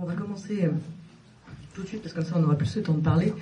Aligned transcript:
On 0.00 0.06
va 0.06 0.14
commencer 0.14 0.62
euh, 0.62 0.70
tout 1.74 1.82
de 1.82 1.88
suite, 1.88 2.02
parce 2.02 2.14
que 2.14 2.20
comme 2.20 2.28
ça 2.28 2.36
on 2.38 2.44
aura 2.44 2.54
plus 2.54 2.76
le 2.76 2.82
temps 2.82 2.94
de 2.94 3.00
parler. 3.00 3.32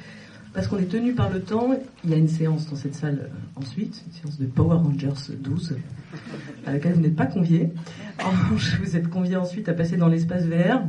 Parce 0.54 0.68
qu'on 0.68 0.78
est 0.78 0.90
tenu 0.90 1.12
par 1.12 1.28
le 1.28 1.42
temps, 1.42 1.78
il 2.02 2.10
y 2.10 2.14
a 2.14 2.16
une 2.16 2.28
séance 2.28 2.66
dans 2.70 2.76
cette 2.76 2.94
salle 2.94 3.24
euh, 3.24 3.60
ensuite, 3.60 4.02
une 4.06 4.12
séance 4.14 4.38
de 4.38 4.46
Power 4.46 4.76
Rangers 4.76 5.34
12, 5.38 5.76
à 6.64 6.72
laquelle 6.72 6.94
vous 6.94 7.02
n'êtes 7.02 7.14
pas 7.14 7.26
conviés. 7.26 7.68
En 8.24 8.30
revanche, 8.30 8.78
vous 8.80 8.96
êtes 8.96 9.10
conviés 9.10 9.36
ensuite 9.36 9.68
à 9.68 9.74
passer 9.74 9.98
dans 9.98 10.08
l'espace 10.08 10.44
VR. 10.44 10.80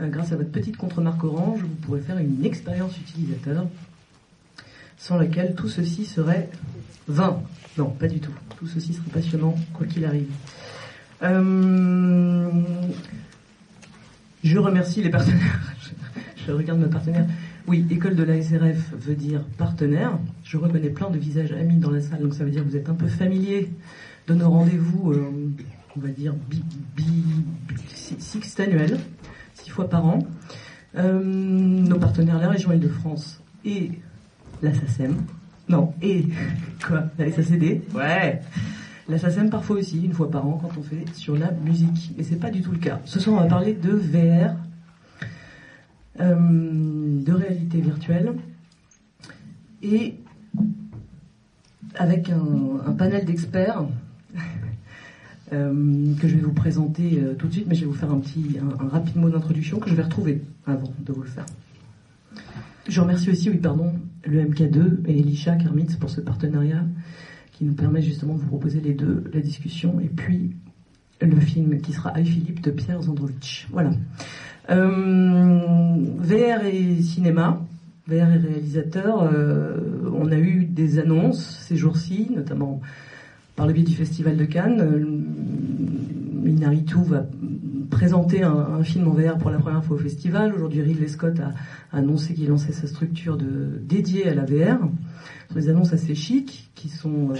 Euh, 0.00 0.08
grâce 0.08 0.32
à 0.32 0.36
votre 0.36 0.50
petite 0.50 0.78
contre-marque 0.78 1.22
orange, 1.24 1.60
vous 1.60 1.76
pourrez 1.82 2.00
faire 2.00 2.16
une 2.16 2.42
expérience 2.46 2.96
utilisateur 2.96 3.66
sans 4.96 5.18
laquelle 5.18 5.54
tout 5.54 5.68
ceci 5.68 6.06
serait 6.06 6.48
vain. 7.06 7.42
Non, 7.76 7.90
pas 7.90 8.08
du 8.08 8.20
tout. 8.20 8.32
Tout 8.58 8.66
ceci 8.66 8.94
serait 8.94 9.10
passionnant, 9.10 9.56
quoi 9.74 9.86
qu'il 9.86 10.06
arrive. 10.06 10.30
Je 14.46 14.58
remercie 14.58 15.02
les 15.02 15.10
partenaires. 15.10 15.60
Je, 16.46 16.52
regarde 16.52 16.78
mes 16.78 16.86
partenaires. 16.86 17.26
Oui, 17.66 17.84
école 17.90 18.14
de 18.14 18.22
la 18.22 18.40
SRF 18.40 18.92
veut 18.92 19.16
dire 19.16 19.42
partenaire. 19.58 20.16
Je 20.44 20.56
reconnais 20.56 20.90
plein 20.90 21.10
de 21.10 21.18
visages 21.18 21.50
amis 21.50 21.78
dans 21.78 21.90
la 21.90 22.00
salle, 22.00 22.20
donc 22.20 22.34
ça 22.34 22.44
veut 22.44 22.52
dire 22.52 22.62
que 22.62 22.68
vous 22.68 22.76
êtes 22.76 22.88
un 22.88 22.94
peu 22.94 23.08
familier 23.08 23.68
de 24.28 24.34
nos 24.34 24.48
rendez-vous, 24.48 25.10
euh, 25.10 25.32
on 25.96 26.00
va 26.00 26.08
dire, 26.10 26.34
bi, 26.48 26.62
bi, 26.96 27.24
six 27.88 28.60
annuels, 28.60 28.96
six 29.54 29.70
fois 29.70 29.88
par 29.88 30.06
an. 30.06 30.20
Euh, 30.96 31.20
nos 31.20 31.98
partenaires, 31.98 32.38
la 32.38 32.50
région 32.50 32.72
Île-de-France 32.72 33.42
et 33.64 33.90
la 34.62 34.72
SACEM. 34.72 35.16
Non, 35.68 35.94
et 36.00 36.26
quoi? 36.86 37.06
La 37.18 37.32
SACD 37.32 37.82
Ouais 37.92 38.40
la 39.08 39.18
SACEM 39.18 39.50
parfois 39.50 39.76
aussi, 39.76 40.04
une 40.04 40.12
fois 40.12 40.30
par 40.30 40.46
an, 40.46 40.58
quand 40.60 40.78
on 40.78 40.82
fait 40.82 41.04
sur 41.14 41.36
la 41.36 41.52
musique. 41.52 42.12
Mais 42.16 42.24
c'est 42.24 42.36
pas 42.36 42.50
du 42.50 42.60
tout 42.60 42.72
le 42.72 42.78
cas. 42.78 43.00
Ce 43.04 43.20
soir, 43.20 43.36
on 43.36 43.40
va 43.40 43.46
parler 43.46 43.72
de 43.72 43.90
VR, 43.90 44.56
euh, 46.20 47.22
de 47.22 47.32
réalité 47.32 47.80
virtuelle, 47.80 48.34
et 49.82 50.14
avec 51.94 52.30
un, 52.30 52.92
panel 52.92 53.24
d'experts 53.24 53.84
euh, 55.52 56.14
que 56.20 56.26
je 56.28 56.34
vais 56.36 56.42
vous 56.42 56.52
présenter 56.52 57.20
euh, 57.20 57.34
tout 57.34 57.46
de 57.46 57.52
suite, 57.52 57.66
mais 57.68 57.74
je 57.74 57.82
vais 57.82 57.86
vous 57.86 57.94
faire 57.94 58.10
un 58.10 58.18
petit, 58.18 58.58
un, 58.60 58.88
rapide 58.88 59.16
mot 59.16 59.30
d'introduction 59.30 59.78
que 59.78 59.88
je 59.88 59.94
vais 59.94 60.02
retrouver 60.02 60.42
avant 60.66 60.92
de 60.98 61.12
vous 61.12 61.22
le 61.22 61.28
faire. 61.28 61.46
Je 62.88 63.00
remercie 63.00 63.30
aussi, 63.30 63.50
oui, 63.50 63.58
pardon, 63.58 63.92
le 64.24 64.44
MK2 64.44 65.06
et 65.06 65.18
Elisha 65.18 65.56
Kermitz 65.56 65.96
pour 65.96 66.10
ce 66.10 66.20
partenariat 66.20 66.84
qui 67.56 67.64
nous 67.64 67.72
permet 67.72 68.02
justement 68.02 68.34
de 68.34 68.40
vous 68.40 68.48
proposer 68.48 68.80
les 68.80 68.92
deux, 68.92 69.24
la 69.32 69.40
discussion 69.40 69.98
et 70.00 70.08
puis 70.08 70.54
le 71.22 71.40
film 71.40 71.80
qui 71.80 71.92
sera 71.92 72.18
I 72.20 72.26
Philippe 72.26 72.60
de 72.60 72.70
Pierre 72.70 73.00
Zandrovitch. 73.00 73.66
Voilà. 73.70 73.92
Euh, 74.68 75.96
VR 76.18 76.66
et 76.66 77.00
cinéma, 77.00 77.62
VR 78.06 78.34
et 78.34 78.38
réalisateur, 78.38 79.22
euh, 79.22 79.78
on 80.12 80.30
a 80.30 80.36
eu 80.36 80.64
des 80.64 80.98
annonces 80.98 81.64
ces 81.66 81.76
jours-ci, 81.76 82.28
notamment 82.34 82.82
par 83.54 83.66
le 83.66 83.72
biais 83.72 83.84
du 83.84 83.94
Festival 83.94 84.36
de 84.36 84.44
Cannes. 84.44 84.80
Euh, 84.80 85.06
Minaritu 86.42 87.02
va 87.04 87.26
présenter 87.96 88.42
un, 88.42 88.82
film 88.82 89.08
en 89.08 89.12
VR 89.12 89.38
pour 89.38 89.48
la 89.48 89.56
première 89.56 89.82
fois 89.82 89.96
au 89.96 89.98
festival. 89.98 90.52
Aujourd'hui, 90.54 90.82
Ridley 90.82 91.08
Scott 91.08 91.40
a, 91.40 91.54
annoncé 91.96 92.34
qu'il 92.34 92.46
lançait 92.46 92.72
sa 92.72 92.86
structure 92.86 93.38
dédiée 93.38 94.28
à 94.28 94.34
la 94.34 94.44
VR. 94.44 94.80
Ce 95.48 95.54
sont 95.54 95.60
des 95.60 95.68
annonces 95.70 95.94
assez 95.94 96.14
chics 96.14 96.70
qui 96.74 96.90
sont 96.90 97.30
euh, 97.30 97.36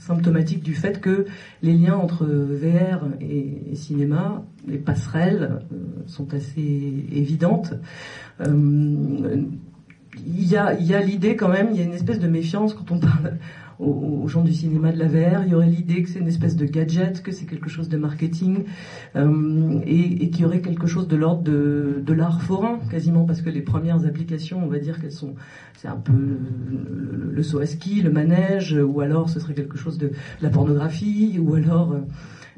symptomatiques 0.00 0.64
du 0.64 0.74
fait 0.74 1.00
que 1.00 1.26
les 1.62 1.74
liens 1.74 1.94
entre 1.94 2.26
VR 2.26 3.06
et, 3.20 3.76
cinéma, 3.76 4.42
les 4.66 4.78
passerelles 4.78 5.60
euh, 5.72 5.76
sont 6.08 6.34
assez 6.34 7.06
évidentes. 7.12 7.74
Euh, 8.40 9.44
il 10.26 10.44
y 10.44 10.56
a 10.56 11.00
l'idée 11.00 11.36
quand 11.36 11.48
même, 11.48 11.68
il 11.70 11.76
y 11.76 11.80
a 11.80 11.84
une 11.84 11.94
espèce 11.94 12.18
de 12.18 12.28
méfiance 12.28 12.74
quand 12.74 12.90
on 12.90 12.98
parle 12.98 13.38
aux, 13.78 14.26
gens 14.28 14.42
du 14.42 14.52
cinéma 14.52 14.92
de 14.92 14.98
la 14.98 15.08
VR. 15.08 15.44
Il 15.44 15.52
y 15.52 15.54
aurait 15.54 15.66
l'idée 15.66 16.02
que 16.02 16.08
c'est 16.08 16.18
une 16.18 16.28
espèce 16.28 16.56
de 16.56 16.66
gadget, 16.66 17.22
que 17.22 17.32
c'est 17.32 17.46
quelque 17.46 17.68
chose 17.68 17.88
de 17.88 17.96
marketing, 17.96 18.64
euh, 19.16 19.80
et, 19.86 20.24
et 20.24 20.30
qu'il 20.30 20.42
y 20.42 20.44
aurait 20.44 20.60
quelque 20.60 20.86
chose 20.86 21.08
de 21.08 21.16
l'ordre 21.16 21.42
de, 21.42 22.02
de 22.04 22.12
l'art 22.12 22.42
forain, 22.42 22.78
quasiment, 22.90 23.24
parce 23.24 23.42
que 23.42 23.50
les 23.50 23.62
premières 23.62 24.04
applications, 24.06 24.62
on 24.64 24.68
va 24.68 24.78
dire 24.78 25.00
qu'elles 25.00 25.12
sont, 25.12 25.34
c'est 25.76 25.88
un 25.88 25.96
peu 25.96 26.12
le, 26.12 27.30
le, 27.32 27.42
saut 27.42 27.60
à 27.60 27.66
ski, 27.66 28.02
le 28.02 28.10
manège, 28.10 28.74
ou 28.74 29.00
alors 29.00 29.28
ce 29.28 29.40
serait 29.40 29.54
quelque 29.54 29.78
chose 29.78 29.98
de, 29.98 30.12
la 30.40 30.50
pornographie, 30.50 31.38
ou 31.38 31.54
alors... 31.54 31.92
Euh, 31.92 32.00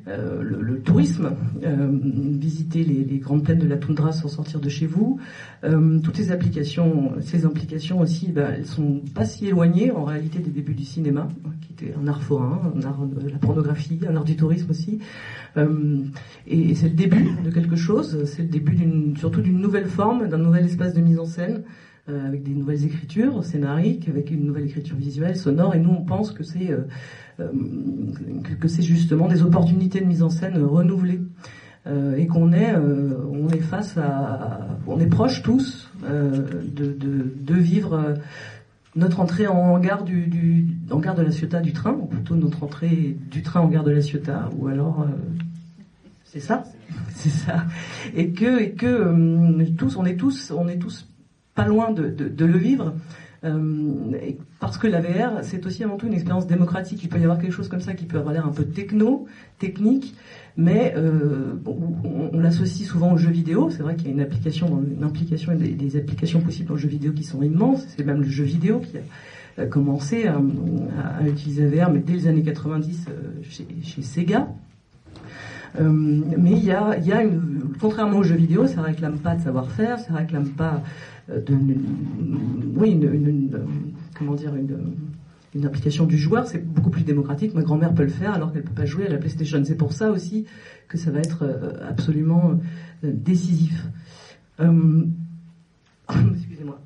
euh, 0.07 0.43
le, 0.43 0.81
tourisme, 0.81 1.31
euh, 1.65 1.89
visiter 1.91 2.85
les, 2.85 3.19
grandes 3.19 3.43
plaines 3.43 3.59
de 3.59 3.67
la 3.67 3.79
toundra 3.79 4.13
sans 4.13 4.29
sortir 4.29 4.61
de 4.61 4.69
chez 4.69 4.87
vous. 4.87 5.19
Euh, 5.65 5.99
toutes 6.01 6.17
ces 6.17 6.31
applications, 6.31 7.13
ces 7.23 7.47
implications 7.47 8.01
aussi, 8.01 8.31
bah, 8.31 8.51
elles 8.55 8.67
sont 8.67 9.01
pas 9.15 9.25
si 9.25 9.47
éloignées 9.47 9.91
en 9.93 10.05
réalité 10.05 10.41
des 10.41 10.51
débuts 10.51 10.75
du 10.75 10.85
cinéma, 10.85 11.29
qui 11.63 11.73
était 11.73 11.95
un 11.99 12.07
art 12.07 12.23
forain, 12.23 12.61
un 12.77 12.83
art 12.87 13.07
de 13.07 13.31
la 13.31 13.39
pornographie, 13.39 13.99
un 14.07 14.15
art 14.15 14.25
du 14.25 14.37
tourisme 14.37 14.71
aussi. 14.71 14.99
et, 15.57 16.75
c'est 16.75 16.89
le 16.89 16.95
début 16.95 17.27
de 17.43 17.51
quelque 17.51 17.77
chose, 17.77 18.25
c'est 18.27 18.43
le 18.43 18.49
début 18.49 18.77
surtout 19.17 19.41
d'une 19.41 19.59
nouvelle 19.59 19.87
forme, 19.87 20.29
d'un 20.29 20.37
nouvel 20.37 20.67
espace 20.67 20.93
de 20.93 21.01
mise 21.01 21.19
en 21.19 21.25
scène. 21.25 21.63
avec 22.09 22.43
des 22.43 22.53
nouvelles 22.53 22.85
écritures 22.85 23.43
scénariques, 23.43 24.07
avec 24.11 24.31
une 24.31 24.45
nouvelle 24.45 24.67
écriture 24.67 24.97
visuelle, 24.97 25.37
sonore, 25.37 25.75
et 25.75 25.79
nous 25.79 25.93
on 25.93 26.05
pense 26.05 26.33
que 26.33 26.43
c'est 26.43 26.71
que, 27.37 28.69
c'est 28.69 28.83
justement 28.83 29.29
des 29.29 29.43
opportunités 29.43 30.01
de 30.01 30.07
mise 30.07 30.23
en 30.23 30.31
scène 30.31 30.63
renouvelées. 30.63 31.21
Euh, 31.87 32.17
et 32.17 32.27
qu'on 32.27 32.53
est, 32.53 32.75
euh, 32.75 33.15
on 33.31 33.51
est 33.51 33.61
face 33.61 33.99
à, 33.99 34.79
on 34.87 34.99
est 35.01 35.07
proches 35.07 35.43
tous 35.43 35.91
de, 36.03 36.97
de, 36.97 37.55
vivre 37.55 38.15
notre 38.97 39.21
entrée 39.21 39.47
en 39.47 39.79
gare 39.79 40.03
du, 40.03 40.67
en 40.91 40.99
gare 40.99 41.15
de 41.15 41.23
la 41.23 41.31
Ciotat 41.31 41.61
du 41.61 41.75
train, 41.75 41.93
ou 41.93 42.07
plutôt 42.07 42.37
notre 42.37 42.63
entrée 42.63 43.19
du 43.31 43.43
train 43.43 43.61
en 43.61 43.69
gare 43.69 43.85
de 43.85 43.91
la 43.91 44.01
Ciotat, 44.01 44.49
ou 44.57 44.69
alors 44.69 45.07
c'est 46.25 46.41
ça, 46.41 46.65
c'est 47.11 47.29
ça, 47.29 47.67
et 48.15 48.31
que 48.31 48.63
et 48.63 48.71
que 48.73 49.71
tous, 49.77 49.97
on 49.97 50.07
est 50.07 50.17
tous, 50.17 50.53
on 50.57 50.69
est 50.69 50.79
tous 50.79 51.07
pas 51.55 51.67
loin 51.67 51.93
de 51.93 52.45
le 52.47 52.59
vivre. 52.59 52.95
Euh, 53.45 54.13
parce 54.59 54.79
que 54.79 54.87
la 54.87 55.01
VR, 55.01 55.43
c'est 55.43 55.67
aussi 55.67 55.85
avant 55.85 55.97
tout 55.97 56.07
une 56.07 56.15
expérience 56.15 56.47
démocratique. 56.47 57.03
Il 57.03 57.09
peut 57.09 57.19
y 57.19 57.25
avoir 57.25 57.39
quelque 57.39 57.53
chose 57.53 57.69
comme 57.69 57.81
ça 57.81 57.95
qui 57.95 58.07
peut 58.07 58.19
avoir 58.19 58.33
l'air 58.33 58.47
un 58.47 58.53
peu 58.53 58.65
techno, 58.65 59.27
technique, 59.59 60.15
mais 60.57 60.95
euh, 60.97 61.53
on, 61.67 62.39
l'associe 62.39 62.89
souvent 62.89 63.13
aux 63.13 63.19
jeux 63.19 63.31
vidéo. 63.31 63.69
C'est 63.71 63.83
vrai 63.83 63.97
qu'il 63.97 64.07
y 64.07 64.11
a 64.11 64.13
une 64.13 64.21
application, 64.21 64.83
une 64.83 65.05
implication 65.05 65.53
et 65.53 65.57
des, 65.57 65.97
applications 65.97 66.41
possibles 66.41 66.73
en 66.73 66.77
jeux 66.77 66.89
vidéo 66.89 67.13
qui 67.13 67.25
sont 67.25 67.43
immenses. 67.43 67.85
C'est 67.89 68.05
même 68.05 68.23
le 68.23 68.29
jeu 68.29 68.45
vidéo 68.45 68.81
qui 68.81 68.97
a 69.61 69.67
commencé 69.67 70.27
à, 70.27 70.41
utiliser 71.27 71.69
la 71.69 71.85
VR, 71.85 71.91
mais 71.91 72.01
dès 72.01 72.15
les 72.15 72.27
années 72.27 72.43
90 72.43 73.07
euh, 73.09 73.13
chez 73.43 74.03
Sega. 74.03 74.49
Euh, 75.81 75.91
mais 76.39 76.53
il 76.53 76.65
y 76.65 76.71
a, 76.71 76.99
y 76.99 77.13
a 77.13 77.23
une, 77.23 77.73
contrairement 77.81 78.19
aux 78.19 78.23
jeux 78.23 78.37
vidéo, 78.37 78.67
ça 78.67 78.83
réclame 78.83 79.19
pas 79.19 79.35
de 79.35 79.43
savoir-faire, 79.43 79.99
ça 79.99 80.15
réclame 80.15 80.51
pas 80.51 80.83
euh, 81.31 81.41
de, 81.41 81.57
oui, 82.77 82.93
une, 82.93 83.51
comment 84.17 84.35
dire, 84.35 84.55
une, 84.55 84.79
une 85.55 85.67
application 85.67 86.07
du 86.07 86.17
joueur, 86.17 86.47
c'est 86.47 86.65
beaucoup 86.65 86.91
plus 86.91 87.03
démocratique. 87.03 87.55
Ma 87.55 87.63
grand-mère 87.63 87.93
peut 87.95 88.05
le 88.05 88.09
faire 88.09 88.35
alors 88.35 88.53
qu'elle 88.53 88.63
peut 88.63 88.75
pas 88.75 88.87
jouer 88.87 89.07
à 89.07 89.11
la 89.11 89.19
PlayStation. 89.19 89.63
C'est 89.65 89.77
pour 89.77 89.93
ça 89.93 90.11
aussi 90.11 90.47
que 90.89 90.97
ça 90.97 91.11
va 91.11 91.19
être 91.19 91.43
euh, 91.43 91.89
absolument 91.89 92.61
décisif. 93.03 93.89
Excusez-moi. 96.09 96.81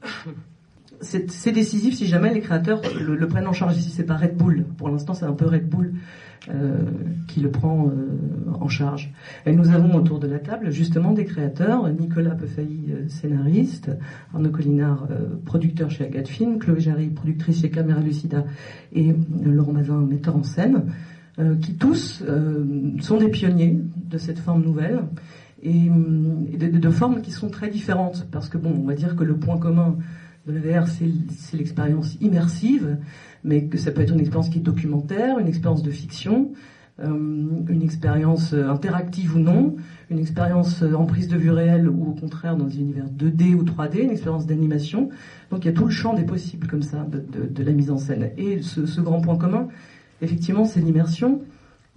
C'est 1.00 1.52
décisif 1.52 1.94
si 1.94 2.06
jamais 2.06 2.32
les 2.34 2.40
créateurs 2.40 2.82
le, 3.00 3.14
le 3.14 3.28
prennent 3.28 3.46
en 3.46 3.52
charge. 3.52 3.76
Ici, 3.76 3.90
c'est 3.90 4.04
pas 4.04 4.16
Red 4.16 4.36
Bull. 4.36 4.64
Pour 4.76 4.88
l'instant, 4.88 5.14
c'est 5.14 5.26
un 5.26 5.32
peu 5.32 5.46
Red 5.46 5.68
Bull 5.68 5.94
euh, 6.50 6.76
qui 7.26 7.40
le 7.40 7.50
prend 7.50 7.88
euh, 7.88 8.50
en 8.58 8.68
charge. 8.68 9.12
Et 9.44 9.52
nous 9.52 9.68
avons 9.68 9.94
autour 9.96 10.18
de 10.18 10.26
la 10.26 10.38
table 10.38 10.70
justement 10.70 11.12
des 11.12 11.26
créateurs, 11.26 11.90
Nicolas 11.92 12.30
Peffailly, 12.30 12.90
euh, 12.90 13.08
scénariste, 13.08 13.90
Arnaud 14.32 14.50
Collinard, 14.50 15.08
producteur 15.44 15.90
chez 15.90 16.06
Agathe 16.06 16.28
Film, 16.28 16.58
Chloé 16.58 16.80
Jarry, 16.80 17.08
productrice 17.08 17.60
chez 17.60 17.70
Caméra 17.70 18.00
Lucida, 18.00 18.44
et 18.94 19.14
Laurent 19.44 19.72
Mazin, 19.72 19.98
metteur 19.98 20.36
en 20.36 20.42
scène, 20.42 20.84
qui 21.60 21.74
tous 21.74 22.24
sont 23.00 23.16
des 23.18 23.28
pionniers 23.28 23.78
de 23.96 24.18
cette 24.18 24.38
forme 24.38 24.62
nouvelle 24.62 25.02
et, 25.62 25.88
de, 25.88 26.78
de, 26.78 26.90
formes 26.90 27.20
qui 27.20 27.30
sont 27.30 27.50
très 27.50 27.68
différentes 27.68 28.26
parce 28.30 28.48
que 28.48 28.58
bon, 28.58 28.72
on 28.76 28.86
va 28.86 28.94
dire 28.94 29.16
que 29.16 29.24
le 29.24 29.36
point 29.36 29.58
commun 29.58 29.96
la 30.52 30.80
VR, 30.80 30.86
c'est 30.88 31.56
l'expérience 31.56 32.16
immersive, 32.20 32.98
mais 33.44 33.66
que 33.66 33.78
ça 33.78 33.92
peut 33.92 34.02
être 34.02 34.12
une 34.12 34.20
expérience 34.20 34.48
qui 34.48 34.58
est 34.58 34.62
documentaire, 34.62 35.38
une 35.38 35.46
expérience 35.46 35.82
de 35.82 35.90
fiction, 35.90 36.52
euh, 37.00 37.06
une 37.68 37.82
expérience 37.82 38.52
euh, 38.54 38.68
interactive 38.68 39.36
ou 39.36 39.38
non, 39.38 39.76
une 40.10 40.18
expérience 40.18 40.82
euh, 40.82 40.94
en 40.94 41.06
prise 41.06 41.28
de 41.28 41.36
vue 41.36 41.50
réelle 41.50 41.88
ou 41.88 42.10
au 42.10 42.12
contraire 42.12 42.56
dans 42.56 42.66
un 42.66 42.70
univers 42.70 43.06
2D 43.06 43.54
ou 43.54 43.62
3D, 43.62 44.02
une 44.02 44.10
expérience 44.10 44.46
d'animation. 44.46 45.08
Donc 45.50 45.64
il 45.64 45.66
y 45.66 45.68
a 45.68 45.72
tout 45.72 45.84
le 45.84 45.92
champ 45.92 46.14
des 46.14 46.24
possibles 46.24 46.66
comme 46.66 46.82
ça 46.82 47.06
de, 47.06 47.46
de, 47.46 47.62
la 47.62 47.72
mise 47.72 47.92
en 47.92 47.98
scène. 47.98 48.30
Et 48.36 48.62
ce, 48.62 48.84
ce, 48.84 49.00
grand 49.00 49.20
point 49.20 49.36
commun, 49.36 49.68
effectivement, 50.22 50.64
c'est 50.64 50.80
l'immersion 50.80 51.40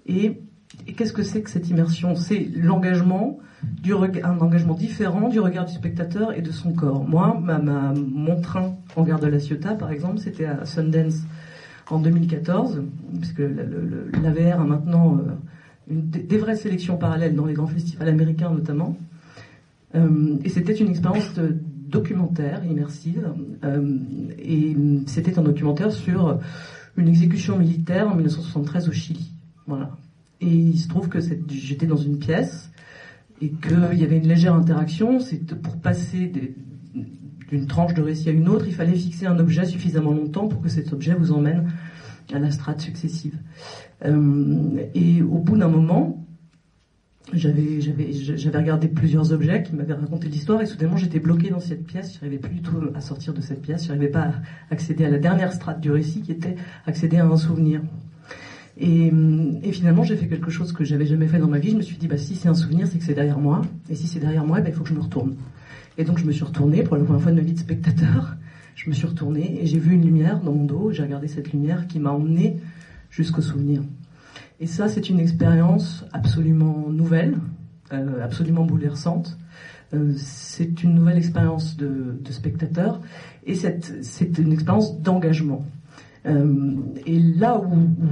et 0.05 0.39
et 0.87 0.93
qu'est-ce 0.93 1.13
que 1.13 1.23
c'est 1.23 1.41
que 1.41 1.49
cette 1.49 1.69
immersion? 1.69 2.15
C'est 2.15 2.47
l'engagement, 2.55 3.39
du 3.63 3.93
un 3.93 4.39
engagement 4.39 4.73
différent 4.73 5.29
du 5.29 5.39
regard 5.39 5.65
du 5.65 5.73
spectateur 5.73 6.33
et 6.33 6.41
de 6.41 6.51
son 6.51 6.73
corps. 6.73 7.07
Moi, 7.07 7.39
mon 7.95 8.41
train 8.41 8.75
en 8.95 9.03
gare 9.03 9.19
de 9.19 9.27
la 9.27 9.39
Ciotat, 9.39 9.75
par 9.75 9.91
exemple, 9.91 10.19
c'était 10.19 10.45
à 10.45 10.65
Sundance 10.65 11.21
en 11.89 11.99
2014, 11.99 12.83
puisque 13.19 13.39
l'AVR 14.21 14.61
a 14.61 14.65
maintenant 14.65 15.17
euh, 15.17 15.31
des, 15.89 16.37
vraies 16.37 16.55
sélections 16.55 16.97
parallèles 16.97 17.35
dans 17.35 17.45
les 17.45 17.53
grands 17.53 17.67
festivals 17.67 18.07
américains 18.07 18.51
notamment. 18.51 18.97
Euh, 19.95 20.37
et 20.43 20.49
c'était 20.49 20.73
une 20.73 20.89
expérience 20.89 21.33
documentaire, 21.89 22.63
immersive, 22.65 23.27
euh, 23.65 23.97
et 24.39 24.77
c'était 25.07 25.37
un 25.37 25.41
documentaire 25.41 25.91
sur 25.91 26.39
une 26.95 27.07
exécution 27.09 27.57
militaire 27.57 28.07
en 28.09 28.15
1973 28.15 28.87
au 28.87 28.91
Chili. 28.91 29.31
Voilà. 29.67 29.91
Et 30.41 30.47
il 30.47 30.77
se 30.77 30.87
trouve 30.87 31.07
que 31.07 31.19
j'étais 31.49 31.85
dans 31.85 31.97
une 31.97 32.17
pièce 32.17 32.71
et 33.41 33.51
qu'il 33.51 33.99
y 33.99 34.03
avait 34.03 34.17
une 34.17 34.27
légère 34.27 34.55
interaction. 34.55 35.19
C'est 35.19 35.55
pour 35.61 35.79
passer 35.79 36.31
d'une 37.49 37.67
tranche 37.67 37.93
de 37.93 38.01
récit 38.01 38.29
à 38.29 38.31
une 38.31 38.47
autre, 38.47 38.65
il 38.67 38.73
fallait 38.73 38.95
fixer 38.95 39.25
un 39.25 39.37
objet 39.37 39.65
suffisamment 39.65 40.11
longtemps 40.11 40.47
pour 40.47 40.61
que 40.61 40.69
cet 40.69 40.93
objet 40.93 41.13
vous 41.13 41.31
emmène 41.31 41.69
à 42.33 42.39
la 42.39 42.49
strate 42.49 42.81
successive. 42.81 43.37
Euh, 44.05 44.85
et 44.93 45.21
au 45.21 45.37
bout 45.37 45.57
d'un 45.57 45.67
moment, 45.67 46.25
j'avais 47.33 47.79
regardé 48.57 48.87
plusieurs 48.87 49.31
objets 49.31 49.63
qui 49.63 49.75
m'avaient 49.75 49.93
raconté 49.93 50.27
l'histoire 50.27 50.61
et 50.61 50.65
soudainement 50.65 50.97
j'étais 50.97 51.19
bloqué 51.19 51.49
dans 51.49 51.59
cette 51.59 51.85
pièce. 51.85 52.13
J'arrivais 52.13 52.39
plus 52.39 52.55
du 52.55 52.61
tout 52.61 52.77
à 52.95 53.01
sortir 53.01 53.33
de 53.33 53.41
cette 53.41 53.61
pièce. 53.61 53.87
J'arrivais 53.87 54.09
pas 54.09 54.23
à 54.23 54.33
accéder 54.69 55.05
à 55.05 55.09
la 55.09 55.19
dernière 55.19 55.53
strate 55.53 55.79
du 55.79 55.91
récit 55.91 56.21
qui 56.21 56.31
était 56.31 56.55
accéder 56.85 57.17
à 57.17 57.25
un 57.25 57.37
souvenir. 57.37 57.81
Et, 58.77 59.11
et 59.63 59.71
finalement, 59.71 60.03
j'ai 60.03 60.15
fait 60.15 60.27
quelque 60.27 60.49
chose 60.49 60.71
que 60.71 60.83
j'avais 60.83 61.05
jamais 61.05 61.27
fait 61.27 61.39
dans 61.39 61.47
ma 61.47 61.59
vie. 61.59 61.71
Je 61.71 61.77
me 61.77 61.81
suis 61.81 61.97
dit, 61.97 62.07
bah, 62.07 62.17
si 62.17 62.35
c'est 62.35 62.47
un 62.47 62.53
souvenir, 62.53 62.87
c'est 62.87 62.97
que 62.97 63.03
c'est 63.03 63.13
derrière 63.13 63.39
moi. 63.39 63.61
Et 63.89 63.95
si 63.95 64.07
c'est 64.07 64.19
derrière 64.19 64.45
moi, 64.45 64.61
bah, 64.61 64.69
il 64.69 64.73
faut 64.73 64.83
que 64.83 64.89
je 64.89 64.93
me 64.93 65.01
retourne. 65.01 65.35
Et 65.97 66.03
donc, 66.03 66.17
je 66.17 66.25
me 66.25 66.31
suis 66.31 66.43
retournée 66.43 66.83
pour 66.83 66.95
la 66.95 67.03
première 67.03 67.21
fois 67.21 67.31
de 67.31 67.37
ma 67.37 67.43
vie 67.43 67.53
de 67.53 67.59
spectateur. 67.59 68.35
Je 68.75 68.89
me 68.89 68.95
suis 68.95 69.05
retournée 69.05 69.61
et 69.61 69.65
j'ai 69.67 69.77
vu 69.77 69.93
une 69.93 70.05
lumière 70.05 70.39
dans 70.39 70.53
mon 70.53 70.65
dos. 70.65 70.91
J'ai 70.91 71.03
regardé 71.03 71.27
cette 71.27 71.51
lumière 71.51 71.87
qui 71.87 71.99
m'a 71.99 72.11
emmenée 72.11 72.57
jusqu'au 73.09 73.41
souvenir. 73.41 73.83
Et 74.59 74.67
ça, 74.67 74.87
c'est 74.87 75.09
une 75.09 75.19
expérience 75.19 76.05
absolument 76.13 76.87
nouvelle, 76.89 77.37
euh, 77.93 78.23
absolument 78.23 78.63
bouleversante. 78.63 79.37
Euh, 79.93 80.13
c'est 80.15 80.83
une 80.83 80.95
nouvelle 80.95 81.17
expérience 81.17 81.75
de, 81.75 82.15
de, 82.21 82.31
spectateur 82.31 83.01
et 83.45 83.55
c'est 83.55 84.37
une 84.37 84.53
expérience 84.53 85.01
d'engagement. 85.01 85.65
Euh, 86.25 86.75
et 87.05 87.19
là 87.19 87.59
où, 87.59 87.73
où, 87.73 88.07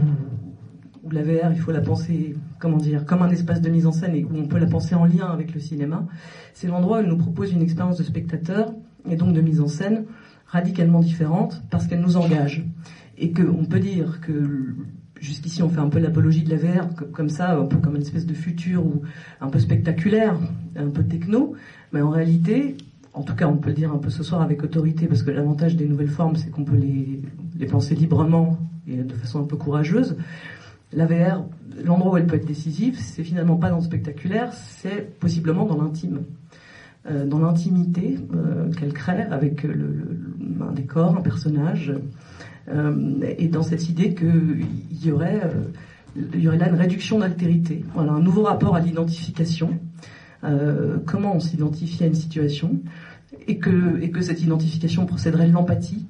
la 1.11 1.23
VR, 1.23 1.51
il 1.51 1.59
faut 1.59 1.71
la 1.71 1.81
penser, 1.81 2.35
comment 2.59 2.77
dire, 2.77 3.05
comme 3.05 3.21
un 3.21 3.29
espace 3.29 3.61
de 3.61 3.69
mise 3.69 3.87
en 3.87 3.91
scène 3.91 4.15
et 4.15 4.23
où 4.23 4.35
on 4.35 4.47
peut 4.47 4.59
la 4.59 4.67
penser 4.67 4.95
en 4.95 5.05
lien 5.05 5.27
avec 5.27 5.53
le 5.53 5.59
cinéma, 5.59 6.05
c'est 6.53 6.67
l'endroit 6.67 6.97
où 6.97 6.99
elle 7.01 7.07
nous 7.07 7.17
propose 7.17 7.51
une 7.51 7.61
expérience 7.61 7.97
de 7.97 8.03
spectateur 8.03 8.73
et 9.09 9.15
donc 9.15 9.33
de 9.33 9.41
mise 9.41 9.61
en 9.61 9.67
scène 9.67 10.05
radicalement 10.47 10.99
différente 10.99 11.61
parce 11.69 11.87
qu'elle 11.87 12.01
nous 12.01 12.17
engage. 12.17 12.65
Et 13.17 13.31
qu'on 13.31 13.65
peut 13.65 13.79
dire 13.79 14.21
que 14.21 14.75
jusqu'ici 15.19 15.61
on 15.61 15.69
fait 15.69 15.79
un 15.79 15.89
peu 15.89 15.99
l'apologie 15.99 16.43
de 16.43 16.49
la 16.49 16.57
VR 16.57 16.87
comme 17.11 17.29
ça, 17.29 17.57
un 17.57 17.65
peu 17.65 17.77
comme 17.77 17.95
une 17.95 18.01
espèce 18.01 18.25
de 18.25 18.33
futur 18.33 18.85
ou 18.85 19.01
un 19.41 19.49
peu 19.49 19.59
spectaculaire, 19.59 20.37
un 20.75 20.89
peu 20.89 21.03
techno, 21.03 21.55
mais 21.91 22.01
en 22.01 22.09
réalité, 22.09 22.77
en 23.13 23.23
tout 23.23 23.35
cas 23.35 23.47
on 23.47 23.57
peut 23.57 23.69
le 23.69 23.75
dire 23.75 23.91
un 23.91 23.97
peu 23.97 24.09
ce 24.09 24.23
soir 24.23 24.41
avec 24.41 24.63
autorité, 24.63 25.07
parce 25.07 25.23
que 25.23 25.31
l'avantage 25.31 25.75
des 25.75 25.85
nouvelles 25.85 26.09
formes 26.09 26.35
c'est 26.35 26.49
qu'on 26.49 26.63
peut 26.63 26.77
les, 26.77 27.21
les 27.57 27.65
penser 27.65 27.95
librement 27.95 28.57
et 28.87 29.03
de 29.03 29.13
façon 29.13 29.41
un 29.41 29.45
peu 29.45 29.57
courageuse. 29.57 30.15
La 30.91 31.05
VR, 31.05 31.45
l'endroit 31.85 32.13
où 32.13 32.17
elle 32.17 32.25
peut 32.25 32.35
être 32.35 32.47
décisive, 32.47 32.97
c'est 32.99 33.23
finalement 33.23 33.57
pas 33.57 33.69
dans 33.69 33.77
le 33.77 33.83
spectaculaire, 33.83 34.53
c'est 34.53 35.19
possiblement 35.19 35.65
dans 35.65 35.81
l'intime. 35.81 36.23
Euh, 37.09 37.25
dans 37.25 37.39
l'intimité 37.39 38.19
euh, 38.35 38.69
qu'elle 38.73 38.91
crée 38.91 39.21
avec 39.21 39.65
un 39.65 40.71
décor, 40.73 41.15
un 41.15 41.21
personnage, 41.21 41.93
euh, 42.67 43.35
et 43.37 43.47
dans 43.47 43.63
cette 43.63 43.87
idée 43.87 44.13
qu'il 44.13 44.65
y 45.01 45.09
aurait 45.09 45.39
là 46.15 46.69
une 46.69 46.75
réduction 46.75 47.19
d'altérité, 47.19 47.85
voilà, 47.93 48.11
un 48.11 48.19
nouveau 48.19 48.43
rapport 48.43 48.75
à 48.75 48.81
l'identification, 48.81 49.79
comment 51.05 51.35
on 51.35 51.39
s'identifie 51.39 52.03
à 52.03 52.07
une 52.07 52.15
situation, 52.15 52.79
et 53.47 53.59
que, 53.59 54.01
et 54.01 54.11
que 54.11 54.21
cette 54.21 54.41
identification 54.41 55.05
procéderait 55.05 55.47
de 55.47 55.53
l'empathie, 55.53 56.05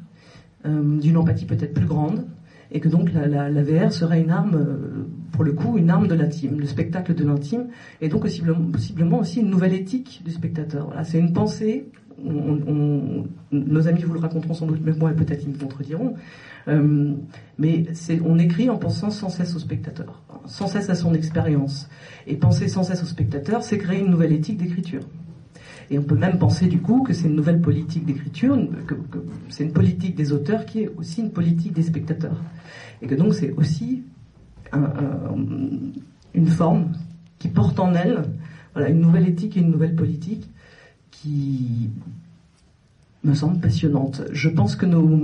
d'une 0.65 1.17
empathie 1.17 1.45
peut-être 1.45 1.73
plus 1.73 1.85
grande, 1.85 2.25
et 2.71 2.79
que 2.79 2.89
donc 2.89 3.11
la, 3.13 3.63
VR 3.63 3.91
serait 3.91 4.21
une 4.21 4.29
arme, 4.29 4.67
pour 5.31 5.43
le 5.43 5.53
coup, 5.53 5.77
une 5.77 5.89
arme 5.89 6.07
de 6.07 6.15
l'intime, 6.15 6.59
le 6.59 6.65
spectacle 6.65 7.15
de 7.15 7.25
l'intime, 7.25 7.67
et 8.01 8.09
donc 8.09 8.21
possiblement, 8.21 9.19
aussi 9.19 9.41
une 9.41 9.49
nouvelle 9.49 9.73
éthique 9.73 10.21
du 10.23 10.31
spectateur. 10.31 10.87
Voilà, 10.87 11.03
c'est 11.03 11.19
une 11.19 11.33
pensée 11.33 11.87
nos 13.51 13.87
amis 13.87 14.01
vous 14.03 14.13
le 14.13 14.19
raconteront 14.19 14.53
sans 14.53 14.65
doute, 14.65 14.81
mais 14.83 14.91
moi 14.91 15.11
peut-être 15.11 15.43
ils 15.43 15.53
me 15.53 15.57
contrediront. 15.57 16.15
Euh, 16.67 17.13
mais 17.57 17.85
on 18.25 18.37
écrit 18.37 18.69
en 18.69 18.77
pensant 18.77 19.09
sans 19.09 19.29
cesse 19.29 19.55
au 19.55 19.59
spectateur, 19.59 20.21
sans 20.45 20.67
cesse 20.67 20.89
à 20.89 20.95
son 20.95 21.13
expérience. 21.13 21.89
Et 22.27 22.35
penser 22.35 22.67
sans 22.67 22.83
cesse 22.83 23.01
au 23.03 23.05
spectateur, 23.05 23.63
c'est 23.63 23.77
créer 23.77 23.99
une 23.99 24.11
nouvelle 24.11 24.33
éthique 24.33 24.57
d'écriture. 24.57 25.01
Et 25.91 25.97
on 25.97 26.03
peut 26.03 26.15
même 26.15 26.37
penser 26.37 26.67
du 26.67 26.79
coup 26.79 27.03
que 27.03 27.13
c'est 27.13 27.27
une 27.27 27.35
nouvelle 27.35 27.61
politique 27.61 28.05
d'écriture, 28.05 28.57
que, 28.85 28.95
c'est 29.49 29.63
une 29.63 29.73
politique 29.73 30.15
des 30.15 30.31
auteurs 30.31 30.65
qui 30.65 30.81
est 30.81 30.91
aussi 30.97 31.21
une 31.21 31.31
politique 31.31 31.73
des 31.73 31.83
spectateurs. 31.83 32.41
Et 33.01 33.07
que 33.07 33.15
donc 33.15 33.33
c'est 33.33 33.51
aussi 33.53 34.03
une 34.71 36.47
forme 36.47 36.91
qui 37.39 37.47
porte 37.47 37.79
en 37.79 37.93
elle 37.95 38.23
une 38.75 39.01
nouvelle 39.01 39.27
éthique 39.27 39.57
et 39.57 39.61
une 39.61 39.71
nouvelle 39.71 39.95
politique 39.95 40.47
qui 41.11 41.89
me 43.23 43.33
semble 43.33 43.59
passionnante. 43.59 44.21
Je 44.31 44.47
pense 44.47 44.75
que 44.75 44.85
nos, 44.85 45.19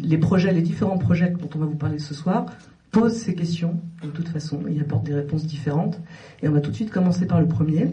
les 0.00 0.18
projets, 0.18 0.52
les 0.52 0.62
différents 0.62 0.98
projets 0.98 1.30
dont 1.30 1.50
on 1.54 1.58
va 1.58 1.66
vous 1.66 1.76
parler 1.76 1.98
ce 1.98 2.14
soir, 2.14 2.46
posent 2.90 3.16
ces 3.16 3.34
questions 3.34 3.80
de 4.02 4.08
toute 4.08 4.28
façon. 4.28 4.60
Ils 4.68 4.80
apportent 4.80 5.06
des 5.06 5.14
réponses 5.14 5.46
différentes. 5.46 6.00
Et 6.42 6.48
on 6.48 6.52
va 6.52 6.60
tout 6.60 6.70
de 6.70 6.76
suite 6.76 6.90
commencer 6.90 7.26
par 7.26 7.40
le 7.40 7.46
premier, 7.46 7.92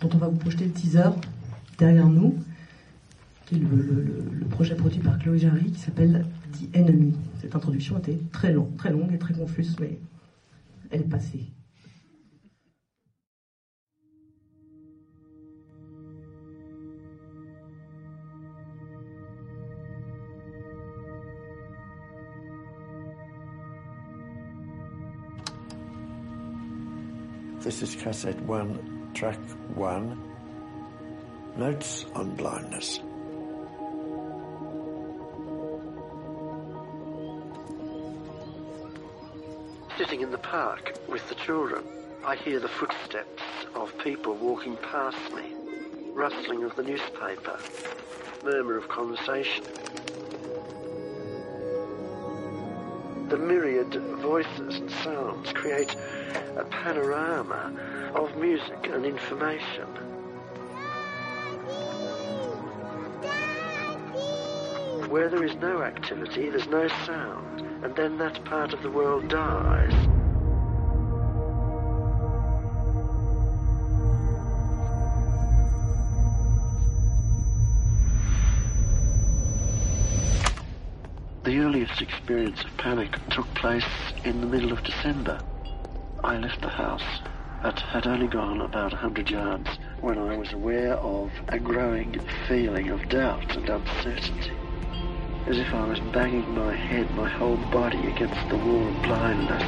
dont 0.00 0.08
on 0.14 0.18
va 0.18 0.28
vous 0.28 0.36
projeter 0.36 0.64
le 0.64 0.72
teaser 0.72 1.10
derrière 1.78 2.08
nous, 2.08 2.36
qui 3.46 3.56
est 3.56 3.58
le, 3.58 4.46
projet 4.50 4.74
produit 4.74 5.00
par 5.00 5.18
Chloé 5.18 5.38
Jarry, 5.38 5.70
qui 5.70 5.80
s'appelle 5.80 6.26
The 6.52 6.76
Enemy. 6.76 7.14
Cette 7.40 7.54
introduction 7.54 7.98
était 7.98 8.18
très 8.32 8.52
longue, 8.52 8.76
très 8.76 8.90
longue 8.90 9.12
et 9.12 9.18
très 9.18 9.34
confuse, 9.34 9.76
mais 9.80 9.98
elle 10.90 11.02
est 11.02 11.04
passée. 11.04 11.46
This 27.62 27.82
is 27.82 27.94
cassette 27.94 28.40
one, 28.48 28.99
track 29.14 29.38
one. 29.74 30.20
Notes 31.56 32.06
on 32.14 32.34
blindness. 32.36 33.00
Sitting 39.98 40.22
in 40.22 40.30
the 40.30 40.38
park 40.38 40.94
with 41.08 41.28
the 41.28 41.34
children, 41.34 41.84
I 42.24 42.36
hear 42.36 42.60
the 42.60 42.68
footsteps 42.68 43.42
of 43.74 43.96
people 43.98 44.34
walking 44.34 44.76
past 44.76 45.34
me, 45.34 45.54
rustling 46.12 46.64
of 46.64 46.74
the 46.76 46.82
newspaper, 46.82 47.58
murmur 48.44 48.76
of 48.76 48.88
conversation. 48.88 49.64
The 53.28 53.38
myriad 53.38 53.94
voices 54.20 54.76
and 54.76 54.90
sounds 54.90 55.52
create 55.52 55.94
a 56.56 56.64
panorama 56.64 57.72
of 58.14 58.36
music 58.36 58.88
and 58.92 59.04
information. 59.04 59.86
Where 65.08 65.28
there 65.28 65.44
is 65.44 65.54
no 65.56 65.82
activity, 65.82 66.50
there's 66.50 66.68
no 66.68 66.88
sound, 67.04 67.60
and 67.84 67.94
then 67.96 68.18
that 68.18 68.44
part 68.44 68.72
of 68.72 68.82
the 68.82 68.90
world 68.90 69.28
dies. 69.28 69.92
The 81.42 81.58
earliest 81.58 82.00
experience 82.00 82.62
of 82.62 82.76
panic 82.76 83.16
took 83.30 83.46
place 83.54 83.84
in 84.24 84.40
the 84.40 84.46
middle 84.46 84.72
of 84.72 84.82
December. 84.84 85.40
I 86.22 86.36
left 86.36 86.60
the 86.60 86.68
house 86.68 87.20
but 87.62 87.78
had 87.80 88.06
only 88.06 88.26
gone 88.26 88.60
about 88.62 88.92
a 88.92 88.96
hundred 88.96 89.28
yards 89.28 89.68
when 90.00 90.16
I 90.18 90.36
was 90.36 90.52
aware 90.52 90.94
of 90.94 91.30
a 91.48 91.58
growing 91.58 92.18
feeling 92.48 92.88
of 92.88 93.08
doubt 93.08 93.56
and 93.56 93.68
uncertainty. 93.68 94.52
as 95.46 95.58
if 95.58 95.72
I 95.74 95.84
was 95.86 95.98
banging 96.12 96.54
my 96.54 96.74
head, 96.74 97.10
my 97.16 97.28
whole 97.28 97.56
body 97.56 98.06
against 98.06 98.48
the 98.48 98.56
wall 98.56 98.86
of 98.86 99.02
blindness. 99.02 99.62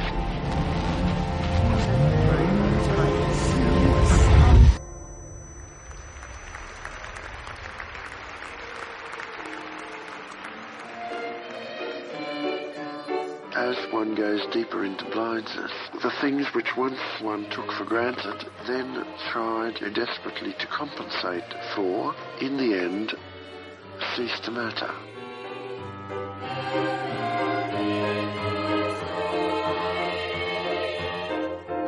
As 13.55 13.91
one 13.91 14.15
goes 14.15 14.45
deeper 14.53 14.83
into 14.85 15.05
blindness, 15.05 15.71
the 16.03 16.11
things 16.19 16.45
which 16.53 16.75
once 16.75 16.99
one 17.21 17.49
took 17.49 17.71
for 17.71 17.85
granted, 17.85 18.45
then 18.67 19.05
tried 19.31 19.75
desperately 19.93 20.53
to 20.59 20.67
compensate 20.67 21.45
for, 21.73 22.13
in 22.41 22.57
the 22.57 22.77
end, 22.77 23.13
cease 24.13 24.37
to 24.41 24.51
matter. 24.51 24.91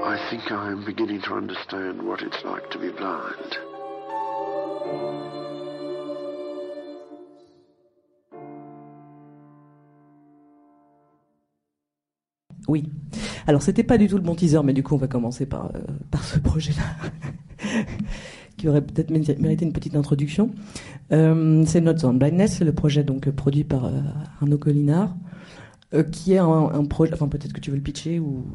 I 0.01 0.27
think 0.29 0.49
I 0.49 0.71
am 0.71 0.85
beginning 0.85 1.21
to 1.23 1.33
understand 1.33 2.01
what 2.01 2.21
it's 2.21 2.41
like 2.45 2.71
to 2.71 2.79
be 2.79 2.91
blind. 2.91 3.57
Oui. 12.69 12.85
Alors, 13.47 13.61
c'était 13.61 13.83
pas 13.83 13.97
du 13.97 14.07
tout 14.07 14.15
le 14.15 14.23
bon 14.23 14.35
teaser, 14.35 14.61
mais 14.63 14.73
du 14.73 14.83
coup, 14.83 14.95
on 14.95 14.99
va 14.99 15.07
commencer 15.07 15.45
par, 15.45 15.71
euh, 15.75 15.79
par 16.11 16.23
ce 16.23 16.39
projet-là, 16.39 16.83
qui 18.57 18.67
aurait 18.67 18.81
peut-être 18.81 19.11
mérité 19.11 19.65
une 19.65 19.73
petite 19.73 19.95
introduction. 19.95 20.51
Euh, 21.11 21.63
c'est 21.65 21.81
Notes 21.81 22.03
on 22.03 22.13
Blindness, 22.13 22.57
c'est 22.57 22.65
le 22.65 22.73
projet 22.73 23.03
donc 23.03 23.29
produit 23.31 23.63
par 23.63 23.85
euh, 23.85 24.01
Arnaud 24.41 24.57
Collinard, 24.57 25.15
euh, 25.93 26.03
qui 26.03 26.33
est 26.33 26.39
un, 26.39 26.85
projet, 26.85 27.13
enfin 27.13 27.27
peut-être 27.27 27.53
que 27.53 27.59
tu 27.59 27.69
veux 27.69 27.77
le 27.77 27.83
pitcher, 27.83 28.19
ou 28.19 28.45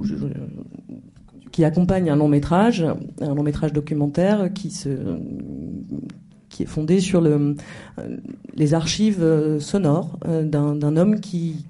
qui 1.53 1.65
accompagne 1.65 2.11
un 2.11 2.17
long 2.17 2.29
métrage, 2.29 2.85
un 3.21 3.35
long 3.35 3.43
métrage 3.43 3.73
documentaire 3.73 4.53
qui 4.53 4.71
se 4.71 5.19
qui 6.61 6.64
est 6.64 6.67
fondé 6.67 7.00
sur 7.00 7.23
le, 7.23 7.55
les 8.55 8.75
archives 8.75 9.23
euh, 9.23 9.61
sonores 9.61 10.19
euh, 10.26 10.45
d'un 10.45 10.97
homme 10.97 11.21
qui, 11.21 11.64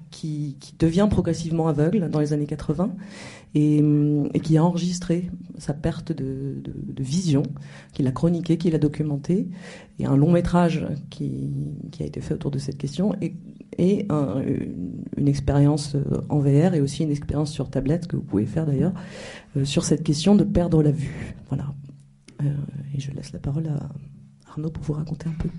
devient 0.79 1.07
progressivement 1.09 1.67
aveugle 1.67 2.09
dans 2.09 2.19
les 2.19 2.33
années 2.33 2.45
80 2.45 2.93
et, 3.55 3.79
hum, 3.79 4.29
et 4.33 4.39
qui 4.41 4.57
a 4.57 4.63
enregistré 4.63 5.31
sa 5.57 5.73
perte 5.73 6.11
de, 6.11 6.61
vision, 6.99 7.43
qu'il 7.93 8.05
a 8.07 8.11
chroniqué, 8.11 8.57
qu'il 8.57 8.75
a 8.75 8.77
documenté, 8.77 9.47
et 9.99 10.05
un 10.05 10.17
long 10.17 10.31
métrage 10.31 10.85
qui, 11.09 11.49
a 11.99 12.03
été 12.03 12.19
fait 12.19 12.33
autour 12.33 12.51
de 12.51 12.59
cette 12.59 12.77
question, 12.77 13.15
et, 13.21 13.33
et 13.77 14.05
un- 14.09 14.41
une, 15.17 15.27
expérience 15.27 15.95
euh, 15.95 16.03
en 16.29 16.39
VR 16.39 16.73
et 16.73 16.81
aussi 16.81 17.03
une 17.03 17.11
expérience 17.11 17.51
sur 17.51 17.69
tablette 17.69 18.07
que 18.07 18.17
vous 18.17 18.23
pouvez 18.23 18.45
faire 18.45 18.65
d'ailleurs 18.65 18.93
sur 19.63 19.85
cette 19.85 20.03
question 20.03 20.35
de 20.35 20.43
perdre 20.43 20.83
la 20.83 20.91
vue. 20.91 21.35
Voilà. 21.47 21.73
Et 22.93 22.99
je 22.99 23.11
laisse 23.11 23.31
la 23.33 23.39
parole 23.39 23.67
à 23.67 23.89
Arnaud 24.51 24.69
pour 24.69 24.83
vous 24.83 24.93
raconter 24.93 25.27
un 25.27 25.33
peu. 25.33 25.49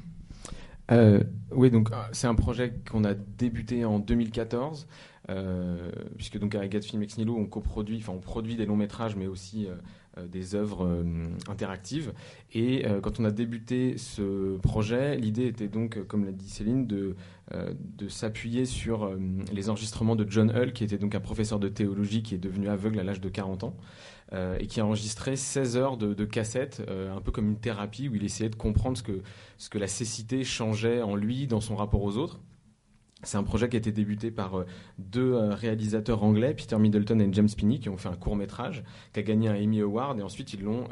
Euh, 0.90 1.22
oui, 1.52 1.70
donc 1.70 1.90
euh, 1.90 1.96
c'est 2.12 2.26
un 2.26 2.34
projet 2.34 2.74
qu'on 2.90 3.04
a 3.04 3.14
débuté 3.14 3.84
en 3.84 3.98
2014, 3.98 4.86
euh, 5.30 5.90
puisque 6.16 6.38
donc 6.38 6.54
avec 6.54 6.72
Gatfilm 6.72 7.02
Ex 7.02 7.16
Nihilo, 7.16 7.36
on 7.36 7.46
coproduit, 7.46 7.98
enfin 7.98 8.12
on 8.12 8.20
produit 8.20 8.56
des 8.56 8.66
longs 8.66 8.76
métrages, 8.76 9.16
mais 9.16 9.26
aussi 9.26 9.68
des 10.30 10.54
œuvres 10.54 11.02
interactives. 11.48 12.12
Et 12.52 12.84
quand 13.02 13.18
on 13.18 13.24
a 13.24 13.30
débuté 13.30 13.96
ce 13.96 14.58
projet, 14.58 15.16
l'idée 15.16 15.46
était 15.46 15.68
donc, 15.68 16.06
comme 16.06 16.26
l'a 16.26 16.32
dit 16.32 16.50
Céline, 16.50 16.86
de, 16.86 17.16
de 17.50 18.08
s'appuyer 18.08 18.66
sur 18.66 19.10
les 19.50 19.70
enregistrements 19.70 20.16
de 20.16 20.26
John 20.28 20.50
Hull, 20.54 20.74
qui 20.74 20.84
était 20.84 20.98
donc 20.98 21.14
un 21.14 21.20
professeur 21.20 21.58
de 21.58 21.68
théologie 21.68 22.22
qui 22.22 22.34
est 22.34 22.38
devenu 22.38 22.68
aveugle 22.68 23.00
à 23.00 23.04
l'âge 23.04 23.22
de 23.22 23.30
40 23.30 23.64
ans. 23.64 23.74
Euh, 24.32 24.56
et 24.58 24.66
qui 24.66 24.80
a 24.80 24.86
enregistré 24.86 25.36
16 25.36 25.76
heures 25.76 25.96
de, 25.98 26.14
de 26.14 26.24
cassettes, 26.24 26.82
euh, 26.88 27.14
un 27.14 27.20
peu 27.20 27.30
comme 27.30 27.48
une 27.48 27.58
thérapie 27.58 28.08
où 28.08 28.14
il 28.14 28.24
essayait 28.24 28.48
de 28.48 28.56
comprendre 28.56 28.96
ce 28.96 29.02
que, 29.02 29.20
ce 29.58 29.68
que 29.68 29.76
la 29.78 29.88
cécité 29.88 30.42
changeait 30.42 31.02
en 31.02 31.16
lui 31.16 31.46
dans 31.46 31.60
son 31.60 31.76
rapport 31.76 32.02
aux 32.02 32.16
autres. 32.16 32.40
C'est 33.24 33.36
un 33.36 33.44
projet 33.44 33.68
qui 33.68 33.76
a 33.76 33.78
été 33.78 33.92
débuté 33.92 34.30
par 34.30 34.58
euh, 34.58 34.66
deux 34.98 35.36
réalisateurs 35.36 36.24
anglais, 36.24 36.54
Peter 36.54 36.76
Middleton 36.78 37.20
et 37.20 37.28
James 37.32 37.46
Spinney, 37.46 37.78
qui 37.78 37.90
ont 37.90 37.98
fait 37.98 38.08
un 38.08 38.16
court 38.16 38.34
métrage, 38.34 38.82
qui 39.12 39.20
a 39.20 39.22
gagné 39.22 39.48
un 39.48 39.54
Emmy 39.54 39.80
Award, 39.82 40.18
et 40.18 40.22
ensuite 40.22 40.54
ils 40.54 40.62
l'ont 40.62 40.88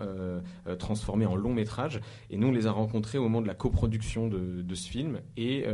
transformé 0.78 1.26
en 1.26 1.34
long 1.34 1.52
métrage. 1.52 2.00
Et 2.28 2.36
nous, 2.36 2.48
on 2.48 2.52
les 2.52 2.66
a 2.68 2.72
rencontrés 2.72 3.18
au 3.18 3.22
moment 3.22 3.40
de 3.40 3.48
la 3.48 3.54
coproduction 3.54 4.28
de, 4.28 4.74
ce 4.74 4.88
film. 4.88 5.20
Et 5.36 5.64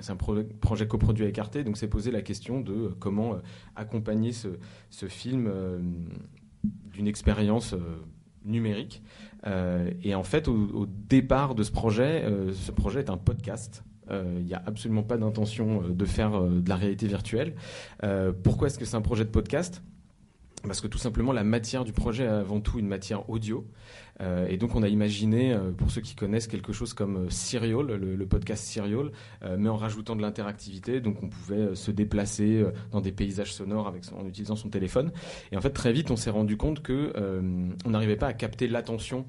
c'est 0.00 0.12
un 0.12 0.16
pro- 0.16 0.42
projet 0.60 0.86
coproduit 0.86 1.24
avec 1.24 1.38
Arte, 1.38 1.56
donc 1.58 1.78
c'est 1.78 1.88
posé 1.88 2.10
la 2.10 2.20
question 2.20 2.60
de 2.60 2.94
comment 2.98 3.38
accompagner 3.76 4.32
ce, 4.32 4.48
film 5.08 5.50
d'une 6.92 7.06
expérience 7.06 7.74
euh, 7.74 7.78
numérique. 8.44 9.02
Euh, 9.46 9.90
et 10.02 10.14
en 10.14 10.22
fait, 10.22 10.48
au, 10.48 10.86
départ 10.86 11.54
de 11.54 11.62
ce 11.62 11.70
projet, 11.70 12.24
euh, 12.24 12.52
ce 12.52 12.72
projet 12.72 13.00
est 13.00 13.10
un 13.10 13.16
podcast. 13.16 13.84
Il 14.10 14.46
n'y 14.46 14.54
a 14.54 14.62
absolument 14.64 15.02
pas 15.02 15.18
d'intention 15.18 15.82
de 15.82 16.04
faire 16.06 16.40
de 16.40 16.66
la 16.66 16.76
réalité 16.76 17.06
virtuelle. 17.06 17.54
Pourquoi 18.42 18.68
est-ce 18.68 18.78
que 18.78 18.86
c'est 18.86 18.96
un 18.96 19.02
projet 19.02 19.26
de 19.26 19.28
podcast? 19.28 19.82
Parce 20.62 20.80
que 20.80 20.86
tout 20.86 20.96
simplement 20.96 21.30
la 21.30 21.44
matière 21.44 21.84
du 21.84 21.92
projet 21.92 22.24
est 22.24 22.28
avant 22.28 22.60
tout 22.60 22.78
une 22.78 22.88
matière 22.88 23.28
audio 23.28 23.66
Euh, 24.20 24.46
et 24.48 24.56
donc 24.56 24.74
on 24.74 24.82
a 24.82 24.88
imaginé 24.88 25.52
euh, 25.52 25.70
pour 25.70 25.90
ceux 25.90 26.00
qui 26.00 26.14
connaissent 26.14 26.48
quelque 26.48 26.72
chose 26.72 26.92
comme 26.94 27.26
euh, 27.26 27.30
Serial, 27.30 27.86
le, 27.86 28.26
podcast 28.26 28.64
Serial, 28.64 29.10
euh, 29.42 29.56
mais 29.58 29.68
en 29.68 29.76
rajoutant 29.76 30.16
de 30.16 30.22
l'interactivité 30.22 31.00
donc 31.00 31.22
on 31.22 31.28
pouvait 31.28 31.74
se 31.74 31.90
déplacer 31.90 32.64
dans 32.90 33.00
des 33.00 33.12
paysages 33.12 33.54
sonores 33.54 33.94
en 34.16 34.26
utilisant 34.26 34.56
son 34.56 34.68
téléphone 34.68 35.12
et 35.52 35.56
en 35.56 35.60
fait 35.60 35.70
très 35.70 35.92
vite 35.92 36.10
on 36.10 36.16
s'est 36.16 36.30
rendu 36.30 36.56
compte 36.56 36.82
que 36.82 37.12
on 37.84 37.90
n'arrivait 37.90 38.16
pas 38.16 38.26
à 38.26 38.32
capter 38.32 38.68
l'attention 38.68 39.26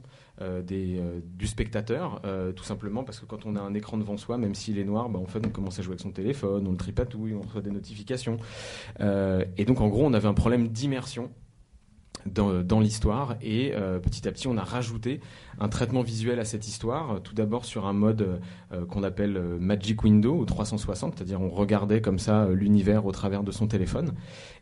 du 0.64 1.48
spectateur, 1.48 2.22
tout 2.56 2.64
simplement 2.64 3.04
parce 3.04 3.20
que 3.20 3.26
quand 3.26 3.46
on 3.46 3.56
a 3.56 3.62
un 3.62 3.74
écran 3.74 3.98
devant 3.98 4.18
soi, 4.18 4.38
même 4.38 4.56
s'il 4.56 4.80
est 4.80 4.84
noir, 4.84 5.10
bah, 5.10 5.20
en 5.20 5.24
on 5.24 5.50
commence 5.50 5.80
à 5.80 5.82
jouer 5.82 5.94
avec 5.94 6.02
son 6.02 6.12
téléphone, 6.12 6.66
on 6.68 6.72
le 6.72 6.78
tripatouille, 6.78 7.34
on 7.34 7.42
reçoit 7.42 7.62
des 7.62 7.72
notifications. 7.72 8.38
Et 9.00 9.66
donc, 9.66 9.82
en 9.82 9.88
gros, 9.88 10.06
on 10.06 10.14
avait 10.14 10.28
un 10.28 10.34
problème 10.34 10.70
d'immersion 10.70 11.32
dans, 12.26 12.80
l'histoire 12.80 13.36
et 13.42 13.74
euh, 13.74 14.00
petit 14.00 14.28
à 14.28 14.32
petit 14.32 14.48
on 14.48 14.58
a 14.58 14.64
rajouté 14.64 15.20
un 15.60 15.70
traitement 15.70 16.02
visuel 16.02 16.40
à 16.40 16.46
cette 16.46 16.68
histoire. 16.68 17.12
Euh, 17.16 17.20
tout 17.20 17.34
d'abord 17.34 17.66
sur 17.66 17.86
un 17.86 17.94
mode 17.94 18.40
euh, 18.72 18.86
qu'on 18.86 19.04
appelle 19.04 19.38
euh, 19.38 19.58
Magic 19.60 20.04
Window 20.04 20.38
ou 20.38 20.46
360 20.46 21.16
c'est-à-dire 21.16 21.42
on 21.42 21.50
regardait 21.50 22.02
comme 22.02 22.20
ça 22.20 22.44
euh, 22.44 22.54
l'univers 22.54 23.06
au 23.06 23.12
travers 23.12 23.44
de 23.44 23.52
son 23.52 23.68
téléphone. 23.68 24.14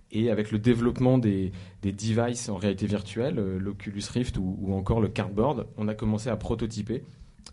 Et 0.09 0.31
avec 0.31 0.51
le 0.51 0.59
développement 0.59 1.17
des, 1.17 1.51
devices 1.83 2.47
en 2.47 2.55
réalité 2.55 2.85
virtuelle 2.85 3.39
euh, 3.39 3.59
l'Oculus 3.59 4.03
Rift 4.09 4.37
ou, 4.37 4.57
ou 4.61 4.73
encore 4.73 5.01
le 5.01 5.09
Cardboard 5.09 5.67
on 5.77 5.87
a 5.87 5.93
commencé 5.93 6.29
à 6.29 6.37
prototyper 6.37 7.03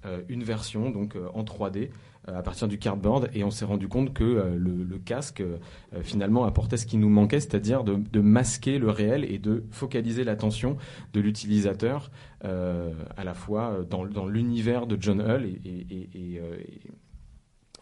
euh, 0.06 0.20
une 0.28 0.44
version 0.44 0.90
donc 0.90 1.16
euh, 1.16 1.28
en 1.32 1.44
3D 1.44 1.76
euh, 1.78 1.88
à 2.26 2.43
partir 2.43 2.69
du 2.69 2.78
cardboard 2.78 3.28
et 3.35 3.45
on 3.45 3.50
s'est 3.50 3.64
rendu 3.64 3.88
compte 3.88 4.12
que 4.14 4.25
euh, 4.25 4.57
le, 4.57 4.99
casque 4.99 5.40
euh, 5.40 5.59
euh, 5.95 6.02
finalement 6.02 6.45
apportait 6.45 6.76
ce 6.76 6.87
qui 6.87 6.97
nous 6.97 7.09
manquait, 7.09 7.40
c'est-à-dire 7.40 7.85
de, 7.85 8.21
masquer 8.21 8.78
le 8.78 8.90
réel 8.90 9.25
et 9.25 9.38
de 9.38 9.64
focaliser 9.71 10.25
l'attention 10.25 10.76
de 11.12 11.21
l'utilisateur 11.21 12.11
euh, 12.45 12.93
à 13.16 13.25
la 13.25 13.35
fois 13.35 13.73
euh, 13.73 13.85
dans, 13.85 14.26
l'univers 14.26 14.87
de 14.87 14.97
John 15.00 15.21
Hull 15.21 15.45
et- 15.45 16.40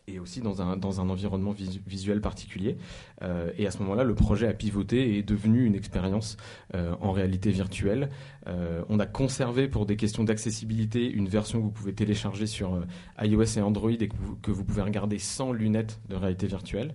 et, 0.08 0.18
aussi 0.18 0.40
dans 0.40 0.62
un, 0.62 0.76
dans 0.76 1.00
un 1.00 1.08
environnement 1.08 1.52
visu- 1.52 1.80
visuel 1.86 2.20
particulier. 2.20 2.76
Euh, 3.22 3.50
et 3.56 3.66
à 3.66 3.70
ce 3.70 3.78
moment-là, 3.78 4.04
le 4.04 4.14
projet 4.14 4.46
a 4.48 4.52
pivoté 4.52 5.14
et 5.14 5.18
est 5.18 5.22
devenu 5.22 5.64
une 5.64 5.74
expérience 5.74 6.36
euh, 6.74 6.94
en 7.00 7.12
réalité 7.12 7.50
virtuelle. 7.50 8.08
Euh, 8.46 8.82
on 8.88 8.98
a 8.98 9.06
conservé 9.06 9.68
pour 9.68 9.86
des 9.86 9.96
questions 9.96 10.24
d'accessibilité 10.24 11.10
une 11.10 11.28
version 11.28 11.60
que 11.60 11.64
vous 11.64 11.70
pouvez 11.70 11.94
télécharger 11.94 12.46
sur 12.46 12.84
iOS 13.20 13.58
et 13.58 13.60
Android 13.60 13.90
et 13.90 14.08
que 14.08 14.50
vous, 14.50 14.64
pouvez 14.64 14.82
regarder 14.82 15.18
sans 15.18 15.52
lunettes 15.52 16.00
de 16.08 16.16
réalité 16.16 16.46
virtuelle. 16.46 16.94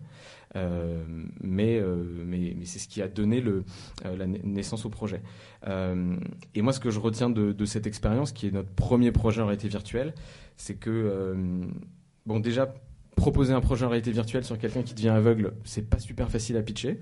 Mais 0.55 1.81
mais, 2.25 2.55
c'est 2.63 2.79
ce 2.79 2.87
qui 2.87 3.01
a 3.03 3.07
donné 3.07 3.41
le, 3.41 3.63
la 4.03 4.25
na- 4.25 4.39
naissance 4.43 4.85
au 4.85 4.89
projet. 4.89 5.21
Et 5.67 6.61
moi, 6.61 6.73
ce 6.73 6.79
que 6.79 6.89
je 6.89 6.99
retiens 6.99 7.29
de, 7.29 7.65
cette 7.65 7.85
expérience, 7.85 8.31
qui 8.31 8.47
est 8.47 8.51
notre 8.51 8.71
premier 8.71 9.11
projet 9.11 9.41
en 9.41 9.45
réalité 9.45 9.67
virtuelle, 9.67 10.15
c'est 10.55 10.75
que, 10.75 11.37
bon, 12.25 12.39
déjà, 12.39 12.73
proposer 13.17 13.53
un 13.53 13.59
projet 13.59 13.85
en 13.85 13.89
réalité 13.89 14.11
virtuelle 14.11 14.45
sur 14.45 14.57
quelqu'un 14.57 14.83
qui 14.83 14.93
devient 14.93 15.09
aveugle, 15.09 15.53
c'est 15.65 15.89
pas 15.89 15.99
super 15.99 16.29
facile 16.29 16.55
à 16.55 16.61
pitcher. 16.61 16.99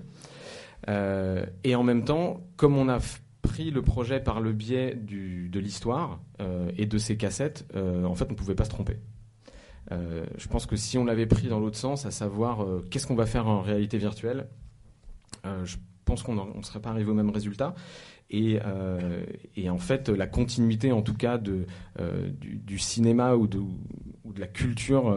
Euh, 0.88 1.46
et 1.62 1.76
en 1.76 1.84
même 1.84 2.04
temps, 2.04 2.40
comme 2.56 2.76
on 2.76 2.88
a 2.88 2.98
pris 3.42 3.70
le 3.70 3.82
projet 3.82 4.18
par 4.18 4.40
le 4.40 4.52
biais 4.52 4.96
de 4.96 5.60
l'histoire 5.60 6.20
euh, 6.40 6.70
et 6.76 6.86
de 6.86 6.98
ses 6.98 7.16
cassettes, 7.16 7.66
euh, 7.76 8.04
en 8.04 8.14
fait, 8.14 8.26
on 8.30 8.34
pouvait 8.34 8.56
pas 8.56 8.64
se 8.64 8.70
tromper. 8.70 8.96
Je 9.90 10.48
pense 10.48 10.66
que 10.66 10.74
si 10.74 10.98
on 10.98 11.04
l'avait 11.04 11.26
pris 11.26 11.46
dans 11.46 11.60
l'autre 11.60 11.76
sens, 11.76 12.06
à 12.06 12.10
savoir 12.10 12.66
qu'est-ce 12.90 13.06
qu'on 13.06 13.14
va 13.14 13.26
faire 13.26 13.46
en 13.46 13.60
réalité 13.60 13.98
virtuelle, 13.98 14.48
je 15.44 15.76
pense 16.04 16.24
qu'on 16.24 16.34
ne 16.34 16.62
serait 16.62 16.80
pas 16.80 16.90
arrivé 16.90 17.08
au 17.08 17.14
même 17.14 17.30
résultat. 17.30 17.76
Et, 18.30 18.58
euh, 18.64 19.24
et 19.54 19.70
en 19.70 19.78
fait, 19.78 20.08
la 20.08 20.26
continuité, 20.26 20.90
en 20.90 21.02
tout 21.02 21.14
cas, 21.14 21.38
de, 21.38 21.66
euh, 22.00 22.28
du, 22.40 22.78
cinéma 22.78 23.36
ou 23.36 23.46
de, 23.46 23.60
la 24.38 24.48
culture 24.48 25.16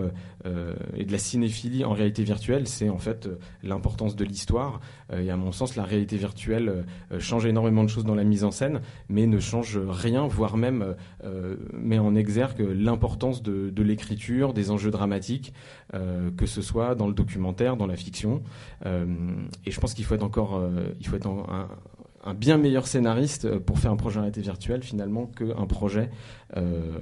et 0.95 1.03
de 1.03 1.11
la 1.11 1.17
cinéphilie 1.17 1.83
en 1.83 1.91
réalité 1.91 2.23
virtuelle, 2.23 2.67
c'est 2.67 2.87
en 2.87 2.99
fait 2.99 3.27
l'importance 3.63 4.15
de 4.15 4.23
l'histoire. 4.23 4.79
et 5.11 5.29
à 5.29 5.35
mon 5.35 5.51
sens, 5.51 5.75
la 5.75 5.83
réalité 5.83 6.15
virtuelle 6.15 6.85
change 7.17 7.45
énormément 7.45 7.83
de 7.83 7.89
choses 7.89 8.05
dans 8.05 8.15
la 8.15 8.23
mise 8.23 8.45
en 8.45 8.51
scène, 8.51 8.79
mais 9.09 9.27
ne 9.27 9.39
change 9.39 9.77
rien, 9.77 10.25
voire 10.27 10.55
même 10.55 10.95
met 11.73 11.99
en 11.99 12.15
exergue 12.15 12.61
l'importance 12.61 13.43
de, 13.43 13.83
l'écriture, 13.83 14.53
des 14.53 14.71
enjeux 14.71 14.91
dramatiques, 14.91 15.53
que 15.91 16.45
ce 16.45 16.61
soit 16.61 16.95
dans 16.95 17.07
le 17.07 17.13
documentaire, 17.13 17.75
dans 17.75 17.87
la 17.87 17.97
fiction. 17.97 18.41
et 18.85 19.71
je 19.71 19.79
pense 19.81 19.95
qu'il 19.95 20.05
faut 20.05 20.15
être 20.15 20.23
encore, 20.23 20.63
il 21.01 21.07
faut 21.07 21.17
être 21.17 21.27
un 22.23 22.33
bien 22.33 22.57
meilleur 22.57 22.87
scénariste 22.87 23.45
euh, 23.45 23.59
pour 23.59 23.79
faire 23.79 23.91
un 23.91 23.95
projet 23.95 24.17
en 24.17 24.21
réalité 24.21 24.41
virtuelle 24.41 24.83
finalement 24.83 25.25
qu'un 25.25 25.65
projet, 25.65 26.09
euh, 26.57 26.99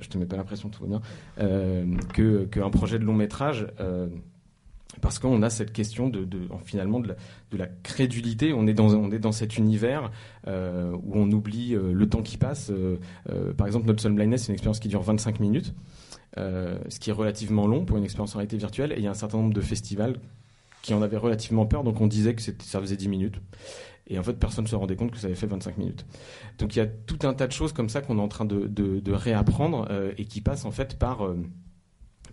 je 0.00 0.08
te 0.08 0.18
mets 0.18 0.26
pas 0.26 0.36
l'impression 0.36 0.68
tout 0.68 0.82
va 0.82 0.88
bien, 0.88 1.00
euh, 1.40 2.46
qu'un 2.50 2.70
projet 2.70 2.98
de 2.98 3.04
long 3.04 3.14
métrage. 3.14 3.66
Euh, 3.80 4.08
parce 5.00 5.20
qu'on 5.20 5.40
a 5.42 5.50
cette 5.50 5.72
question 5.72 6.08
de, 6.08 6.26
finalement 6.64 6.98
de 6.98 7.08
la, 7.08 7.14
de 7.52 7.56
la, 7.56 7.68
crédulité. 7.68 8.52
On 8.52 8.66
est 8.66 8.74
dans, 8.74 8.92
on 8.92 9.12
est 9.12 9.20
dans 9.20 9.30
cet 9.30 9.56
univers 9.56 10.10
où 10.48 11.12
on 11.14 11.30
oublie 11.30 11.76
le 11.80 12.08
temps 12.08 12.22
qui 12.22 12.36
passe. 12.36 12.72
par 13.56 13.68
exemple, 13.68 13.86
notre 13.86 14.02
Sun 14.02 14.16
Blindness, 14.16 14.42
c'est 14.42 14.48
une 14.48 14.54
expérience 14.54 14.80
qui 14.80 14.88
dure 14.88 15.00
25 15.00 15.38
minutes, 15.38 15.74
ce 16.36 16.98
qui 16.98 17.10
est 17.10 17.12
relativement 17.12 17.68
long 17.68 17.84
pour 17.84 17.98
une 17.98 18.04
expérience 18.04 18.34
en 18.34 18.38
réalité 18.38 18.56
virtuelle. 18.56 18.90
Et 18.90 18.96
il 18.96 19.04
y 19.04 19.06
a 19.06 19.10
un 19.10 19.14
certain 19.14 19.38
nombre 19.38 19.54
de 19.54 19.60
festivals 19.60 20.16
qui 20.82 20.92
en 20.92 21.02
avaient 21.02 21.16
relativement 21.16 21.66
peur, 21.66 21.84
donc 21.84 22.00
on 22.00 22.06
disait 22.06 22.34
que 22.34 22.42
ça 22.42 22.80
faisait 22.80 22.96
10 22.96 23.08
minutes. 23.08 23.40
Et 24.10 24.18
en 24.18 24.22
fait, 24.24 24.34
personne 24.34 24.64
ne 24.64 24.68
se 24.68 24.74
rendait 24.74 24.96
compte 24.96 25.12
que 25.12 25.18
ça 25.18 25.28
avait 25.28 25.36
fait 25.36 25.46
25 25.46 25.78
minutes. 25.78 26.04
Donc 26.58 26.74
il 26.74 26.80
y 26.80 26.82
a 26.82 26.86
tout 26.86 27.20
un 27.22 27.32
tas 27.32 27.46
de 27.46 27.52
choses 27.52 27.72
comme 27.72 27.88
ça 27.88 28.02
qu'on 28.02 28.18
est 28.18 28.22
en 28.22 28.28
train 28.28 28.44
de, 28.44 29.12
réapprendre 29.12 29.86
euh, 29.90 30.12
et 30.18 30.24
qui 30.24 30.40
passent 30.40 30.64
en 30.64 30.72
fait 30.72 30.98
par, 30.98 31.24
euh, 31.24 31.36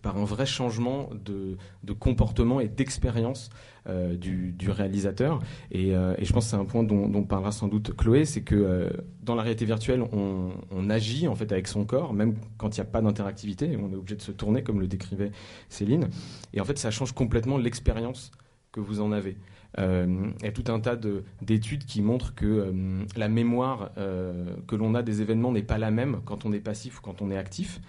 un 0.03 0.24
vrai 0.24 0.46
changement 0.46 1.10
de, 1.13 1.57
comportement 2.00 2.62
et 2.62 2.69
d'expérience 2.69 3.50
euh, 3.89 4.15
du, 4.15 4.55
réalisateur. 4.69 5.39
Et, 5.69 5.91
je 5.91 6.34
pense 6.34 6.46
que 6.46 6.51
c'est 6.51 6.55
un 6.55 6.65
point 6.65 6.84
dont, 6.84 7.07
dont, 7.10 7.24
parlera 7.24 7.51
sans 7.51 7.67
doute 7.67 7.93
Chloé, 7.96 8.25
c'est 8.25 8.41
que 8.41 8.89
dans 9.22 9.36
la 9.36 9.43
réalité 9.43 9.65
virtuelle, 9.65 10.01
on, 10.13 10.51
on, 10.72 10.89
agit 10.89 11.27
en 11.27 11.36
fait 11.36 11.51
avec 11.51 11.67
son 11.67 11.84
corps, 11.84 12.13
même 12.13 12.36
quand 12.57 12.77
il 12.77 12.79
n'y 12.79 12.88
a 12.88 12.89
pas 12.89 13.01
d'interactivité. 13.01 13.77
On 13.77 13.91
est 13.91 13.96
obligé 13.96 14.15
de 14.15 14.22
se 14.22 14.31
tourner, 14.31 14.63
comme 14.63 14.79
le 14.79 14.88
décrivait 14.88 15.31
Céline. 15.67 16.07
Et 16.53 16.62
en 16.62 16.65
fait, 16.65 16.79
ça 16.79 16.89
change 16.89 17.12
complètement 17.12 17.57
l'expérience 17.57 18.31
que 18.72 18.79
vous 18.79 19.01
en 19.01 19.12
avez. 19.12 19.36
Euh, 19.80 20.32
il 20.40 20.46
y 20.46 20.48
a 20.48 20.52
tout 20.52 20.72
un 20.72 20.80
tas 20.80 20.98
d'études 21.42 21.86
qui 21.86 22.02
montrent 22.02 22.34
que 22.34 22.46
euh, 22.46 23.06
la 23.16 23.28
mémoire 23.28 23.92
euh, 23.98 24.56
que 24.68 24.76
l'on 24.76 24.96
a 24.96 25.04
des 25.04 25.22
événements 25.22 25.52
n'est 25.52 25.64
pas 25.64 25.78
la 25.78 25.92
même 25.92 26.22
quand 26.26 26.46
on 26.46 26.54
est 26.54 26.60
passif 26.60 27.00
ou 27.00 27.02
quand 27.02 27.22
on 27.22 27.32
est 27.32 27.38
actif. 27.38 27.80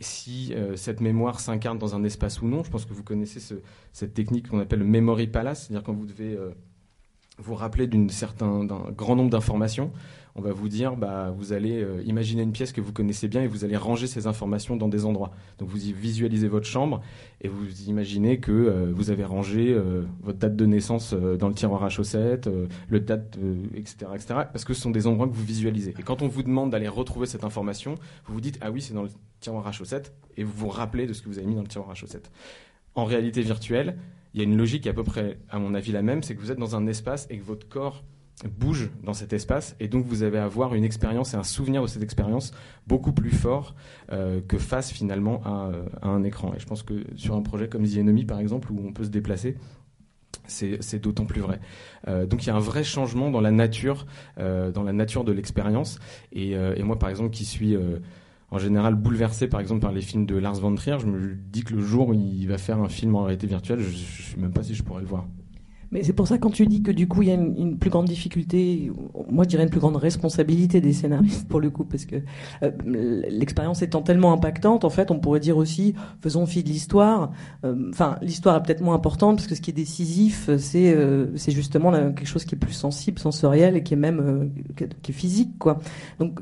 si 0.00 0.54
cette 0.76 1.00
mémoire 1.00 1.40
s'incarne 1.40 1.78
dans 1.78 1.94
un 1.94 2.04
espace 2.04 2.42
ou 2.42 2.46
non, 2.46 2.62
je 2.62 2.70
pense 2.70 2.84
que 2.84 2.92
vous 2.92 3.04
connaissez 3.04 3.40
cette 3.92 4.14
technique 4.14 4.48
qu'on 4.48 4.60
appelle 4.60 4.80
le 4.80 4.84
memory 4.84 5.28
palace, 5.28 5.66
c'est-à-dire 5.66 5.84
quand 5.84 5.94
vous 5.94 6.06
devez 6.06 6.36
vous 7.38 7.54
rappeler 7.54 7.86
d'un 7.86 8.08
certain 8.08 8.64
d'un 8.64 8.90
grand 8.90 9.16
nombre 9.16 9.30
d'informations 9.30 9.92
on 10.34 10.40
va 10.40 10.52
vous 10.52 10.68
dire, 10.68 10.96
bah, 10.96 11.32
vous 11.36 11.52
allez 11.52 11.82
euh, 11.82 12.02
imaginer 12.04 12.42
une 12.42 12.52
pièce 12.52 12.72
que 12.72 12.80
vous 12.80 12.92
connaissez 12.92 13.28
bien 13.28 13.42
et 13.42 13.46
vous 13.46 13.64
allez 13.64 13.76
ranger 13.76 14.06
ces 14.06 14.26
informations 14.26 14.76
dans 14.76 14.88
des 14.88 15.04
endroits. 15.04 15.32
Donc 15.58 15.68
vous 15.68 15.78
visualisez 15.78 16.48
votre 16.48 16.66
chambre 16.66 17.00
et 17.40 17.48
vous 17.48 17.82
imaginez 17.88 18.38
que 18.38 18.52
euh, 18.52 18.92
vous 18.94 19.10
avez 19.10 19.24
rangé 19.24 19.72
euh, 19.72 20.02
votre 20.22 20.38
date 20.38 20.56
de 20.56 20.66
naissance 20.66 21.14
dans 21.14 21.48
le 21.48 21.54
tiroir 21.54 21.84
à 21.84 21.88
chaussettes, 21.88 22.48
le 22.88 23.00
date, 23.00 23.38
etc., 23.74 23.96
etc. 24.14 24.26
Parce 24.52 24.64
que 24.64 24.74
ce 24.74 24.80
sont 24.80 24.90
des 24.90 25.06
endroits 25.06 25.26
que 25.26 25.34
vous 25.34 25.44
visualisez. 25.44 25.94
Et 25.98 26.02
quand 26.02 26.22
on 26.22 26.28
vous 26.28 26.42
demande 26.42 26.70
d'aller 26.70 26.88
retrouver 26.88 27.26
cette 27.26 27.44
information, 27.44 27.94
vous 28.26 28.34
vous 28.34 28.40
dites, 28.40 28.58
ah 28.60 28.70
oui, 28.70 28.80
c'est 28.80 28.94
dans 28.94 29.02
le 29.02 29.10
tiroir 29.40 29.66
à 29.66 29.72
chaussettes, 29.72 30.12
et 30.36 30.44
vous 30.44 30.52
vous 30.52 30.68
rappelez 30.68 31.06
de 31.06 31.12
ce 31.12 31.22
que 31.22 31.28
vous 31.28 31.38
avez 31.38 31.46
mis 31.46 31.54
dans 31.54 31.62
le 31.62 31.68
tiroir 31.68 31.90
à 31.90 31.94
chaussettes. 31.94 32.30
En 32.94 33.04
réalité 33.04 33.42
virtuelle, 33.42 33.96
il 34.34 34.38
y 34.38 34.40
a 34.40 34.44
une 34.44 34.56
logique 34.56 34.86
à 34.86 34.92
peu 34.92 35.04
près, 35.04 35.38
à 35.50 35.58
mon 35.58 35.74
avis, 35.74 35.92
la 35.92 36.02
même, 36.02 36.22
c'est 36.22 36.34
que 36.34 36.40
vous 36.40 36.50
êtes 36.50 36.58
dans 36.58 36.76
un 36.76 36.86
espace 36.86 37.26
et 37.30 37.38
que 37.38 37.44
votre 37.44 37.68
corps 37.68 38.04
bouge 38.46 38.90
dans 39.02 39.14
cet 39.14 39.32
espace 39.32 39.74
et 39.80 39.88
donc 39.88 40.04
vous 40.04 40.22
à 40.22 40.42
avoir 40.42 40.74
une 40.74 40.84
expérience 40.84 41.34
et 41.34 41.36
un 41.36 41.42
souvenir 41.42 41.82
de 41.82 41.86
cette 41.86 42.02
expérience 42.02 42.52
beaucoup 42.86 43.12
plus 43.12 43.30
fort 43.30 43.74
euh, 44.12 44.40
que 44.46 44.58
face 44.58 44.92
finalement 44.92 45.42
euh, 45.46 45.84
à, 46.02 46.08
un 46.08 46.22
écran. 46.22 46.52
Et 46.54 46.60
je 46.60 46.66
pense 46.66 46.82
que 46.82 47.04
sur 47.16 47.34
un 47.34 47.42
projet 47.42 47.68
comme 47.68 47.86
The 47.86 47.98
Enemy 47.98 48.24
par 48.24 48.38
exemple 48.38 48.70
où 48.72 48.80
on 48.86 48.92
peut 48.92 49.04
se 49.04 49.10
déplacer, 49.10 49.56
c'est 50.46 50.98
d'autant 50.98 51.24
plus 51.24 51.40
vrai. 51.40 51.60
Euh, 52.06 52.26
donc 52.26 52.44
il 52.44 52.46
y 52.46 52.50
a 52.50 52.54
un 52.54 52.60
vrai 52.60 52.84
changement 52.84 53.30
dans 53.30 53.40
la 53.40 53.50
nature, 53.50 54.06
dans 54.38 54.82
la 54.82 54.92
nature 54.92 55.24
de 55.24 55.32
l'expérience. 55.32 55.98
Et, 56.32 56.54
moi 56.82 56.98
par 56.98 57.10
exemple 57.10 57.30
qui 57.30 57.44
suis 57.44 57.76
en 58.50 58.58
général 58.58 58.94
bouleversé 58.94 59.48
par 59.48 59.60
exemple 59.60 59.80
par 59.80 59.92
les 59.92 60.00
films 60.00 60.26
de 60.26 60.36
Lars 60.36 60.60
von 60.60 60.74
Trier, 60.74 60.98
je 61.00 61.06
me 61.06 61.34
dis 61.34 61.64
que 61.64 61.74
le 61.74 61.80
jour 61.80 62.08
où 62.08 62.14
il 62.14 62.46
va 62.46 62.56
faire 62.56 62.78
un 62.78 62.88
film 62.88 63.16
en 63.16 63.24
réalité 63.24 63.46
virtuelle, 63.46 63.80
je, 63.80 63.88
ne 63.88 63.92
sais 63.92 64.36
même 64.36 64.52
pas 64.52 64.62
si 64.62 64.74
je 64.74 64.82
pourrais 64.82 65.02
le 65.02 65.08
voir. 65.08 65.26
Mais 65.90 66.02
c'est 66.02 66.12
pour 66.12 66.28
ça 66.28 66.38
quand 66.38 66.50
tu 66.50 66.66
dis 66.66 66.82
que 66.82 66.90
du 66.90 67.08
coup 67.08 67.22
il 67.22 67.28
y 67.28 67.30
a 67.30 67.34
une, 67.34 67.78
plus 67.78 67.90
grande 67.90 68.06
difficulté, 68.06 68.90
moi 69.30 69.44
je 69.44 69.48
dirais 69.48 69.62
une 69.62 69.70
plus 69.70 69.80
grande 69.80 69.96
responsabilité 69.96 70.80
des 70.80 70.92
scénaristes 70.92 71.48
pour 71.48 71.60
le 71.60 71.70
coup, 71.70 71.84
parce 71.84 72.04
que 72.04 72.16
euh, 72.62 72.70
l'expérience 73.30 73.80
étant 73.80 74.02
tellement 74.02 74.32
impactante, 74.32 74.84
en 74.84 74.90
fait 74.90 75.10
on 75.10 75.18
pourrait 75.18 75.40
dire 75.40 75.56
aussi 75.56 75.94
faisons 76.20 76.44
fi 76.46 76.62
de 76.62 76.68
l'histoire. 76.68 77.32
Euh, 77.64 77.90
enfin 77.90 78.18
l'histoire 78.20 78.56
est 78.56 78.62
peut-être 78.62 78.82
moins 78.82 78.94
importante 78.94 79.36
parce 79.36 79.48
que 79.48 79.54
ce 79.54 79.60
qui 79.62 79.70
est 79.70 79.74
décisif 79.74 80.50
c'est 80.58 80.94
euh, 80.94 81.28
c'est 81.36 81.52
justement 81.52 81.92
quelque 81.92 82.26
chose 82.26 82.44
qui 82.44 82.54
est 82.54 82.58
plus 82.58 82.72
sensible, 82.72 83.18
sensoriel 83.18 83.76
et 83.76 83.82
qui 83.82 83.94
est 83.94 83.98
même 83.98 84.50
qui 84.76 84.84
est 84.84 85.14
physique 85.14 85.58
quoi. 85.58 85.80
Donc 86.18 86.40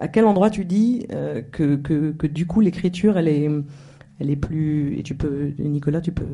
à 0.00 0.08
quel 0.08 0.24
endroit 0.24 0.48
tu 0.48 0.64
dis 0.64 1.06
que, 1.52 1.76
que, 1.76 2.12
que 2.12 2.26
du 2.26 2.46
coup 2.46 2.60
l'écriture 2.60 3.18
elle 3.18 3.28
est 3.28 3.48
elle 4.20 4.30
est 4.30 4.36
plus. 4.36 4.98
Et 4.98 5.02
tu 5.02 5.14
peux, 5.14 5.52
Nicolas, 5.58 6.00
tu 6.00 6.12
peux 6.12 6.26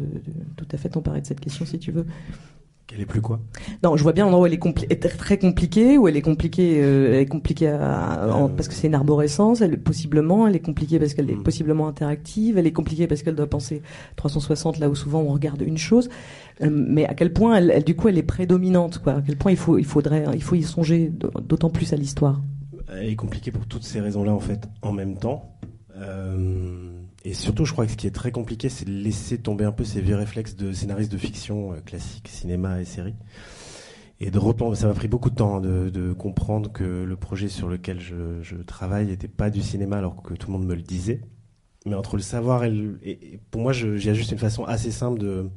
tout 0.56 0.66
à 0.72 0.76
fait 0.76 0.88
t'emparer 0.90 1.20
de 1.20 1.26
cette 1.26 1.40
question 1.40 1.64
si 1.64 1.78
tu 1.78 1.92
veux. 1.92 2.06
Qu'elle 2.86 3.00
est 3.00 3.06
plus 3.06 3.20
quoi? 3.20 3.40
Non, 3.82 3.96
je 3.96 4.02
vois 4.04 4.12
bien 4.12 4.24
l'endroit 4.24 4.42
où 4.42 4.46
elle 4.46 4.54
est, 4.54 5.18
très 5.18 5.38
compliquée, 5.38 5.98
où 5.98 6.06
elle 6.06 6.16
est 6.16 6.22
compliquée, 6.22 6.80
euh, 6.80 7.14
elle 7.14 7.20
est 7.20 7.26
compliquée 7.26 7.68
euh. 7.68 8.48
parce 8.56 8.68
que 8.68 8.74
c'est 8.74 8.86
une 8.86 8.94
arborescence, 8.94 9.60
elle 9.60 9.80
possiblement, 9.80 10.46
elle 10.46 10.54
est 10.54 10.60
compliquée 10.60 11.00
parce 11.00 11.12
qu'elle 11.12 11.28
est 11.28 11.34
hmm. 11.34 11.42
possiblement 11.42 11.88
interactive, 11.88 12.58
elle 12.58 12.66
est 12.68 12.72
compliquée 12.72 13.08
parce 13.08 13.24
qu'elle 13.24 13.34
doit 13.34 13.50
penser 13.50 13.82
360 14.14 14.78
là 14.78 14.88
où 14.88 14.94
souvent 14.94 15.20
on 15.20 15.32
regarde 15.32 15.62
une 15.62 15.78
chose, 15.78 16.08
euh, 16.62 16.70
mais 16.70 17.04
à 17.06 17.14
quel 17.14 17.32
point 17.32 17.56
elle, 17.56 17.82
du 17.82 17.96
coup 17.96 18.06
elle 18.06 18.18
est 18.18 18.22
prédominante 18.22 18.98
quoi, 18.98 19.14
à 19.14 19.20
quel 19.20 19.36
point 19.36 19.50
il 19.50 19.58
faut 19.58 19.78
il 19.78 19.84
faudrait 19.84 20.24
il 20.34 20.42
faut 20.42 20.54
y 20.54 20.62
songer 20.62 21.10
d'autant 21.42 21.70
plus 21.70 21.92
à 21.92 21.96
l'histoire. 21.96 22.40
Elle 22.88 23.08
est 23.08 23.16
compliquée 23.16 23.50
pour 23.50 23.66
toutes 23.66 23.82
ces 23.82 24.00
raisons 24.00 24.22
là 24.22 24.32
en 24.32 24.38
fait 24.38 24.68
en 24.82 24.92
même 24.92 25.18
temps. 25.18 25.58
Euh 25.96 27.05
et 27.26 27.34
surtout, 27.34 27.64
je 27.64 27.72
crois 27.72 27.86
que 27.86 27.90
ce 27.90 27.96
qui 27.96 28.06
est 28.06 28.14
très 28.14 28.30
compliqué, 28.30 28.68
c'est 28.68 28.84
de 28.84 28.92
laisser 28.92 29.36
tomber 29.38 29.64
un 29.64 29.72
peu 29.72 29.82
ces 29.82 30.00
vieux 30.00 30.14
réflexes 30.14 30.54
de 30.54 30.70
scénariste 30.70 31.10
de 31.10 31.18
fiction 31.18 31.72
euh, 31.72 31.80
classique, 31.80 32.28
cinéma 32.28 32.80
et 32.80 32.84
série. 32.84 33.16
Et 34.20 34.30
de 34.30 34.38
reprendre, 34.38 34.76
ça 34.76 34.86
m'a 34.86 34.94
pris 34.94 35.08
beaucoup 35.08 35.30
de 35.30 35.34
temps 35.34 35.56
hein, 35.56 35.60
de, 35.60 36.12
comprendre 36.12 36.70
que 36.70 36.84
le 36.84 37.16
projet 37.16 37.48
sur 37.48 37.66
lequel 37.66 37.98
je, 37.98 38.54
travaille 38.62 39.06
n'était 39.06 39.26
pas 39.26 39.50
du 39.50 39.60
cinéma 39.60 39.98
alors 39.98 40.22
que 40.22 40.34
tout 40.34 40.46
le 40.46 40.52
monde 40.52 40.68
me 40.68 40.76
le 40.76 40.82
disait. 40.82 41.20
Mais 41.84 41.96
entre 41.96 42.14
le 42.14 42.22
savoir 42.22 42.62
et, 42.62 42.70
le, 42.70 43.00
et 43.02 43.40
pour 43.50 43.60
moi, 43.60 43.72
j'ai 43.72 44.14
juste 44.14 44.30
une 44.30 44.38
façon 44.38 44.64
assez 44.64 44.92
simple 44.92 45.18
de 45.18 45.50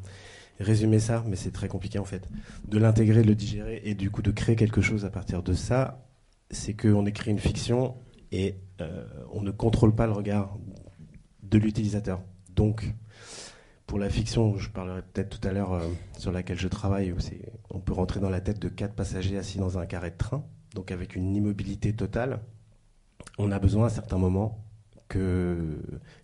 résumer 0.59 0.97
ça, 0.97 1.23
mais 1.27 1.35
c'est 1.35 1.51
très 1.51 1.67
compliqué 1.67 1.99
en 1.99 2.03
fait, 2.03 2.27
de 2.67 2.79
l'intégrer, 2.79 3.21
de 3.21 3.27
le 3.27 3.35
digérer 3.35 3.79
et 3.85 3.93
du 3.93 4.09
coup 4.09 4.23
de 4.23 4.31
créer 4.31 4.55
quelque 4.55 4.81
chose 4.81 5.05
à 5.05 5.11
partir 5.11 5.43
de 5.43 5.53
ça. 5.53 6.03
C'est 6.49 6.73
qu'on 6.73 7.05
écrit 7.05 7.29
une 7.29 7.37
fiction 7.37 7.93
et 8.31 8.55
euh, 8.81 9.05
on 9.31 9.43
ne 9.43 9.51
contrôle 9.51 9.93
pas 9.93 10.07
le 10.07 10.13
regard 10.13 10.57
de 11.49 11.57
l'utilisateur. 11.57 12.21
Donc, 12.55 12.93
pour 13.87 13.99
la 13.99 14.09
fiction, 14.09 14.57
je 14.57 14.69
parlerai 14.69 15.01
peut-être 15.01 15.39
tout 15.39 15.47
à 15.47 15.51
l'heure 15.51 15.73
euh, 15.73 15.87
sur 16.17 16.31
laquelle 16.31 16.59
je 16.59 16.67
travaille, 16.67 17.13
on 17.71 17.79
peut 17.79 17.93
rentrer 17.93 18.19
dans 18.19 18.29
la 18.29 18.41
tête 18.41 18.59
de 18.59 18.69
quatre 18.69 18.93
passagers 18.93 19.37
assis 19.37 19.57
dans 19.57 19.79
un 19.79 19.85
carré 19.85 20.11
de 20.11 20.17
train, 20.17 20.43
donc 20.75 20.91
avec 20.91 21.15
une 21.15 21.35
immobilité 21.35 21.93
totale. 21.93 22.39
On 23.37 23.51
a 23.51 23.59
besoin 23.59 23.87
à 23.87 23.89
certains 23.89 24.17
moments 24.17 24.63
que 25.07 25.79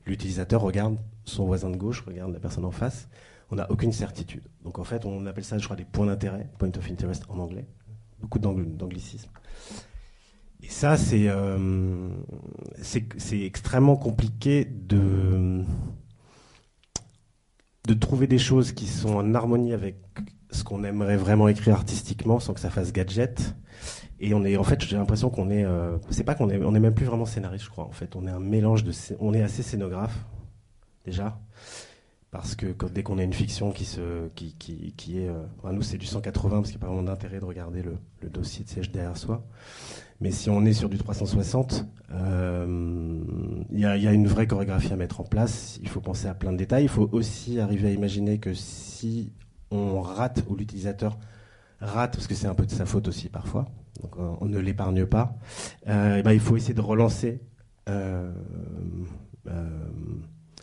l'utilisateur 0.05 0.61
regarde 0.61 0.97
son 1.23 1.45
voisin 1.45 1.71
de 1.71 1.75
gauche, 1.75 2.01
regarde 2.05 2.31
la 2.31 2.39
personne 2.39 2.65
en 2.65 2.71
face. 2.71 3.07
On 3.49 3.55
n'a 3.55 3.69
aucune 3.71 3.91
certitude. 3.91 4.43
Donc 4.63 4.79
en 4.79 4.83
fait, 4.83 5.05
on 5.05 5.25
appelle 5.25 5.43
ça, 5.43 5.57
je 5.57 5.63
crois, 5.65 5.75
des 5.75 5.85
points 5.85 6.05
d'intérêt, 6.05 6.47
point 6.57 6.71
of 6.77 6.91
interest 6.91 7.23
en 7.29 7.39
anglais. 7.39 7.65
Beaucoup 8.19 8.39
d'anglicisme. 8.39 9.29
Et 10.63 10.69
ça, 10.69 10.95
euh, 11.13 12.09
c'est 12.77 13.41
extrêmement 13.41 13.97
compliqué 13.97 14.65
de, 14.65 15.63
de 17.87 17.93
trouver 17.93 18.27
des 18.27 18.39
choses 18.39 18.71
qui 18.71 18.87
sont 18.87 19.15
en 19.15 19.33
harmonie 19.35 19.73
avec 19.73 19.97
ce 20.51 20.63
qu'on 20.63 20.83
aimerait 20.83 21.17
vraiment 21.17 21.47
écrire 21.47 21.75
artistiquement 21.75 22.39
sans 22.39 22.53
que 22.53 22.59
ça 22.59 22.69
fasse 22.69 22.93
gadget. 22.93 23.55
Et 24.19 24.33
on 24.33 24.45
est, 24.45 24.57
en 24.57 24.63
fait, 24.63 24.81
j'ai 24.83 24.95
l'impression 24.95 25.29
qu'on 25.29 25.49
est, 25.49 25.65
euh, 25.65 25.97
c'est 26.09 26.23
pas 26.23 26.35
qu'on 26.35 26.49
est, 26.49 26.63
on 26.63 26.73
est 26.73 26.79
même 26.79 26.93
plus 26.93 27.05
vraiment 27.05 27.25
scénariste, 27.25 27.65
je 27.65 27.69
crois. 27.69 27.85
En 27.85 27.91
fait, 27.91 28.15
on 28.15 28.25
est 28.25 28.31
un 28.31 28.39
mélange 28.39 28.83
de, 28.83 28.91
on 29.19 29.33
est 29.33 29.41
assez 29.41 29.61
scénographe 29.61 30.25
déjà, 31.03 31.39
parce 32.31 32.55
que 32.55 32.73
dès 32.87 33.03
qu'on 33.03 33.17
a 33.17 33.23
une 33.23 33.33
fiction 33.33 33.71
qui 33.71 33.85
se, 33.85 34.29
qui, 34.29 34.55
qui, 34.55 34.93
qui 34.97 35.19
est, 35.19 35.27
euh, 35.27 35.43
nous 35.71 35.81
c'est 35.81 35.97
du 35.97 36.05
180 36.05 36.55
parce 36.57 36.69
qu'il 36.69 36.77
n'y 36.77 36.83
a 36.83 36.87
pas 36.87 36.93
vraiment 36.93 37.03
d'intérêt 37.03 37.39
de 37.39 37.45
regarder 37.45 37.83
le, 37.83 37.97
le 38.21 38.29
dossier 38.29 38.63
de 38.63 38.69
siège 38.69 38.91
derrière 38.91 39.17
soi. 39.17 39.45
Mais 40.25 40.31
si 40.31 40.49
on 40.49 40.65
est 40.65 40.73
sur 40.73 40.89
du 40.89 40.97
360, 40.97 41.85
euh, 42.11 42.65
il 43.69 43.79
y, 43.79 43.85
a, 43.85 43.95
y, 43.95 44.07
a, 44.07 44.11
une 44.11 44.25
vraie 44.25 44.47
chorégraphie 44.47 44.91
à 44.91 44.95
mettre 44.95 45.21
en 45.21 45.23
place. 45.23 45.77
Il 45.83 45.87
faut 45.87 46.01
penser 46.01 46.27
à 46.27 46.33
plein 46.33 46.51
de 46.51 46.57
détails. 46.57 46.85
Il 46.85 46.89
faut 46.89 47.07
aussi 47.11 47.59
arriver 47.59 47.89
à 47.89 47.91
imaginer 47.91 48.39
que 48.39 48.55
si 48.55 49.33
on 49.69 50.01
rate 50.01 50.43
ou 50.49 50.55
l'utilisateur 50.55 51.19
rate, 51.79 52.15
parce 52.15 52.25
que 52.25 52.33
c'est 52.33 52.47
un 52.47 52.55
peu 52.55 52.65
de 52.65 52.71
sa 52.71 52.87
faute 52.87 53.07
aussi 53.07 53.29
parfois, 53.29 53.65
donc 54.01 54.15
euh, 54.17 54.31
on 54.41 54.45
ne 54.45 54.57
l'épargne 54.57 55.05
pas, 55.05 55.37
euh, 55.87 56.23
ben, 56.23 56.31
il 56.31 56.39
faut 56.39 56.57
essayer 56.57 56.73
de 56.73 56.81
relancer 56.81 57.39
euh, 57.87 58.31
euh, 59.45 59.69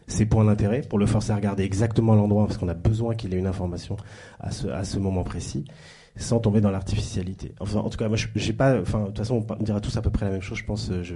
ses 0.09 0.27
points 0.27 0.45
d'intérêt 0.45 0.81
pour 0.81 0.99
le 0.99 1.07
forcer 1.07 1.31
à 1.31 1.37
regarder 1.37 1.63
exactement 1.63 2.17
l'endroit, 2.17 2.49
parce 2.49 2.59
qu'on 2.59 2.69
a 2.69 2.75
besoin 2.75 3.15
qu'il 3.15 3.33
ait 3.33 3.39
une 3.39 3.47
information 3.47 3.97
à 4.41 4.51
ce 4.51 4.99
moment 4.99 5.23
précis 5.23 5.67
sans 6.17 6.41
tomber 6.41 6.61
dans 6.61 6.71
l'artificialité. 6.71 7.55
Enfin, 7.61 7.81
en 7.81 7.89
tout 7.89 7.97
cas, 7.97 8.09
moi, 8.09 8.19
j'ai 8.35 8.53
pas. 8.53 8.81
Enfin, 8.81 9.01
de 9.01 9.07
toute 9.07 9.19
façon, 9.19 9.45
on 9.49 9.63
dira 9.63 9.81
tous 9.81 9.97
à 9.97 10.03
peu 10.03 10.11
près 10.11 10.27
la 10.27 10.33
même 10.33 10.43
chose. 10.43 10.59
Je 10.59 10.65
pense. 10.65 10.91
Je, 11.03 11.15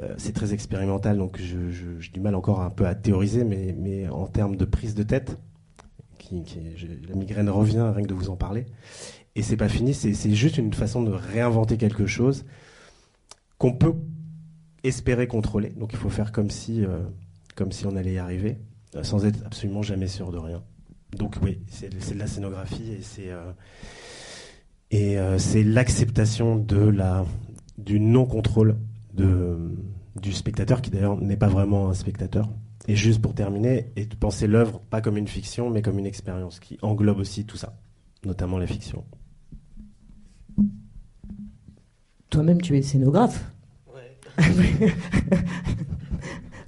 euh, 0.00 0.14
c'est 0.18 0.32
très 0.32 0.52
expérimental, 0.52 1.18
donc 1.18 1.38
j'ai 1.40 2.10
du 2.12 2.20
mal 2.20 2.34
encore 2.34 2.60
un 2.60 2.70
peu 2.70 2.86
à 2.86 2.94
théoriser, 2.94 3.44
mais, 3.44 4.08
en 4.08 4.26
termes 4.26 4.56
de 4.56 4.64
prise 4.64 4.94
de 4.94 5.02
tête, 5.02 5.38
la 6.30 7.14
migraine 7.14 7.48
revient 7.48 7.92
rien 7.94 8.02
que 8.02 8.08
de 8.08 8.14
vous 8.14 8.30
en 8.30 8.36
parler. 8.36 8.66
Et 9.36 9.42
c'est 9.42 9.56
pas 9.56 9.68
fini. 9.68 9.94
C'est 9.94 10.34
juste 10.34 10.58
une 10.58 10.72
façon 10.72 11.02
de 11.02 11.10
réinventer 11.10 11.76
quelque 11.76 12.06
chose 12.06 12.44
qu'on 13.58 13.72
peut 13.72 13.94
espérer 14.82 15.26
contrôler. 15.26 15.70
Donc, 15.70 15.92
il 15.92 15.98
faut 15.98 16.10
faire 16.10 16.30
comme 16.30 16.50
si, 16.50 16.84
euh, 16.84 17.00
comme 17.54 17.72
si 17.72 17.86
on 17.86 17.96
allait 17.96 18.14
y 18.14 18.18
arriver, 18.18 18.58
euh, 18.96 19.02
sans 19.02 19.24
être 19.24 19.44
absolument 19.46 19.82
jamais 19.82 20.08
sûr 20.08 20.30
de 20.30 20.38
rien. 20.38 20.62
Donc 21.12 21.36
oui, 21.42 21.60
c'est 21.68 21.90
de 21.90 22.18
la 22.18 22.26
scénographie 22.26 22.92
et 22.92 23.02
c'est 23.02 23.30
euh, 23.30 23.52
et 24.90 25.18
euh, 25.18 25.38
c'est 25.38 25.62
l'acceptation 25.62 26.56
de 26.56 26.76
la 26.76 27.24
du 27.78 28.00
non 28.00 28.26
contrôle 28.26 28.76
de 29.14 29.58
du 30.20 30.32
spectateur 30.32 30.82
qui 30.82 30.90
d'ailleurs 30.90 31.20
n'est 31.20 31.36
pas 31.36 31.48
vraiment 31.48 31.88
un 31.88 31.94
spectateur. 31.94 32.48
Et 32.86 32.96
juste 32.96 33.22
pour 33.22 33.34
terminer, 33.34 33.90
et 33.96 34.04
de 34.04 34.14
penser 34.14 34.46
l'œuvre 34.46 34.78
pas 34.78 35.00
comme 35.00 35.16
une 35.16 35.28
fiction 35.28 35.70
mais 35.70 35.80
comme 35.80 35.98
une 35.98 36.06
expérience 36.06 36.60
qui 36.60 36.78
englobe 36.82 37.18
aussi 37.18 37.46
tout 37.46 37.56
ça, 37.56 37.78
notamment 38.26 38.58
la 38.58 38.66
fiction. 38.66 39.04
Toi-même, 42.28 42.60
tu 42.60 42.76
es 42.76 42.82
scénographe. 42.82 43.50
Ouais. 43.94 44.18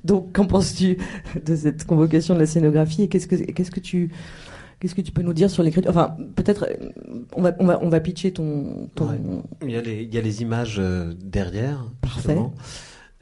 Donc, 0.06 0.32
qu'en 0.32 0.46
penses-tu 0.46 0.98
de 1.44 1.56
cette 1.56 1.84
convocation 1.84 2.34
de 2.34 2.40
la 2.40 2.46
scénographie 2.46 3.02
et 3.02 3.08
qu'est-ce 3.08 3.26
que, 3.26 3.34
qu'est-ce 3.34 3.70
que 3.70 3.80
tu, 3.80 4.12
qu'est-ce 4.78 4.94
que 4.94 5.00
tu 5.00 5.12
peux 5.12 5.22
nous 5.22 5.32
dire 5.32 5.50
sur 5.50 5.62
l'écriture? 5.62 5.90
Enfin, 5.90 6.16
peut-être, 6.36 6.68
on 7.34 7.42
va, 7.42 7.56
on 7.58 7.66
va, 7.66 7.78
on 7.82 7.88
va 7.88 8.00
pitcher 8.00 8.32
ton. 8.32 8.88
ton... 8.94 9.08
Ouais. 9.08 9.18
Il, 9.62 9.70
y 9.70 9.76
a 9.76 9.82
les, 9.82 10.02
il 10.04 10.14
y 10.14 10.18
a 10.18 10.20
les 10.20 10.42
images 10.42 10.76
euh, 10.78 11.12
derrière. 11.20 11.84
Parfait. 12.00 12.38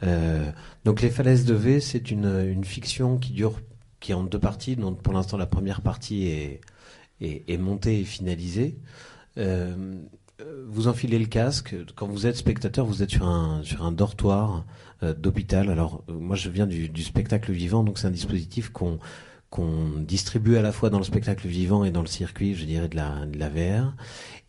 Euh, 0.03 0.51
donc, 0.85 1.01
Les 1.01 1.11
Falaises 1.11 1.47
de 1.47 1.55
V, 1.55 1.81
c'est 1.81 2.11
une, 2.11 2.27
une 2.27 2.65
fiction 2.65 3.17
qui 3.17 3.33
dure, 3.33 3.61
qui 4.01 4.13
est 4.13 4.15
en 4.15 4.25
deux 4.25 4.39
parties. 4.39 4.77
Donc, 4.77 5.01
pour 5.01 5.15
l'instant, 5.15 5.39
la 5.39 5.47
première 5.47 5.81
partie 5.81 6.27
est, 6.27 6.61
est, 7.23 7.49
est 7.49 7.57
montée 7.57 8.01
et 8.01 8.05
finalisée. 8.05 8.77
Euh, 9.39 9.75
vous 10.69 10.89
enfilez 10.89 11.19
le 11.19 11.27
casque. 11.27 11.75
Quand 11.95 12.07
vous 12.09 12.27
êtes 12.27 12.37
spectateur, 12.37 12.85
vous 12.85 13.03
êtes 13.03 13.11
sur 13.11 13.27
un, 13.27 13.63
sur 13.63 13.85
un 13.85 13.93
dortoir 13.93 14.67
d'hôpital. 15.03 15.71
Alors, 15.71 16.03
euh, 16.09 16.13
moi, 16.13 16.37
je 16.37 16.49
viens 16.49 16.67
du, 16.67 17.03
spectacle 17.03 17.53
vivant, 17.53 17.83
donc 17.83 17.99
c'est 17.99 18.07
un 18.07 18.13
dispositif 18.13 18.71
qu'on 18.71 18.99
distribue 20.01 20.57
à 20.57 20.63
la 20.63 20.73
fois 20.73 20.91
dans 20.91 20.99
le 20.99 21.05
spectacle 21.05 21.47
vivant 21.47 21.85
et 21.85 21.91
dans 21.91 22.01
le 22.01 22.07
circuit, 22.07 22.55
je 22.55 22.65
dirais, 22.65 22.89
de 22.89 22.97
la, 22.97 23.49
VR. 23.49 23.95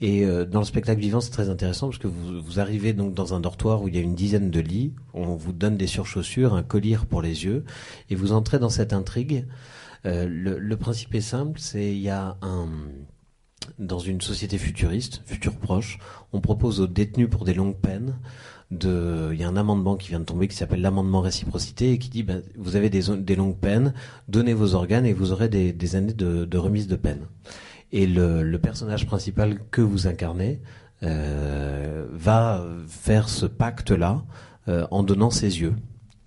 Et 0.01 0.25
euh, 0.25 0.45
dans 0.45 0.59
le 0.59 0.65
spectacle 0.65 1.01
vivant, 1.01 1.21
c'est 1.21 1.31
très 1.31 1.49
intéressant 1.49 1.87
parce 1.87 1.99
que 1.99 2.07
vous, 2.07 2.59
arrivez 2.59 2.93
donc 2.93 3.13
dans 3.13 3.33
un 3.33 3.39
dortoir 3.39 3.81
où 3.81 3.87
il 3.87 3.95
y 3.95 3.97
a 3.97 4.01
une 4.01 4.15
dizaine 4.15 4.51
de 4.51 4.59
lits, 4.59 4.93
on 5.13 5.35
vous 5.35 5.51
donne 5.51 5.77
des 5.77 5.87
surchaussures, 5.87 6.53
un 6.53 6.63
collier 6.63 6.97
pour 7.09 7.21
les 7.21 7.45
yeux, 7.45 7.65
et 8.09 8.15
vous 8.15 8.31
entrez 8.31 8.59
dans 8.59 8.69
cette 8.69 8.93
intrigue. 8.93 9.45
Euh, 10.05 10.27
le, 10.29 10.59
le 10.59 10.77
principe 10.77 11.15
est 11.15 11.21
simple, 11.21 11.59
c'est 11.59 11.91
il 11.91 12.01
y 12.01 12.09
a 12.09 12.37
un 12.41 12.67
dans 13.79 13.99
une 13.99 14.21
société 14.21 14.57
futuriste, 14.57 15.21
futur 15.25 15.55
proche, 15.55 15.97
on 16.33 16.41
propose 16.41 16.81
aux 16.81 16.87
détenus 16.87 17.29
pour 17.29 17.45
des 17.45 17.53
longues 17.53 17.77
peines 17.77 18.15
de, 18.71 19.29
il 19.33 19.39
y 19.39 19.43
a 19.43 19.47
un 19.47 19.57
amendement 19.57 19.95
qui 19.95 20.09
vient 20.09 20.19
de 20.19 20.25
tomber 20.25 20.47
qui 20.47 20.55
s'appelle 20.55 20.81
l'amendement 20.81 21.21
réciprocité 21.21 21.91
et 21.91 21.99
qui 21.99 22.09
dit 22.09 22.23
ben, 22.23 22.41
vous 22.57 22.75
avez 22.75 22.89
des, 22.89 23.35
longues 23.35 23.57
peines, 23.57 23.93
donnez 24.27 24.53
vos 24.53 24.73
organes 24.73 25.05
et 25.05 25.13
vous 25.13 25.31
aurez 25.31 25.49
des, 25.49 25.95
années 25.95 26.13
de, 26.13 26.57
remise 26.57 26.87
de 26.87 26.95
peine. 26.95 27.27
Et 27.91 28.07
le, 28.07 28.43
le, 28.43 28.59
personnage 28.59 29.05
principal 29.05 29.59
que 29.71 29.81
vous 29.81 30.07
incarnez 30.07 30.59
euh, 31.03 32.07
va 32.11 32.65
faire 32.87 33.29
ce 33.29 33.45
pacte-là 33.45 34.23
euh, 34.67 34.87
en 34.89 35.03
donnant 35.03 35.29
ses 35.29 35.61
yeux. 35.61 35.75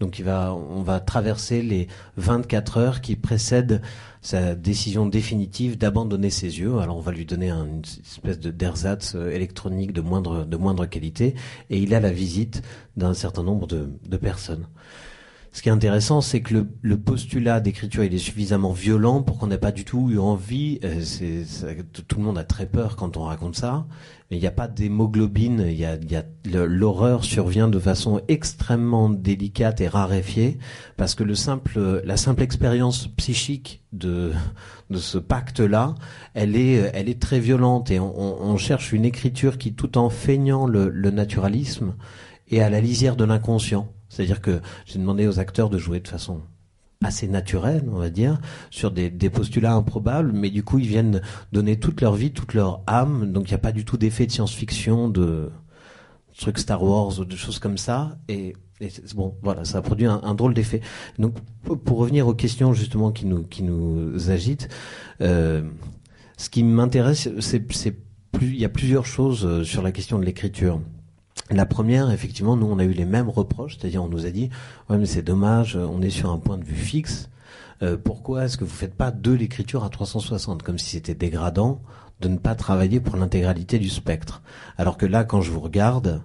Donc 0.01 0.19
il 0.19 0.25
va, 0.25 0.55
on 0.55 0.83
va 0.83 1.01
traverser 1.01 1.63
les 1.63 1.89
24 2.17 2.77
heures 2.77 3.01
qui 3.01 3.17
précèdent 3.17 3.83
sa 4.21 4.55
décision 4.55 5.07
définitive 5.07 5.77
d'abandonner 5.77 6.31
ses 6.31 6.61
yeux. 6.61 6.79
Alors 6.79 6.97
on 6.97 7.01
va 7.01 7.13
lui 7.13 7.25
donner 7.25 7.51
un, 7.51 7.67
une 7.67 7.83
espèce 7.83 8.39
de 8.39 8.51
d'ersatz 8.51 9.15
électronique 9.15 9.93
de 9.93 10.01
moindre, 10.01 10.45
de 10.45 10.57
moindre 10.57 10.87
qualité 10.87 11.35
et 11.71 11.79
il 11.79 11.95
a 11.95 12.01
la 12.01 12.13
visite 12.13 12.63
d'un 12.97 13.15
certain 13.15 13.43
nombre 13.43 13.67
de 13.67 14.17
personnes. 14.17 14.67
Ce 15.59 15.63
qui 15.65 15.71
est 15.71 15.73
intéressant, 15.73 16.21
c'est 16.21 16.41
que 16.41 16.67
le, 16.83 16.97
postulat 16.97 17.59
d'écriture 17.59 18.05
il 18.05 18.15
est 18.15 18.19
suffisamment 18.19 18.71
violent 18.71 19.25
pour 19.25 19.39
qu'on 19.39 19.49
n'ait 19.49 19.59
pas 19.59 19.73
du 19.73 19.85
tout 19.85 20.09
eu 20.09 20.17
envie. 20.17 20.79
Euh, 20.85 21.03
tout 22.07 22.19
le 22.19 22.23
monde 22.23 22.39
a 22.39 22.45
très 22.45 22.67
peur 22.67 22.95
quand 22.95 23.17
on 23.17 23.25
raconte 23.25 23.57
ça, 23.57 23.85
mais 24.31 24.37
il 24.37 24.41
n'y 24.41 24.47
a 24.47 24.53
pas 24.53 24.69
d'hémoglobine. 24.69 25.67
L'horreur 26.45 27.25
survient 27.25 27.67
de 27.67 27.81
façon 27.81 28.21
extrêmement 28.29 29.11
délicate 29.11 29.81
et 29.81 29.89
raréfiée 29.89 30.61
parce 30.97 31.17
que 31.17 31.25
la 31.25 32.17
simple 32.17 32.43
expérience 32.45 33.09
psychique 33.17 33.83
de 33.93 34.31
ce 34.95 35.19
pacte-là, 35.19 35.97
elle 36.35 36.55
est, 36.55 37.21
très 37.21 37.41
violente 37.41 37.91
et 37.91 37.99
on, 37.99 38.57
cherche 38.59 38.93
une 38.93 39.05
écriture 39.05 39.59
qui, 39.59 39.75
tout 39.75 39.99
en 39.99 40.09
feignant 40.09 40.69
le 40.69 41.11
naturalisme, 41.11 41.97
est 42.49 42.61
à 42.61 42.71
la 42.71 42.81
lisière 42.81 43.17
de 43.17 43.25
l'inconscient. 43.25 43.89
C'est-à-dire 44.09 44.41
que 44.41 44.61
j'ai 44.87 44.99
demandé 44.99 45.27
aux 45.27 45.39
acteurs 45.39 45.71
de 45.71 45.79
jouer 45.79 46.01
de 46.01 46.09
façon 46.09 46.41
assez 47.05 47.29
naturelle, 47.29 47.85
on 47.93 47.99
va 47.99 48.11
dire, 48.11 48.41
sur 48.71 48.91
des, 48.91 49.11
postulats 49.31 49.75
improbables, 49.75 50.33
mais 50.33 50.51
du 50.51 50.63
coup 50.63 50.79
ils 50.79 50.89
viennent 50.89 51.23
donner 51.53 51.79
toute 51.79 52.01
leur 52.01 52.15
vie, 52.15 52.33
toute 52.33 52.55
leur 52.55 52.81
âme, 52.87 53.33
donc 53.33 53.49
il 53.49 53.53
n'y 53.53 53.55
a 53.55 53.59
pas 53.59 53.73
du 53.73 53.85
tout 53.85 53.97
d'effet 53.97 54.27
de 54.27 54.33
science-fiction, 54.33 55.09
de 55.09 55.51
trucs 56.37 56.59
Star 56.59 56.83
Wars 56.83 57.19
ou 57.19 57.25
de 57.25 57.37
choses 57.37 57.59
comme 57.59 57.79
ça, 57.79 58.19
et, 58.29 58.55
bon, 59.15 59.37
voilà, 59.43 59.65
ça 59.65 59.79
a 59.79 59.83
produit 59.83 60.07
un, 60.07 60.35
drôle 60.35 60.55
d'effet. 60.55 60.81
Donc 61.19 61.35
pour 61.63 61.99
revenir 61.99 62.27
aux 62.27 62.35
questions 62.35 62.73
justement 62.73 63.13
qui 63.13 63.27
nous 63.27 63.45
qui 63.45 63.63
nous 63.63 64.31
agitent, 64.31 64.69
euh, 65.21 65.63
ce 66.37 66.51
qui 66.51 66.65
m'intéresse, 66.65 67.29
plus, 68.33 68.49
il 68.49 68.59
y 68.59 68.65
a 68.65 68.69
plusieurs 68.69 69.07
choses 69.07 69.63
sur 69.63 69.83
la 69.83 69.93
question 69.93 70.19
de 70.19 70.25
l'écriture. 70.25 70.81
La 71.51 71.65
première, 71.65 72.11
effectivement, 72.11 72.57
nous, 72.57 72.67
on 72.67 72.79
a 72.79 72.85
eu 72.85 72.93
les 72.93 73.07
mêmes 73.07 73.31
reproches, 73.31 73.79
c'est-à-dire 73.79 74.05
on 74.05 74.09
nous 74.09 74.27
a 74.27 74.31
dit, 74.31 74.51
ouais, 74.91 74.99
mais 74.99 75.07
c'est 75.07 75.23
dommage, 75.23 75.77
on 75.77 76.03
est 76.03 76.11
sur 76.11 76.31
un 76.31 76.39
point 76.39 76.59
de 76.59 76.65
vue 76.65 76.75
fixe. 76.75 77.31
Euh, 77.83 77.97
pourquoi 77.97 78.45
est-ce 78.45 78.59
que 78.59 78.65
vous 78.65 78.75
faites 78.75 78.95
pas 78.95 79.11
de 79.11 79.33
l'écriture 79.33 79.85
à 79.85 79.89
360, 79.89 80.63
comme 80.63 80.79
si 80.79 80.91
c'était 80.91 81.15
dégradant 81.15 81.81
de 82.21 82.29
ne 82.29 82.37
pas 82.37 82.55
travailler 82.55 83.01
pour 83.01 83.17
l'intégralité 83.17 83.79
du 83.79 83.89
spectre? 83.89 84.43
Alors 84.77 84.99
que 84.99 85.07
là, 85.07 85.25
quand 85.25 85.41
je 85.41 85.51
vous 85.51 85.61
regarde, 85.61 86.23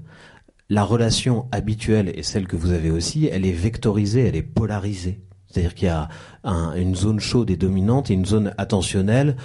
la 0.69 0.83
relation 0.83 1.47
habituelle 1.51 2.11
et 2.15 2.23
celle 2.23 2.47
que 2.47 2.55
vous 2.55 2.71
avez 2.71 2.91
aussi, 2.91 3.27
elle 3.27 3.45
est 3.45 3.51
vectorisée, 3.51 4.27
elle 4.27 4.35
est 4.35 4.41
polarisée. 4.41 5.21
C'est-à-dire 5.47 5.75
qu'il 5.75 5.87
y 5.87 5.91
a 5.91 6.09
un, 6.43 6.73
une 6.73 6.95
zone 6.95 7.19
chaude 7.19 7.51
et 7.51 7.57
dominante 7.57 8.09
et 8.09 8.15
une 8.15 8.25
zone 8.25 8.53
attentionnelle 8.57 9.35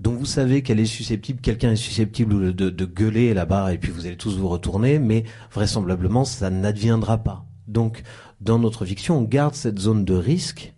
dont 0.00 0.12
vous 0.12 0.26
savez 0.26 0.62
qu'elle 0.62 0.80
est 0.80 0.86
susceptible, 0.86 1.40
quelqu'un 1.40 1.72
est 1.72 1.76
susceptible 1.76 2.54
de, 2.54 2.84
gueuler 2.84 3.34
là-bas 3.34 3.72
et 3.72 3.78
puis 3.78 3.90
vous 3.90 4.06
allez 4.06 4.16
tous 4.16 4.38
vous 4.38 4.48
retourner, 4.48 4.98
mais 4.98 5.24
vraisemblablement 5.52 6.24
ça 6.24 6.50
n'adviendra 6.50 7.18
pas. 7.18 7.44
Donc 7.66 8.02
dans 8.40 8.58
notre 8.58 8.84
fiction, 8.84 9.18
on 9.18 9.22
garde 9.22 9.54
cette 9.54 9.78
zone 9.78 10.04
de 10.04 10.14
risque 10.14 10.74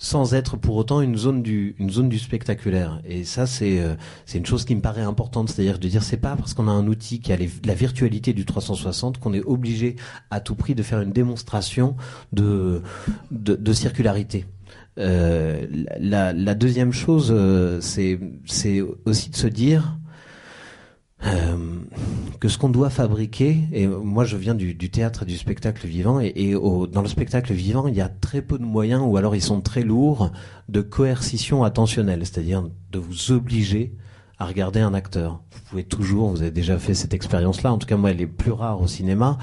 sans 0.00 0.32
être 0.32 0.56
pour 0.56 0.76
autant 0.76 1.00
une 1.00 1.16
zone 1.16 1.42
du 1.42 2.18
spectaculaire 2.20 3.00
et 3.04 3.24
ça 3.24 3.46
c'est 3.46 3.80
euh, 3.80 3.96
c'est 4.26 4.38
une 4.38 4.46
chose 4.46 4.64
qui 4.64 4.76
me 4.76 4.80
paraît 4.80 5.02
importante 5.02 5.48
c'est-à-dire 5.48 5.80
de 5.80 5.88
dire 5.88 6.04
c'est 6.04 6.18
pas 6.18 6.36
parce 6.36 6.54
qu'on 6.54 6.68
a 6.68 6.70
un 6.70 6.86
outil 6.86 7.18
qui 7.18 7.32
a 7.32 7.36
la 7.36 7.74
virtualité 7.74 8.32
du 8.32 8.44
360 8.44 9.18
qu'on 9.18 9.34
est 9.34 9.42
obligé 9.42 9.96
à 10.30 10.38
tout 10.38 10.54
prix 10.54 10.76
de 10.76 10.84
faire 10.84 11.00
une 11.00 11.10
démonstration 11.10 11.96
de 12.32 12.80
de, 13.32 13.56
de 13.56 13.72
circularité 13.72 14.46
euh, 14.98 15.66
la, 16.00 16.54
deuxième 16.54 16.92
chose 16.92 17.32
euh, 17.34 17.80
c'est 17.80 18.18
aussi 19.04 19.30
de 19.30 19.36
se 19.36 19.46
dire 19.46 19.96
euh, 21.24 21.56
que 22.40 22.48
ce 22.48 22.58
qu'on 22.58 22.68
doit 22.68 22.90
fabriquer, 22.90 23.58
et 23.72 23.86
moi 23.86 24.24
je 24.24 24.36
viens 24.36 24.54
du, 24.54 24.76
théâtre 24.76 25.22
et 25.22 25.26
du 25.26 25.36
spectacle 25.36 25.86
vivant, 25.86 26.20
et, 26.20 26.54
dans 26.92 27.02
le 27.02 27.08
spectacle 27.08 27.52
vivant, 27.52 27.88
il 27.88 27.94
y 27.94 28.00
a 28.00 28.08
très 28.08 28.42
peu 28.42 28.58
de 28.58 28.64
moyens, 28.64 29.02
ou 29.04 29.16
alors 29.16 29.34
ils 29.34 29.42
sont 29.42 29.60
très 29.60 29.82
lourds, 29.82 30.30
de 30.68 30.80
coercition 30.80 31.64
attentionnelle, 31.64 32.24
c'est-à-dire 32.24 32.68
de 32.92 32.98
vous 32.98 33.32
obliger 33.32 33.94
à 34.38 34.46
regarder 34.46 34.80
un 34.80 34.94
acteur. 34.94 35.42
Vous 35.50 35.60
pouvez 35.68 35.84
toujours, 35.84 36.30
vous 36.30 36.42
avez 36.42 36.52
déjà 36.52 36.78
fait 36.78 36.94
cette 36.94 37.14
expérience-là, 37.14 37.72
en 37.72 37.78
tout 37.78 37.86
cas 37.86 37.96
moi 37.96 38.12
elle 38.12 38.20
est 38.20 38.26
plus 38.28 38.52
rare 38.52 38.80
au 38.80 38.86
cinéma, 38.86 39.38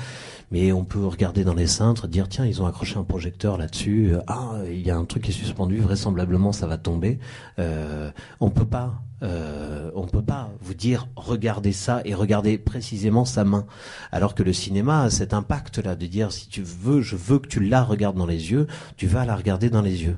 mais 0.55 0.71
on 0.71 0.85
peut 0.85 1.05
regarder 1.05 1.43
dans 1.43 1.53
les 1.53 1.67
cintres, 1.67 2.07
dire 2.07 2.29
tiens, 2.29 2.45
ils 2.45 2.61
ont 2.61 2.65
accroché 2.65 2.97
un 2.97 3.03
projecteur 3.03 3.57
là-dessus, 3.57 4.13
euh, 4.13 4.21
ah, 4.27 4.53
il 4.65 4.79
y 4.79 4.89
a 4.89 4.95
un 4.95 5.03
truc 5.03 5.23
qui 5.23 5.31
est 5.31 5.33
suspendu, 5.33 5.81
vraisemblablement 5.81 6.53
ça 6.53 6.65
va 6.65 6.77
tomber. 6.77 7.19
Euh, 7.59 8.09
on 8.39 8.49
peut 8.51 8.63
pas, 8.63 9.01
euh, 9.21 9.91
on 9.95 10.05
peut 10.05 10.21
pas 10.21 10.49
vous 10.61 10.73
dire 10.73 11.09
regardez 11.17 11.73
ça 11.73 12.01
et 12.05 12.13
regardez 12.13 12.57
précisément 12.57 13.25
sa 13.25 13.43
main, 13.43 13.65
alors 14.13 14.33
que 14.33 14.43
le 14.43 14.53
cinéma 14.53 15.01
a 15.01 15.09
cet 15.09 15.33
impact-là 15.33 15.97
de 15.97 16.05
dire 16.05 16.31
si 16.31 16.47
tu 16.47 16.61
veux, 16.61 17.01
je 17.01 17.17
veux 17.17 17.39
que 17.39 17.49
tu 17.49 17.59
la 17.59 17.83
regardes 17.83 18.15
dans 18.15 18.25
les 18.25 18.53
yeux, 18.53 18.67
tu 18.95 19.07
vas 19.07 19.25
la 19.25 19.35
regarder 19.35 19.69
dans 19.69 19.81
les 19.81 20.03
yeux. 20.03 20.17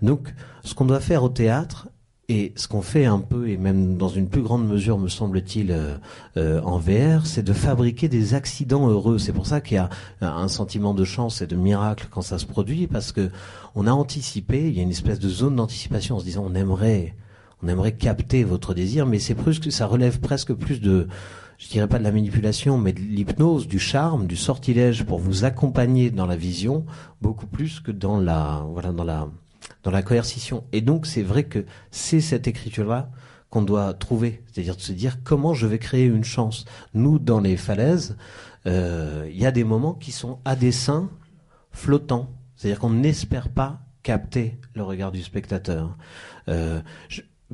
Donc, 0.00 0.32
ce 0.62 0.72
qu'on 0.72 0.86
doit 0.86 1.00
faire 1.00 1.22
au 1.24 1.28
théâtre, 1.28 1.88
et 2.28 2.52
ce 2.56 2.68
qu'on 2.68 2.80
fait 2.80 3.04
un 3.04 3.18
peu, 3.18 3.48
et 3.48 3.58
même 3.58 3.98
dans 3.98 4.08
une 4.08 4.28
plus 4.28 4.40
grande 4.40 4.66
mesure, 4.66 4.98
me 4.98 5.08
semble-t-il, 5.08 5.70
euh, 5.70 5.96
euh, 6.38 6.60
en 6.62 6.78
VR, 6.78 7.26
c'est 7.26 7.42
de 7.42 7.52
fabriquer 7.52 8.08
des 8.08 8.32
accidents 8.32 8.88
heureux. 8.88 9.18
C'est 9.18 9.32
pour 9.32 9.46
ça 9.46 9.60
qu'il 9.60 9.76
y 9.76 9.78
a 9.78 9.90
un 10.22 10.48
sentiment 10.48 10.94
de 10.94 11.04
chance 11.04 11.42
et 11.42 11.46
de 11.46 11.56
miracle 11.56 12.08
quand 12.10 12.22
ça 12.22 12.38
se 12.38 12.46
produit, 12.46 12.86
parce 12.86 13.12
que 13.12 13.30
on 13.74 13.86
a 13.86 13.92
anticipé, 13.92 14.68
il 14.68 14.74
y 14.74 14.80
a 14.80 14.82
une 14.82 14.90
espèce 14.90 15.18
de 15.18 15.28
zone 15.28 15.56
d'anticipation 15.56 16.16
en 16.16 16.20
se 16.20 16.24
disant 16.24 16.44
on 16.46 16.54
aimerait, 16.54 17.14
on 17.62 17.68
aimerait 17.68 17.92
capter 17.92 18.42
votre 18.42 18.72
désir, 18.72 19.04
mais 19.04 19.18
c'est 19.18 19.34
plus 19.34 19.58
que 19.58 19.70
ça 19.70 19.86
relève 19.86 20.20
presque 20.20 20.54
plus 20.54 20.80
de, 20.80 21.08
je 21.58 21.68
dirais 21.68 21.88
pas 21.88 21.98
de 21.98 22.04
la 22.04 22.12
manipulation, 22.12 22.78
mais 22.78 22.94
de 22.94 23.00
l'hypnose, 23.00 23.68
du 23.68 23.78
charme, 23.78 24.26
du 24.26 24.36
sortilège 24.36 25.04
pour 25.04 25.18
vous 25.18 25.44
accompagner 25.44 26.10
dans 26.10 26.26
la 26.26 26.36
vision, 26.36 26.86
beaucoup 27.20 27.46
plus 27.46 27.80
que 27.80 27.92
dans 27.92 28.18
la, 28.18 28.64
voilà, 28.72 28.92
dans 28.92 29.04
la, 29.04 29.28
dans 29.84 29.90
la 29.90 30.02
coercition. 30.02 30.64
Et 30.72 30.80
donc 30.80 31.06
c'est 31.06 31.22
vrai 31.22 31.44
que 31.44 31.64
c'est 31.90 32.20
cette 32.20 32.48
écriture-là 32.48 33.10
qu'on 33.50 33.62
doit 33.62 33.94
trouver, 33.94 34.42
c'est-à-dire 34.50 34.74
de 34.74 34.80
se 34.80 34.92
dire 34.92 35.22
comment 35.22 35.54
je 35.54 35.68
vais 35.68 35.78
créer 35.78 36.06
une 36.06 36.24
chance. 36.24 36.64
Nous, 36.92 37.20
dans 37.20 37.38
les 37.38 37.56
falaises, 37.56 38.16
euh, 38.66 39.28
il 39.30 39.40
y 39.40 39.46
a 39.46 39.52
des 39.52 39.62
moments 39.62 39.94
qui 39.94 40.10
sont 40.10 40.40
à 40.44 40.56
dessein 40.56 41.08
flottants, 41.70 42.30
c'est-à-dire 42.56 42.80
qu'on 42.80 42.90
n'espère 42.90 43.48
pas 43.50 43.80
capter 44.02 44.58
le 44.74 44.82
regard 44.82 45.12
du 45.12 45.22
spectateur. 45.22 45.96
Euh, 46.48 46.80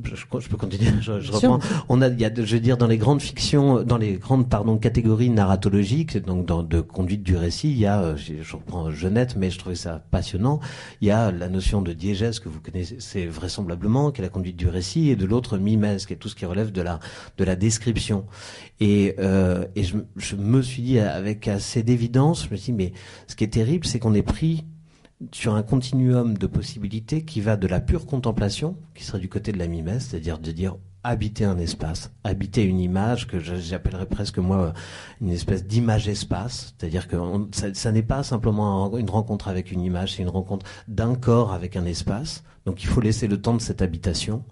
peux 0.01 0.57
continuer. 0.57 0.91
Je, 1.01 1.31
reprends. 1.31 1.59
On 1.89 2.01
a, 2.01 2.07
il 2.07 2.19
y 2.19 2.25
a, 2.25 2.31
je 2.33 2.55
veux 2.55 2.59
dire, 2.59 2.77
dans 2.77 2.87
les 2.87 2.97
grandes 2.97 3.21
fictions, 3.21 3.83
dans 3.83 3.97
les 3.97 4.13
grandes, 4.13 4.49
pardon, 4.49 4.77
catégories 4.77 5.29
narratologiques, 5.29 6.17
donc 6.17 6.45
dans, 6.45 6.63
de 6.63 6.81
conduite 6.81 7.23
du 7.23 7.35
récit, 7.35 7.71
il 7.71 7.77
y 7.77 7.85
a, 7.85 8.01
euh, 8.01 8.15
je, 8.17 8.55
reprends 8.55 8.91
Jeunette, 8.91 9.35
mais 9.37 9.49
je 9.49 9.59
trouvais 9.59 9.75
ça 9.75 10.03
passionnant. 10.11 10.59
Il 11.01 11.07
y 11.07 11.11
a 11.11 11.31
la 11.31 11.49
notion 11.49 11.81
de 11.81 11.93
diégèse 11.93 12.39
que 12.39 12.49
vous 12.49 12.59
connaissez 12.59 13.27
vraisemblablement, 13.27 14.11
qui 14.11 14.21
est 14.21 14.23
la 14.23 14.29
conduite 14.29 14.57
du 14.57 14.67
récit, 14.67 15.09
et 15.09 15.15
de 15.15 15.25
l'autre 15.25 15.57
mimèse, 15.57 16.05
qui 16.05 16.13
est 16.13 16.17
tout 16.17 16.29
ce 16.29 16.35
qui 16.35 16.45
relève 16.45 16.71
de 16.71 16.81
la 16.81 16.99
de 17.37 17.43
la 17.43 17.55
description. 17.55 18.25
Et, 18.79 19.15
euh, 19.19 19.65
et 19.75 19.83
je, 19.83 19.97
je 20.15 20.35
me 20.35 20.61
suis 20.61 20.81
dit 20.81 20.99
avec 20.99 21.47
assez 21.47 21.83
d'évidence, 21.83 22.45
je 22.45 22.51
me 22.51 22.55
suis 22.55 22.73
dit, 22.73 22.77
mais 22.77 22.93
ce 23.27 23.35
qui 23.35 23.43
est 23.43 23.53
terrible, 23.53 23.85
c'est 23.85 23.99
qu'on 23.99 24.13
est 24.13 24.23
pris 24.23 24.65
sur 25.31 25.55
un 25.55 25.63
continuum 25.63 26.37
de 26.37 26.47
possibilités 26.47 27.23
qui 27.23 27.41
va 27.41 27.57
de 27.57 27.67
la 27.67 27.79
pure 27.79 28.05
contemplation, 28.05 28.75
qui 28.95 29.03
serait 29.03 29.19
du 29.19 29.29
côté 29.29 29.51
de 29.51 29.59
la 29.59 29.67
mimesse, 29.67 30.07
c'est-à-dire 30.07 30.39
de 30.39 30.51
dire 30.51 30.77
habiter 31.03 31.45
un 31.45 31.57
espace, 31.57 32.11
habiter 32.23 32.63
une 32.63 32.79
image 32.79 33.27
que 33.27 33.39
j'appellerais 33.39 34.05
presque 34.05 34.37
moi 34.37 34.73
une 35.19 35.29
espèce 35.29 35.65
d'image-espace, 35.65 36.75
c'est-à-dire 36.77 37.07
que 37.07 37.17
ça, 37.51 37.91
n'est 37.91 38.03
pas 38.03 38.23
simplement 38.23 38.95
une 38.97 39.09
rencontre 39.09 39.47
avec 39.47 39.71
une 39.71 39.81
image, 39.81 40.13
c'est 40.13 40.21
une 40.21 40.29
rencontre 40.29 40.65
d'un 40.87 41.15
corps 41.15 41.53
avec 41.53 41.75
un 41.75 41.85
espace. 41.85 42.43
Donc 42.65 42.83
il 42.83 42.87
faut 42.87 43.01
laisser 43.01 43.27
le 43.27 43.41
temps 43.41 43.55
de 43.55 43.61
cette 43.61 43.81
habitation 43.81 44.43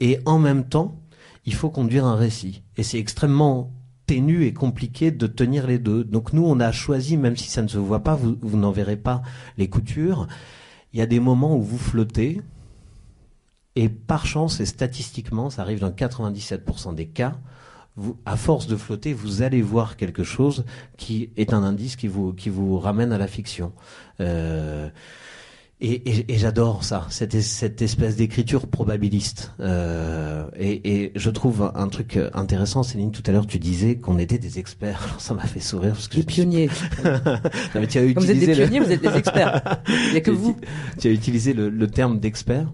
et 0.00 0.18
en 0.26 0.38
même 0.38 0.64
temps 0.64 1.00
il 1.44 1.54
faut 1.54 1.70
conduire 1.70 2.06
un 2.06 2.16
récit. 2.16 2.62
Et 2.76 2.82
c'est 2.82 2.98
extrêmement 2.98 3.72
ténu 4.06 4.44
et 4.44 4.52
compliqué 4.52 5.10
de 5.10 5.26
tenir 5.26 5.66
les 5.66 5.78
deux. 5.78 6.04
Donc 6.04 6.32
nous, 6.32 6.44
on 6.44 6.60
a 6.60 6.72
choisi, 6.72 7.16
même 7.16 7.36
si 7.36 7.48
ça 7.48 7.62
ne 7.62 7.68
se 7.68 7.78
voit 7.78 8.02
pas, 8.02 8.14
vous, 8.16 8.56
n'en 8.56 8.70
verrez 8.70 8.96
pas 8.96 9.22
les 9.56 9.68
coutures, 9.68 10.26
il 10.92 10.98
y 10.98 11.02
a 11.02 11.06
des 11.06 11.20
moments 11.20 11.56
où 11.56 11.62
vous 11.62 11.78
flottez, 11.78 12.42
et 13.76 13.88
par 13.88 14.26
chance 14.26 14.60
et 14.60 14.66
statistiquement, 14.66 15.50
ça 15.50 15.62
arrive 15.62 15.80
dans 15.80 15.90
97% 15.90 16.94
des 16.94 17.06
cas, 17.06 17.36
vous, 17.96 18.16
à 18.24 18.36
force 18.36 18.66
de 18.66 18.76
flotter, 18.76 19.12
vous 19.12 19.42
allez 19.42 19.62
voir 19.62 19.96
quelque 19.96 20.24
chose 20.24 20.64
qui 20.96 21.30
est 21.36 21.52
un 21.52 21.62
indice 21.62 21.96
qui 21.96 22.08
vous, 22.08 22.32
qui 22.32 22.48
vous 22.48 22.78
ramène 22.78 23.12
à 23.12 23.18
la 23.18 23.28
fiction. 23.28 23.72
Euh, 24.20 24.88
et, 25.80 26.32
et, 26.32 26.38
j'adore 26.38 26.84
ça, 26.84 27.06
cette, 27.10 27.40
cette 27.42 27.82
espèce 27.82 28.16
d'écriture 28.16 28.68
probabiliste. 28.68 29.52
Euh, 29.60 30.46
et, 30.56 31.02
et, 31.02 31.12
je 31.16 31.30
trouve 31.30 31.72
un 31.74 31.88
truc 31.88 32.18
intéressant, 32.32 32.82
Céline, 32.82 33.10
tout 33.10 33.22
à 33.26 33.32
l'heure 33.32 33.46
tu 33.46 33.58
disais 33.58 33.96
qu'on 33.96 34.18
était 34.18 34.38
des 34.38 34.58
experts. 34.58 35.02
Alors 35.04 35.20
ça 35.20 35.34
m'a 35.34 35.44
fait 35.44 35.60
sourire. 35.60 35.92
Parce 35.92 36.08
que 36.08 36.16
des 36.16 36.22
pionniers. 36.22 36.70
mais 37.74 37.86
tu 37.88 37.98
as 37.98 38.12
Comme 38.12 38.24
vous 38.24 38.30
êtes 38.30 38.38
des 38.38 38.52
pionniers, 38.52 38.80
vous 38.80 38.92
êtes 38.92 39.02
des 39.02 39.16
experts. 39.16 39.82
Il 39.88 40.12
n'y 40.12 40.16
a 40.16 40.20
que 40.20 40.30
vous. 40.30 40.56
Tu 41.00 41.08
as 41.08 41.10
utilisé 41.10 41.52
le, 41.52 41.68
le 41.68 41.86
terme 41.88 42.20
d'expert. 42.20 42.72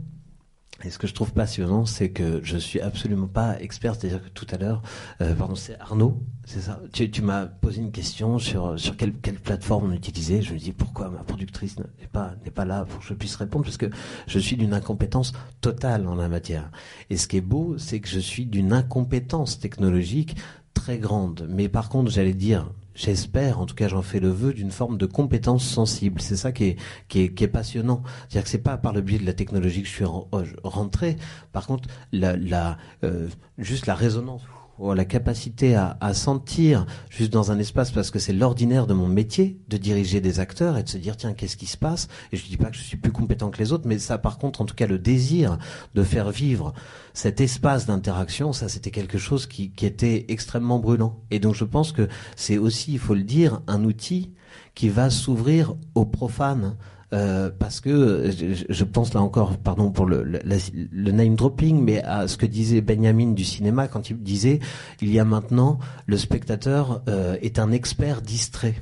Et 0.84 0.90
ce 0.90 0.98
que 0.98 1.06
je 1.06 1.14
trouve 1.14 1.32
passionnant, 1.32 1.84
c'est 1.84 2.10
que 2.10 2.40
je 2.42 2.56
suis 2.56 2.80
absolument 2.80 3.26
pas 3.26 3.60
expert. 3.60 3.94
C'est-à-dire 3.94 4.22
que 4.22 4.28
tout 4.30 4.46
à 4.50 4.56
l'heure, 4.56 4.82
euh, 5.20 5.34
pardon, 5.34 5.54
c'est 5.54 5.78
Arnaud, 5.78 6.22
c'est 6.46 6.62
ça? 6.62 6.80
Tu, 6.92 7.10
tu 7.10 7.20
m'as 7.22 7.46
posé 7.46 7.80
une 7.80 7.92
question 7.92 8.38
sur 8.38 8.78
sur 8.78 8.96
quelle, 8.96 9.12
quelle 9.14 9.38
plateforme 9.38 9.90
on 9.90 9.92
utilisait. 9.92 10.40
Je 10.42 10.54
me 10.54 10.58
dis 10.58 10.72
pourquoi 10.72 11.10
ma 11.10 11.22
productrice 11.22 11.78
n'est 11.78 12.06
pas 12.10 12.34
n'est 12.44 12.50
pas 12.50 12.64
là 12.64 12.86
pour 12.86 13.00
que 13.00 13.04
je 13.06 13.14
puisse 13.14 13.36
répondre, 13.36 13.64
parce 13.64 13.76
que 13.76 13.90
je 14.26 14.38
suis 14.38 14.56
d'une 14.56 14.72
incompétence 14.72 15.32
totale 15.60 16.06
en 16.06 16.14
la 16.14 16.28
matière. 16.28 16.70
Et 17.10 17.16
ce 17.16 17.28
qui 17.28 17.36
est 17.36 17.42
beau, 17.42 17.76
c'est 17.76 18.00
que 18.00 18.08
je 18.08 18.18
suis 18.20 18.46
d'une 18.46 18.72
incompétence 18.72 19.58
technologique 19.58 20.36
très 20.72 20.98
grande. 20.98 21.46
Mais 21.50 21.68
par 21.68 21.88
contre, 21.88 22.10
j'allais 22.10 22.32
dire 22.34 22.70
j'espère, 22.94 23.60
en 23.60 23.66
tout 23.66 23.74
cas 23.74 23.88
j'en 23.88 24.02
fais 24.02 24.20
le 24.20 24.30
vœu, 24.30 24.52
d'une 24.52 24.70
forme 24.70 24.98
de 24.98 25.06
compétence 25.06 25.64
sensible. 25.64 26.20
C'est 26.20 26.36
ça 26.36 26.52
qui 26.52 26.64
est, 26.64 26.76
qui 27.08 27.22
est, 27.22 27.34
qui 27.34 27.44
est 27.44 27.48
passionnant. 27.48 28.02
C'est-à-dire 28.28 28.44
que 28.44 28.50
c'est 28.50 28.58
pas 28.58 28.76
par 28.76 28.92
le 28.92 29.00
biais 29.00 29.18
de 29.18 29.26
la 29.26 29.34
technologie 29.34 29.82
que 29.82 29.88
je 29.88 29.94
suis 29.94 30.04
euh, 30.04 30.44
rentré. 30.64 31.16
Par 31.52 31.66
contre, 31.66 31.88
la, 32.12 32.36
la 32.36 32.78
euh, 33.04 33.28
juste 33.58 33.86
la 33.86 33.94
résonance 33.94 34.42
la 34.80 35.04
capacité 35.04 35.74
à, 35.74 35.96
à, 36.00 36.14
sentir 36.14 36.86
juste 37.10 37.32
dans 37.32 37.52
un 37.52 37.58
espace 37.58 37.90
parce 37.90 38.10
que 38.10 38.18
c'est 38.18 38.32
l'ordinaire 38.32 38.86
de 38.86 38.94
mon 38.94 39.06
métier 39.06 39.60
de 39.68 39.76
diriger 39.76 40.20
des 40.20 40.40
acteurs 40.40 40.78
et 40.78 40.82
de 40.82 40.88
se 40.88 40.98
dire 40.98 41.16
tiens 41.16 41.34
qu'est-ce 41.34 41.56
qui 41.56 41.66
se 41.66 41.76
passe? 41.76 42.08
Et 42.32 42.36
je 42.36 42.46
dis 42.46 42.56
pas 42.56 42.70
que 42.70 42.76
je 42.76 42.82
suis 42.82 42.96
plus 42.96 43.12
compétent 43.12 43.50
que 43.50 43.58
les 43.58 43.72
autres 43.72 43.86
mais 43.86 43.98
ça 43.98 44.18
par 44.18 44.38
contre 44.38 44.60
en 44.60 44.64
tout 44.64 44.74
cas 44.74 44.86
le 44.86 44.98
désir 44.98 45.58
de 45.94 46.02
faire 46.02 46.30
vivre 46.30 46.72
cet 47.12 47.40
espace 47.40 47.86
d'interaction 47.86 48.52
ça 48.52 48.68
c'était 48.68 48.90
quelque 48.90 49.18
chose 49.18 49.46
qui, 49.46 49.70
qui 49.70 49.86
était 49.86 50.26
extrêmement 50.28 50.78
brûlant. 50.78 51.20
Et 51.30 51.38
donc 51.38 51.54
je 51.54 51.64
pense 51.64 51.92
que 51.92 52.08
c'est 52.36 52.58
aussi 52.58 52.92
il 52.92 52.98
faut 52.98 53.14
le 53.14 53.22
dire 53.22 53.60
un 53.66 53.84
outil 53.84 54.32
qui 54.74 54.88
va 54.88 55.10
s'ouvrir 55.10 55.74
aux 55.94 56.06
profanes 56.06 56.76
euh, 57.12 57.50
parce 57.58 57.80
que 57.80 58.30
je, 58.68 58.84
pense 58.84 59.14
là 59.14 59.20
encore, 59.20 59.56
pardon 59.58 59.90
pour 59.90 60.06
le, 60.06 60.22
le, 60.22 61.10
name 61.10 61.34
dropping, 61.34 61.82
mais 61.82 62.02
à 62.04 62.28
ce 62.28 62.36
que 62.36 62.46
disait 62.46 62.80
Benjamin 62.80 63.32
du 63.32 63.44
cinéma 63.44 63.88
quand 63.88 64.10
il 64.10 64.22
disait 64.22 64.60
il 65.00 65.10
y 65.10 65.18
a 65.18 65.24
maintenant 65.24 65.78
le 66.06 66.16
spectateur 66.16 67.02
euh, 67.08 67.36
est 67.42 67.58
un 67.58 67.72
expert 67.72 68.22
distrait. 68.22 68.76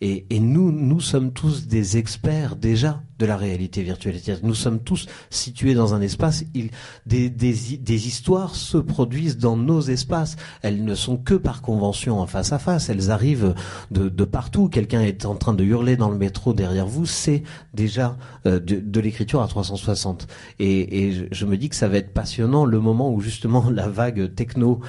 Et, 0.00 0.26
et, 0.30 0.40
nous, 0.40 0.72
nous 0.72 1.00
sommes 1.00 1.32
tous 1.32 1.66
des 1.66 1.98
experts 1.98 2.56
déjà 2.56 3.02
de 3.18 3.26
la 3.26 3.36
réalité 3.36 3.82
virtuelle. 3.82 4.18
Nous 4.42 4.54
sommes 4.54 4.80
tous 4.80 5.06
situés 5.28 5.74
dans 5.74 5.92
un 5.92 6.00
espace. 6.00 6.44
Il, 6.54 6.70
des, 7.04 7.28
des, 7.28 7.54
des, 7.76 8.06
histoires 8.06 8.54
se 8.54 8.78
produisent 8.78 9.36
dans 9.36 9.58
nos 9.58 9.82
espaces. 9.82 10.36
Elles 10.62 10.84
ne 10.84 10.94
sont 10.94 11.18
que 11.18 11.34
par 11.34 11.60
convention 11.60 12.18
en 12.18 12.26
face 12.26 12.52
à 12.52 12.58
face. 12.58 12.88
Elles 12.88 13.10
arrivent 13.10 13.54
de, 13.90 14.08
de 14.08 14.24
partout. 14.24 14.68
Quelqu'un 14.70 15.02
est 15.02 15.26
en 15.26 15.34
train 15.34 15.52
de 15.52 15.64
hurler 15.64 15.98
dans 15.98 16.08
le 16.08 16.16
métro 16.16 16.54
derrière 16.54 16.86
vous. 16.86 17.04
C'est 17.04 17.42
déjà 17.74 18.16
euh, 18.46 18.58
de, 18.58 18.76
de 18.76 19.00
l'écriture 19.00 19.42
à 19.42 19.48
360. 19.48 20.28
Et, 20.60 21.08
et 21.08 21.28
je 21.30 21.44
me 21.44 21.58
dis 21.58 21.68
que 21.68 21.76
ça 21.76 21.88
va 21.88 21.98
être 21.98 22.14
passionnant 22.14 22.64
le 22.64 22.80
moment 22.80 23.12
où 23.12 23.20
justement 23.20 23.68
la 23.70 23.88
vague 23.88 24.34
techno 24.34 24.80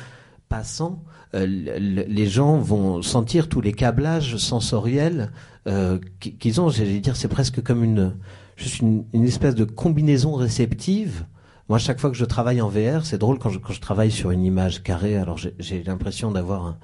passant 0.47 1.03
les 1.33 2.27
gens 2.27 2.57
vont 2.57 3.01
sentir 3.01 3.47
tous 3.47 3.61
les 3.61 3.73
câblages 3.73 4.37
sensoriels 4.37 5.31
euh, 5.67 5.99
qu'ils 6.19 6.59
ont. 6.59 6.69
J'allais 6.69 6.99
dire, 6.99 7.15
c'est 7.15 7.27
presque 7.27 7.61
comme 7.61 7.83
une, 7.83 8.15
juste 8.57 8.79
une, 8.79 9.05
espèce 9.13 9.55
de 9.55 9.63
combinaison 9.63 10.33
réceptive. 10.33 11.25
Moi, 11.69 11.77
chaque 11.77 11.99
fois 11.99 12.09
que 12.09 12.17
je 12.17 12.25
travaille 12.25 12.61
en 12.61 12.67
VR, 12.67 13.05
c'est 13.05 13.17
drôle 13.17 13.39
quand 13.39 13.49
je, 13.49 13.59
quand 13.59 13.71
je 13.71 13.79
travaille 13.79 14.11
sur 14.11 14.31
une 14.31 14.43
image 14.43 14.83
carrée. 14.83 15.15
Alors, 15.15 15.37
j'ai 15.37 15.83
l'impression 15.83 16.31
d'avoir 16.31 16.65
un, 16.65 16.77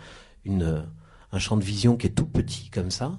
une, 0.45 0.85
un 1.31 1.39
champ 1.39 1.57
de 1.57 1.63
vision 1.63 1.97
qui 1.97 2.07
est 2.07 2.11
tout 2.11 2.25
petit 2.25 2.69
comme 2.69 2.91
ça. 2.91 3.17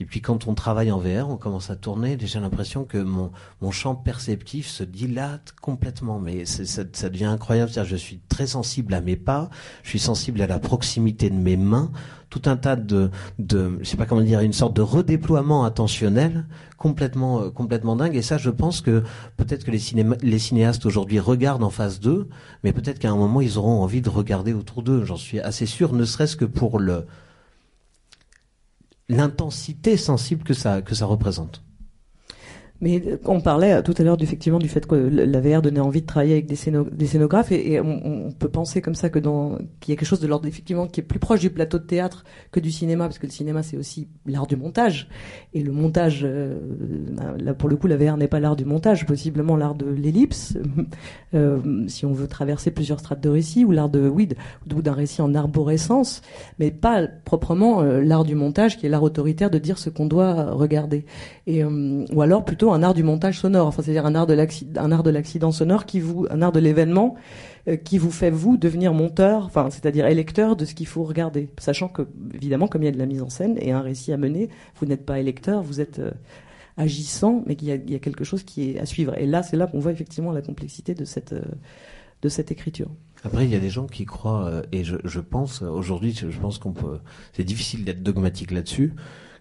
Et 0.00 0.04
puis 0.04 0.20
quand 0.20 0.46
on 0.46 0.54
travaille 0.54 0.92
en 0.92 0.98
VR, 0.98 1.28
on 1.28 1.36
commence 1.36 1.70
à 1.70 1.76
tourner, 1.76 2.16
j'ai 2.20 2.38
l'impression 2.38 2.84
que 2.84 2.98
mon, 2.98 3.32
mon 3.60 3.72
champ 3.72 3.96
perceptif 3.96 4.68
se 4.68 4.84
dilate 4.84 5.54
complètement. 5.60 6.20
Mais 6.20 6.44
ça, 6.44 6.82
ça 6.92 7.08
devient 7.08 7.24
incroyable. 7.24 7.72
je 7.84 7.96
suis 7.96 8.20
très 8.28 8.46
sensible 8.46 8.94
à 8.94 9.00
mes 9.00 9.16
pas, 9.16 9.50
je 9.82 9.90
suis 9.90 9.98
sensible 9.98 10.40
à 10.40 10.46
la 10.46 10.60
proximité 10.60 11.30
de 11.30 11.34
mes 11.34 11.56
mains, 11.56 11.90
tout 12.30 12.42
un 12.46 12.56
tas 12.56 12.76
de, 12.76 13.10
de 13.40 13.78
je 13.80 13.88
sais 13.88 13.96
pas 13.96 14.06
comment 14.06 14.20
dire, 14.20 14.40
une 14.40 14.52
sorte 14.52 14.76
de 14.76 14.82
redéploiement 14.82 15.64
attentionnel 15.64 16.46
complètement, 16.76 17.42
euh, 17.42 17.50
complètement 17.50 17.96
dingue. 17.96 18.14
Et 18.14 18.22
ça, 18.22 18.38
je 18.38 18.50
pense 18.50 18.80
que 18.80 19.02
peut-être 19.36 19.64
que 19.64 19.72
les, 19.72 19.80
les 20.22 20.38
cinéastes 20.38 20.86
aujourd'hui 20.86 21.18
regardent 21.18 21.64
en 21.64 21.70
face 21.70 21.98
d'eux, 21.98 22.28
mais 22.62 22.72
peut-être 22.72 23.00
qu'à 23.00 23.10
un 23.10 23.16
moment 23.16 23.40
ils 23.40 23.58
auront 23.58 23.82
envie 23.82 24.02
de 24.02 24.10
regarder 24.10 24.52
autour 24.52 24.82
d'eux. 24.82 25.04
J'en 25.04 25.16
suis 25.16 25.40
assez 25.40 25.66
sûr, 25.66 25.92
ne 25.92 26.04
serait-ce 26.04 26.36
que 26.36 26.44
pour 26.44 26.78
le 26.78 27.06
l'intensité 29.08 29.96
sensible 29.96 30.44
que 30.44 30.54
ça, 30.54 30.82
que 30.82 30.94
ça 30.94 31.06
représente. 31.06 31.62
Mais 32.80 33.02
euh, 33.04 33.18
on 33.24 33.40
parlait 33.40 33.72
euh, 33.72 33.82
tout 33.82 33.94
à 33.98 34.02
l'heure 34.02 34.16
effectivement 34.20 34.58
du 34.58 34.68
fait 34.68 34.86
que 34.86 34.94
la 34.94 35.40
VR 35.40 35.62
donnait 35.62 35.80
envie 35.80 36.02
de 36.02 36.06
travailler 36.06 36.34
avec 36.34 36.46
des, 36.46 36.54
scénographes 37.06 37.50
et, 37.50 37.80
on, 37.80 38.30
peut 38.38 38.48
penser 38.48 38.80
comme 38.80 38.94
ça 38.94 39.10
que 39.10 39.18
dans 39.18 39.58
qu'il 39.80 39.92
y 39.92 39.92
a 39.92 39.96
quelque 39.96 40.06
chose 40.06 40.20
de 40.20 40.28
l'ordre 40.28 40.46
effectivement 40.46 40.86
qui 40.86 41.00
est 41.00 41.02
plus 41.02 41.18
proche 41.18 41.40
du 41.40 41.50
plateau 41.50 41.78
de 41.78 41.84
théâtre 41.84 42.24
que 42.52 42.60
du 42.60 42.70
cinéma 42.70 43.04
parce 43.06 43.18
que 43.18 43.26
le 43.26 43.32
cinéma 43.32 43.62
c'est 43.62 43.76
aussi 43.76 44.08
l'art 44.26 44.46
du 44.46 44.56
montage. 44.56 45.08
Et 45.54 45.62
le 45.62 45.72
montage 45.72 46.20
euh, 46.22 46.56
là 47.38 47.52
pour 47.52 47.68
le 47.68 47.76
coup 47.76 47.88
la 47.88 47.96
VR 47.96 48.16
n'est 48.16 48.28
pas 48.28 48.38
l'art 48.38 48.54
du 48.54 48.64
montage 48.64 49.06
possiblement 49.06 49.56
l'art 49.56 49.74
de 49.74 49.86
l'ellipse 49.86 50.56
si 51.88 52.06
on 52.06 52.12
veut 52.12 52.28
traverser 52.28 52.70
plusieurs 52.70 53.00
strates 53.00 53.20
de 53.20 53.28
récit 53.28 53.64
ou 53.64 53.72
l'art 53.72 53.88
de 53.88 54.08
oui 54.08 54.28
ou 54.74 54.82
d'un 54.82 54.92
récit 54.92 55.20
en 55.20 55.34
arborescence 55.34 56.22
mais 56.58 56.70
pas 56.70 57.06
proprement 57.24 57.82
l'art 57.82 58.24
du 58.24 58.34
montage 58.34 58.78
qui 58.78 58.86
est 58.86 58.88
l'art 58.88 59.02
autoritaire 59.02 59.50
de 59.50 59.58
dire 59.58 59.78
ce 59.78 59.90
qu'on 59.90 60.06
doit 60.06 60.52
regarder. 60.52 61.04
Et 61.46 61.64
ou 61.64 62.22
alors 62.22 62.44
plutôt 62.44 62.67
un 62.74 62.82
art 62.82 62.94
du 62.94 63.02
montage 63.02 63.40
sonore, 63.40 63.66
enfin 63.66 63.82
c'est-à-dire 63.82 64.06
un 64.06 64.14
art 64.14 64.26
de 64.26 65.10
l'accident, 65.10 65.52
sonore 65.52 65.86
qui 65.86 66.00
vous, 66.00 66.26
un 66.30 66.42
art 66.42 66.52
de 66.52 66.60
l'événement 66.60 67.16
euh, 67.68 67.76
qui 67.76 67.98
vous 67.98 68.10
fait 68.10 68.30
vous 68.30 68.56
devenir 68.56 68.92
monteur, 68.92 69.44
enfin 69.46 69.68
c'est-à-dire 69.70 70.06
électeur 70.06 70.56
de 70.56 70.64
ce 70.64 70.74
qu'il 70.74 70.86
faut 70.86 71.04
regarder, 71.04 71.48
sachant 71.58 71.88
que 71.88 72.08
évidemment 72.34 72.68
comme 72.68 72.82
il 72.82 72.86
y 72.86 72.88
a 72.88 72.92
de 72.92 72.98
la 72.98 73.06
mise 73.06 73.22
en 73.22 73.28
scène 73.28 73.58
et 73.60 73.72
un 73.72 73.80
récit 73.80 74.12
à 74.12 74.16
mener, 74.16 74.48
vous 74.76 74.86
n'êtes 74.86 75.04
pas 75.04 75.18
électeur, 75.18 75.62
vous 75.62 75.80
êtes 75.80 75.98
euh, 75.98 76.10
agissant, 76.76 77.42
mais 77.46 77.56
qu'il 77.56 77.68
y, 77.68 77.94
a, 77.94 77.98
quelque 77.98 78.24
chose 78.24 78.44
qui 78.44 78.70
est 78.70 78.78
à 78.78 78.86
suivre. 78.86 79.18
Et 79.18 79.26
là, 79.26 79.42
c'est 79.42 79.56
là 79.56 79.66
qu'on 79.66 79.80
voit 79.80 79.90
effectivement 79.90 80.30
la 80.30 80.42
complexité 80.42 80.94
de 80.94 81.04
cette 81.04 81.32
euh, 81.32 82.42
écriture. 82.50 82.88
Après, 83.24 83.44
il 83.44 83.50
y 83.50 83.56
a 83.56 83.58
des 83.58 83.70
gens 83.70 83.86
qui 83.86 84.04
croient, 84.04 84.62
et 84.70 84.84
je, 84.84 84.94
je 85.02 85.18
pense 85.18 85.62
aujourd'hui, 85.62 86.14
je 86.14 86.38
pense 86.38 86.58
qu'on 86.58 86.72
peut, 86.72 87.00
c'est 87.32 87.42
difficile 87.42 87.84
d'être 87.84 88.04
dogmatique 88.04 88.52
là-dessus, 88.52 88.94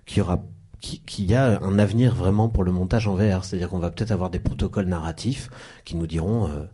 qu'il 0.07 0.17
y 0.17 0.21
aura 0.21 0.43
qu'il 0.79 1.25
y 1.25 1.35
a 1.35 1.61
un 1.61 1.79
avenir 1.79 2.15
vraiment 2.15 2.49
pour 2.49 2.63
le 2.63 2.71
montage 2.71 3.07
en 3.07 3.15
VR. 3.15 3.43
C'est-à-dire 3.43 3.69
qu'on 3.69 3.79
va 3.79 3.91
peut-être 3.91 4.11
avoir 4.11 4.29
des 4.29 4.39
protocoles 4.39 4.85
narratifs 4.85 5.49
qui 5.85 5.95
nous 5.95 6.07
diront, 6.07 6.47
euh, 6.47 6.65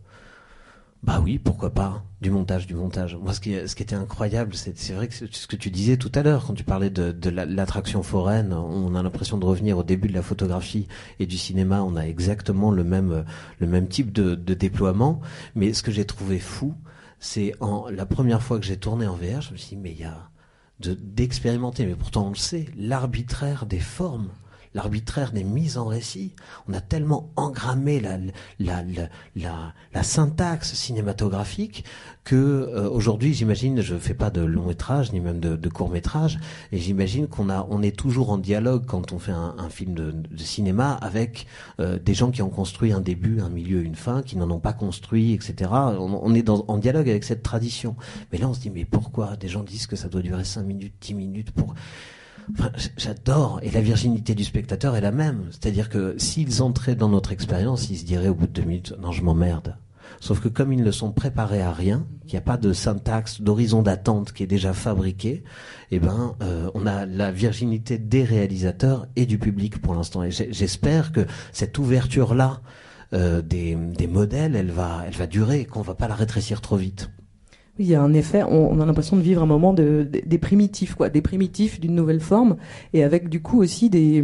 bah 1.02 1.20
oui, 1.22 1.38
pourquoi 1.38 1.70
pas, 1.70 2.02
du 2.20 2.30
montage, 2.30 2.66
du 2.66 2.74
montage. 2.74 3.16
Moi, 3.16 3.34
ce 3.34 3.40
qui, 3.40 3.56
ce 3.68 3.74
qui 3.74 3.82
était 3.82 3.94
incroyable, 3.94 4.54
c'est 4.54 4.92
vrai 4.92 5.08
que 5.08 5.14
ce 5.14 5.46
que 5.46 5.56
tu 5.56 5.70
disais 5.70 5.96
tout 5.96 6.12
à 6.14 6.22
l'heure, 6.22 6.46
quand 6.46 6.54
tu 6.54 6.64
parlais 6.64 6.90
de, 6.90 7.12
de 7.12 7.30
l'attraction 7.30 8.02
foraine, 8.02 8.52
on 8.52 8.94
a 8.94 9.02
l'impression 9.02 9.36
de 9.36 9.44
revenir 9.44 9.76
au 9.78 9.82
début 9.82 10.08
de 10.08 10.14
la 10.14 10.22
photographie 10.22 10.88
et 11.18 11.26
du 11.26 11.36
cinéma. 11.36 11.82
On 11.82 11.96
a 11.96 12.06
exactement 12.06 12.70
le 12.70 12.84
même, 12.84 13.24
le 13.58 13.66
même 13.66 13.88
type 13.88 14.12
de, 14.12 14.34
de 14.34 14.54
déploiement. 14.54 15.20
Mais 15.54 15.72
ce 15.74 15.82
que 15.82 15.92
j'ai 15.92 16.06
trouvé 16.06 16.38
fou, 16.38 16.74
c'est 17.18 17.54
en 17.60 17.88
la 17.90 18.06
première 18.06 18.42
fois 18.42 18.58
que 18.58 18.64
j'ai 18.66 18.76
tourné 18.76 19.06
en 19.06 19.14
VR, 19.14 19.40
je 19.42 19.52
me 19.52 19.56
suis 19.56 19.76
dit, 19.76 19.82
mais 19.82 19.92
il 19.92 20.00
y 20.00 20.04
a 20.04 20.30
d'expérimenter, 20.80 21.86
mais 21.86 21.94
pourtant 21.94 22.26
on 22.26 22.30
le 22.30 22.34
sait, 22.36 22.66
l'arbitraire 22.76 23.66
des 23.66 23.80
formes, 23.80 24.30
l'arbitraire 24.74 25.32
des 25.32 25.44
mises 25.44 25.78
en 25.78 25.86
récit. 25.86 26.34
On 26.68 26.74
a 26.74 26.80
tellement 26.80 27.30
engrammé 27.36 28.00
la, 28.00 28.18
la, 28.58 28.82
la, 29.36 29.72
la, 29.92 30.02
syntaxe 30.02 30.74
cinématographique 30.74 31.84
que 32.24 32.34
euh, 32.34 32.88
aujourd'hui, 32.90 33.34
j'imagine, 33.34 33.80
je 33.80 33.96
fais 33.96 34.14
pas 34.14 34.30
de 34.30 34.40
long 34.40 34.66
métrage 34.66 35.12
ni 35.12 35.20
même 35.20 35.40
de, 35.40 35.56
de 35.56 35.68
court 35.68 35.90
métrage, 35.90 36.38
et 36.72 36.78
j'imagine 36.78 37.28
qu'on 37.28 37.50
a, 37.50 37.66
on 37.70 37.82
est 37.82 37.96
toujours 37.96 38.30
en 38.30 38.38
dialogue 38.38 38.84
quand 38.86 39.12
on 39.12 39.18
fait 39.18 39.32
un, 39.32 39.54
un 39.58 39.68
film 39.68 39.94
de, 39.94 40.10
de, 40.10 40.42
cinéma 40.42 40.92
avec 40.94 41.46
euh, 41.80 41.98
des 41.98 42.14
gens 42.14 42.30
qui 42.30 42.42
ont 42.42 42.50
construit 42.50 42.92
un 42.92 43.00
début, 43.00 43.40
un 43.40 43.50
milieu, 43.50 43.82
une 43.82 43.94
fin, 43.94 44.22
qui 44.22 44.36
n'en 44.36 44.50
ont 44.50 44.60
pas 44.60 44.72
construit, 44.72 45.32
etc. 45.32 45.70
On, 45.72 46.20
on 46.22 46.34
est 46.34 46.42
dans, 46.42 46.64
en 46.68 46.78
dialogue 46.78 47.08
avec 47.08 47.24
cette 47.24 47.42
tradition. 47.42 47.96
Mais 48.32 48.38
là, 48.38 48.48
on 48.48 48.54
se 48.54 48.60
dit, 48.60 48.70
mais 48.70 48.84
pourquoi? 48.84 49.36
Des 49.36 49.48
gens 49.48 49.62
disent 49.62 49.86
que 49.86 49.96
ça 49.96 50.08
doit 50.08 50.22
durer 50.22 50.44
5 50.44 50.62
minutes, 50.62 50.94
10 51.00 51.14
minutes 51.14 51.50
pour 51.52 51.74
j'adore. 52.96 53.60
Et 53.62 53.70
la 53.70 53.80
virginité 53.80 54.34
du 54.34 54.44
spectateur 54.44 54.96
est 54.96 55.00
la 55.00 55.12
même. 55.12 55.46
C'est-à-dire 55.50 55.88
que 55.88 56.14
s'ils 56.18 56.62
entraient 56.62 56.96
dans 56.96 57.08
notre 57.08 57.32
expérience, 57.32 57.90
ils 57.90 57.98
se 57.98 58.04
diraient 58.04 58.28
au 58.28 58.34
bout 58.34 58.46
de 58.46 58.52
deux 58.52 58.62
minutes, 58.62 58.94
non, 59.00 59.12
je 59.12 59.22
m'emmerde. 59.22 59.76
Sauf 60.20 60.40
que 60.40 60.48
comme 60.48 60.72
ils 60.72 60.82
ne 60.82 60.90
sont 60.90 61.12
préparés 61.12 61.60
à 61.60 61.72
rien, 61.72 62.06
qu'il 62.22 62.34
n'y 62.34 62.38
a 62.38 62.46
pas 62.46 62.56
de 62.56 62.72
syntaxe, 62.72 63.40
d'horizon 63.42 63.82
d'attente 63.82 64.32
qui 64.32 64.42
est 64.42 64.46
déjà 64.46 64.72
fabriqué, 64.72 65.44
eh 65.90 65.98
ben, 65.98 66.34
euh, 66.42 66.70
on 66.74 66.86
a 66.86 67.04
la 67.04 67.30
virginité 67.30 67.98
des 67.98 68.24
réalisateurs 68.24 69.06
et 69.16 69.26
du 69.26 69.38
public 69.38 69.80
pour 69.80 69.94
l'instant. 69.94 70.22
Et 70.22 70.30
j'espère 70.30 71.12
que 71.12 71.26
cette 71.52 71.78
ouverture-là 71.78 72.62
euh, 73.12 73.42
des, 73.42 73.76
modèles, 74.06 74.56
elle 74.56 74.70
va, 74.70 75.26
durer, 75.26 75.66
qu'on 75.66 75.82
va 75.82 75.94
pas 75.94 76.08
la 76.08 76.14
rétrécir 76.14 76.60
trop 76.60 76.76
vite. 76.76 77.10
Il 77.78 77.86
y 77.86 77.96
a 77.96 78.00
un 78.00 78.12
effet, 78.12 78.44
on, 78.44 78.80
a 78.80 78.86
l'impression 78.86 79.16
de 79.16 79.22
vivre 79.22 79.42
un 79.42 79.46
moment 79.46 79.72
de, 79.72 80.08
des 80.24 80.38
primitifs, 80.38 80.94
quoi, 80.94 81.08
des 81.08 81.22
primitifs 81.22 81.80
d'une 81.80 81.96
nouvelle 81.96 82.20
forme, 82.20 82.56
et 82.92 83.02
avec 83.02 83.28
du 83.28 83.42
coup 83.42 83.60
aussi 83.60 83.90
des, 83.90 84.18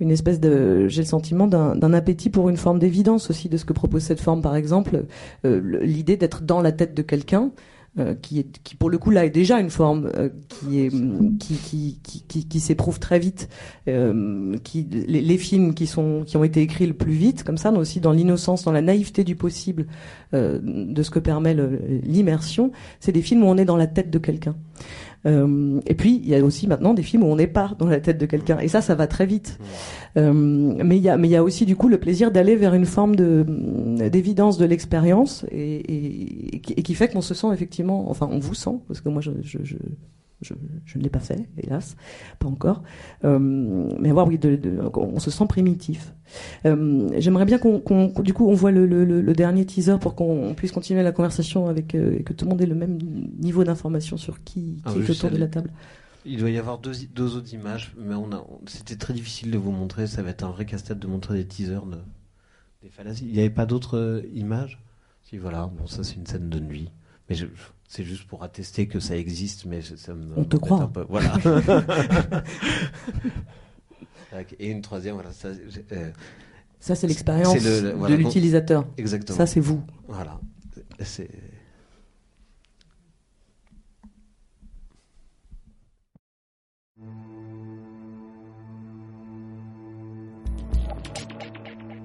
une 0.00 0.10
espèce 0.10 0.40
de, 0.40 0.88
j'ai 0.88 1.02
le 1.02 1.06
sentiment 1.06 1.46
d'un 1.46 1.92
appétit 1.92 2.30
pour 2.30 2.48
une 2.48 2.56
forme 2.56 2.78
d'évidence 2.78 3.28
aussi 3.28 3.50
de 3.50 3.58
ce 3.58 3.66
que 3.66 3.74
propose 3.74 4.02
cette 4.02 4.20
forme, 4.20 4.40
par 4.40 4.56
exemple, 4.56 5.04
euh, 5.44 5.80
l'idée 5.82 6.16
d'être 6.16 6.42
dans 6.42 6.62
la 6.62 6.72
tête 6.72 6.94
de 6.94 7.02
quelqu'un, 7.02 7.50
euh, 7.98 8.14
qui, 8.14 8.38
est, 8.38 8.62
qui 8.62 8.76
pour 8.76 8.90
le 8.90 8.98
coup 8.98 9.10
là 9.10 9.24
est 9.24 9.30
déjà 9.30 9.58
une 9.58 9.70
forme 9.70 10.10
euh, 10.14 10.28
qui 10.50 10.80
est 10.80 10.90
qui 11.38 11.54
qui 11.54 12.00
qui, 12.28 12.46
qui, 12.46 12.60
s'éprouve 12.60 12.98
très 12.98 13.18
vite 13.18 13.48
euh, 13.88 14.54
qui 14.64 14.86
les, 14.90 15.22
les, 15.22 15.38
films 15.38 15.72
qui 15.72 15.86
sont 15.86 16.22
qui 16.26 16.36
ont 16.36 16.44
été 16.44 16.60
écrits 16.60 16.86
le 16.86 16.92
plus 16.92 17.14
vite 17.14 17.42
comme 17.42 17.56
ça 17.56 17.70
mais 17.70 17.78
aussi 17.78 18.00
dans 18.00 18.12
l'innocence 18.12 18.64
dans 18.64 18.72
la 18.72 18.82
naïveté 18.82 19.24
du 19.24 19.34
possible 19.34 19.86
de 20.34 21.02
ce 21.02 21.08
que 21.08 21.18
permet 21.18 21.56
l'immersion 22.02 22.70
c'est 23.00 23.12
des 23.12 23.22
films 23.22 23.44
où 23.44 23.46
on 23.46 23.56
est 23.56 23.64
dans 23.64 23.78
la 23.78 23.86
tête 23.86 24.10
de 24.10 24.18
quelqu'un 24.18 24.56
euh, 25.26 25.80
et 25.86 25.94
puis 25.94 26.20
il 26.22 26.28
y 26.28 26.34
a 26.34 26.44
aussi 26.44 26.66
maintenant 26.66 26.94
des 26.94 27.02
films 27.02 27.24
où 27.24 27.26
on 27.26 27.36
n'est 27.36 27.46
pas 27.46 27.72
dans 27.78 27.86
la 27.86 28.00
tête 28.00 28.18
de 28.18 28.26
quelqu'un. 28.26 28.58
Et 28.58 28.68
ça, 28.68 28.80
ça 28.80 28.94
va 28.94 29.06
très 29.06 29.26
vite. 29.26 29.58
Euh, 30.16 30.32
mais 30.32 30.96
il 30.96 31.02
y 31.02 31.08
a, 31.08 31.16
mais 31.16 31.28
il 31.28 31.32
y 31.32 31.36
a 31.36 31.42
aussi 31.42 31.66
du 31.66 31.76
coup 31.76 31.88
le 31.88 31.98
plaisir 31.98 32.30
d'aller 32.30 32.56
vers 32.56 32.74
une 32.74 32.86
forme 32.86 33.16
de 33.16 33.44
d'évidence 34.08 34.56
de 34.56 34.64
l'expérience 34.64 35.44
et, 35.50 35.76
et, 35.76 36.56
et, 36.56 36.82
qui 36.82 36.94
fait 36.94 37.08
qu'on 37.08 37.20
se 37.20 37.34
sent 37.34 37.48
effectivement, 37.52 38.10
enfin 38.10 38.28
on 38.30 38.38
vous 38.38 38.54
sent 38.54 38.78
parce 38.88 39.00
que 39.00 39.08
moi 39.08 39.20
je, 39.20 39.32
je, 39.42 39.58
je 39.62 39.76
je, 40.42 40.54
je 40.84 40.98
ne 40.98 41.02
l'ai 41.02 41.10
pas 41.10 41.20
fait, 41.20 41.48
hélas, 41.58 41.96
pas 42.38 42.48
encore. 42.48 42.82
Euh, 43.24 43.38
mais 43.38 44.12
voir, 44.12 44.26
oui, 44.26 44.38
de, 44.38 44.56
de, 44.56 44.78
on 44.94 45.18
se 45.18 45.30
sent 45.30 45.46
primitif. 45.46 46.12
Euh, 46.64 47.08
J'aimerais 47.18 47.44
bien 47.44 47.58
qu'on, 47.58 47.82
du 48.22 48.34
coup, 48.34 48.48
on 48.48 48.54
voit 48.54 48.70
le, 48.70 48.86
le, 48.86 49.04
le 49.04 49.32
dernier 49.32 49.64
teaser 49.64 49.98
pour 50.00 50.14
qu'on 50.14 50.54
puisse 50.54 50.72
continuer 50.72 51.02
la 51.02 51.12
conversation 51.12 51.68
avec 51.68 51.94
euh, 51.94 52.22
que 52.22 52.32
tout 52.32 52.44
le 52.44 52.50
monde 52.50 52.60
ait 52.60 52.66
le 52.66 52.74
même 52.74 52.98
niveau 53.38 53.64
d'information 53.64 54.16
sur 54.16 54.42
qui, 54.44 54.76
qui 54.76 54.82
ah, 54.84 54.92
est 54.92 55.10
autour 55.10 55.30
de 55.30 55.38
la 55.38 55.48
table. 55.48 55.70
Il 56.24 56.38
doit 56.38 56.50
y 56.50 56.58
avoir 56.58 56.78
deux, 56.78 56.92
deux 57.14 57.36
autres 57.36 57.54
images, 57.54 57.94
mais 57.96 58.16
on 58.16 58.32
a, 58.32 58.44
c'était 58.66 58.96
très 58.96 59.14
difficile 59.14 59.50
de 59.52 59.58
vous 59.58 59.70
montrer. 59.70 60.06
Ça 60.08 60.22
va 60.22 60.30
être 60.30 60.42
un 60.42 60.50
vrai 60.50 60.66
casse-tête 60.66 60.98
de 60.98 61.06
montrer 61.06 61.34
des 61.34 61.46
teasers 61.46 61.86
de, 61.86 61.98
des 62.82 62.88
fallacies. 62.88 63.26
Il 63.26 63.32
n'y 63.32 63.38
avait 63.38 63.48
pas 63.48 63.64
d'autres 63.64 64.24
images? 64.34 64.82
Si, 65.22 65.38
voilà. 65.38 65.70
Bon, 65.78 65.86
ça, 65.86 66.02
c'est 66.02 66.16
une 66.16 66.26
scène 66.26 66.48
de 66.48 66.58
nuit. 66.58 66.90
Mais 67.28 67.36
je, 67.36 67.46
c'est 67.88 68.04
juste 68.04 68.26
pour 68.26 68.42
attester 68.42 68.86
que 68.88 69.00
ça 69.00 69.16
existe, 69.16 69.64
mais 69.64 69.80
ça 69.82 70.14
me. 70.14 70.36
On 70.36 70.44
te 70.44 70.56
croit. 70.56 70.82
Un 70.82 70.88
peu. 70.88 71.06
Voilà. 71.08 71.34
Et 74.58 74.70
une 74.70 74.82
troisième, 74.82 75.14
voilà. 75.14 75.32
Ça, 75.32 75.48
euh, 75.92 76.10
ça 76.78 76.94
c'est 76.94 77.06
l'expérience 77.06 77.62
de 77.62 78.14
l'utilisateur. 78.14 78.86
Exactement. 78.98 79.36
Ça, 79.36 79.46
c'est 79.46 79.60
vous. 79.60 79.82
Voilà. 80.08 80.40
C'est. 81.00 81.30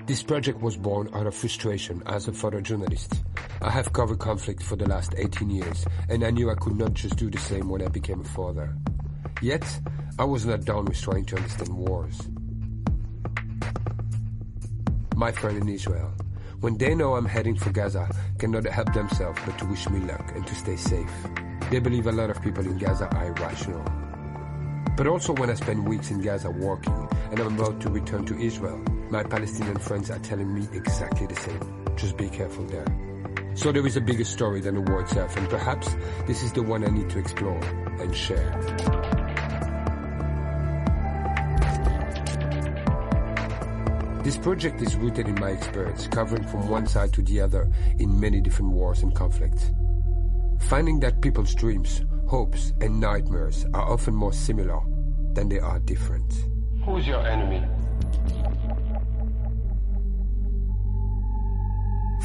This 0.07 0.23
project 0.23 0.61
was 0.61 0.75
born 0.75 1.09
out 1.13 1.27
of 1.27 1.35
frustration 1.35 2.01
as 2.07 2.27
a 2.27 2.31
photojournalist. 2.31 3.19
I 3.61 3.69
have 3.69 3.93
covered 3.93 4.19
conflict 4.19 4.63
for 4.63 4.75
the 4.75 4.87
last 4.87 5.13
18 5.15 5.49
years, 5.49 5.85
and 6.09 6.23
I 6.23 6.31
knew 6.31 6.49
I 6.49 6.55
could 6.55 6.75
not 6.75 6.95
just 6.95 7.17
do 7.17 7.29
the 7.29 7.37
same 7.37 7.69
when 7.69 7.83
I 7.83 7.87
became 7.87 8.21
a 8.21 8.25
father. 8.25 8.75
Yet, 9.41 9.63
I 10.17 10.25
was 10.25 10.45
not 10.45 10.65
done 10.65 10.85
with 10.85 10.99
trying 10.99 11.25
to 11.25 11.37
understand 11.37 11.69
wars. 11.69 12.19
My 15.15 15.31
friend 15.31 15.61
in 15.61 15.69
Israel, 15.69 16.11
when 16.61 16.77
they 16.77 16.95
know 16.95 17.15
I'm 17.15 17.25
heading 17.25 17.55
for 17.55 17.71
Gaza, 17.71 18.09
cannot 18.39 18.65
help 18.65 18.91
themselves 18.93 19.39
but 19.45 19.57
to 19.59 19.65
wish 19.65 19.87
me 19.89 19.99
luck 19.99 20.31
and 20.35 20.45
to 20.47 20.55
stay 20.55 20.77
safe. 20.77 21.13
They 21.69 21.79
believe 21.79 22.07
a 22.07 22.11
lot 22.11 22.31
of 22.31 22.41
people 22.41 22.65
in 22.65 22.79
Gaza 22.79 23.07
are 23.15 23.27
irrational. 23.27 23.85
But 24.97 25.07
also 25.07 25.33
when 25.33 25.49
I 25.49 25.55
spend 25.55 25.87
weeks 25.87 26.11
in 26.11 26.21
Gaza 26.21 26.49
working 26.51 27.07
and 27.31 27.39
I'm 27.39 27.59
about 27.59 27.79
to 27.81 27.89
return 27.89 28.25
to 28.25 28.37
Israel, 28.39 28.77
my 29.09 29.23
Palestinian 29.23 29.77
friends 29.77 30.11
are 30.11 30.19
telling 30.19 30.53
me 30.53 30.67
exactly 30.73 31.27
the 31.27 31.35
same. 31.35 31.95
Just 31.95 32.17
be 32.17 32.29
careful 32.29 32.65
there. 32.65 32.85
So 33.55 33.71
there 33.71 33.85
is 33.85 33.97
a 33.97 34.01
bigger 34.01 34.23
story 34.23 34.61
than 34.61 34.75
the 34.75 34.81
war 34.81 35.01
itself, 35.01 35.35
and 35.35 35.49
perhaps 35.49 35.95
this 36.25 36.41
is 36.41 36.53
the 36.53 36.63
one 36.63 36.85
I 36.85 36.89
need 36.89 37.09
to 37.09 37.19
explore 37.19 37.59
and 37.99 38.15
share. 38.15 38.49
This 44.23 44.37
project 44.37 44.81
is 44.81 44.95
rooted 44.95 45.27
in 45.27 45.35
my 45.35 45.49
experience, 45.49 46.07
covering 46.07 46.43
from 46.43 46.69
one 46.69 46.85
side 46.85 47.11
to 47.13 47.23
the 47.23 47.41
other 47.41 47.67
in 47.97 48.19
many 48.19 48.39
different 48.39 48.71
wars 48.71 49.01
and 49.01 49.13
conflicts. 49.15 49.71
Finding 50.59 50.99
that 50.99 51.21
people's 51.21 51.55
dreams, 51.55 52.03
hopes, 52.30 52.72
and 52.80 53.00
nightmares 53.00 53.66
are 53.74 53.92
often 53.92 54.14
more 54.14 54.32
similar 54.32 54.80
then 55.36 55.48
they 55.50 55.60
are 55.60 55.78
different. 55.80 56.30
Who's 56.84 57.06
your 57.06 57.24
enemy? 57.26 57.62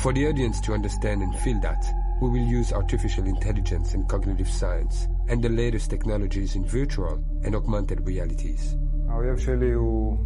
For 0.02 0.14
the 0.14 0.28
audience 0.28 0.62
to 0.62 0.74
understand 0.74 1.22
and 1.22 1.36
feel 1.40 1.60
that, 1.60 1.84
we 2.22 2.30
will 2.30 2.48
use 2.60 2.72
artificial 2.72 3.26
intelligence 3.26 3.94
and 3.94 4.08
cognitive 4.08 4.50
science 4.50 5.08
and 5.28 5.44
the 5.44 5.50
latest 5.50 5.90
technologies 5.90 6.56
in 6.56 6.64
virtual 6.66 7.22
and 7.44 7.54
augmented 7.54 8.00
realities. 8.08 8.76
האויב 9.10 9.38
שלי 9.38 9.72
הוא 9.72 10.18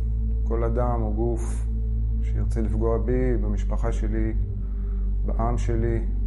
כל 0.48 0.64
אדם 0.64 1.02
או 1.02 1.14
גוף 1.14 1.66
שירצה 2.24 2.62
לפגוע 2.62 2.98
בי, 2.98 3.38
במשפחה 3.38 3.92
שלי, 3.92 4.34
בעם 5.26 5.58
שלי, 5.58 5.96
אה, 5.96 6.19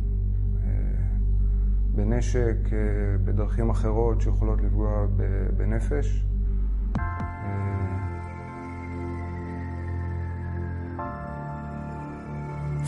בנשק, 1.92 2.56
אה, 2.72 2.78
בדרכים 3.24 3.70
אחרות 3.70 4.20
שיכולות 4.20 4.62
לפגוע 4.62 5.06
בנפש. 5.56 6.24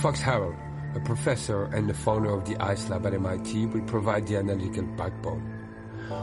Fox 0.03 0.23
Harold, 0.23 0.57
a 0.95 1.01
professor 1.01 1.65
and 1.75 1.87
the 1.87 1.93
founder 1.93 2.31
of 2.31 2.47
the 2.47 2.57
ICE 2.59 2.89
Lab 2.89 3.05
at 3.05 3.13
MIT, 3.13 3.67
will 3.67 3.83
provide 3.83 4.27
the 4.27 4.37
analytical 4.37 4.85
backbone. 4.97 5.43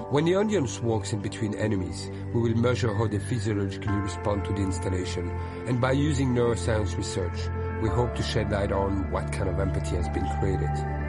When 0.09 0.25
the 0.25 0.35
audience 0.35 0.81
walks 0.81 1.13
in 1.13 1.19
between 1.19 1.53
enemies, 1.53 2.09
we 2.33 2.41
will 2.41 2.57
measure 2.57 2.93
how 2.93 3.07
they 3.07 3.19
physiologically 3.19 3.93
respond 3.93 4.45
to 4.45 4.53
the 4.53 4.61
installation, 4.61 5.29
and 5.67 5.79
by 5.79 5.91
using 5.91 6.33
neuroscience 6.33 6.97
research, 6.97 7.39
we 7.81 7.89
hope 7.89 8.15
to 8.15 8.23
shed 8.23 8.51
light 8.51 8.71
on 8.71 9.11
what 9.11 9.31
kind 9.31 9.47
of 9.47 9.59
empathy 9.59 9.95
has 9.95 10.09
been 10.09 10.27
created. 10.39 11.00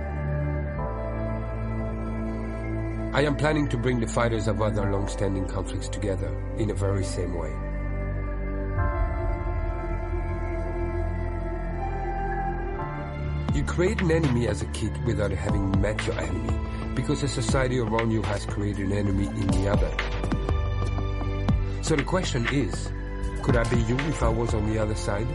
I 3.14 3.22
am 3.22 3.36
planning 3.36 3.68
to 3.68 3.78
bring 3.78 4.00
the 4.00 4.08
fighters 4.08 4.48
of 4.48 4.60
other 4.60 4.92
long-standing 4.92 5.46
conflicts 5.46 5.88
together 5.88 6.36
in 6.58 6.72
a 6.72 6.74
very 6.74 7.04
same 7.04 7.36
way. 7.36 7.52
You 13.54 13.64
create 13.66 14.02
an 14.02 14.10
enemy 14.10 14.48
as 14.48 14.64
a 14.64 14.66
kid 14.74 14.92
without 15.06 15.30
having 15.30 15.80
met 15.80 16.04
your 16.08 16.20
enemy, 16.20 16.60
because 16.96 17.22
the 17.22 17.28
society 17.28 17.78
around 17.78 18.10
you 18.10 18.24
has 18.24 18.48
created 18.48 18.88
an 18.88 18.94
enemy 18.94 19.28
in 19.28 19.46
the 19.46 19.70
other. 19.70 19.92
So 21.84 21.96
the 21.96 22.04
question 22.04 22.48
is, 22.52 22.92
could 23.44 23.56
I 23.56 23.64
be 23.70 23.78
you 23.84 23.96
if 24.10 24.24
I 24.24 24.30
was 24.30 24.56
on 24.56 24.68
the 24.74 24.80
other 24.80 24.96
side? 24.96 25.28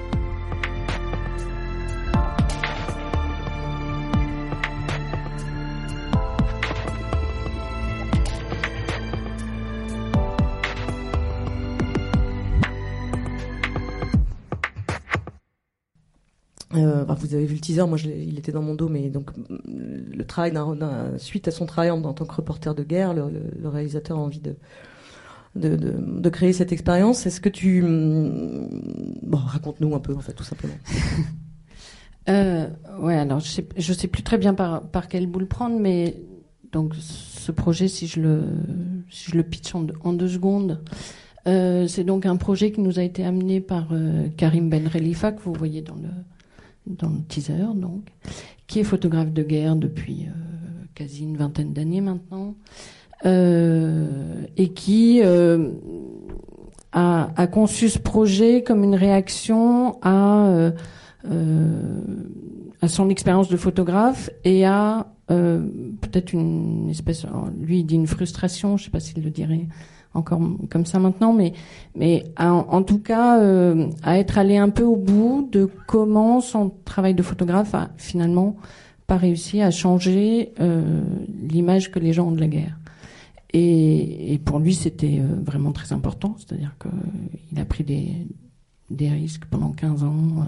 Vous 17.18 17.34
avez 17.34 17.46
vu 17.46 17.54
le 17.54 17.60
teaser, 17.60 17.86
moi 17.86 17.98
il 17.98 18.38
était 18.38 18.52
dans 18.52 18.62
mon 18.62 18.74
dos, 18.74 18.88
mais 18.88 19.08
donc 19.10 19.30
le 19.48 20.24
travail 20.24 20.52
suite 21.18 21.48
à 21.48 21.50
son 21.50 21.66
travail 21.66 21.90
en, 21.90 22.00
tant 22.00 22.24
que 22.24 22.34
reporter 22.34 22.74
de 22.74 22.82
guerre, 22.82 23.14
le, 23.14 23.68
réalisateur 23.68 24.18
a 24.18 24.20
envie 24.20 24.42
de 25.54 26.28
créer 26.30 26.52
cette 26.52 26.72
expérience. 26.72 27.26
Est-ce 27.26 27.40
que 27.40 27.48
tu 27.48 27.82
bon 27.82 29.38
raconte-nous 29.38 29.94
un 29.94 30.00
peu 30.00 30.14
en 30.14 30.20
fait 30.20 30.32
tout 30.32 30.44
simplement. 30.44 30.74
euh, 32.28 32.68
ouais, 33.00 33.16
alors 33.16 33.40
je 33.40 33.48
sais, 33.48 33.68
je 33.76 33.92
sais 33.92 34.08
plus 34.08 34.22
très 34.22 34.38
bien 34.38 34.54
par 34.54 34.82
par 34.82 35.08
quel 35.08 35.26
bout 35.26 35.40
le 35.40 35.46
prendre, 35.46 35.78
mais 35.78 36.16
donc 36.72 36.94
ce 36.96 37.52
projet, 37.52 37.88
si 37.88 38.06
je 38.06 38.20
le 38.20 38.44
si 39.10 39.32
pitch 39.42 39.74
en, 39.74 39.86
en 40.04 40.12
deux 40.12 40.28
secondes. 40.28 40.80
Euh, 41.46 41.86
c'est 41.86 42.04
donc 42.04 42.26
un 42.26 42.36
projet 42.36 42.72
qui 42.72 42.80
nous 42.80 42.98
a 42.98 43.02
été 43.02 43.24
amené 43.24 43.60
par 43.60 43.88
euh, 43.92 44.28
Karim 44.36 44.68
Ben 44.68 44.86
Relifa, 44.86 45.32
que 45.32 45.40
vous 45.40 45.54
voyez 45.54 45.80
dans 45.80 45.94
le, 45.94 46.08
dans 46.88 47.08
le 47.08 47.22
teaser, 47.28 47.74
donc, 47.74 48.02
qui 48.66 48.80
est 48.80 48.84
photographe 48.84 49.32
de 49.32 49.42
guerre 49.42 49.76
depuis 49.76 50.26
euh, 50.26 50.84
quasi 50.94 51.24
une 51.24 51.36
vingtaine 51.36 51.72
d'années 51.72 52.00
maintenant, 52.00 52.54
euh, 53.26 54.44
et 54.56 54.68
qui 54.68 55.20
euh, 55.22 55.70
a, 56.92 57.46
conçu 57.50 57.88
ce 57.88 57.98
projet 57.98 58.62
comme 58.62 58.84
une 58.84 58.94
réaction 58.94 59.98
à, 60.02 60.70
à 62.80 62.88
son 62.88 63.08
expérience 63.08 63.48
de 63.48 63.56
photographe 63.56 64.30
et 64.44 64.64
à 64.64 65.06
peut-être 65.26 66.32
une 66.32 66.88
espèce, 66.88 67.26
lui 67.60 67.80
il 67.80 67.84
dit 67.84 67.96
une 67.96 68.06
frustration, 68.06 68.78
je 68.78 68.84
sais 68.84 68.90
pas 68.90 69.00
s'il 69.00 69.22
le 69.22 69.30
dirait 69.30 69.68
encore 70.18 70.40
comme 70.70 70.84
ça 70.84 70.98
maintenant, 70.98 71.32
mais 71.32 71.52
mais 71.96 72.24
en, 72.38 72.82
tout 72.82 72.98
cas 72.98 73.40
euh, 73.40 73.88
à 74.02 74.18
être 74.18 74.38
allé 74.38 74.56
un 74.56 74.68
peu 74.68 74.84
au 74.84 74.96
bout 74.96 75.48
de 75.50 75.68
comment 75.86 76.40
son 76.40 76.70
travail 76.84 77.14
de 77.14 77.22
photographe 77.22 77.74
a 77.74 77.90
finalement 77.96 78.56
pas 79.06 79.16
réussi 79.16 79.62
à 79.62 79.70
changer 79.70 80.52
euh, 80.60 81.02
l'image 81.48 81.90
que 81.90 81.98
les 81.98 82.12
gens 82.12 82.28
ont 82.28 82.32
de 82.32 82.40
la 82.40 82.48
guerre. 82.48 82.78
Et, 83.54 84.38
pour 84.44 84.58
lui, 84.58 84.74
c'était 84.74 85.20
euh, 85.20 85.40
vraiment 85.42 85.72
très 85.72 85.94
important, 85.94 86.36
c'est-à-dire 86.36 86.74
qu'il 86.78 87.58
a 87.58 87.64
pris 87.64 87.82
des, 87.82 89.08
risques 89.08 89.46
pendant 89.46 89.70
15 89.70 90.04
ans. 90.04 90.46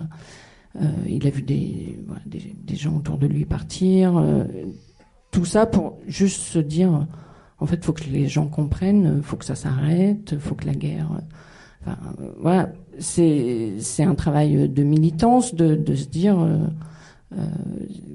Il 1.09 1.27
a 1.27 1.31
vu 1.31 1.43
des, 1.43 1.99
des, 2.27 2.77
gens 2.77 2.95
autour 2.97 3.17
de 3.17 3.27
lui 3.27 3.47
partir. 3.47 4.23
Tout 5.31 5.45
ça 5.45 5.67
pour 5.67 5.99
juste 6.07 6.43
se 6.43 6.59
dire 6.59 7.07
en 7.61 7.67
fait, 7.67 7.85
faut 7.85 7.93
que 7.93 8.05
les 8.05 8.27
gens 8.27 8.47
comprennent, 8.47 9.23
faut 9.23 9.37
que 9.37 9.45
ça 9.45 9.55
s'arrête, 9.55 10.39
faut 10.39 10.55
que 10.55 10.67
la 10.67 10.75
guerre. 10.75 11.11
Enfin, 11.83 11.99
voilà, 12.39 12.73
c'est 12.99 13.75
c'est 13.79 14.03
un 14.03 14.15
travail 14.15 14.69
de 14.69 14.83
militance, 14.83 15.55
de, 15.55 15.75
de 15.75 15.95
se 15.95 16.07
dire 16.07 16.39
euh, 16.41 16.59
euh, 17.37 17.45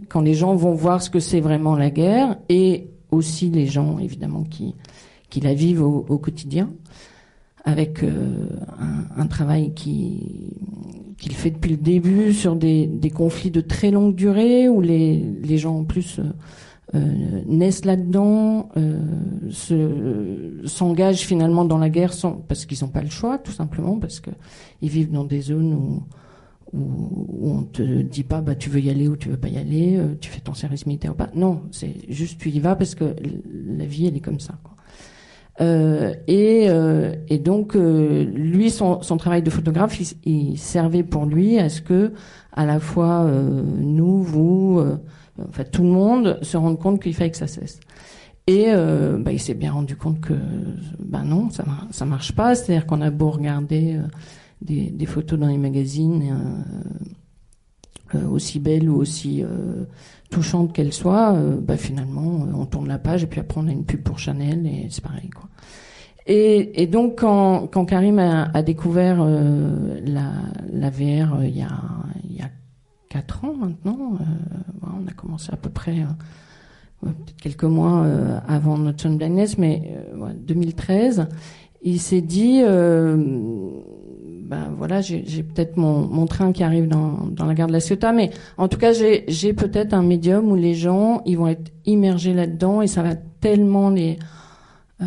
quand 0.09 0.21
les 0.21 0.33
gens 0.33 0.55
vont 0.55 0.73
voir 0.73 1.01
ce 1.01 1.09
que 1.09 1.19
c'est 1.19 1.41
vraiment 1.41 1.75
la 1.75 1.91
guerre, 1.91 2.37
et 2.49 2.89
aussi 3.11 3.49
les 3.49 3.67
gens 3.67 3.99
évidemment 3.99 4.43
qui 4.43 4.75
qui 5.29 5.41
la 5.41 5.53
vivent 5.53 5.83
au, 5.83 6.05
au 6.09 6.17
quotidien, 6.17 6.71
avec 7.65 8.03
euh, 8.03 8.47
un, 8.79 9.21
un, 9.21 9.27
travail 9.27 9.73
qui 9.73 10.53
qu'il 11.19 11.33
fait 11.33 11.51
depuis 11.51 11.71
le 11.71 11.77
début 11.77 12.33
sur 12.33 12.55
des, 12.55 12.87
des 12.87 13.09
conflits 13.09 13.51
de 13.51 13.61
très 13.61 13.91
longue 13.91 14.15
durée 14.15 14.69
où 14.69 14.81
les 14.81 15.23
les 15.43 15.57
gens 15.59 15.77
en 15.77 15.83
plus 15.83 16.19
euh, 16.93 17.41
naissent 17.47 17.85
là-dedans, 17.85 18.69
euh, 18.77 20.61
s'engagent 20.65 21.25
finalement 21.25 21.65
dans 21.65 21.79
la 21.79 21.89
guerre 21.89 22.13
sans, 22.13 22.33
parce 22.33 22.65
qu'ils 22.65 22.77
n'ont 22.83 22.91
pas 22.91 23.01
le 23.01 23.09
choix, 23.09 23.37
tout 23.37 23.51
simplement, 23.51 23.97
parce 23.97 24.19
que 24.19 24.29
ils 24.81 24.89
vivent 24.89 25.11
dans 25.11 25.23
des 25.23 25.41
zones 25.41 25.73
où, 25.73 26.03
où, 26.73 27.49
on 27.51 27.63
te 27.63 28.01
dit 28.01 28.23
pas 28.23 28.41
bah 28.41 28.55
tu 28.55 28.69
veux 28.69 28.81
y 28.81 28.89
aller 28.89 29.07
ou 29.07 29.15
tu 29.17 29.29
veux 29.29 29.37
pas 29.37 29.47
y 29.47 29.57
aller, 29.57 29.97
euh, 29.97 30.15
tu 30.19 30.29
fais 30.29 30.41
ton 30.41 30.53
service 30.53 30.85
militaire 30.85 31.11
ou 31.11 31.15
pas. 31.15 31.29
Non, 31.33 31.63
c'est 31.71 31.93
juste 32.09 32.39
tu 32.39 32.49
y 32.49 32.59
vas 32.59 32.75
parce 32.75 32.93
que 32.95 33.15
la 33.67 33.85
vie 33.85 34.05
elle 34.07 34.17
est 34.17 34.21
comme 34.21 34.39
ça. 34.39 34.53
Quoi. 34.63 34.75
Euh, 35.61 36.13
et, 36.27 36.65
euh, 36.67 37.15
et, 37.29 37.37
donc 37.37 37.77
euh, 37.77 38.25
lui 38.25 38.69
son, 38.69 39.01
son, 39.01 39.15
travail 39.15 39.41
de 39.41 39.49
photographe 39.49 39.97
il, 40.01 40.17
il, 40.29 40.57
servait 40.57 41.03
pour 41.03 41.25
lui 41.25 41.57
à 41.59 41.69
ce 41.69 41.79
que 41.79 42.11
à 42.51 42.65
la 42.65 42.81
fois 42.81 43.25
nous 43.77 44.21
vous 44.21 44.83
enfin 45.49 45.63
tout 45.63 45.83
le 45.83 45.89
monde 45.89 46.39
se 46.41 46.57
rende 46.57 46.79
compte 46.79 47.01
qu'il 47.01 47.13
fallait 47.13 47.31
que 47.31 47.37
ça 47.37 47.47
cesse. 47.47 47.79
Et 48.47 48.65
euh, 48.67 49.17
bah, 49.17 49.31
il 49.31 49.39
s'est 49.39 49.55
bien 49.55 49.71
rendu 49.71 49.95
compte 49.95 50.21
que 50.21 50.35
ben 50.99 51.23
non, 51.23 51.49
ça 51.49 51.65
ça 51.91 52.05
marche 52.05 52.33
pas. 52.33 52.53
C'est-à-dire 52.53 52.85
qu'on 52.85 53.01
a 53.01 53.09
beau 53.09 53.31
regarder 53.31 53.95
euh, 53.95 54.03
des, 54.61 55.05
photos 55.05 55.39
dans 55.39 55.47
les 55.47 55.57
magazines, 55.57 56.63
euh, 58.13 58.27
aussi 58.27 58.59
belles 58.59 58.89
ou 58.89 58.97
aussi 58.97 59.43
touchantes 60.29 60.73
qu'elles 60.73 60.93
soient, 60.93 61.37
bah, 61.61 61.75
finalement 61.75 62.47
on 62.55 62.65
tourne 62.65 62.87
la 62.87 62.99
page 62.99 63.23
et 63.23 63.27
puis 63.27 63.39
après 63.39 63.59
on 63.59 63.67
a 63.67 63.71
une 63.71 63.83
pub 63.83 64.01
pour 64.01 64.19
Chanel 64.19 64.65
et 64.65 64.87
c'est 64.89 65.03
pareil 65.03 65.29
quoi. 65.29 65.49
Et, 66.27 66.87
donc 66.87 67.19
quand, 67.19 67.67
Karim 67.85 68.19
a, 68.19 68.63
découvert 68.63 69.23
la, 69.25 70.89
VR 70.89 71.43
il 71.43 71.57
y 71.57 71.61
a 71.61 72.49
quatre 73.15 73.45
ans 73.45 73.55
maintenant, 73.55 74.17
on 74.81 75.07
a 75.07 75.11
commencé 75.13 75.49
à 75.53 75.55
peu 75.55 75.69
près 75.69 76.03
peut-être 77.01 77.35
quelques 77.41 77.63
mois 77.63 78.03
euh, 78.03 78.39
avant 78.45 78.77
notre 78.77 79.07
Blindness, 79.07 79.57
mais 79.57 79.93
euh, 80.21 80.33
2013, 80.35 81.27
il 81.81 82.01
s'est 82.01 82.19
dit, 82.19 82.61
euh, 82.61 83.15
ben 84.41 84.73
voilà, 84.77 84.99
j'ai 84.99 85.43
peut-être 85.43 85.77
mon, 85.77 86.25
train 86.25 86.51
qui 86.51 86.63
arrive 86.63 86.89
dans, 86.89 87.29
la 87.45 87.53
gare 87.53 87.67
de 87.67 87.73
la 87.73 87.79
Ciotat, 87.79 88.11
mais 88.11 88.31
en 88.57 88.67
tout 88.67 88.77
cas, 88.77 88.91
j'ai 88.91 89.53
peut-être 89.53 89.93
un 89.93 90.03
médium 90.03 90.51
où 90.51 90.55
les 90.55 90.73
gens, 90.73 91.21
ils 91.25 91.37
vont 91.37 91.47
être 91.47 91.71
immergés 91.85 92.33
là-dedans 92.33 92.81
et 92.81 92.87
ça 92.87 93.01
va 93.01 93.15
tellement 93.15 93.89
les 93.91 94.17
euh, 95.01 95.05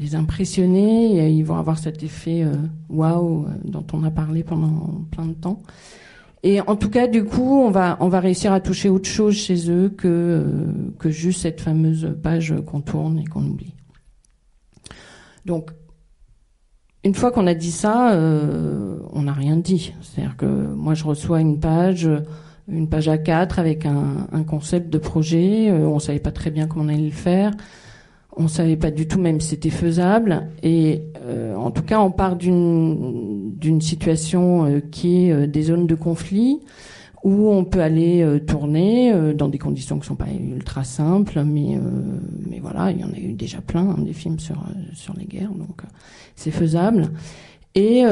les 0.00 0.14
impressionner, 0.14 1.16
et 1.16 1.30
ils 1.30 1.44
vont 1.44 1.56
avoir 1.56 1.78
cet 1.78 2.02
effet 2.02 2.46
waouh 2.88 3.40
wow, 3.40 3.46
dont 3.64 3.84
on 3.92 4.04
a 4.04 4.10
parlé 4.10 4.44
pendant 4.44 5.04
plein 5.10 5.26
de 5.26 5.32
temps. 5.32 5.62
Et 6.46 6.60
en 6.60 6.76
tout 6.76 6.90
cas, 6.90 7.06
du 7.06 7.24
coup, 7.24 7.62
on 7.62 7.70
va 7.70 7.96
on 8.00 8.08
va 8.08 8.20
réussir 8.20 8.52
à 8.52 8.60
toucher 8.60 8.90
autre 8.90 9.08
chose 9.08 9.34
chez 9.34 9.70
eux 9.70 9.88
que 9.88 10.44
que 10.98 11.08
juste 11.08 11.40
cette 11.40 11.62
fameuse 11.62 12.14
page 12.22 12.54
qu'on 12.66 12.82
tourne 12.82 13.18
et 13.18 13.24
qu'on 13.24 13.44
oublie. 13.46 13.72
Donc, 15.46 15.70
une 17.02 17.14
fois 17.14 17.32
qu'on 17.32 17.46
a 17.46 17.54
dit 17.54 17.70
ça, 17.70 18.12
euh, 18.12 18.98
on 19.12 19.22
n'a 19.22 19.32
rien 19.32 19.56
dit. 19.56 19.94
C'est-à-dire 20.02 20.36
que 20.36 20.44
moi, 20.44 20.92
je 20.92 21.04
reçois 21.04 21.40
une 21.40 21.60
page, 21.60 22.08
une 22.68 22.90
page 22.90 23.08
A4 23.08 23.58
avec 23.58 23.86
un, 23.86 24.26
un 24.30 24.42
concept 24.42 24.90
de 24.90 24.98
projet. 24.98 25.70
Euh, 25.70 25.88
on 25.88 25.98
savait 25.98 26.18
pas 26.18 26.32
très 26.32 26.50
bien 26.50 26.66
comment 26.66 26.84
on 26.84 26.88
allait 26.88 27.06
le 27.06 27.10
faire. 27.10 27.52
On 28.36 28.48
savait 28.48 28.76
pas 28.76 28.90
du 28.90 29.06
tout 29.06 29.20
même 29.20 29.40
si 29.40 29.48
c'était 29.48 29.70
faisable. 29.70 30.48
Et 30.62 31.02
euh, 31.24 31.54
en 31.54 31.70
tout 31.70 31.82
cas, 31.82 32.00
on 32.00 32.10
part 32.10 32.36
d'une 32.36 33.54
d'une 33.64 33.80
situation 33.80 34.66
euh, 34.66 34.80
qui 34.80 35.26
est 35.26 35.32
euh, 35.32 35.46
des 35.46 35.62
zones 35.62 35.86
de 35.86 35.94
conflit 35.94 36.60
où 37.22 37.48
on 37.48 37.64
peut 37.64 37.80
aller 37.80 38.22
euh, 38.22 38.38
tourner 38.38 39.14
dans 39.34 39.48
des 39.48 39.56
conditions 39.56 39.98
qui 39.98 40.06
sont 40.06 40.16
pas 40.16 40.26
ultra 40.38 40.84
simples, 40.84 41.42
mais 41.44 41.78
mais 42.46 42.58
voilà, 42.58 42.90
il 42.90 43.00
y 43.00 43.04
en 43.04 43.12
a 43.12 43.18
eu 43.18 43.32
déjà 43.32 43.62
plein 43.62 43.88
hein, 43.88 44.02
des 44.04 44.12
films 44.12 44.38
sur 44.38 44.62
sur 44.92 45.14
les 45.16 45.24
guerres, 45.24 45.54
donc 45.54 45.82
c'est 46.36 46.50
faisable. 46.50 47.10
Et 47.74 48.02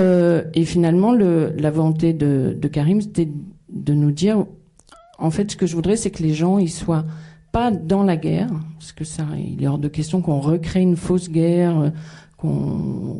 et 0.54 0.64
finalement, 0.64 1.12
le, 1.12 1.52
la 1.58 1.70
volonté 1.70 2.14
de, 2.14 2.56
de 2.58 2.68
Karim, 2.68 3.00
c'était 3.02 3.28
de 3.68 3.92
nous 3.92 4.10
dire, 4.12 4.46
en 5.18 5.30
fait, 5.30 5.50
ce 5.50 5.56
que 5.56 5.66
je 5.66 5.76
voudrais, 5.76 5.96
c'est 5.96 6.10
que 6.10 6.22
les 6.22 6.34
gens 6.34 6.58
ils 6.58 6.70
soient 6.70 7.04
pas 7.52 7.70
dans 7.70 8.02
la 8.02 8.16
guerre, 8.16 8.48
parce 8.78 8.92
que 8.92 9.04
ça, 9.04 9.24
il 9.36 9.62
est 9.62 9.68
hors 9.68 9.78
de 9.78 9.88
question 9.88 10.22
qu'on 10.22 10.40
recrée 10.40 10.80
une 10.80 10.96
fausse 10.96 11.30
guerre. 11.30 11.78
euh, 11.78 11.90
qu'on 12.42 13.16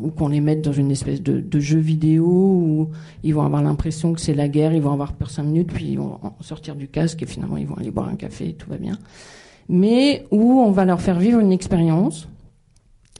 ou 0.00 0.10
qu'on 0.10 0.28
les 0.28 0.40
mette 0.40 0.62
dans 0.62 0.72
une 0.72 0.90
espèce 0.90 1.22
de, 1.22 1.40
de 1.40 1.60
jeu 1.60 1.78
vidéo 1.78 2.26
où 2.26 2.88
ils 3.24 3.34
vont 3.34 3.42
avoir 3.42 3.62
l'impression 3.62 4.12
que 4.12 4.20
c'est 4.20 4.34
la 4.34 4.48
guerre, 4.48 4.72
ils 4.72 4.82
vont 4.82 4.92
avoir 4.92 5.14
peur 5.14 5.30
cinq 5.30 5.44
minutes, 5.44 5.72
puis 5.72 5.86
ils 5.86 5.98
vont 5.98 6.20
sortir 6.40 6.76
du 6.76 6.86
casque 6.86 7.22
et 7.22 7.26
finalement 7.26 7.56
ils 7.56 7.66
vont 7.66 7.76
aller 7.76 7.90
boire 7.90 8.08
un 8.08 8.14
café, 8.14 8.50
et 8.50 8.52
tout 8.52 8.70
va 8.70 8.76
bien. 8.76 8.96
Mais 9.68 10.26
où 10.30 10.60
on 10.60 10.70
va 10.70 10.84
leur 10.84 11.00
faire 11.00 11.18
vivre 11.18 11.40
une 11.40 11.52
expérience. 11.52 12.28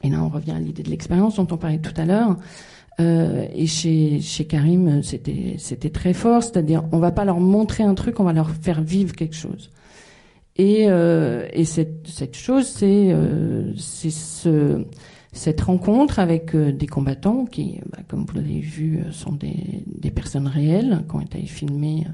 Et 0.05 0.11
là, 0.11 0.23
on 0.23 0.29
revient 0.29 0.53
à 0.53 0.61
l'idée 0.61 0.85
de 0.85 0.91
l'expérience 0.91 1.37
dont 1.37 1.49
on 1.51 1.57
parlait 1.57 1.79
tout 1.79 1.99
à 2.01 2.05
l'heure. 2.05 2.37
Euh, 3.01 3.47
et 3.53 3.67
chez, 3.67 4.21
chez 4.21 4.45
Karim, 4.45 5.03
c'était 5.03 5.57
c'était 5.59 5.91
très 5.91 6.15
fort, 6.15 6.43
c'est-à-dire 6.43 6.85
on 6.93 6.99
va 6.99 7.11
pas 7.11 7.25
leur 7.25 7.41
montrer 7.41 7.85
un 7.85 7.95
truc, 7.95 8.21
on 8.21 8.25
va 8.25 8.33
leur 8.33 8.51
faire 8.51 8.83
vivre 8.83 9.15
quelque 9.15 9.35
chose. 9.37 9.71
Et, 10.59 10.87
euh, 10.89 11.47
et 11.53 11.65
cette, 11.65 12.09
cette 12.09 12.37
chose, 12.37 12.67
c'est 12.67 13.13
euh, 13.13 13.73
ce, 13.77 14.85
cette 15.33 15.61
rencontre 15.61 16.19
avec 16.19 16.55
euh, 16.55 16.73
des 16.73 16.87
combattants 16.87 17.45
qui, 17.45 17.81
bah, 17.93 17.99
comme 18.09 18.25
vous 18.27 18.35
l'avez 18.35 18.61
vu, 18.61 18.99
euh, 18.99 19.13
sont 19.13 19.33
des, 19.33 19.85
des 19.87 20.11
personnes 20.11 20.47
réelles 20.47 21.05
qui 21.09 21.17
ont 21.17 21.21
été 21.21 21.41
filmées 21.43 22.05
euh, 22.07 22.13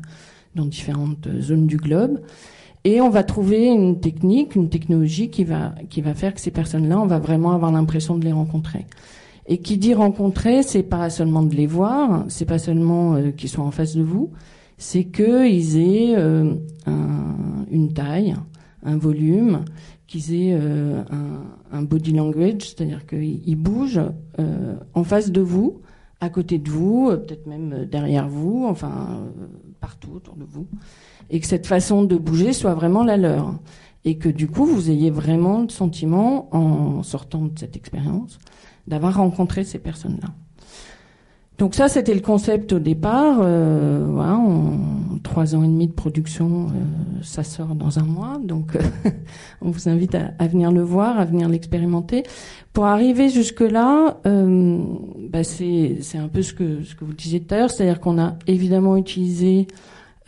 dans 0.55 0.66
différentes 0.66 1.28
zones 1.40 1.66
du 1.66 1.78
globe. 1.78 2.20
Et 2.84 3.01
on 3.01 3.09
va 3.09 3.22
trouver 3.22 3.66
une 3.66 3.99
technique, 3.99 4.57
une 4.57 4.68
technologie 4.68 5.30
qui 5.30 5.45
va 5.45 5.74
qui 5.88 6.03
va 6.03 6.12
faire 6.12 6.34
que 6.34 6.40
ces 6.40 6.51
personnes-là, 6.51 7.01
on 7.01 7.07
va 7.07 7.18
vraiment 7.18 7.53
avoir 7.53 7.72
l'impression 7.72 8.18
de 8.18 8.24
les 8.26 8.32
rencontrer. 8.32 8.84
Et 9.47 9.59
qui 9.59 9.78
dit 9.78 9.95
rencontrer, 9.95 10.62
c'est 10.62 10.82
pas 10.82 11.09
seulement 11.09 11.42
de 11.42 11.55
les 11.55 11.66
voir, 11.66 12.26
c'est 12.28 12.45
pas 12.45 12.59
seulement 12.59 13.18
qu'ils 13.32 13.49
soient 13.49 13.64
en 13.64 13.70
face 13.70 13.97
de 13.97 14.03
vous, 14.03 14.32
c'est 14.85 15.05
qu'ils 15.05 15.78
aient 15.78 16.14
euh, 16.14 16.57
un- 16.85 17.64
une 17.70 17.95
taille, 17.95 18.35
un 18.82 18.99
volume, 18.99 19.64
qu'ils 20.07 20.35
aient 20.35 20.53
euh, 20.61 21.03
un, 21.72 21.82
body 21.82 22.12
language, 22.12 22.61
c'est-à-dire 22.61 23.07
qu'ils 23.07 23.41
ils 23.49 23.57
bougent 23.57 24.03
euh, 24.39 24.76
en 24.93 25.03
face 25.03 25.32
de 25.32 25.41
vous, 25.41 25.80
à 26.20 26.28
côté 26.28 26.59
de 26.59 26.68
vous, 26.68 27.09
peut-être 27.09 27.47
même 27.47 27.87
derrière 27.91 28.28
vous, 28.28 28.66
enfin 28.68 29.24
partout 29.80 30.11
autour 30.16 30.37
de 30.37 30.45
vous, 30.45 30.66
et 31.30 31.41
que 31.41 31.47
cette 31.47 31.66
façon 31.66 32.05
de 32.05 32.16
bouger 32.18 32.53
soit 32.53 32.74
vraiment 32.74 33.05
la 33.05 33.16
leur, 33.16 33.55
et 34.05 34.18
que 34.18 34.28
du 34.28 34.49
coup 34.49 34.66
vous 34.66 34.91
ayez 34.91 35.11
vraiment 35.11 35.62
le 35.62 35.70
sentiment, 35.70 36.55
en 36.55 37.03
sortant 37.03 37.47
de 37.47 37.59
cette 37.59 37.74
expérience, 37.74 38.39
d'avoir 38.87 39.16
rencontré 39.16 39.64
ces 39.64 39.78
personnes-là. 39.78 40.28
Donc 41.59 41.74
ça, 41.74 41.88
c'était 41.88 42.14
le 42.14 42.20
concept 42.20 42.72
au 42.72 42.78
départ. 42.80 43.38
Euh, 43.40 44.07
voilà, 44.11 44.34
en 44.34 44.78
trois 45.22 45.55
ans 45.55 45.62
et 45.62 45.68
demi 45.68 45.86
de 45.86 45.92
production, 45.92 46.66
euh, 46.66 47.22
ça 47.22 47.44
sort 47.44 47.74
dans 47.74 47.98
un 47.98 48.05
mois. 48.05 48.38
Donc, 48.42 48.74
euh, 48.74 48.80
on 49.62 49.70
vous 49.70 49.88
invite 49.88 50.14
à, 50.16 50.32
à 50.38 50.48
venir 50.48 50.72
le 50.72 50.82
voir, 50.82 51.18
à 51.18 51.24
venir 51.24 51.48
l'expérimenter. 51.48 52.24
Pour 52.74 52.86
arriver 52.86 53.28
jusque-là, 53.28 54.18
euh, 54.26 54.82
bah, 55.30 55.44
c'est 55.44 56.00
un 56.16 56.26
peu 56.26 56.42
ce 56.42 56.52
que 56.52 56.82
ce 56.82 56.96
que 56.96 57.05
vous 57.05 57.12
disiez 57.12 57.40
tout 57.40 57.55
à 57.55 57.59
l'heure, 57.59 57.70
c'est-à-dire 57.70 58.00
qu'on 58.00 58.20
a 58.20 58.34
évidemment 58.48 58.96
utilisé 58.96 59.68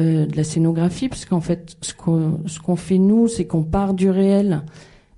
euh, 0.01 0.27
de 0.27 0.37
la 0.37 0.45
scénographie, 0.45 1.09
parce 1.09 1.25
qu'en 1.25 1.41
fait, 1.41 1.77
ce 1.81 1.93
qu'on 1.93 2.39
ce 2.47 2.61
qu'on 2.61 2.77
fait 2.77 2.99
nous, 2.99 3.27
c'est 3.27 3.47
qu'on 3.47 3.65
part 3.65 3.95
du 3.95 4.11
réel 4.11 4.63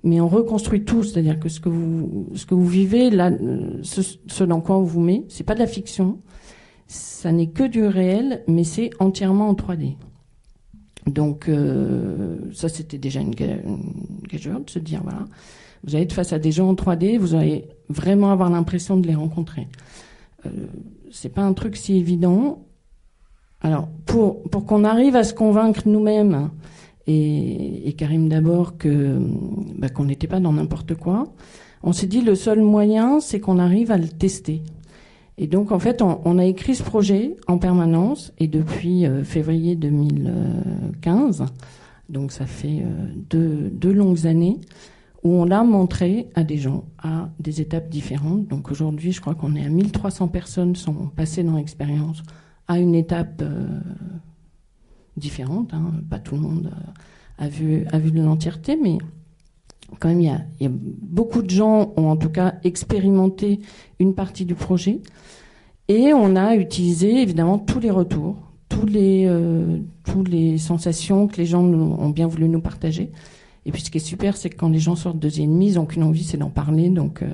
mais 0.03 0.21
on 0.21 0.27
reconstruit 0.29 0.83
tout, 0.85 1.03
c'est-à-dire 1.03 1.39
que 1.39 1.49
ce 1.49 1.59
que 1.59 1.69
vous 1.69 2.29
ce 2.35 2.45
que 2.45 2.55
vous 2.55 2.67
vivez 2.67 3.09
là, 3.09 3.29
euh, 3.31 3.79
ce, 3.83 4.01
ce 4.27 4.43
dans 4.43 4.61
quoi 4.61 4.77
on 4.77 4.83
vous 4.83 5.01
met, 5.01 5.25
c'est 5.29 5.43
pas 5.43 5.55
de 5.55 5.59
la 5.59 5.67
fiction, 5.67 6.19
ça 6.87 7.31
n'est 7.31 7.47
que 7.49 7.63
du 7.67 7.83
réel, 7.85 8.43
mais 8.47 8.63
c'est 8.63 8.89
entièrement 8.99 9.49
en 9.49 9.53
3D. 9.53 9.95
Donc 11.07 11.49
euh, 11.49 12.37
ça 12.53 12.69
c'était 12.69 12.97
déjà 12.97 13.19
une, 13.21 13.33
ga- 13.35 13.61
une 13.65 13.93
gageure 14.27 14.59
de 14.61 14.69
se 14.69 14.79
dire 14.79 15.01
voilà, 15.03 15.25
vous 15.83 15.95
allez 15.95 16.03
être 16.03 16.13
face 16.13 16.33
à 16.33 16.39
des 16.39 16.51
gens 16.51 16.69
en 16.69 16.73
3D, 16.75 17.17
vous 17.17 17.35
allez 17.35 17.65
vraiment 17.89 18.31
avoir 18.31 18.49
l'impression 18.49 18.97
de 18.97 19.07
les 19.07 19.15
rencontrer. 19.15 19.67
Euh, 20.45 20.49
c'est 21.11 21.29
pas 21.33 21.41
un 21.41 21.53
truc 21.53 21.75
si 21.75 21.95
évident. 21.97 22.65
Alors 23.61 23.89
pour 24.05 24.43
pour 24.43 24.65
qu'on 24.65 24.83
arrive 24.85 25.15
à 25.17 25.23
se 25.23 25.33
convaincre 25.33 25.81
nous-mêmes 25.85 26.49
et, 27.07 27.93
Karim 27.97 28.29
d'abord 28.29 28.77
que 28.77 29.19
bah, 29.77 29.89
qu'on 29.89 30.05
n'était 30.05 30.27
pas 30.27 30.39
dans 30.39 30.53
n'importe 30.53 30.95
quoi. 30.95 31.33
On 31.81 31.93
s'est 31.93 32.07
dit 32.07 32.21
le 32.21 32.35
seul 32.35 32.61
moyen, 32.61 33.19
c'est 33.19 33.39
qu'on 33.39 33.57
arrive 33.57 33.91
à 33.91 33.97
le 33.97 34.07
tester. 34.07 34.61
Et 35.37 35.47
donc 35.47 35.71
en 35.71 35.79
fait, 35.79 36.01
on, 36.01 36.37
a 36.37 36.45
écrit 36.45 36.75
ce 36.75 36.83
projet 36.83 37.35
en 37.47 37.57
permanence 37.57 38.33
et 38.39 38.47
depuis 38.47 39.05
euh, 39.05 39.23
février 39.23 39.75
2015, 39.75 41.45
donc 42.09 42.33
ça 42.33 42.45
fait 42.45 42.81
euh, 42.81 43.07
deux, 43.29 43.69
deux 43.71 43.93
longues 43.93 44.27
années 44.27 44.59
où 45.23 45.33
on 45.33 45.45
l'a 45.45 45.63
montré 45.63 46.27
à 46.35 46.43
des 46.43 46.57
gens 46.57 46.85
à 47.01 47.29
des 47.39 47.61
étapes 47.61 47.89
différentes. 47.89 48.47
Donc 48.47 48.71
aujourd'hui, 48.71 49.11
je 49.11 49.21
crois 49.21 49.35
qu'on 49.35 49.55
est 49.55 49.65
à 49.65 49.69
1300 49.69 50.27
personnes 50.27 50.75
sont 50.75 50.93
passées 51.15 51.43
dans 51.43 51.55
l'expérience 51.55 52.21
à 52.67 52.79
une 52.79 52.95
étape 52.95 53.41
euh, 53.41 53.79
différente. 55.17 55.73
Hein. 55.73 55.91
Pas 56.09 56.19
tout 56.19 56.35
le 56.35 56.41
monde 56.41 56.71
euh, 56.73 57.45
a 57.45 57.47
vu, 57.47 57.85
a 57.91 57.99
vu 57.99 58.11
de 58.11 58.21
l'entièreté, 58.21 58.77
mais 58.81 58.97
quand 59.99 60.09
même, 60.09 60.21
il 60.21 60.31
y, 60.61 60.65
a, 60.65 60.71
beaucoup 60.71 61.41
de 61.41 61.49
gens 61.49 61.93
ont 61.97 62.09
en 62.09 62.17
tout 62.17 62.29
cas 62.29 62.55
expérimenté 62.63 63.59
une 63.99 64.13
partie 64.13 64.45
du 64.45 64.55
projet. 64.55 65.01
Et 65.87 66.13
on 66.13 66.35
a 66.35 66.55
utilisé 66.55 67.21
évidemment 67.21 67.57
tous 67.57 67.79
les 67.79 67.89
retours, 67.89 68.35
tous 68.69 68.85
les, 68.85 69.25
euh, 69.25 69.79
tous 70.03 70.23
les 70.23 70.59
sensations 70.59 71.27
que 71.27 71.37
les 71.37 71.45
gens 71.45 71.63
nous- 71.63 71.95
ont 71.99 72.09
bien 72.09 72.27
voulu 72.27 72.47
nous 72.47 72.61
partager. 72.61 73.11
Et 73.65 73.71
puis 73.71 73.81
ce 73.81 73.89
qui 73.89 73.97
est 73.97 74.01
super, 74.01 74.37
c'est 74.37 74.49
que 74.51 74.57
quand 74.57 74.69
les 74.69 74.79
gens 74.79 74.95
sortent 74.95 75.19
de 75.19 75.29
Enemy, 75.41 75.69
ils 75.69 75.75
n'ont 75.75 75.85
qu'une 75.85 76.03
envie, 76.03 76.23
c'est 76.23 76.37
d'en 76.37 76.51
parler. 76.51 76.89
Donc 76.89 77.23
euh, 77.23 77.33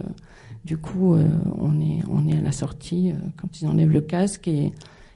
du 0.64 0.78
coup, 0.78 1.16
on, 1.60 1.80
est, 1.80 2.00
on 2.10 2.28
est 2.28 2.38
à 2.38 2.42
la 2.42 2.52
sortie 2.52 3.14
quand 3.38 3.62
ils 3.62 3.68
enlèvent 3.68 3.92
le 3.92 4.02
casque 4.02 4.48
et, 4.48 4.72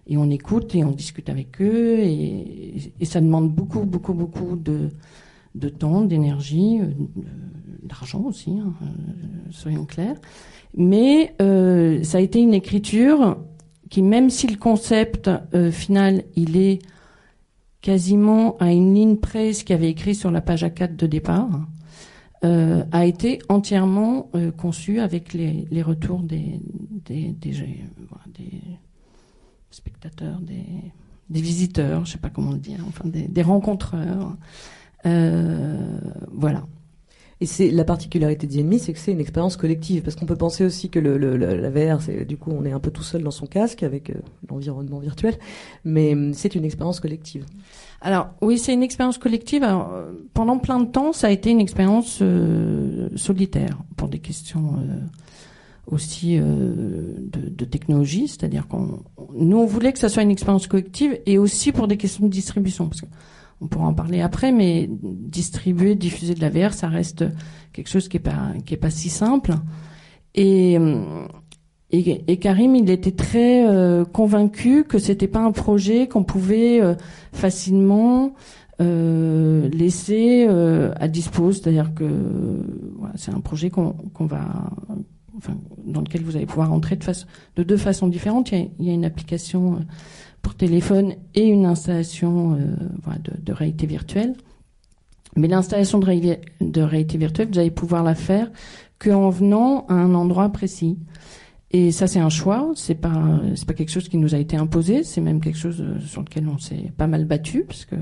et 0.10 0.18
on 0.18 0.30
écoute 0.32 0.74
et 0.76 0.84
on 0.84 0.92
discute 0.92 1.30
avec 1.30 1.62
eux. 1.62 2.00
Et, 2.00 2.92
ça 3.04 3.22
demande 3.22 3.52
beaucoup, 3.52 3.86
beaucoup, 3.86 4.14
beaucoup 4.14 4.56
de, 4.56 5.70
temps, 5.70 6.02
d'énergie, 6.02 6.80
euh, 6.82 6.92
d'argent 7.84 8.24
aussi, 8.26 8.58
hein, 8.58 8.74
euh, 8.82 8.86
soyons 9.52 9.86
clairs. 9.86 10.18
Mais 10.76 11.36
euh, 11.42 12.04
ça 12.04 12.18
a 12.18 12.22
été 12.22 12.40
une 12.40 12.56
écriture 12.56 13.38
qui, 13.90 14.02
même 14.02 14.30
si 14.30 14.48
le 14.48 14.58
concept 14.58 15.30
final, 15.72 16.24
il 16.36 16.58
est 16.58 16.80
quasiment 17.82 18.58
à 18.58 18.72
une 18.72 18.94
ligne 18.94 19.16
près 19.16 19.54
ce 19.54 19.64
qu'il 19.64 19.76
avait 19.76 19.90
écrit 19.90 20.14
sur 20.14 20.30
la 20.30 20.42
page 20.42 20.64
A4 20.64 20.96
de 20.96 21.08
départ, 21.08 21.50
a 22.44 23.06
été 23.06 23.40
entièrement 23.50 24.30
conçu 24.58 25.00
avec 25.00 25.34
les, 25.34 25.82
retours 25.82 26.22
des 26.22 26.62
spectateurs, 29.72 30.40
des, 30.42 30.66
des 31.30 31.42
visiteurs, 31.42 32.06
je 32.06 32.12
sais 32.14 32.18
pas 32.18 32.30
comment 32.30 32.52
le 32.52 32.58
dire, 32.58 32.80
enfin 32.88 33.08
des, 33.08 33.28
des 33.28 33.42
rencontreurs. 33.42 34.36
Euh, 35.06 36.00
voilà. 36.32 36.64
Et 37.42 37.46
c'est 37.46 37.72
la 37.72 37.86
particularité 37.86 38.48
d'Enemy, 38.48 38.80
c'est 38.80 38.92
que 38.92 39.00
c'est 39.00 39.14
une 39.14 39.22
expérience 39.22 39.56
collective, 39.56 40.02
parce 40.04 40.18
qu'on 40.18 40.26
peut 40.26 40.36
penser 40.36 40.66
aussi 40.66 40.90
que 40.90 41.00
le, 41.00 41.18
la 41.38 41.70
VR, 41.70 42.02
c'est 42.02 42.26
du 42.26 42.36
coup 42.36 42.52
on 42.52 42.66
est 42.66 42.74
un 42.74 42.82
peu 42.82 42.92
tout 42.92 43.04
seul 43.04 43.24
dans 43.24 43.32
son 43.32 43.46
casque 43.46 43.82
avec 43.84 44.10
euh, 44.10 44.16
l'environnement 44.50 45.00
virtuel, 45.00 45.36
mais 45.86 46.14
hum, 46.14 46.34
c'est 46.34 46.54
une 46.56 46.66
expérience 46.66 47.00
collective. 47.00 47.46
Alors 48.02 48.30
oui, 48.42 48.58
c'est 48.58 48.74
une 48.74 48.84
expérience 48.84 49.18
collective. 49.18 49.64
Alors, 49.64 49.94
euh, 49.94 50.12
pendant 50.34 50.58
plein 50.58 50.80
de 50.80 50.90
temps, 50.90 51.14
ça 51.14 51.28
a 51.28 51.30
été 51.32 51.50
une 51.50 51.62
expérience 51.62 52.20
euh, 52.22 53.10
solitaire 53.16 53.78
pour 53.96 54.10
des 54.10 54.20
questions 54.20 54.76
euh, 54.78 55.00
aussi 55.92 56.38
euh, 56.38 57.14
de, 57.18 57.66
technologie, 57.66 58.28
c'est-à-dire 58.28 58.68
qu'on 58.68 59.04
nous 59.36 59.58
on 59.58 59.66
voulait 59.66 59.94
que 59.94 60.00
ça 60.00 60.10
soit 60.10 60.24
une 60.24 60.32
expérience 60.32 60.68
collective 60.68 61.20
et 61.26 61.38
aussi 61.38 61.72
pour 61.72 61.88
des 61.88 61.98
questions 61.98 62.26
de 62.26 62.32
distribution, 62.32 62.88
parce 62.88 63.02
que 63.02 63.08
on 63.62 63.68
pourra 63.68 63.88
en 63.88 63.94
parler 63.94 64.22
après, 64.22 64.54
mais 64.54 64.90
distribuer, 64.90 65.96
diffuser 65.96 66.34
de 66.34 66.42
la 66.42 66.50
VR, 66.50 66.74
ça 66.74 66.88
reste 66.88 67.26
quelque 67.74 67.90
chose 67.90 68.08
qui 68.08 68.18
est 68.18 68.22
pas 68.22 68.54
qui 68.66 68.74
est 68.74 68.78
pas 68.78 68.90
si 68.90 69.10
simple. 69.10 69.54
Et 70.34 70.78
Et, 71.92 72.38
Karim, 72.38 72.76
il 72.76 72.90
était 72.90 73.12
très 73.12 73.68
euh, 73.68 74.06
convaincu 74.06 74.84
que 74.86 75.00
c'était 75.00 75.28
pas 75.28 75.40
un 75.40 75.52
projet 75.52 76.08
qu'on 76.08 76.24
pouvait 76.24 76.80
euh, 76.82 76.94
facilement 77.34 78.34
laisser 78.80 80.48
à 80.48 81.08
disposition. 81.10 81.62
C'est-à-dire 81.64 81.94
que 81.94 82.06
c'est 83.16 83.34
un 83.34 83.42
projet 83.42 83.70
qu'on 83.70 83.94
va, 84.20 84.72
enfin, 85.40 85.58
dans 85.86 86.02
lequel 86.02 86.24
vous 86.24 86.36
allez 86.36 86.46
pouvoir 86.46 86.72
entrer 86.72 86.98
de, 87.56 87.64
deux 87.64 87.78
façons 87.78 88.08
différentes. 88.08 88.52
Il 88.52 88.70
y 88.80 88.90
a, 88.90 88.94
une 88.94 89.06
application 89.06 89.86
pour 90.42 90.56
téléphone 90.56 91.16
et 91.36 91.48
une 91.48 91.66
installation 91.66 92.58
voilà, 93.04 93.20
de, 93.20 93.52
réalité 93.52 93.88
virtuelle. 93.88 94.36
Mais 95.36 95.48
l'installation 95.48 96.00
de, 96.00 96.38
de 96.62 96.82
réalité 96.82 97.18
virtuelle, 97.18 97.50
vous 97.52 97.60
allez 97.60 97.72
pouvoir 97.72 98.04
la 98.04 98.16
faire 98.16 98.52
qu'en 99.00 99.30
venant 99.30 99.86
à 99.88 99.94
un 99.94 100.14
endroit 100.14 100.50
précis. 100.50 100.98
Et 101.72 101.92
ça, 101.92 102.08
c'est 102.08 102.20
un 102.20 102.30
choix. 102.30 102.72
C'est 102.76 102.96
pas, 102.96 103.40
c'est 103.56 103.68
pas 103.68 103.74
quelque 103.74 103.92
chose 103.92 104.10
qui 104.10 104.18
nous 104.18 104.34
a 104.34 104.40
été 104.40 104.58
imposé. 104.58 105.04
C'est 105.04 105.22
même 105.22 105.40
quelque 105.40 105.58
chose 105.58 105.82
euh, 105.82 106.00
sur 106.00 106.22
lequel 106.22 106.48
on 106.48 106.58
s'est 106.58 106.92
pas 106.98 107.08
mal 107.08 107.26
battu, 107.26 107.64
parce 107.64 107.86
que 107.86 107.96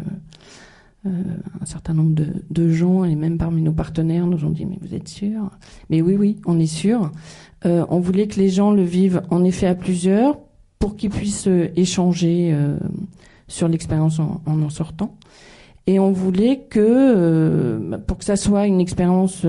euh, 1.08 1.62
un 1.62 1.66
certain 1.66 1.94
nombre 1.94 2.16
de, 2.50 2.70
gens 2.70 3.04
et 3.04 3.16
même 3.16 3.38
parmi 3.38 3.62
nos 3.62 3.72
partenaires 3.72 4.28
nous 4.28 4.46
ont 4.46 4.50
dit 4.50 4.66
mais 4.66 4.78
vous 4.82 4.94
êtes 4.94 5.08
sûr? 5.08 5.50
Mais 5.90 6.02
oui, 6.02 6.16
oui, 6.16 6.38
on 6.46 6.60
est 6.60 6.66
sûr. 6.66 7.12
Euh, 7.66 7.86
on 7.90 8.00
voulait 8.00 8.28
que 8.28 8.40
les 8.40 8.50
gens 8.50 8.72
le 8.72 8.84
vivent 8.84 9.22
en 9.30 9.44
effet 9.44 9.68
à 9.68 9.76
plusieurs 9.76 10.38
pour 10.80 10.96
qu'ils 10.96 11.10
puissent 11.10 11.48
euh, 11.48 11.70
échanger 11.76 12.56
sur 13.48 13.68
l'expérience 13.68 14.20
en, 14.20 14.42
en, 14.46 14.62
en 14.62 14.70
sortant. 14.70 15.16
Et 15.88 16.00
on 16.00 16.12
voulait 16.12 16.66
que, 16.70 17.98
pour 18.08 18.18
que 18.18 18.26
ça 18.26 18.36
soit 18.36 18.68
une 18.68 18.82
expérience 18.82 19.46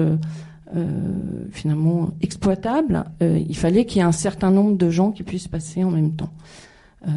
finalement 1.50 2.10
exploitable, 2.20 3.06
il 3.20 3.56
fallait 3.56 3.86
qu'il 3.86 3.98
y 3.98 4.00
ait 4.02 4.06
un 4.06 4.12
certain 4.12 4.52
nombre 4.52 4.76
de 4.76 4.88
gens 4.88 5.10
qui 5.10 5.24
puissent 5.24 5.48
passer 5.48 5.82
en 5.82 5.90
même 5.90 6.12
temps. 6.12 6.30
Euh, 7.06 7.10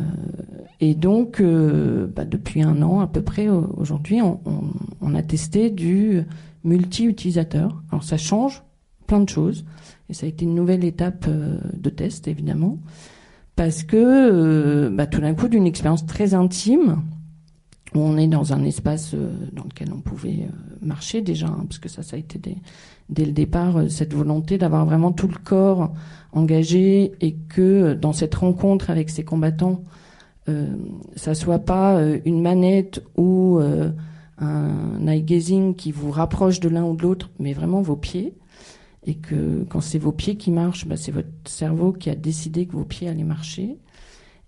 et 0.80 0.96
donc, 0.96 1.42
bah, 1.42 2.26
depuis 2.26 2.62
un 2.62 2.82
an 2.82 3.00
à 3.00 3.08
peu 3.08 3.22
près 3.22 3.50
aujourd'hui, 3.50 4.20
on, 4.22 5.16
a 5.16 5.24
testé 5.24 5.70
du 5.70 6.24
multi-utilisateur. 6.64 7.84
Alors 7.92 8.04
ça 8.04 8.18
change 8.18 8.64
plein 9.08 9.20
de 9.20 9.30
choses, 9.30 9.66
et 10.10 10.14
ça 10.14 10.26
a 10.26 10.30
été 10.30 10.46
une 10.46 10.56
nouvelle 10.56 10.84
étape 10.86 11.28
de 11.28 11.90
test 11.90 12.28
évidemment, 12.28 12.80
parce 13.56 13.84
que 13.84 14.90
bah, 14.90 15.06
tout 15.06 15.22
d'un 15.22 15.34
coup 15.34 15.50
d'une 15.50 15.68
expérience 15.68 16.06
très 16.06 16.34
intime, 16.34 17.02
où 17.94 18.00
on 18.00 18.18
est 18.18 18.28
dans 18.28 18.54
un 18.54 18.64
espace 18.64 19.16
dans 19.52 19.66
lequel 19.66 19.90
on 19.94 20.00
pouvait 20.00 20.48
marcher 20.82 21.22
déjà, 21.22 21.48
hein, 21.48 21.66
parce 21.68 21.80
que 21.80 21.90
ça, 21.90 22.04
ça 22.04 22.16
a 22.16 22.20
été 22.20 22.40
des, 22.40 22.58
dès 23.12 23.26
le 23.26 23.34
départ 23.34 23.78
euh, 23.78 23.90
cette 23.90 24.14
volonté 24.14 24.58
d'avoir 24.58 24.86
vraiment 24.86 25.12
tout 25.12 25.28
le 25.28 25.38
corps 25.44 25.92
engagé 26.34 27.14
et 27.22 27.34
que 27.34 27.62
euh, 27.62 27.96
dans 27.96 28.14
cette 28.14 28.36
rencontre 28.36 28.90
avec 28.90 29.10
ces 29.10 29.24
combattants, 29.24 29.84
euh, 30.50 30.68
ça 31.16 31.36
soit 31.36 31.60
pas 31.60 31.98
euh, 31.98 32.20
une 32.26 32.42
manette 32.42 33.04
ou 33.18 33.60
un 34.44 35.08
eye 35.08 35.22
gazing 35.22 35.76
qui 35.76 35.92
vous 35.92 36.10
rapproche 36.10 36.60
de 36.60 36.68
l'un 36.68 36.84
ou 36.84 36.96
de 36.96 37.04
l'autre, 37.04 37.30
mais 37.38 37.54
vraiment 37.54 37.82
vos 37.82 37.96
pieds. 37.96 38.34
Et 39.06 39.16
que 39.16 39.66
quand 39.70 39.82
c'est 39.82 40.00
vos 40.00 40.12
pieds 40.12 40.36
qui 40.36 40.52
marchent, 40.52 40.88
bah, 40.88 40.98
c'est 40.98 41.12
votre 41.12 41.28
cerveau 41.46 41.92
qui 41.92 42.10
a 42.10 42.16
décidé 42.16 42.66
que 42.66 42.74
vos 42.74 42.86
pieds 42.86 43.08
allaient 43.08 43.24
marcher. 43.24 43.78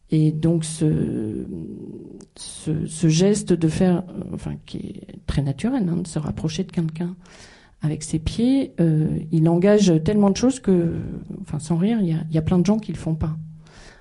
Et 0.09 0.31
donc 0.31 0.63
ce, 0.63 1.45
geste 2.85 3.53
de 3.53 3.67
faire, 3.67 4.03
enfin 4.31 4.55
qui 4.65 4.77
est 4.77 5.25
très 5.25 5.41
naturel, 5.41 5.87
hein, 5.89 5.97
de 5.97 6.07
se 6.07 6.19
rapprocher 6.19 6.63
de 6.63 6.71
quelqu'un, 6.71 7.15
avec 7.83 8.01
ses 8.01 8.17
pieds, 8.17 8.73
euh, 8.79 9.19
il 9.31 9.47
engage 9.49 9.91
tellement 10.03 10.29
de 10.29 10.37
choses 10.37 10.61
que, 10.61 10.93
enfin, 11.41 11.59
sans 11.59 11.75
rire, 11.75 11.99
il 12.01 12.17
y 12.31 12.37
a, 12.37 12.41
plein 12.41 12.57
de 12.57 12.65
gens 12.65 12.79
qui 12.79 12.93
le 12.93 12.97
font 12.97 13.13
pas. 13.13 13.35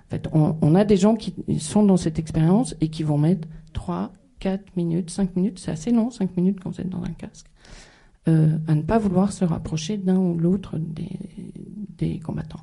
En 0.07 0.11
fait, 0.11 0.28
on, 0.33 0.74
a 0.76 0.85
des 0.85 0.97
gens 0.97 1.16
qui 1.16 1.35
sont 1.59 1.83
dans 1.83 1.97
cette 1.97 2.18
expérience 2.18 2.76
et 2.80 2.89
qui 2.89 3.03
vont 3.03 3.18
mettre 3.18 3.49
3, 3.72 4.12
4 4.39 4.76
minutes, 4.76 5.11
5 5.11 5.35
minutes, 5.35 5.59
c'est 5.59 5.72
assez 5.72 5.91
long, 5.91 6.11
5 6.11 6.37
minutes 6.37 6.61
quand 6.62 6.70
vous 6.70 6.80
êtes 6.80 6.89
dans 6.89 7.03
un 7.03 7.12
casque, 7.12 7.47
euh, 8.28 8.57
à 8.68 8.74
ne 8.76 8.83
pas 8.83 8.99
vouloir 8.99 9.33
se 9.33 9.45
rapprocher 9.45 9.97
d'un 9.97 10.18
ou 10.18 10.39
l'autre 10.39 10.78
des, 10.78 12.20
combattants. 12.20 12.61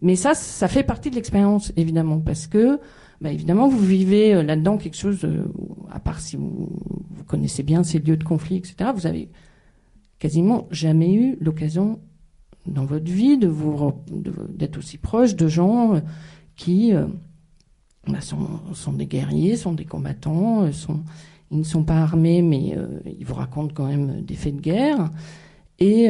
Mais 0.00 0.16
ça, 0.16 0.34
ça 0.34 0.68
fait 0.68 0.84
partie 0.84 1.10
de 1.10 1.16
l'expérience, 1.16 1.72
évidemment, 1.76 2.20
parce 2.20 2.46
que, 2.46 2.80
bah, 3.20 3.30
évidemment, 3.30 3.68
vous 3.68 3.84
vivez 3.84 4.34
euh, 4.34 4.42
là-dedans 4.42 4.78
quelque 4.78 4.96
chose, 4.96 5.28
à 5.92 6.00
part 6.00 6.18
si 6.20 6.36
vous, 6.36 6.70
vous 7.10 7.24
connaissez 7.24 7.62
bien 7.62 7.84
ces 7.84 7.98
lieux 7.98 8.16
de 8.16 8.24
conflit, 8.24 8.56
etc., 8.56 8.90
vous 8.94 9.06
avez 9.06 9.28
quasiment 10.18 10.66
jamais 10.70 11.12
eu 11.14 11.36
l'occasion 11.40 12.00
dans 12.66 12.84
votre 12.84 13.10
vie 13.10 13.38
de 13.38 13.46
vous 13.48 13.92
d'être 14.48 14.78
aussi 14.78 14.98
proche 14.98 15.36
de 15.36 15.48
gens 15.48 15.94
euh, 15.94 16.00
qui 16.56 16.92
euh, 16.94 17.06
bah, 18.08 18.20
sont, 18.20 18.92
des 18.92 19.06
guerriers, 19.06 19.56
sont 19.56 19.72
des 19.72 19.84
combattants, 19.84 20.64
euh, 20.64 20.70
ils 21.50 21.58
ne 21.58 21.64
sont 21.64 21.84
pas 21.84 21.98
armés, 21.98 22.42
mais 22.42 22.76
ils 23.06 23.24
vous 23.24 23.34
racontent 23.34 23.72
quand 23.72 23.86
même 23.86 24.22
des 24.22 24.34
faits 24.34 24.56
de 24.56 24.60
guerre. 24.60 25.10
Et 25.78 26.08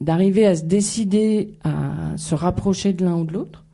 d'arriver 0.00 0.46
à 0.46 0.56
se 0.56 0.64
décider 0.64 1.54
à 1.62 2.16
se 2.16 2.34
rapprocher 2.34 2.92
de 2.92 3.04
l'un 3.04 3.18
ou 3.18 3.24
de 3.24 3.34
l'autre, 3.34 3.64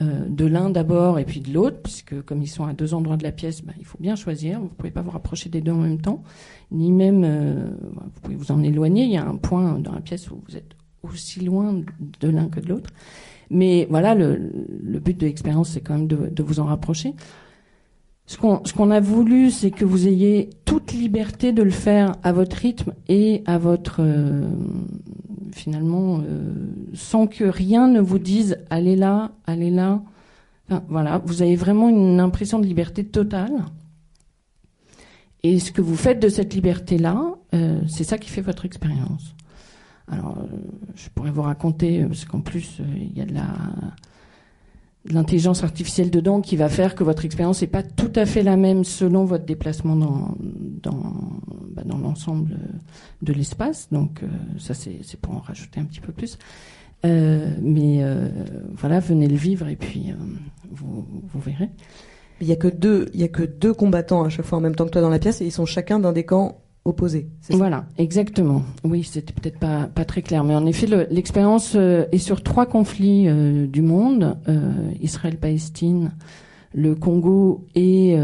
euh, 0.00 0.26
de 0.28 0.44
l'un 0.46 0.70
d'abord 0.70 1.18
et 1.18 1.24
puis 1.24 1.40
de 1.40 1.52
l'autre, 1.52 1.78
puisque 1.82 2.22
comme 2.22 2.40
ils 2.40 2.48
sont 2.48 2.64
à 2.64 2.72
deux 2.72 2.94
endroits 2.94 3.16
de 3.16 3.24
la 3.24 3.32
pièce, 3.32 3.62
bah, 3.62 3.72
il 3.78 3.84
faut 3.84 3.98
bien 3.98 4.14
choisir. 4.14 4.58
Vous 4.58 4.66
ne 4.66 4.70
pouvez 4.70 4.92
pas 4.92 5.02
vous 5.02 5.10
rapprocher 5.10 5.48
des 5.48 5.60
deux 5.60 5.72
en 5.72 5.78
même 5.78 6.00
temps, 6.00 6.22
ni 6.70 6.92
même 6.92 7.24
euh, 7.24 7.70
vous 8.04 8.20
pouvez 8.22 8.36
vous 8.36 8.52
en 8.52 8.62
éloigner. 8.62 9.04
Il 9.04 9.10
y 9.10 9.16
a 9.16 9.26
un 9.26 9.36
point 9.36 9.78
dans 9.80 9.92
la 9.92 10.00
pièce 10.00 10.30
où 10.30 10.40
vous 10.48 10.56
êtes 10.56 10.76
aussi 11.02 11.40
loin 11.40 11.82
de 12.20 12.28
l'un 12.28 12.48
que 12.48 12.60
de 12.60 12.68
l'autre. 12.68 12.90
Mais 13.50 13.86
voilà, 13.90 14.14
le, 14.14 14.36
but 15.00 15.18
de 15.18 15.26
l'expérience, 15.26 15.70
c'est 15.70 15.80
quand 15.80 15.94
même 15.94 16.06
de, 16.06 16.42
vous 16.42 16.60
en 16.60 16.64
rapprocher. 16.64 17.14
Ce 18.28 18.36
qu'on 18.36 18.90
a 18.90 19.00
voulu, 19.00 19.50
c'est 19.50 19.70
que 19.70 19.86
vous 19.86 20.06
ayez 20.06 20.50
toute 20.66 20.92
liberté 20.92 21.52
de 21.52 21.62
le 21.62 21.70
faire 21.70 22.12
à 22.22 22.32
votre 22.32 22.56
rythme 22.56 22.92
et 23.08 23.42
à 23.46 23.56
votre 23.56 24.00
euh, 24.00 24.46
finalement, 25.50 26.18
euh, 26.18 26.52
sans 26.92 27.26
que 27.26 27.44
rien 27.44 27.88
ne 27.88 28.00
vous 28.00 28.18
dise 28.18 28.58
allez 28.68 28.96
là, 28.96 29.32
allez 29.46 29.70
là. 29.70 30.02
Voilà, 30.88 31.22
vous 31.24 31.40
avez 31.40 31.56
vraiment 31.56 31.88
une 31.88 32.20
impression 32.20 32.58
de 32.58 32.66
liberté 32.66 33.02
totale. 33.02 33.64
Et 35.42 35.58
ce 35.58 35.72
que 35.72 35.80
vous 35.80 35.96
faites 35.96 36.20
de 36.20 36.28
cette 36.28 36.52
liberté-là, 36.52 37.34
euh, 37.54 37.80
c'est 37.88 38.04
ça 38.04 38.18
qui 38.18 38.28
fait 38.28 38.42
votre 38.42 38.66
expérience. 38.66 39.34
Alors, 40.06 40.36
je 40.96 41.08
pourrais 41.14 41.30
vous 41.30 41.40
raconter, 41.40 42.04
parce 42.04 42.26
qu'en 42.26 42.40
plus, 42.40 42.82
il 42.94 43.16
y 43.16 43.22
a 43.22 43.24
de 43.24 43.32
la 43.32 43.48
l'intelligence 45.10 45.64
artificielle 45.64 46.10
dedans 46.10 46.40
qui 46.40 46.56
va 46.56 46.68
faire 46.68 46.94
que 46.94 47.04
votre 47.04 47.24
expérience 47.24 47.60
n'est 47.60 47.68
pas 47.68 47.82
tout 47.82 48.12
à 48.14 48.26
fait 48.26 48.42
la 48.42 48.56
même 48.56 48.84
selon 48.84 49.24
votre 49.24 49.44
déplacement 49.44 49.96
dans, 49.96 50.34
dans, 50.82 51.12
bah, 51.72 51.82
l'ensemble 51.86 52.58
de 53.22 53.32
l'espace. 53.32 53.88
Donc 53.90 54.22
euh, 54.22 54.26
ça, 54.58 54.74
c'est, 54.74 55.00
pour 55.20 55.34
en 55.34 55.40
rajouter 55.40 55.80
un 55.80 55.84
petit 55.84 56.00
peu 56.00 56.12
plus. 56.12 56.38
Euh, 57.04 57.50
mais 57.62 58.02
euh, 58.02 58.28
voilà, 58.72 59.00
venez 59.00 59.28
le 59.28 59.36
vivre 59.36 59.68
et 59.68 59.76
puis 59.76 60.12
vous, 60.70 61.06
vous 61.32 61.40
verrez. 61.40 61.70
Il 62.40 62.46
y 62.46 62.52
a 62.52 62.56
que 62.56 62.68
deux, 62.68 63.08
il 63.14 63.20
y 63.20 63.24
a 63.24 63.28
que 63.28 63.42
deux 63.42 63.74
combattants 63.74 64.24
à 64.24 64.28
chaque 64.28 64.46
fois 64.46 64.58
en 64.58 64.60
même 64.60 64.74
temps 64.74 64.84
que 64.84 64.90
toi 64.90 65.02
dans 65.02 65.08
la 65.08 65.18
pièce 65.18 65.40
et 65.40 65.44
ils 65.44 65.52
sont 65.52 65.66
chacun 65.66 65.98
d'un 65.98 66.12
des 66.12 66.24
camps 66.24 66.60
Voilà, 67.50 67.86
exactement. 67.98 68.62
Oui, 68.84 69.04
c'était 69.04 69.32
peut-être 69.32 69.58
pas, 69.58 70.04
très 70.04 70.22
clair, 70.22 70.44
mais 70.44 70.54
en 70.54 70.66
effet, 70.66 70.86
le, 70.86 71.06
l'expérience 71.10 71.74
euh, 71.74 72.06
est 72.12 72.18
sur 72.18 72.42
trois 72.42 72.66
conflits 72.66 73.28
euh, 73.28 73.66
du 73.66 73.82
monde 73.82 74.38
euh, 74.48 74.72
Israël-Palestine, 75.00 76.12
le 76.74 76.94
Congo 76.94 77.66
et 77.74 78.16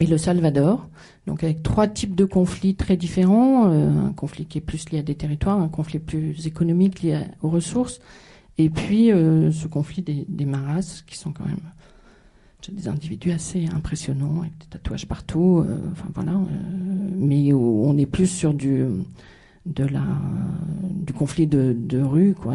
le 0.00 0.18
Salvador. 0.18 0.88
Donc 1.26 1.44
avec 1.44 1.62
trois 1.62 1.86
types 1.86 2.16
de 2.16 2.24
conflits 2.24 2.74
très 2.74 2.96
différents, 2.96 3.66
un 3.66 4.12
conflit 4.12 4.46
qui 4.46 4.58
est 4.58 4.62
plus 4.62 4.90
lié 4.90 5.00
à 5.00 5.02
des 5.02 5.14
territoires, 5.14 5.60
un 5.60 5.68
conflit 5.68 5.98
plus 5.98 6.46
économique 6.46 7.02
lié 7.02 7.20
aux 7.42 7.50
ressources, 7.50 8.00
et 8.58 8.70
puis 8.70 9.08
ce 9.08 9.68
conflit 9.68 10.02
des 10.02 10.46
maras 10.46 11.02
qui 11.06 11.16
sont 11.18 11.32
quand 11.32 11.44
même 11.44 11.60
des 12.70 12.88
individus 12.88 13.32
assez 13.32 13.66
impressionnants 13.66 14.40
avec 14.40 14.52
des 14.58 14.66
tatouages 14.66 15.06
partout. 15.06 15.64
Euh, 15.66 15.78
enfin 15.90 16.08
voilà, 16.14 16.32
euh, 16.32 17.08
mais 17.16 17.52
on 17.52 17.96
est 17.98 18.06
plus 18.06 18.28
sur 18.28 18.54
du 18.54 18.84
de 19.66 19.84
la 19.84 20.02
du 20.82 21.12
conflit 21.12 21.46
de, 21.46 22.00
rue 22.00 22.34
quoi, 22.34 22.54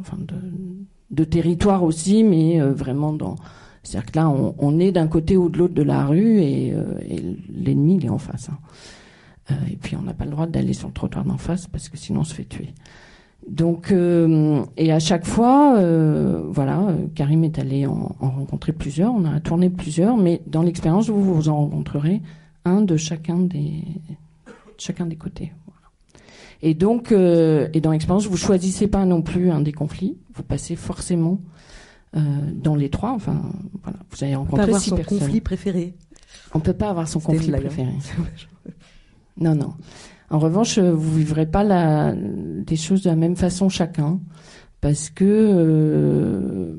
enfin 0.00 0.18
de, 1.10 1.24
territoire 1.24 1.82
aussi, 1.82 2.24
mais 2.24 2.60
euh, 2.60 2.72
vraiment 2.72 3.12
dans 3.12 3.36
c'est-à-dire 3.82 4.10
que 4.10 4.16
là 4.18 4.28
on, 4.28 4.78
est 4.78 4.92
d'un 4.92 5.08
côté 5.08 5.36
ou 5.36 5.48
de 5.48 5.58
l'autre 5.58 5.74
de 5.74 5.82
la 5.82 6.04
rue 6.04 6.40
et, 6.40 6.74
l'ennemi 7.54 7.96
il 7.96 8.06
est 8.06 8.10
en 8.10 8.18
face. 8.18 8.50
Hein. 8.50 8.58
Et 9.70 9.76
puis 9.76 9.96
on 9.96 10.02
n'a 10.02 10.12
pas 10.12 10.24
le 10.24 10.30
droit 10.32 10.46
d'aller 10.46 10.74
sur 10.74 10.88
le 10.88 10.94
trottoir 10.94 11.24
d'en 11.24 11.38
face 11.38 11.66
parce 11.66 11.88
que 11.88 11.96
sinon 11.96 12.20
on 12.20 12.24
se 12.24 12.34
fait 12.34 12.44
tuer. 12.44 12.74
Donc, 13.48 13.90
euh, 13.90 14.64
et 14.76 14.92
à 14.92 15.00
chaque 15.00 15.26
fois, 15.26 15.76
euh, 15.76 16.42
voilà, 16.48 16.94
Karim 17.14 17.42
est 17.44 17.58
allé 17.58 17.86
en, 17.86 18.14
en, 18.20 18.30
rencontrer 18.30 18.72
plusieurs, 18.72 19.12
on 19.12 19.24
a 19.24 19.40
tourné 19.40 19.70
plusieurs, 19.70 20.16
mais 20.16 20.42
dans 20.46 20.62
l'expérience, 20.62 21.08
vous 21.08 21.22
vous 21.22 21.48
en 21.48 21.56
rencontrerez 21.56 22.20
un 22.64 22.82
de 22.82 22.96
chacun 22.96 23.38
des, 23.38 23.82
chacun 24.78 25.06
des 25.06 25.16
côtés. 25.16 25.52
Voilà. 25.66 25.88
Et 26.62 26.74
donc, 26.74 27.12
euh, 27.12 27.68
et 27.72 27.80
dans 27.80 27.92
l'expérience, 27.92 28.26
vous 28.26 28.36
choisissez 28.36 28.86
pas 28.86 29.04
non 29.06 29.22
plus 29.22 29.50
un 29.50 29.60
des 29.60 29.72
conflits. 29.72 30.18
Vous 30.34 30.42
passez 30.42 30.76
forcément 30.76 31.40
dans 32.12 32.74
les 32.74 32.90
trois. 32.90 33.12
Enfin, 33.12 33.40
voilà, 33.84 33.98
vous 34.10 34.24
allez 34.24 34.34
On 34.34 34.44
peut 34.44 34.56
rencontrer 34.56 34.64
avoir 34.64 34.80
six 34.80 34.90
son 34.90 34.96
personnes. 34.96 35.18
conflit 35.20 35.40
préféré. 35.40 35.94
On 36.54 36.58
peut 36.58 36.72
pas 36.72 36.90
avoir 36.90 37.06
son 37.06 37.20
conflit 37.20 37.54
hein. 37.54 37.58
préféré. 37.58 37.92
Non, 39.40 39.54
non. 39.54 39.72
En 40.30 40.38
revanche, 40.38 40.78
euh, 40.78 40.92
vous 40.92 41.16
vivrez 41.16 41.46
pas 41.46 41.64
la, 41.64 42.14
des 42.14 42.76
choses 42.76 43.02
de 43.02 43.10
la 43.10 43.16
même 43.16 43.34
façon 43.34 43.68
chacun, 43.68 44.20
parce 44.80 45.10
que 45.10 45.24
euh, 45.26 46.74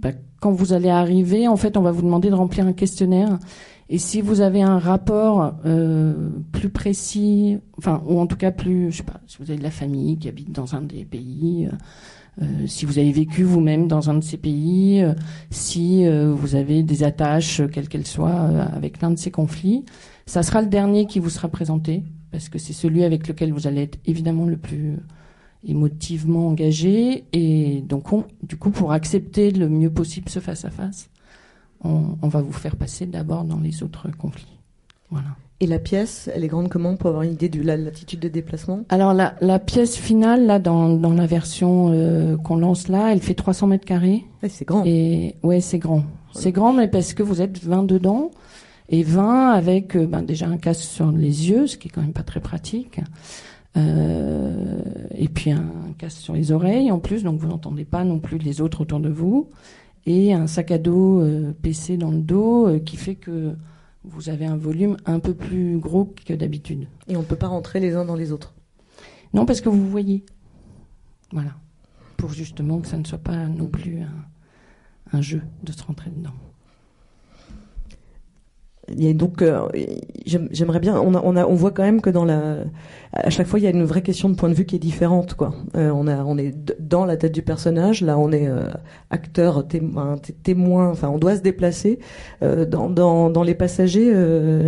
bah, 0.00 0.12
quand 0.40 0.52
vous 0.52 0.72
allez 0.72 0.88
arriver, 0.88 1.48
en 1.48 1.56
fait, 1.56 1.76
on 1.76 1.82
va 1.82 1.90
vous 1.90 2.02
demander 2.02 2.30
de 2.30 2.34
remplir 2.34 2.64
un 2.66 2.72
questionnaire. 2.72 3.40
Et 3.88 3.98
si 3.98 4.20
vous 4.20 4.40
avez 4.40 4.62
un 4.62 4.78
rapport 4.78 5.56
euh, 5.66 6.30
plus 6.52 6.70
précis, 6.70 7.58
enfin, 7.76 8.02
ou 8.06 8.20
en 8.20 8.26
tout 8.26 8.36
cas 8.36 8.52
plus, 8.52 8.92
je 8.92 8.98
sais 8.98 9.02
pas, 9.02 9.20
si 9.26 9.38
vous 9.38 9.50
avez 9.50 9.58
de 9.58 9.64
la 9.64 9.72
famille 9.72 10.16
qui 10.16 10.28
habite 10.28 10.52
dans 10.52 10.76
un 10.76 10.80
des 10.80 11.04
pays, 11.04 11.68
si 12.64 12.86
vous 12.86 12.98
avez 12.98 13.12
vécu 13.12 13.42
vous-même 13.42 13.88
dans 13.88 14.08
un 14.08 14.14
de 14.14 14.24
ces 14.24 14.38
pays, 14.38 15.04
si 15.50 16.06
vous 16.08 16.54
avez 16.54 16.82
des 16.82 17.02
attaches, 17.02 17.60
quelles 17.70 17.88
qu'elles 17.88 18.06
soient, 18.06 18.48
avec 18.74 19.02
l'un 19.02 19.10
de 19.10 19.18
ces 19.18 19.30
conflits, 19.30 19.84
ça 20.24 20.42
sera 20.42 20.62
le 20.62 20.68
dernier 20.68 21.04
qui 21.04 21.18
vous 21.18 21.28
sera 21.28 21.48
présenté, 21.48 22.04
parce 22.32 22.48
que 22.48 22.58
c'est 22.58 22.72
celui 22.72 23.04
avec 23.04 23.28
lequel 23.28 23.52
vous 23.52 23.66
allez 23.68 23.82
être 23.82 23.98
évidemment 24.06 24.46
le 24.46 24.56
plus 24.56 24.96
émotivement 25.66 26.48
engagé. 26.48 27.24
Et 27.32 27.82
donc, 27.82 28.12
on- 28.12 28.24
du 28.42 28.56
coup, 28.56 28.70
pour 28.70 28.92
accepter 28.92 29.50
le 29.50 29.68
mieux 29.68 29.90
possible 29.90 30.28
ce 30.28 30.40
face-à-face, 30.40 31.08
on, 31.84 32.16
on 32.22 32.28
va 32.28 32.40
vous 32.42 32.52
faire 32.52 32.76
passer 32.76 33.06
d'abord 33.06 33.44
dans 33.44 33.58
les 33.60 33.82
autres 33.82 34.08
conflits. 34.16 34.58
Voilà. 35.10 35.28
Et 35.60 35.66
la 35.66 35.78
pièce, 35.78 36.28
elle 36.34 36.42
est 36.42 36.48
grande 36.48 36.68
comment 36.68 36.96
pour 36.96 37.08
avoir 37.08 37.22
une 37.22 37.32
idée 37.34 37.48
de 37.48 37.62
la 37.62 37.76
latitude 37.76 38.18
de 38.18 38.26
déplacement? 38.28 38.80
Alors, 38.88 39.14
la, 39.14 39.36
la 39.40 39.60
pièce 39.60 39.94
finale, 39.96 40.44
là, 40.46 40.58
dans, 40.58 40.88
dans 40.96 41.12
la 41.12 41.26
version 41.26 41.90
euh, 41.92 42.36
qu'on 42.36 42.56
lance 42.56 42.88
là, 42.88 43.12
elle 43.12 43.20
fait 43.20 43.34
300 43.34 43.68
mètres 43.68 43.84
carrés. 43.84 44.24
C'est 44.48 44.64
grand. 44.66 44.82
Et 44.84 45.36
ouais, 45.44 45.60
c'est 45.60 45.78
grand. 45.78 46.02
C'est 46.34 46.50
grand, 46.50 46.72
mais 46.72 46.88
parce 46.88 47.14
que 47.14 47.22
vous 47.22 47.40
êtes 47.42 47.62
20 47.62 47.84
dedans. 47.84 48.32
Et 48.88 49.02
20 49.02 49.50
avec 49.50 49.96
euh, 49.96 50.06
ben, 50.06 50.22
déjà 50.22 50.48
un 50.48 50.58
casque 50.58 50.82
sur 50.82 51.10
les 51.10 51.50
yeux, 51.50 51.66
ce 51.66 51.76
qui 51.76 51.88
est 51.88 51.90
quand 51.90 52.02
même 52.02 52.12
pas 52.12 52.22
très 52.22 52.40
pratique. 52.40 53.00
Euh, 53.76 54.82
et 55.14 55.28
puis 55.28 55.50
un 55.50 55.94
casque 55.96 56.18
sur 56.18 56.34
les 56.34 56.52
oreilles 56.52 56.90
en 56.90 56.98
plus, 56.98 57.22
donc 57.22 57.40
vous 57.40 57.48
n'entendez 57.48 57.84
pas 57.84 58.04
non 58.04 58.18
plus 58.18 58.38
les 58.38 58.60
autres 58.60 58.82
autour 58.82 59.00
de 59.00 59.08
vous. 59.08 59.48
Et 60.04 60.32
un 60.34 60.46
sac 60.46 60.70
à 60.70 60.78
dos 60.78 61.20
euh, 61.20 61.52
PC 61.62 61.96
dans 61.96 62.10
le 62.10 62.20
dos 62.20 62.66
euh, 62.66 62.78
qui 62.80 62.96
fait 62.96 63.14
que 63.14 63.54
vous 64.04 64.28
avez 64.28 64.46
un 64.46 64.56
volume 64.56 64.96
un 65.06 65.20
peu 65.20 65.32
plus 65.32 65.78
gros 65.78 66.12
que 66.26 66.34
d'habitude. 66.34 66.88
Et 67.08 67.16
on 67.16 67.22
peut 67.22 67.36
pas 67.36 67.46
rentrer 67.46 67.78
les 67.78 67.94
uns 67.94 68.04
dans 68.04 68.16
les 68.16 68.32
autres. 68.32 68.52
Non, 69.32 69.46
parce 69.46 69.60
que 69.60 69.68
vous 69.68 69.88
voyez. 69.88 70.24
Voilà. 71.30 71.52
Pour 72.16 72.32
justement 72.32 72.80
que 72.80 72.88
ça 72.88 72.98
ne 72.98 73.04
soit 73.04 73.18
pas 73.18 73.46
non 73.46 73.66
plus 73.66 74.00
un, 74.02 75.16
un 75.16 75.20
jeu 75.22 75.42
de 75.62 75.72
se 75.72 75.82
rentrer 75.84 76.10
dedans. 76.10 76.34
Donc, 79.14 79.42
euh, 79.42 79.68
j'aime- 80.26 80.48
j'aimerais 80.52 80.80
bien. 80.80 81.00
On, 81.00 81.54
voit 81.54 81.70
quand 81.70 81.82
même 81.82 82.00
que 82.00 82.10
dans 82.10 82.24
la, 82.24 82.56
à 83.12 83.30
chaque 83.30 83.46
fois, 83.46 83.58
il 83.58 83.62
y 83.62 83.66
a 83.66 83.70
une 83.70 83.84
vraie 83.84 84.02
question 84.02 84.28
de 84.28 84.34
point 84.34 84.48
de 84.48 84.54
vue 84.54 84.64
qui 84.64 84.76
est 84.76 84.78
différente, 84.78 85.34
quoi. 85.34 85.54
Euh, 85.76 85.90
on 85.90 86.06
a, 86.06 86.24
on 86.24 86.38
est 86.38 86.54
dans 86.80 87.04
la 87.04 87.16
tête 87.16 87.32
du 87.32 87.42
personnage. 87.42 88.02
Là, 88.02 88.18
on 88.18 88.32
est 88.32 88.48
euh, 88.48 88.68
acteur, 89.10 89.66
témoin, 89.66 90.16
té- 90.18 90.32
témoin. 90.32 90.90
Enfin, 90.90 91.08
on 91.08 91.18
doit 91.18 91.36
se 91.36 91.42
déplacer. 91.42 91.98
Dans, 92.40 92.88
dans, 92.90 93.42
les 93.42 93.54
passagers, 93.54 94.12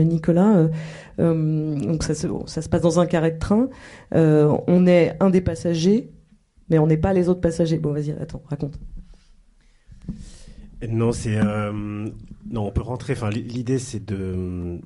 Nicolas. 0.04 0.68
donc 1.18 2.02
ça, 2.02 2.14
se- 2.14 2.26
ça 2.46 2.62
se 2.62 2.68
passe 2.68 2.82
dans 2.82 3.00
un 3.00 3.06
carré 3.06 3.32
de 3.32 3.38
train. 3.38 3.68
On 4.12 4.86
est 4.86 5.16
un 5.20 5.30
des 5.30 5.40
passagers, 5.40 6.10
mais 6.70 6.78
on 6.78 6.86
n'est 6.86 6.96
pas 6.96 7.12
les 7.12 7.28
autres 7.28 7.40
passagers. 7.40 7.78
Bon, 7.78 7.92
vas-y, 7.92 8.12
attends, 8.12 8.42
raconte. 8.46 8.78
Non, 10.88 11.12
c'est 11.12 11.36
euh, 11.36 11.72
non, 11.72 12.66
on 12.66 12.70
peut 12.70 12.82
rentrer. 12.82 13.14
Enfin, 13.14 13.30
l'idée 13.30 13.78
c'est 13.78 14.04
de, 14.04 14.80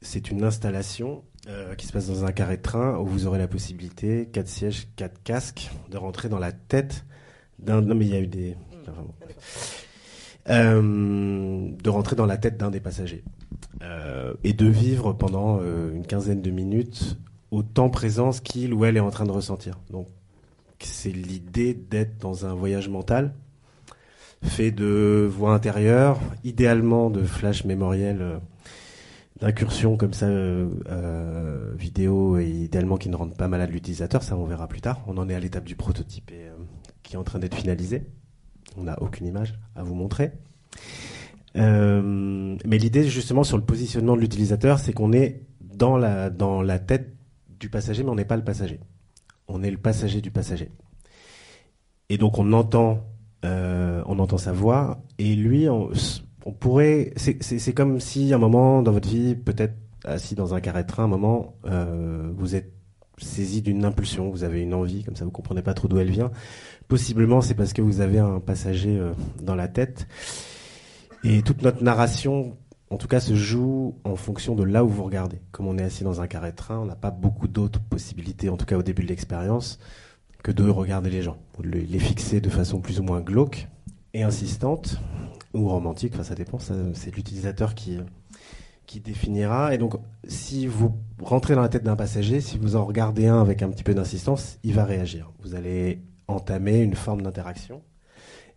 c'est 0.00 0.30
une 0.30 0.44
installation 0.44 1.22
euh, 1.48 1.74
qui 1.74 1.86
se 1.86 1.92
passe 1.92 2.08
dans 2.08 2.24
un 2.24 2.32
carré 2.32 2.56
de 2.56 2.62
train 2.62 2.98
où 2.98 3.06
vous 3.06 3.26
aurez 3.26 3.38
la 3.38 3.48
possibilité, 3.48 4.28
quatre 4.32 4.48
sièges, 4.48 4.88
quatre 4.96 5.22
casques, 5.22 5.70
de 5.90 5.96
rentrer 5.96 6.28
dans 6.28 6.38
la 6.38 6.52
tête 6.52 7.04
d'un. 7.58 7.80
Non, 7.80 7.94
mais 7.94 8.06
il 8.06 8.12
y 8.12 8.16
a 8.16 8.20
eu 8.20 8.26
des. 8.26 8.56
enfin, 8.88 9.02
bon. 9.02 9.14
Euh, 10.48 11.70
de 11.70 11.88
rentrer 11.88 12.16
dans 12.16 12.26
la 12.26 12.36
tête 12.36 12.56
d'un 12.56 12.70
des 12.70 12.80
passagers 12.80 13.22
et 14.44 14.52
de 14.52 14.66
vivre 14.66 15.12
pendant 15.12 15.60
une 15.60 16.06
quinzaine 16.06 16.40
de 16.40 16.50
minutes 16.50 17.18
autant 17.50 17.90
présence 17.90 18.40
qu'il 18.40 18.74
ou 18.74 18.84
elle 18.84 18.96
est 18.96 19.00
en 19.00 19.10
train 19.10 19.24
de 19.24 19.32
ressentir. 19.32 19.78
Donc, 19.90 20.06
c'est 20.78 21.10
l'idée 21.10 21.74
d'être 21.74 22.18
dans 22.18 22.46
un 22.46 22.54
voyage 22.54 22.88
mental 22.88 23.34
fait 24.42 24.70
de 24.70 25.28
voix 25.30 25.54
intérieures, 25.54 26.20
idéalement 26.44 27.10
de 27.10 27.22
flash 27.22 27.64
mémoriel, 27.64 28.18
euh, 28.20 28.38
d'incursions 29.40 29.96
comme 29.96 30.12
ça, 30.12 30.26
euh, 30.26 30.68
euh, 30.88 31.72
vidéo, 31.76 32.38
et 32.38 32.48
idéalement 32.48 32.96
qui 32.96 33.08
ne 33.08 33.16
rendent 33.16 33.36
pas 33.36 33.48
malade 33.48 33.70
l'utilisateur. 33.70 34.22
Ça, 34.22 34.36
on 34.36 34.44
verra 34.44 34.68
plus 34.68 34.80
tard. 34.80 35.00
On 35.06 35.16
en 35.18 35.28
est 35.28 35.34
à 35.34 35.40
l'étape 35.40 35.64
du 35.64 35.76
prototype 35.76 36.30
et, 36.30 36.48
qui 37.02 37.14
est 37.14 37.18
en 37.18 37.24
train 37.24 37.38
d'être 37.38 37.56
finalisé. 37.56 38.06
On 38.76 38.84
n'a 38.84 39.00
aucune 39.02 39.26
image 39.26 39.58
à 39.76 39.82
vous 39.82 39.94
montrer. 39.94 40.32
Mais 41.54 42.78
l'idée, 42.78 43.08
justement, 43.08 43.44
sur 43.44 43.58
le 43.58 43.64
positionnement 43.64 44.16
de 44.16 44.20
l'utilisateur, 44.20 44.78
c'est 44.78 44.92
qu'on 44.92 45.12
est 45.12 45.42
dans 45.60 45.98
la, 45.98 46.30
dans 46.30 46.62
la 46.62 46.78
tête 46.78 47.14
du 47.60 47.68
passager, 47.68 48.02
mais 48.02 48.10
on 48.10 48.14
n'est 48.14 48.24
pas 48.24 48.36
le 48.36 48.44
passager. 48.44 48.80
On 49.48 49.62
est 49.62 49.70
le 49.70 49.76
passager 49.76 50.20
du 50.20 50.30
passager. 50.30 50.70
Et 52.08 52.16
donc, 52.16 52.38
on 52.38 52.52
entend 52.52 53.11
euh, 53.44 54.02
on 54.06 54.18
entend 54.18 54.38
sa 54.38 54.52
voix 54.52 55.02
et 55.18 55.34
lui 55.34 55.68
on, 55.68 55.90
on 56.46 56.52
pourrait 56.52 57.12
c'est- 57.16 57.72
comme 57.74 57.98
si 58.00 58.32
à 58.32 58.36
un 58.36 58.38
moment 58.38 58.82
dans 58.82 58.92
votre 58.92 59.08
vie 59.08 59.34
peut-être 59.34 59.74
assis 60.04 60.34
dans 60.34 60.54
un 60.54 60.60
carré 60.60 60.82
de 60.82 60.88
train 60.88 61.04
un 61.04 61.08
moment 61.08 61.54
euh, 61.66 62.30
vous 62.36 62.54
êtes 62.54 62.72
saisi 63.18 63.62
d'une 63.62 63.84
impulsion 63.84 64.30
vous 64.30 64.42
avez 64.44 64.62
une 64.62 64.74
envie 64.74 65.04
comme 65.04 65.16
ça 65.16 65.24
vous 65.24 65.30
comprenez 65.30 65.62
pas 65.62 65.74
trop 65.74 65.86
d'où 65.88 65.98
elle 65.98 66.10
vient. 66.10 66.30
Possiblement 66.88 67.40
c'est 67.40 67.54
parce 67.54 67.72
que 67.72 67.82
vous 67.82 68.00
avez 68.00 68.18
un 68.18 68.40
passager 68.40 68.98
euh, 68.98 69.12
dans 69.42 69.54
la 69.54 69.68
tête. 69.68 70.06
Et 71.24 71.42
toute 71.42 71.62
notre 71.62 71.82
narration 71.84 72.56
en 72.90 72.96
tout 72.98 73.08
cas 73.08 73.20
se 73.20 73.34
joue 73.34 73.94
en 74.04 74.16
fonction 74.16 74.54
de 74.54 74.64
là 74.64 74.84
où 74.84 74.88
vous 74.88 75.04
regardez. 75.04 75.40
Comme 75.50 75.66
on 75.66 75.78
est 75.78 75.82
assis 75.82 76.04
dans 76.04 76.20
un 76.20 76.26
carré 76.26 76.50
de 76.50 76.56
train 76.56 76.78
on 76.78 76.84
n'a 76.86 76.96
pas 76.96 77.10
beaucoup 77.10 77.48
d'autres 77.48 77.80
possibilités 77.80 78.48
en 78.48 78.56
tout 78.56 78.66
cas 78.66 78.76
au 78.76 78.82
début 78.82 79.02
de 79.02 79.08
l'expérience 79.08 79.78
que 80.42 80.50
de 80.50 80.68
regarder 80.68 81.10
les 81.10 81.22
gens, 81.22 81.38
de 81.58 81.68
les 81.68 81.98
fixer 81.98 82.40
de 82.40 82.50
façon 82.50 82.80
plus 82.80 83.00
ou 83.00 83.02
moins 83.02 83.20
glauque 83.20 83.68
et 84.14 84.22
insistante, 84.22 85.00
ou 85.54 85.68
romantique, 85.68 86.12
enfin 86.14 86.24
ça 86.24 86.34
dépend, 86.34 86.58
c'est 86.58 87.14
l'utilisateur 87.14 87.74
qui, 87.74 87.98
qui 88.86 89.00
définira. 89.00 89.74
Et 89.74 89.78
donc, 89.78 89.94
si 90.26 90.66
vous 90.66 90.94
rentrez 91.20 91.54
dans 91.54 91.62
la 91.62 91.68
tête 91.68 91.84
d'un 91.84 91.96
passager, 91.96 92.40
si 92.40 92.58
vous 92.58 92.76
en 92.76 92.84
regardez 92.84 93.26
un 93.26 93.40
avec 93.40 93.62
un 93.62 93.70
petit 93.70 93.84
peu 93.84 93.94
d'insistance, 93.94 94.58
il 94.64 94.74
va 94.74 94.84
réagir. 94.84 95.30
Vous 95.42 95.54
allez 95.54 96.02
entamer 96.28 96.80
une 96.80 96.94
forme 96.94 97.22
d'interaction. 97.22 97.82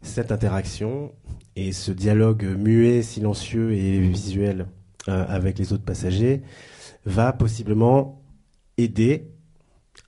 Cette 0.01 0.31
interaction 0.31 1.13
et 1.55 1.71
ce 1.71 1.91
dialogue 1.91 2.43
muet, 2.43 3.01
silencieux 3.01 3.73
et 3.73 3.99
visuel 3.99 4.67
euh, 5.07 5.25
avec 5.27 5.57
les 5.57 5.73
autres 5.73 5.85
passagers 5.85 6.41
va 7.05 7.33
possiblement 7.33 8.21
aider 8.77 9.34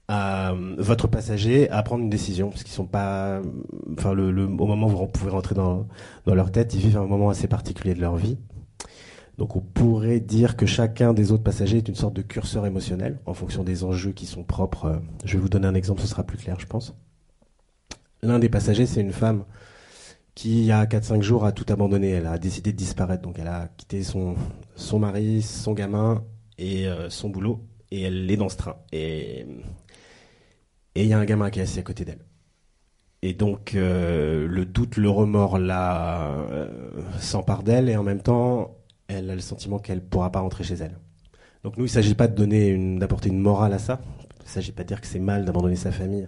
à 0.08 0.52
euh, 0.52 0.76
votre 0.78 1.08
passager 1.08 1.70
à 1.70 1.84
prendre 1.84 2.04
une 2.04 2.10
décision 2.10 2.50
parce 2.50 2.64
qu'ils 2.64 2.74
sont 2.74 2.86
pas 2.86 3.42
enfin 3.98 4.12
au 4.12 4.66
moment 4.66 4.88
où 4.88 4.90
vous 4.90 5.08
pouvez 5.08 5.32
rentrer 5.32 5.54
dans, 5.54 5.86
leur 6.26 6.52
tête 6.52 6.74
ils 6.74 6.80
vivent 6.80 6.98
un 6.98 7.06
moment 7.06 7.30
assez 7.30 7.48
particulier 7.48 7.94
de 7.94 8.02
leur 8.02 8.16
vie. 8.16 8.38
Donc 9.38 9.56
on 9.56 9.62
pourrait 9.62 10.20
dire 10.20 10.56
que 10.58 10.66
chacun 10.66 11.14
des 11.14 11.32
autres 11.32 11.44
passagers 11.44 11.78
est 11.78 11.88
une 11.88 11.96
sorte 11.96 12.14
de 12.14 12.22
curseur 12.22 12.66
émotionnel 12.66 13.20
en 13.26 13.34
fonction 13.34 13.64
des 13.64 13.84
enjeux 13.84 14.12
qui 14.12 14.26
sont 14.26 14.44
propres 14.44 14.86
Euh, 14.86 15.00
je 15.26 15.34
vais 15.34 15.40
vous 15.40 15.50
donner 15.50 15.68
un 15.68 15.76
exemple 15.76 16.02
ce 16.02 16.08
sera 16.08 16.24
plus 16.24 16.38
clair 16.38 16.60
je 16.60 16.68
pense. 16.68 16.96
L'un 18.24 18.40
des 18.40 18.50
passagers 18.50 18.86
c'est 18.86 19.02
une 19.02 19.14
femme 19.14 19.44
qui 20.36 20.60
il 20.62 20.66
y 20.66 20.72
a 20.72 20.86
4-5 20.86 21.22
jours 21.22 21.46
a 21.46 21.52
tout 21.52 21.66
abandonné. 21.70 22.12
Elle 22.12 22.28
a 22.28 22.38
décidé 22.38 22.72
de 22.72 22.78
disparaître. 22.78 23.24
Donc 23.24 23.40
elle 23.40 23.48
a 23.48 23.70
quitté 23.76 24.04
son, 24.04 24.36
son 24.76 25.00
mari 25.00 25.42
son 25.42 25.74
gamin 25.74 26.24
et 26.58 26.88
euh, 26.88 27.10
son 27.10 27.30
boulot 27.30 27.62
et 27.92 28.04
elle 28.04 28.30
est 28.30 28.38
dans 28.38 28.50
ce 28.50 28.58
train. 28.58 28.78
Et 28.92 29.46
et 30.98 31.04
il 31.04 31.10
y 31.10 31.14
a 31.14 31.20
un 31.20 31.26
gamin 31.26 31.52
qui 31.52 31.60
est 31.60 31.64
assis 31.64 31.80
à 31.80 31.84
côté 31.84 32.06
d'elle. 32.06 32.26
Et 33.22 33.34
donc 33.34 33.76
euh, 33.76 34.48
le 34.48 34.66
doute, 34.66 34.98
le 34.98 35.10
remords 35.10 35.60
là 35.60 36.32
euh, 36.52 36.68
s'empare 37.20 37.62
d'elle 37.62 37.88
et 37.88 37.96
en 37.96 38.04
même 38.04 38.22
temps 38.22 38.78
elle 39.08 39.30
a 39.30 39.36
le 39.36 39.42
sentiment 39.42 39.78
qu'elle 39.80 40.02
pourra 40.02 40.32
pas 40.32 40.40
rentrer 40.40 40.64
chez 40.64 40.76
elle. 40.76 40.98
Donc 41.64 41.78
nous 41.78 41.86
il 41.86 41.90
s'agit 41.90 42.16
pas 42.16 42.28
d'apporter 42.28 43.30
une 43.30 43.40
morale 43.40 43.74
à 43.74 43.80
ça. 43.80 44.02
Il 44.44 44.50
s'agit 44.50 44.72
pas 44.72 44.84
de 44.84 44.88
dire 44.88 45.02
que 45.02 45.08
c'est 45.08 45.20
mal 45.20 45.46
d'abandonner 45.46 45.76
sa 45.76 45.92
famille, 45.92 46.28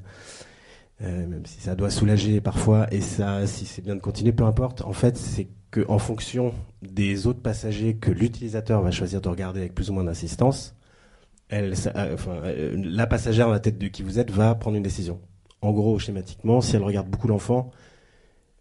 euh, 1.01 1.25
même 1.25 1.45
si 1.45 1.61
ça 1.61 1.75
doit 1.75 1.89
soulager 1.89 2.39
parfois 2.39 2.91
et 2.93 3.01
ça 3.01 3.47
si 3.47 3.65
c'est 3.65 3.81
bien 3.81 3.95
de 3.95 4.01
continuer, 4.01 4.33
peu 4.33 4.43
importe. 4.43 4.83
En 4.83 4.93
fait 4.93 5.17
c'est 5.17 5.47
que 5.71 5.83
en 5.87 5.97
fonction 5.97 6.53
des 6.83 7.25
autres 7.25 7.41
passagers 7.41 7.95
que 7.95 8.11
l'utilisateur 8.11 8.81
va 8.83 8.91
choisir 8.91 9.19
de 9.21 9.29
regarder 9.29 9.61
avec 9.61 9.73
plus 9.73 9.89
ou 9.89 9.93
moins 9.93 10.03
d'insistance, 10.03 10.75
elle, 11.49 11.73
enfin, 11.95 12.41
la 12.73 13.07
passagère 13.07 13.49
la 13.49 13.59
tête 13.59 13.77
de 13.77 13.87
qui 13.87 14.03
vous 14.03 14.19
êtes 14.19 14.31
va 14.31 14.55
prendre 14.55 14.77
une 14.77 14.83
décision. 14.83 15.19
En 15.61 15.71
gros, 15.71 15.99
schématiquement, 15.99 16.61
si 16.61 16.75
elle 16.75 16.83
regarde 16.83 17.09
beaucoup 17.09 17.27
l'enfant, 17.27 17.71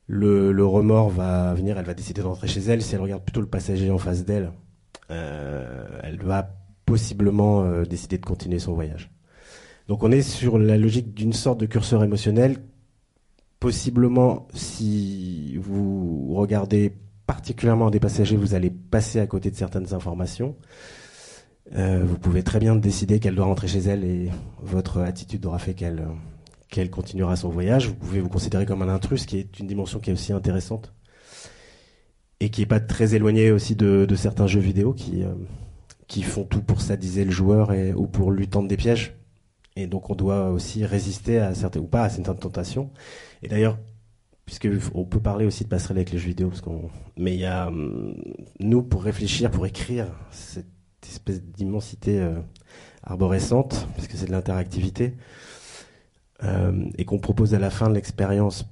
le, 0.07 0.65
remords 0.65 1.11
va 1.11 1.55
venir, 1.55 1.79
elle 1.79 1.85
va 1.85 1.95
décider 1.95 2.23
d'entrer 2.23 2.49
chez 2.49 2.61
elle. 2.61 2.83
Si 2.83 2.95
elle 2.95 3.01
regarde 3.03 3.23
plutôt 3.23 3.41
le 3.41 3.47
passager 3.47 3.91
en 3.91 3.99
face 3.99 4.25
d'elle, 4.25 4.53
elle 5.09 6.19
va 6.23 6.51
possiblement 6.87 7.83
décider 7.83 8.19
de 8.19 8.25
continuer 8.25 8.59
son 8.59 8.73
voyage. 8.73 9.11
Donc 9.89 10.03
on 10.03 10.13
est 10.13 10.23
sur 10.23 10.59
la 10.59 10.77
logique 10.77 11.15
d'une 11.15 11.33
sorte 11.33 11.61
de 11.61 11.67
curseur 11.67 12.05
émotionnel. 12.05 12.59
Possiblement, 13.59 14.47
si 14.55 15.57
vous 15.57 16.35
regardez 16.35 16.93
particulièrement 17.27 17.91
des 17.91 17.99
passagers, 17.99 18.37
vous 18.37 18.55
allez 18.55 18.71
passer 18.71 19.19
à 19.19 19.27
côté 19.27 19.51
de 19.51 19.57
certaines 19.57 19.95
informations. 19.95 20.57
Euh, 21.75 22.03
vous 22.05 22.19
pouvez 22.19 22.43
très 22.43 22.59
bien 22.59 22.77
décider 22.77 23.21
qu'elle 23.21 23.35
doit 23.35 23.45
rentrer 23.45 23.69
chez 23.69 23.81
elle 23.81 24.05
et 24.05 24.31
votre 24.63 25.01
attitude 25.01 25.45
aura 25.47 25.59
fait 25.59 25.75
qu'elle 25.75 26.07
qu'elle 26.71 26.91
continuera 26.91 27.37
son 27.37 27.49
voyage. 27.49 27.89
Vous 27.89 27.95
pouvez 27.95 28.21
vous 28.21 28.29
considérer 28.29 28.67
comme 28.67 28.83
un 28.83 28.89
intrus, 28.89 29.25
qui 29.25 29.39
est 29.39 29.59
une 29.59 29.67
dimension 29.67 30.01
qui 30.01 30.11
est 30.11 30.13
aussi 30.13 30.33
intéressante 30.33 30.93
et 32.41 32.51
qui 32.51 32.61
n'est 32.61 32.67
pas 32.67 32.81
très 32.81 33.15
éloignée 33.15 33.51
aussi 33.51 33.75
de, 33.75 34.07
certains 34.15 34.47
jeux 34.47 34.61
vidéo 34.61 34.93
qui, 34.93 35.25
euh, 35.25 35.33
qui 36.07 36.23
font 36.23 36.45
tout 36.45 36.63
pour 36.63 36.81
sadiser 36.81 37.25
le 37.25 37.31
joueur 37.31 37.73
ou 37.97 38.07
pour 38.07 38.31
lui 38.31 38.49
tendre 38.49 38.69
des 38.69 38.77
pièges. 38.77 39.17
Et 39.77 39.87
donc 39.87 40.11
on 40.11 40.15
doit 40.15 40.51
aussi 40.51 40.85
résister 40.85 41.39
à 41.39 41.55
certaines 41.55 41.83
ou 41.83 41.87
pas 41.87 42.05
à 42.05 42.09
certaines 42.11 42.39
tentations. 42.39 42.91
Et 43.43 43.49
d'ailleurs, 43.49 43.79
puisque 44.45 44.69
on 44.95 45.05
peut 45.05 45.21
parler 45.21 45.47
aussi 45.47 45.65
de 45.65 45.69
passerelle 45.69 45.99
avec 45.99 46.11
les 46.11 46.19
jeux 46.19 46.29
vidéo, 46.29 46.51
mais 47.17 47.35
il 47.35 47.41
y 47.41 47.47
a 47.47 47.69
hum, 47.69 48.15
nous 48.61 48.83
pour 48.83 49.03
réfléchir, 49.03 49.51
pour 49.51 49.67
écrire 49.67 50.07
cette 50.31 50.78
espèce 51.07 51.43
d'immensité 51.43 52.21
euh, 52.21 52.41
arborescente, 53.03 53.89
parce 53.95 54.09
que 54.09 54.17
c'est 54.17 54.27
de 54.27 54.33
l'interactivité, 54.33 55.15
euh, 56.43 56.85
et 56.97 57.05
qu'on 57.05 57.19
propose 57.19 57.55
à 57.55 57.59
la 57.59 57.71
fin 57.71 57.89
de 57.89 57.95
l'expérience 57.95 58.67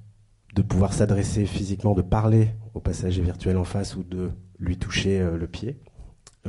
de 0.54 0.62
pouvoir 0.62 0.92
s'adresser 0.92 1.46
physiquement, 1.46 1.94
de 1.94 2.02
parler 2.02 2.50
au 2.74 2.80
passager 2.80 3.22
virtuel 3.22 3.56
en 3.56 3.64
face 3.64 3.96
ou 3.96 4.02
de 4.02 4.30
lui 4.58 4.78
toucher 4.78 5.20
euh, 5.20 5.36
le 5.36 5.46
pied, 5.46 5.78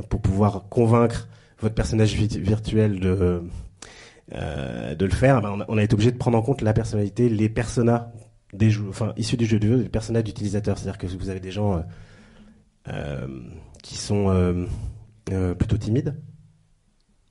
pour 0.08 0.20
pouvoir 0.20 0.68
convaincre 0.68 1.28
votre 1.60 1.74
personnage 1.74 2.14
virtuel 2.14 3.00
de 3.00 3.42
de 4.30 5.06
le 5.06 5.10
faire, 5.10 5.40
ben, 5.40 5.64
on, 5.68 5.78
a, 5.78 5.82
été 5.82 5.94
obligé 5.94 6.12
de 6.12 6.18
prendre 6.18 6.36
en 6.36 6.42
compte 6.42 6.60
la 6.60 6.74
personnalité, 6.74 7.30
les 7.30 7.48
personas 7.48 8.12
des 8.52 8.70
jeux, 8.70 8.84
enfin 8.90 9.14
issus 9.16 9.38
du 9.38 9.46
jeu 9.46 9.58
de 9.58 9.66
vidéo, 9.66 9.82
les 9.82 9.88
personnages 9.88 10.24
d'utilisateurs. 10.24 10.76
C'est-à-dire 10.76 10.98
que 10.98 11.06
vous 11.06 11.30
avez 11.30 11.40
des 11.40 11.50
gens 11.50 11.82
qui 13.82 13.96
sont 13.96 14.66
plutôt 15.58 15.76
timides. 15.76 16.14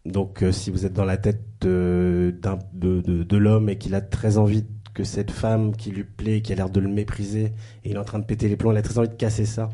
Donc, 0.05 0.43
si 0.51 0.71
vous 0.71 0.85
êtes 0.85 0.93
dans 0.93 1.05
la 1.05 1.17
tête 1.17 1.41
de, 1.61 2.33
de, 2.73 3.01
de, 3.01 3.37
l'homme 3.37 3.67
et 3.69 3.77
qu'il 3.77 3.93
a 3.93 4.01
très 4.01 4.37
envie 4.37 4.65
que 4.93 5.03
cette 5.03 5.31
femme 5.31 5.75
qui 5.75 5.91
lui 5.91 6.03
plaît, 6.05 6.41
qui 6.41 6.53
a 6.53 6.55
l'air 6.55 6.69
de 6.69 6.79
le 6.79 6.87
mépriser, 6.87 7.53
et 7.83 7.89
il 7.89 7.95
est 7.95 7.99
en 7.99 8.03
train 8.03 8.19
de 8.19 8.25
péter 8.25 8.47
les 8.47 8.55
plombs, 8.55 8.71
il 8.71 8.77
a 8.77 8.81
très 8.81 8.97
envie 8.97 9.09
de 9.09 9.15
casser 9.15 9.45
ça, 9.45 9.69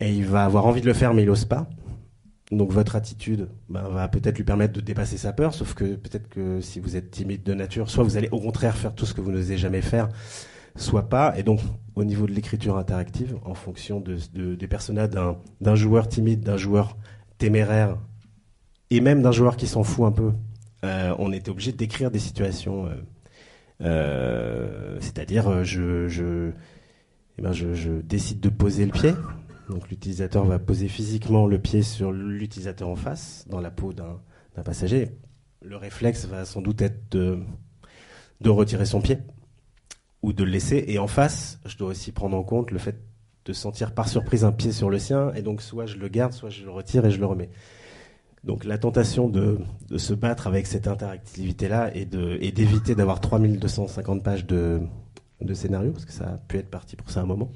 et 0.00 0.12
il 0.12 0.24
va 0.24 0.44
avoir 0.44 0.66
envie 0.66 0.80
de 0.80 0.86
le 0.86 0.94
faire, 0.94 1.12
mais 1.12 1.22
il 1.22 1.26
n'ose 1.26 1.44
pas. 1.44 1.68
Donc 2.52 2.70
votre 2.70 2.94
attitude 2.94 3.48
ben, 3.68 3.82
va 3.88 4.08
peut-être 4.08 4.36
lui 4.36 4.44
permettre 4.44 4.72
de 4.72 4.80
dépasser 4.80 5.16
sa 5.16 5.32
peur, 5.32 5.52
sauf 5.52 5.74
que 5.74 5.96
peut-être 5.96 6.28
que 6.28 6.60
si 6.60 6.78
vous 6.78 6.96
êtes 6.96 7.10
timide 7.10 7.42
de 7.42 7.54
nature, 7.54 7.90
soit 7.90 8.04
vous 8.04 8.16
allez 8.16 8.28
au 8.30 8.40
contraire 8.40 8.76
faire 8.76 8.94
tout 8.94 9.04
ce 9.04 9.14
que 9.14 9.20
vous 9.20 9.32
n'osez 9.32 9.58
jamais 9.58 9.82
faire, 9.82 10.08
soit 10.76 11.08
pas. 11.08 11.36
Et 11.38 11.42
donc 11.42 11.60
au 11.94 12.04
niveau 12.04 12.26
de 12.26 12.32
l'écriture 12.32 12.76
interactive, 12.76 13.36
en 13.44 13.54
fonction 13.54 14.00
de, 14.00 14.54
des 14.54 14.68
personnages 14.68 15.10
d'un 15.60 15.74
joueur 15.74 16.08
timide, 16.08 16.40
d'un 16.40 16.56
joueur 16.56 16.96
téméraire, 17.38 17.96
et 18.90 19.00
même 19.00 19.22
d'un 19.22 19.32
joueur 19.32 19.56
qui 19.56 19.66
s'en 19.66 19.82
fout 19.82 20.06
un 20.06 20.12
peu, 20.12 20.32
euh, 20.84 21.14
on 21.18 21.32
était 21.32 21.50
obligé 21.50 21.72
d'écrire 21.72 22.10
des 22.10 22.18
situations. 22.18 22.86
Euh, 22.86 22.94
euh, 23.82 24.96
c'est-à-dire, 25.00 25.48
eh 25.48 27.42
ben 27.42 27.52
je, 27.52 27.74
je 27.74 27.92
décide 28.00 28.40
de 28.40 28.48
poser 28.48 28.86
le 28.86 28.92
pied 28.92 29.12
donc 29.68 29.88
l'utilisateur 29.90 30.44
va 30.44 30.58
poser 30.58 30.88
physiquement 30.88 31.46
le 31.46 31.58
pied 31.58 31.82
sur 31.82 32.12
l'utilisateur 32.12 32.88
en 32.88 32.94
face, 32.96 33.44
dans 33.48 33.60
la 33.60 33.70
peau 33.70 33.92
d'un 33.92 34.62
passager. 34.62 35.10
Le 35.60 35.76
réflexe 35.76 36.26
va 36.26 36.44
sans 36.44 36.62
doute 36.62 36.82
être 36.82 37.10
de 37.10 38.48
retirer 38.48 38.86
son 38.86 39.00
pied 39.00 39.18
ou 40.22 40.32
de 40.32 40.44
le 40.44 40.50
laisser. 40.50 40.84
Et 40.88 40.98
en 40.98 41.06
face, 41.06 41.60
je 41.66 41.76
dois 41.76 41.88
aussi 41.88 42.12
prendre 42.12 42.36
en 42.36 42.42
compte 42.42 42.70
le 42.70 42.78
fait 42.78 42.96
de 43.44 43.52
sentir 43.52 43.94
par 43.94 44.08
surprise 44.08 44.44
un 44.44 44.52
pied 44.52 44.72
sur 44.72 44.90
le 44.90 44.98
sien. 44.98 45.32
Et 45.34 45.42
donc 45.42 45.62
soit 45.62 45.86
je 45.86 45.96
le 45.96 46.08
garde, 46.08 46.32
soit 46.32 46.50
je 46.50 46.64
le 46.64 46.70
retire 46.70 47.04
et 47.06 47.10
je 47.10 47.18
le 47.18 47.26
remets. 47.26 47.50
Donc 48.44 48.64
la 48.64 48.78
tentation 48.78 49.28
de, 49.28 49.58
de 49.88 49.98
se 49.98 50.14
battre 50.14 50.46
avec 50.46 50.66
cette 50.66 50.86
interactivité-là 50.86 51.90
et 51.94 52.04
d'éviter 52.04 52.94
d'avoir 52.94 53.20
3250 53.20 54.22
pages 54.22 54.46
de, 54.46 54.82
de 55.40 55.54
scénario, 55.54 55.92
parce 55.92 56.04
que 56.04 56.12
ça 56.12 56.24
a 56.24 56.36
pu 56.38 56.58
être 56.58 56.70
parti 56.70 56.96
pour 56.96 57.10
ça 57.10 57.20
un 57.20 57.26
moment. 57.26 57.50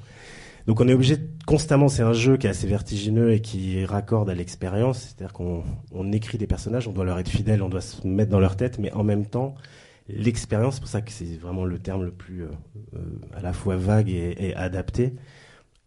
Donc 0.66 0.80
on 0.80 0.88
est 0.88 0.92
obligé 0.92 1.16
constamment, 1.46 1.88
c'est 1.88 2.02
un 2.02 2.12
jeu 2.12 2.36
qui 2.36 2.46
est 2.46 2.50
assez 2.50 2.66
vertigineux 2.66 3.32
et 3.32 3.40
qui 3.40 3.84
raccorde 3.84 4.28
à 4.28 4.34
l'expérience, 4.34 5.00
c'est-à-dire 5.00 5.32
qu'on 5.32 6.12
écrit 6.12 6.38
des 6.38 6.46
personnages, 6.46 6.86
on 6.86 6.92
doit 6.92 7.04
leur 7.04 7.18
être 7.18 7.28
fidèle, 7.28 7.62
on 7.62 7.68
doit 7.68 7.80
se 7.80 8.06
mettre 8.06 8.30
dans 8.30 8.40
leur 8.40 8.56
tête, 8.56 8.78
mais 8.78 8.92
en 8.92 9.02
même 9.02 9.26
temps, 9.26 9.54
l'expérience, 10.16 10.74
c'est 10.74 10.80
pour 10.80 10.88
ça 10.88 11.00
que 11.02 11.10
c'est 11.10 11.36
vraiment 11.36 11.64
le 11.64 11.78
terme 11.78 12.04
le 12.04 12.12
plus 12.12 12.44
euh, 12.44 12.48
euh, 12.94 12.98
à 13.34 13.40
la 13.40 13.52
fois 13.52 13.76
vague 13.76 14.08
et, 14.08 14.54
adapté, 14.54 15.14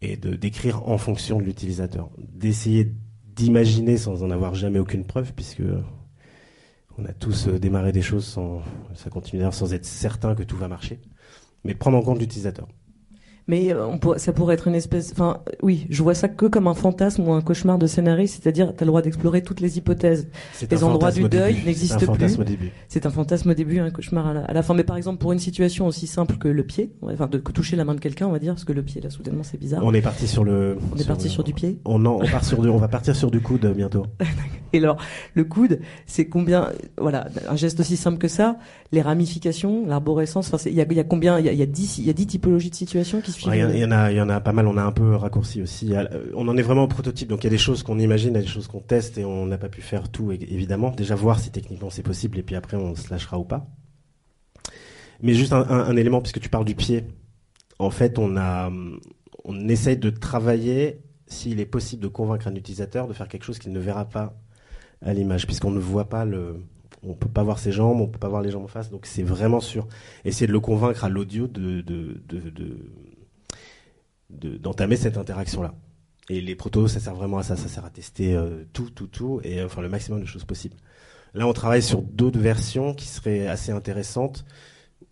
et 0.02 0.18
de 0.18 0.36
d'écrire 0.36 0.88
en 0.88 0.98
fonction 0.98 1.40
de 1.40 1.44
l'utilisateur, 1.44 2.10
d'essayer 2.18 2.92
d'imaginer 3.36 3.98
sans 3.98 4.24
en 4.24 4.32
avoir 4.32 4.56
jamais 4.56 4.80
aucune 4.80 5.06
preuve, 5.06 5.34
puisque 5.34 5.64
on 6.98 7.06
a 7.06 7.14
tous 7.14 7.48
euh, 7.48 7.60
démarré 7.60 7.92
des 7.92 8.02
choses 8.02 8.26
sans, 8.26 8.62
ça 8.96 9.10
continue 9.10 9.44
sans 9.52 9.74
être 9.74 9.86
certain 9.86 10.36
que 10.36 10.44
tout 10.44 10.58
va 10.58 10.68
marcher, 10.68 11.00
mais 11.64 11.74
prendre 11.74 11.98
en 11.98 12.02
compte 12.02 12.20
l'utilisateur 12.20 12.68
mais 13.48 13.74
euh, 13.74 13.98
ça 14.18 14.32
pourrait 14.32 14.54
être 14.56 14.68
une 14.68 14.76
espèce. 14.76 15.12
Enfin, 15.12 15.42
oui, 15.62 15.86
je 15.90 16.02
vois 16.02 16.14
ça 16.14 16.28
que 16.30 16.46
comme 16.46 16.68
un 16.68 16.74
fantasme 16.74 17.28
ou 17.28 17.34
un 17.34 17.42
cauchemar 17.42 17.78
de 17.78 17.88
scénariste, 17.88 18.42
c'est-à-dire, 18.42 18.74
tu 18.76 18.84
as 18.84 18.86
le 18.86 18.88
droit 18.88 19.02
d'explorer 19.02 19.42
toutes 19.44 19.60
les 19.60 19.78
hypothèses. 19.78 20.28
Les 20.70 20.84
endroits 20.84 21.12
du 21.12 21.28
deuil 21.28 21.58
n'existent 21.66 22.14
plus. 22.14 22.38
C'est 22.88 23.06
un 23.06 23.10
fantasme 23.10 23.52
au 23.52 23.54
début, 23.54 23.80
un 23.80 23.92
cauchemar 23.92 24.28
à 24.28 24.54
la, 24.54 24.64
fin. 24.64 24.74
Mais 24.74 24.84
par 24.84 24.98
exemple, 24.98 25.20
pour 25.20 25.34
une 25.34 25.40
situation 25.40 25.88
aussi 25.88 26.08
simple 26.08 26.38
que 26.38 26.48
le 26.48 26.64
pied, 26.64 26.92
enfin, 27.02 27.28
de 27.28 27.38
toucher 27.38 27.76
la 27.76 27.86
main 27.86 27.96
de 27.96 28.00
quelqu'un, 28.00 28.28
on 28.28 28.32
va 28.32 28.40
dire, 28.40 28.54
parce 28.54 28.66
que 28.66 28.74
le 28.74 28.84
pied, 28.84 29.02
là, 29.02 29.10
soudainement, 29.10 29.44
c'est 29.44 29.60
bizarre. 29.60 29.82
On 29.84 29.94
est 29.94 30.02
parti 30.02 30.28
sur 30.28 30.44
le. 30.44 30.78
On 30.94 30.98
est 30.98 31.08
parti 31.08 31.30
sur 31.30 31.44
du 31.44 31.54
pied. 31.54 31.80
On, 31.86 32.06
on 32.06 32.26
part 32.26 32.46
sur 32.46 32.62
du, 32.62 32.70
on 32.70 32.78
va 32.78 32.88
partir 32.88 33.16
sur 33.16 33.30
du 33.30 33.42
coude 33.42 33.74
bientôt. 33.76 34.06
Et 34.74 34.80
alors, 34.80 34.98
le 35.36 35.44
coude, 35.44 35.80
c'est 36.08 36.26
combien, 36.26 36.72
voilà, 36.98 37.28
un 37.48 37.56
geste 37.56 37.80
aussi 37.80 37.96
simple 37.96 38.18
que 38.18 38.28
ça, 38.28 38.58
les 38.92 39.02
ramifications, 39.02 39.86
l'arborescence, 39.86 40.52
enfin, 40.52 40.70
il 40.70 40.76
y 40.76 40.82
a, 40.82 40.92
y 40.92 41.00
a, 41.00 41.04
combien, 41.04 41.40
il 41.40 41.46
y 41.46 41.50
a, 41.50 41.54
y 41.54 41.62
a 41.62 41.66
y 41.66 42.10
a 42.10 42.14
typologies 42.14 42.70
de 42.70 42.76
situations 42.76 43.22
qui 43.22 43.32
il 43.32 43.56
y, 43.56 43.86
en 43.86 43.92
a, 43.92 44.12
il 44.12 44.18
y 44.18 44.22
en 44.22 44.30
a 44.30 44.40
pas 44.40 44.52
mal. 44.52 44.68
On 44.68 44.78
a 44.78 44.84
un 44.84 44.92
peu 44.92 45.16
raccourci 45.16 45.62
aussi. 45.62 45.94
Euh, 45.94 46.06
on 46.36 46.48
en 46.48 46.58
est 46.58 46.62
vraiment 46.62 46.84
au 46.84 46.88
prototype. 46.88 47.30
Donc 47.30 47.44
il 47.44 47.46
y 47.46 47.48
a 47.48 47.52
des 47.52 47.58
choses 47.58 47.84
qu'on 47.84 48.00
imagine, 48.00 48.32
il 48.32 48.36
y 48.36 48.40
a 48.40 48.42
des 48.42 48.48
choses 48.48 48.68
qu'on 48.68 48.80
teste 48.80 49.18
et 49.18 49.26
on 49.26 49.46
n'a 49.46 49.58
pas 49.58 49.70
pu 49.70 49.82
faire 49.82 50.10
tout 50.10 50.32
évidemment. 50.32 50.92
Déjà 50.92 51.16
voir 51.16 51.40
si 51.40 51.52
techniquement 51.52 51.90
c'est 51.90 52.04
possible 52.04 52.38
et 52.40 52.44
puis 52.44 52.56
après 52.56 52.78
on 52.78 52.96
se 52.96 53.10
lâchera 53.10 53.38
ou 53.38 53.44
pas. 53.44 53.68
Mais 55.22 55.34
juste 55.34 55.54
un, 55.54 55.96
élément 55.96 56.22
puisque 56.22 56.40
tu 56.40 56.50
parles 56.50 56.66
du 56.66 56.76
pied. 56.76 57.06
En 57.80 57.90
fait, 57.90 58.20
on 58.20 58.38
a, 58.38 58.72
on 59.46 59.68
essaye 59.68 59.98
de 59.98 60.10
travailler 60.10 61.02
s'il 61.28 61.60
est 61.60 61.66
possible 61.66 62.04
de 62.04 62.08
convaincre 62.08 62.48
un 62.48 62.56
utilisateur 62.56 63.08
de 63.08 63.14
faire 63.14 63.28
quelque 63.28 63.44
chose 63.44 63.58
qu'il 63.58 63.72
ne 63.72 63.80
verra 63.80 64.06
pas 64.06 64.36
à 65.04 65.14
l'image, 65.14 65.46
puisqu'on 65.46 65.72
ne 65.72 65.80
voit 65.80 66.10
pas 66.10 66.26
le, 66.26 66.58
on 67.04 67.14
peut 67.14 67.30
pas 67.30 67.44
voir 67.44 67.60
ses 67.60 67.72
jambes, 67.72 68.02
on 68.02 68.08
peut 68.08 68.20
pas 68.20 68.30
voir 68.30 68.42
les 68.42 68.52
jambes 68.52 68.64
en 68.64 68.68
face, 68.68 68.90
donc 68.90 69.06
c'est 69.06 69.24
vraiment 69.24 69.60
sûr. 69.60 69.88
Essayer 70.26 70.48
de 70.48 70.52
le 70.52 70.60
convaincre 70.60 71.04
à 71.04 71.10
l'audio 71.10 71.48
de, 71.48 71.82
de, 71.82 72.22
de, 74.30 74.58
d'entamer 74.58 74.96
cette 74.96 75.18
interaction-là. 75.18 75.74
Et 76.30 76.40
les 76.40 76.56
protos, 76.56 76.88
ça 76.88 77.00
sert 77.00 77.16
vraiment 77.16 77.38
à 77.38 77.44
ça, 77.44 77.58
ça 77.58 77.68
sert 77.68 77.84
à 77.84 77.90
tester 77.90 78.34
euh, 78.34 78.64
tout, 78.72 78.90
tout, 78.90 79.08
tout, 79.08 79.42
et 79.44 79.62
enfin 79.62 79.82
le 79.82 79.90
maximum 79.90 80.22
de 80.22 80.26
choses 80.26 80.46
possibles. 80.46 80.78
Là, 81.34 81.48
on 81.48 81.54
travaille 81.54 81.82
sur 81.82 82.02
d'autres 82.02 82.40
versions 82.40 82.94
qui 82.94 83.08
seraient 83.08 83.48
assez 83.48 83.72
intéressantes, 83.72 84.46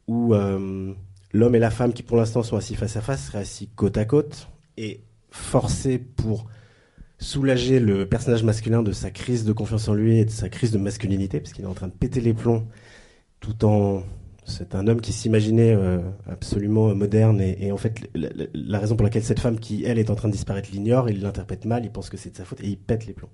où 0.08 0.34
euh, 0.34 0.94
l'homme 1.34 1.56
et 1.56 1.60
la 1.60 1.72
femme 1.72 1.92
qui 1.94 2.04
pour 2.04 2.16
l'instant 2.16 2.44
sont 2.44 2.56
assis 2.56 2.76
face 2.76 2.96
à 2.96 3.02
face 3.02 3.26
seraient 3.26 3.40
assis 3.40 3.68
côte 3.76 3.98
à 3.98 4.06
côte, 4.06 4.48
et 4.78 5.02
forcés 5.30 5.98
pour 5.98 6.46
soulager 7.22 7.80
le 7.80 8.08
personnage 8.08 8.44
masculin 8.44 8.82
de 8.84 8.92
sa 8.92 9.12
crise 9.12 9.46
de 9.46 9.54
confiance 9.54 9.88
en 9.88 9.94
lui 9.94 10.20
et 10.20 10.26
de 10.26 10.32
sa 10.32 10.50
crise 10.50 10.72
de 10.72 10.80
masculinité, 10.80 11.40
parce 11.40 11.54
qu'il 11.54 11.64
est 11.64 11.68
en 11.68 11.74
train 11.74 11.88
de 11.88 11.94
péter 11.94 12.20
les 12.20 12.34
plombs 12.34 12.68
tout 13.40 13.64
en 13.66 14.04
c'est 14.44 14.74
un 14.74 14.88
homme 14.88 15.02
qui 15.02 15.14
s'imaginait 15.14 15.74
euh, 15.74 16.00
absolument 16.28 16.94
moderne 16.96 17.40
et, 17.40 17.72
en 17.72 17.78
fait 17.78 18.10
la, 18.16 18.80
raison 18.80 18.96
pour 18.96 19.04
laquelle 19.04 19.24
cette 19.24 19.40
femme 19.40 19.60
qui 19.60 19.84
elle 19.86 20.00
est 20.00 20.10
en 20.10 20.16
train 20.16 20.28
de 20.30 20.34
disparaître 20.34 20.72
l'ignore, 20.72 21.10
il 21.10 21.22
l'interprète 21.22 21.66
mal, 21.66 21.86
il 21.86 21.92
pense 21.92 22.10
que 22.10 22.18
c'est 22.18 22.32
de 22.32 22.38
sa 22.38 22.44
faute 22.44 22.60
et 22.62 22.68
il 22.68 22.78
pète 22.78 23.06
les 23.06 23.14
plombs. 23.14 23.30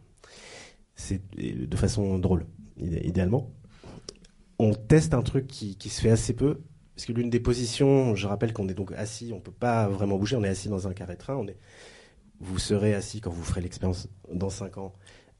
C'est 0.95 1.21
de 1.37 1.77
façon 1.77 2.19
drôle, 2.19 2.45
idéalement. 2.77 3.51
On 4.59 4.73
teste 4.73 5.13
un 5.13 5.21
truc 5.21 5.47
qui, 5.47 5.77
qui 5.77 5.89
se 5.89 6.01
fait 6.01 6.09
assez 6.09 6.33
peu, 6.33 6.59
parce 6.93 7.05
que 7.05 7.13
l'une 7.13 7.29
des 7.29 7.39
positions, 7.39 8.15
je 8.15 8.27
rappelle 8.27 8.51
qu'on 8.51 8.67
est 8.67 8.73
donc 8.73 8.91
assis, 8.91 9.31
on 9.33 9.39
peut 9.39 9.51
pas 9.51 9.87
vraiment 9.87 10.17
bouger, 10.17 10.35
on 10.35 10.43
est 10.43 10.49
assis 10.49 10.67
dans 10.67 10.87
un 10.89 10.93
carré 10.93 11.15
train, 11.15 11.35
on 11.35 11.47
est, 11.47 11.57
vous 12.39 12.59
serez 12.59 12.93
assis 12.93 13.21
quand 13.21 13.31
vous 13.31 13.43
ferez 13.43 13.61
l'expérience 13.61 14.07
dans 14.33 14.49
5 14.49 14.77
ans 14.77 14.93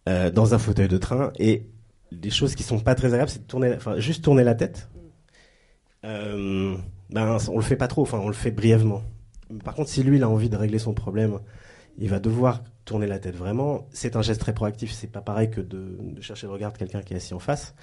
euh, 0.08 0.32
dans 0.32 0.54
un 0.54 0.58
fauteuil 0.58 0.88
de 0.88 0.98
train 0.98 1.32
et 1.38 1.68
les 2.12 2.30
choses 2.30 2.56
qui 2.56 2.64
sont 2.64 2.80
pas 2.80 2.96
très 2.96 3.08
agréables, 3.08 3.30
c'est 3.30 3.42
de 3.42 3.48
tourner, 3.48 3.74
enfin, 3.76 4.00
juste 4.00 4.24
tourner 4.24 4.44
la 4.44 4.56
tête. 4.56 4.90
Euh, 6.06 6.78
ben, 7.10 7.38
on 7.50 7.58
le 7.58 7.64
fait 7.64 7.76
pas 7.76 7.88
trop, 7.88 8.04
enfin, 8.04 8.20
on 8.20 8.28
le 8.28 8.34
fait 8.34 8.52
brièvement. 8.52 9.04
Par 9.64 9.76
contre, 9.76 9.90
si 9.90 10.04
lui, 10.04 10.18
il 10.18 10.24
a 10.24 10.30
envie 10.30 10.50
de 10.50 10.56
régler 10.56 10.80
son 10.80 10.94
problème, 10.94 11.40
il 11.98 12.10
va 12.10 12.20
devoir 12.20 12.64
tourner 12.86 13.08
la 13.08 13.20
tête 13.20 13.36
vraiment. 13.36 13.88
C'est 13.92 14.16
un 14.16 14.22
geste 14.22 14.40
très 14.40 14.54
proactif. 14.54 14.92
C'est 14.92 15.12
pas 15.12 15.22
pareil 15.22 15.50
que 15.50 15.62
de, 15.62 15.98
de 16.00 16.22
chercher 16.22 16.48
le 16.48 16.54
regard 16.54 16.72
de 16.72 16.78
quelqu'un 16.78 17.02
qui 17.02 17.14
est 17.14 17.18
assis 17.18 17.34
en 17.34 17.40
face. 17.40 17.76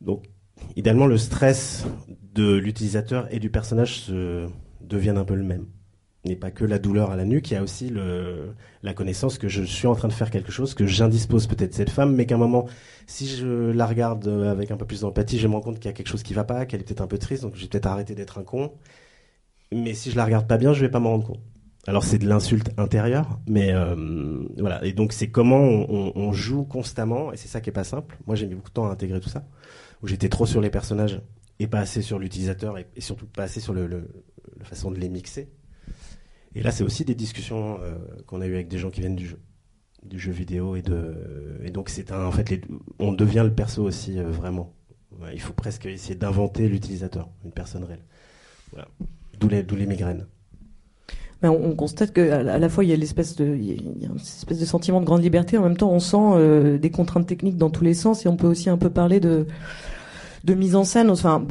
Donc, 0.00 0.24
idéalement, 0.76 1.06
le 1.06 1.18
stress 1.18 1.84
de 2.32 2.54
l'utilisateur 2.54 3.26
et 3.32 3.38
du 3.38 3.50
personnage 3.50 4.00
se 4.00 4.46
deviennent 4.80 5.18
un 5.18 5.24
peu 5.24 5.34
le 5.34 5.42
même. 5.42 5.66
N'est 6.24 6.36
pas 6.36 6.50
que 6.50 6.64
la 6.64 6.78
douleur 6.78 7.10
à 7.10 7.16
la 7.16 7.26
nuque, 7.26 7.50
il 7.50 7.54
y 7.54 7.56
a 7.58 7.62
aussi 7.62 7.90
le, 7.90 8.54
la 8.82 8.94
connaissance 8.94 9.36
que 9.36 9.46
je 9.46 9.62
suis 9.62 9.86
en 9.86 9.94
train 9.94 10.08
de 10.08 10.12
faire 10.12 10.30
quelque 10.30 10.50
chose, 10.50 10.72
que 10.72 10.86
j'indispose 10.86 11.46
peut-être 11.46 11.74
cette 11.74 11.90
femme, 11.90 12.14
mais 12.14 12.24
qu'à 12.24 12.36
un 12.36 12.38
moment, 12.38 12.66
si 13.06 13.28
je 13.28 13.70
la 13.70 13.84
regarde 13.86 14.26
avec 14.26 14.70
un 14.70 14.78
peu 14.78 14.86
plus 14.86 15.02
d'empathie, 15.02 15.38
je 15.38 15.46
me 15.48 15.52
rends 15.52 15.60
compte 15.60 15.76
qu'il 15.76 15.86
y 15.86 15.88
a 15.88 15.92
quelque 15.92 16.08
chose 16.08 16.22
qui 16.22 16.32
va 16.32 16.44
pas, 16.44 16.64
qu'elle 16.64 16.80
est 16.80 16.84
peut-être 16.84 17.02
un 17.02 17.06
peu 17.06 17.18
triste, 17.18 17.42
donc 17.42 17.56
je 17.56 17.62
vais 17.62 17.68
peut-être 17.68 17.86
arrêter 17.86 18.14
d'être 18.14 18.38
un 18.38 18.42
con. 18.42 18.72
Mais 19.72 19.92
si 19.92 20.10
je 20.10 20.16
la 20.16 20.24
regarde 20.24 20.46
pas 20.46 20.56
bien, 20.56 20.72
je 20.72 20.80
vais 20.80 20.90
pas 20.90 21.00
m'en 21.00 21.10
rendre 21.10 21.26
compte. 21.26 21.40
Alors 21.86 22.04
c'est 22.04 22.18
de 22.18 22.26
l'insulte 22.26 22.70
intérieure, 22.78 23.38
mais 23.46 23.72
euh, 23.72 24.42
voilà. 24.56 24.82
Et 24.84 24.92
donc 24.92 25.12
c'est 25.12 25.28
comment 25.28 25.60
on, 25.60 26.32
joue 26.32 26.64
constamment, 26.64 27.32
et 27.32 27.36
c'est 27.36 27.48
ça 27.48 27.60
qui 27.60 27.68
est 27.70 27.74
pas 27.74 27.84
simple. 27.84 28.16
Moi 28.26 28.36
j'ai 28.36 28.46
mis 28.46 28.54
beaucoup 28.54 28.70
de 28.70 28.74
temps 28.74 28.86
à 28.86 28.90
intégrer 28.90 29.20
tout 29.20 29.28
ça, 29.28 29.46
où 30.02 30.06
j'étais 30.06 30.30
trop 30.30 30.46
sur 30.46 30.60
les 30.60 30.70
personnages 30.70 31.20
et 31.58 31.66
pas 31.66 31.80
assez 31.80 32.00
sur 32.00 32.18
l'utilisateur, 32.18 32.78
et, 32.78 32.86
surtout 32.98 33.26
pas 33.26 33.44
assez 33.44 33.60
sur 33.60 33.74
le, 33.74 33.86
la 33.86 34.64
façon 34.64 34.90
de 34.90 34.98
les 34.98 35.08
mixer. 35.10 35.50
Et 36.54 36.62
là, 36.62 36.70
c'est 36.70 36.84
aussi 36.84 37.04
des 37.04 37.14
discussions 37.14 37.78
euh, 37.80 37.96
qu'on 38.26 38.40
a 38.40 38.46
eues 38.46 38.54
avec 38.54 38.68
des 38.68 38.78
gens 38.78 38.90
qui 38.90 39.00
viennent 39.00 39.16
du 39.16 39.26
jeu, 40.18 40.32
vidéo 40.32 40.76
et 40.76 40.82
de 40.82 41.58
et 41.64 41.70
donc 41.70 41.88
c'est 41.88 42.12
un 42.12 42.26
en 42.26 42.30
fait 42.30 42.60
on 42.98 43.12
devient 43.12 43.42
le 43.44 43.52
perso 43.52 43.82
aussi 43.82 44.18
euh, 44.18 44.30
vraiment. 44.30 44.74
Il 45.32 45.40
faut 45.40 45.52
presque 45.52 45.86
essayer 45.86 46.14
d'inventer 46.14 46.68
l'utilisateur, 46.68 47.28
une 47.44 47.52
personne 47.52 47.84
réelle. 47.84 48.04
Voilà. 48.72 48.88
D'où 49.38 49.48
les 49.48 49.86
migraines. 49.86 50.26
Ben, 51.40 51.50
on, 51.50 51.70
on 51.70 51.74
constate 51.76 52.12
qu'à 52.12 52.42
la 52.42 52.68
fois 52.68 52.84
il 52.84 52.90
y 52.90 52.92
a 52.92 52.96
l'espèce 52.96 53.36
de 53.36 53.54
il 53.54 53.82
une 53.82 54.16
espèce 54.16 54.58
de 54.58 54.64
sentiment 54.64 55.00
de 55.00 55.06
grande 55.06 55.22
liberté, 55.22 55.58
en 55.58 55.62
même 55.62 55.76
temps 55.76 55.90
on 55.90 56.00
sent 56.00 56.16
euh, 56.16 56.78
des 56.78 56.90
contraintes 56.90 57.26
techniques 57.26 57.56
dans 57.56 57.70
tous 57.70 57.84
les 57.84 57.94
sens 57.94 58.24
et 58.24 58.28
on 58.28 58.36
peut 58.36 58.46
aussi 58.46 58.70
un 58.70 58.78
peu 58.78 58.90
parler 58.90 59.20
de 59.20 59.46
de 60.44 60.54
mise 60.54 60.76
en 60.76 60.84
scène, 60.84 61.10
enfin, 61.10 61.46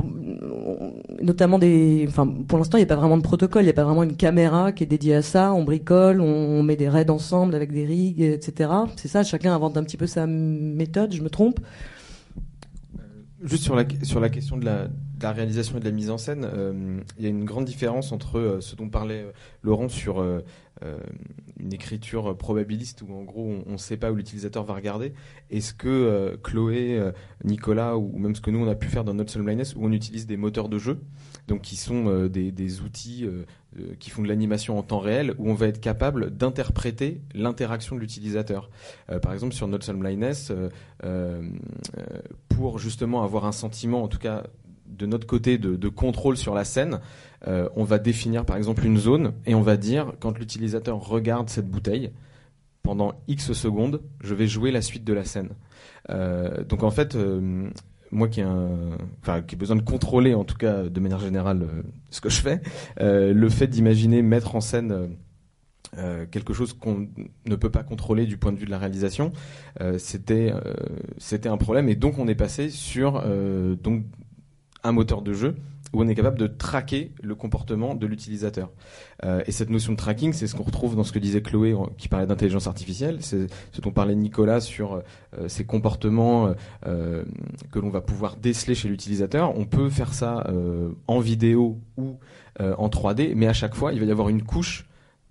notamment 1.22 1.58
des, 1.58 2.06
enfin, 2.08 2.28
pour 2.48 2.60
l'instant, 2.60 2.78
il 2.78 2.82
n'y 2.82 2.86
a 2.86 2.88
pas 2.88 2.96
vraiment 2.96 3.18
de 3.18 3.24
protocole, 3.24 3.64
il 3.64 3.66
n'y 3.66 3.72
a 3.72 3.74
pas 3.74 3.84
vraiment 3.84 4.04
une 4.04 4.16
caméra 4.16 4.72
qui 4.72 4.84
est 4.84 4.88
dédiée 4.88 5.16
à 5.16 5.22
ça. 5.24 5.52
On 5.54 5.64
bricole, 5.64 6.22
on, 6.22 6.62
met 6.62 6.76
des 6.76 6.90
raids 6.90 7.10
ensemble 7.10 7.56
avec 7.56 7.72
des 7.72 7.86
rigs, 7.86 8.22
etc. 8.22 8.70
C'est 8.96 9.08
ça, 9.08 9.24
chacun 9.24 9.54
invente 9.54 9.78
un 9.78 9.84
petit 9.84 9.98
peu 9.98 10.06
sa 10.06 10.28
méthode. 10.28 11.14
Je 11.14 11.24
me 11.24 11.30
trompe 11.30 11.60
Juste 13.44 13.64
sur 13.64 13.76
la, 13.76 13.84
sur 14.04 14.22
la 14.22 14.30
question 14.30 14.56
de 14.56 14.64
la, 14.64 14.88
réalisation 15.32 15.78
et 15.78 15.80
de 15.80 15.86
la 15.86 15.92
mise 15.92 16.10
en 16.10 16.18
scène, 16.18 16.46
euh, 16.46 17.00
il 17.18 17.24
y 17.24 17.28
a 17.28 17.30
une 17.30 17.46
grande 17.46 17.66
différence 17.66 18.12
entre 18.12 18.38
euh, 18.38 18.62
ce 18.62 18.76
dont 18.76 18.90
parlait 18.90 19.26
Laurent 19.64 19.90
sur 19.90 20.22
euh, 20.22 20.42
une 21.64 21.74
écriture 21.74 22.38
probabiliste 22.38 23.02
où 23.02 23.14
en 23.14 23.24
gros 23.24 23.64
on 23.66 23.74
ne 23.74 23.78
sait 23.78 23.98
pas 23.98 24.12
où 24.12 24.16
l'utilisateur 24.16 24.64
va 24.64 24.74
regarder 24.74 25.14
et 25.50 25.62
ce 25.62 25.74
que 25.74 25.88
euh, 25.88 26.36
Chloé, 26.44 27.00
euh, 27.00 27.12
Nicolas 27.44 27.98
ou 27.98 28.18
même 28.18 28.36
ce 28.36 28.42
que 28.42 28.52
nous 28.52 28.60
on 28.60 28.68
a 28.68 28.76
pu 28.76 28.88
faire 28.88 29.04
dans 29.04 29.14
notre 29.14 29.40
Blindness 29.40 29.76
où 29.76 29.86
on 29.86 29.92
utilise 29.92 30.28
des 30.28 30.38
moteurs 30.38 30.70
de 30.70 30.78
jeu 30.78 31.00
donc 31.48 31.62
qui 31.62 31.76
sont 31.76 32.08
euh, 32.08 32.30
des, 32.30 32.82
outils 32.82 33.28
qui 34.00 34.10
font 34.10 34.22
de 34.22 34.28
l'animation 34.28 34.78
en 34.78 34.84
temps 34.84 35.00
réel 35.00 35.34
où 35.38 35.50
on 35.50 35.54
va 35.54 35.68
être 35.68 35.80
capable 35.80 36.36
d'interpréter 36.36 37.22
l'interaction 37.34 37.96
de 37.96 38.02
l'utilisateur. 38.02 38.70
par 39.22 39.34
exemple 39.34 39.54
sur 39.54 39.68
notre 39.68 39.92
Blindness 39.94 40.52
pour 42.50 42.80
justement 42.80 43.24
avoir 43.24 43.46
un 43.46 43.52
sentiment 43.52 44.04
en 44.04 44.08
tout 44.08 44.18
cas 44.18 44.44
de 44.88 45.06
notre 45.06 45.28
côté 45.28 45.58
de 45.58 45.90
contrôle 45.90 46.38
sur 46.38 46.54
la 46.54 46.66
scène, 46.66 47.00
euh, 47.48 47.68
on 47.76 47.84
va 47.84 48.00
définir 48.00 48.46
par 48.46 48.58
exemple 48.58 48.86
une 48.86 48.98
zone 48.98 49.34
et 49.46 49.54
on 49.56 49.62
va 49.62 49.76
dire 49.78 50.14
quand 50.20 50.38
l'utilisateur 50.38 51.00
regarde 51.00 51.50
cette 51.50 51.70
bouteille 51.70 52.12
pendant 52.82 53.14
X 53.28 53.54
secondes, 53.54 54.02
je 54.22 54.34
vais 54.34 54.48
jouer 54.48 54.72
la 54.72 54.82
suite 54.82 55.04
de 55.04 55.14
la 55.14 55.24
scène. 55.24 55.50
Euh, 56.10 56.64
donc 56.64 56.84
en 56.84 56.92
fait, 56.92 57.16
euh, 57.16 57.70
moi 58.12 58.28
qui 58.28 58.42
ai, 58.42 58.46
qui 59.48 59.56
ai 59.56 59.58
besoin 59.58 59.76
de 59.76 59.82
contrôler 59.82 60.34
en 60.34 60.44
tout 60.44 60.58
cas 60.58 60.84
de 60.84 61.00
manière 61.00 61.20
générale 61.20 61.68
ce 62.10 62.22
que 62.22 62.30
je 62.30 62.42
fais, 62.42 62.62
le 63.00 63.50
fait 63.50 63.68
d'imaginer 63.68 64.22
mettre 64.22 64.56
en 64.56 64.62
scène 64.62 65.18
quelque 66.32 66.54
chose 66.54 66.74
qu'on 66.74 67.08
ne 67.46 67.56
peut 67.56 67.72
pas 67.72 67.84
contrôler 67.84 68.26
du 68.26 68.38
point 68.38 68.52
de 68.52 68.58
vue 68.58 68.66
de 68.66 68.72
la 68.72 68.78
réalisation, 68.78 69.32
c'était 69.98 70.52
un 71.46 71.58
problème 71.58 71.90
et 71.90 71.96
donc 71.96 72.20
on 72.20 72.28
est 72.28 72.36
passé 72.36 72.70
sur 72.70 73.24
un 74.84 74.92
moteur 74.92 75.24
de 75.24 75.34
jeu 75.34 75.56
où 75.94 76.02
on 76.02 76.08
est 76.08 76.16
capable 76.16 76.40
de 76.40 76.48
traquer 76.48 77.12
le 77.22 77.36
comportement 77.36 77.96
de 77.96 78.06
l'utilisateur. 78.08 78.72
Euh, 79.24 79.44
et 79.46 79.52
cette 79.52 79.70
notion 79.70 79.94
de 79.94 79.98
tracking, 79.98 80.34
c'est 80.34 80.48
ce 80.48 80.56
qu'on 80.56 80.64
retrouve 80.64 80.96
dans 80.96 81.04
ce 81.04 81.12
que 81.12 81.20
disait 81.20 81.42
Chloé, 81.42 81.76
qui 81.98 82.08
parlait 82.10 82.26
d'intelligence 82.26 82.68
artificielle, 82.68 83.18
c'est 83.22 83.48
ce 83.72 83.82
dont 83.82 83.92
parlait 83.92 84.16
Nicolas 84.16 84.60
sur 84.60 84.96
euh, 84.96 85.48
ces 85.48 85.66
comportements 85.66 86.54
euh, 86.86 87.24
que 87.72 87.80
l'on 87.80 87.90
va 87.90 88.02
pouvoir 88.02 88.36
déceler 88.36 88.76
chez 88.76 88.88
l'utilisateur. 88.88 89.58
On 89.58 89.66
peut 89.66 89.90
faire 89.90 90.14
ça 90.14 90.46
en 91.08 91.20
vidéo 91.20 91.80
ou 91.98 92.18
en 92.60 92.88
3D, 92.88 93.34
mais 93.36 93.48
à 93.48 93.54
chaque 93.54 93.76
fois, 93.76 93.94
il 93.94 94.00
va 94.00 94.06
y 94.06 94.12
avoir 94.12 94.30
une 94.30 94.44
couche 94.44 94.86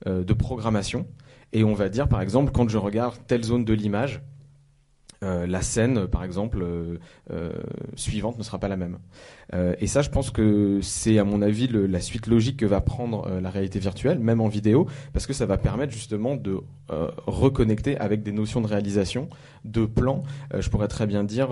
de 0.06 0.32
programmation. 0.32 1.06
Et 1.52 1.64
on 1.64 1.74
va 1.74 1.88
dire, 1.88 2.08
par 2.08 2.20
exemple, 2.20 2.52
quand 2.52 2.68
je 2.68 2.78
regarde 2.78 3.16
telle 3.26 3.44
zone 3.44 3.64
de 3.64 3.72
l'image, 3.72 4.22
euh, 5.22 5.46
la 5.46 5.62
scène, 5.62 6.06
par 6.06 6.24
exemple, 6.24 6.58
euh, 6.62 6.98
euh, 7.30 7.52
suivante 7.94 8.38
ne 8.38 8.42
sera 8.42 8.58
pas 8.58 8.68
la 8.68 8.76
même. 8.76 8.98
Et 9.78 9.86
ça, 9.86 10.00
je 10.00 10.08
pense 10.08 10.30
que 10.30 10.78
c'est, 10.80 11.18
à 11.18 11.24
mon 11.24 11.42
avis, 11.42 11.68
la 11.68 12.00
suite 12.00 12.26
logique 12.26 12.56
que 12.56 12.64
va 12.64 12.80
prendre 12.80 13.28
la 13.38 13.50
réalité 13.50 13.78
virtuelle, 13.80 14.18
même 14.18 14.40
en 14.40 14.48
vidéo, 14.48 14.86
parce 15.12 15.26
que 15.26 15.34
ça 15.34 15.44
va 15.44 15.58
permettre 15.58 15.92
justement 15.92 16.36
de 16.36 16.60
reconnecter 17.26 17.98
avec 17.98 18.22
des 18.22 18.32
notions 18.32 18.62
de 18.62 18.66
réalisation, 18.66 19.28
de 19.66 19.84
plan. 19.84 20.22
je 20.58 20.66
pourrais 20.70 20.88
très 20.88 21.06
bien 21.06 21.22
dire, 21.22 21.50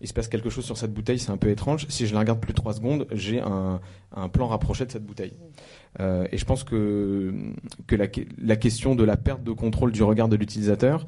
il 0.00 0.08
se 0.08 0.12
passe 0.12 0.26
quelque 0.26 0.50
chose 0.50 0.64
sur 0.64 0.76
cette 0.76 0.92
bouteille, 0.92 1.20
c'est 1.20 1.30
un 1.30 1.36
peu 1.36 1.50
étrange. 1.50 1.86
Si 1.88 2.08
je 2.08 2.14
la 2.14 2.18
regarde 2.18 2.40
plus 2.40 2.50
de 2.50 2.56
3 2.56 2.72
secondes, 2.72 3.06
j'ai 3.12 3.40
un, 3.40 3.80
plan 4.32 4.48
rapproché 4.48 4.84
de 4.84 4.90
cette 4.90 5.06
bouteille. 5.06 5.34
et 6.00 6.36
je 6.36 6.44
pense 6.44 6.64
que, 6.64 7.32
que 7.86 7.94
la, 7.94 8.56
question 8.56 8.96
de 8.96 9.04
la 9.04 9.16
perte 9.16 9.44
de 9.44 9.52
contrôle 9.52 9.92
du 9.92 10.02
regard 10.02 10.28
de 10.28 10.34
l'utilisateur 10.34 11.06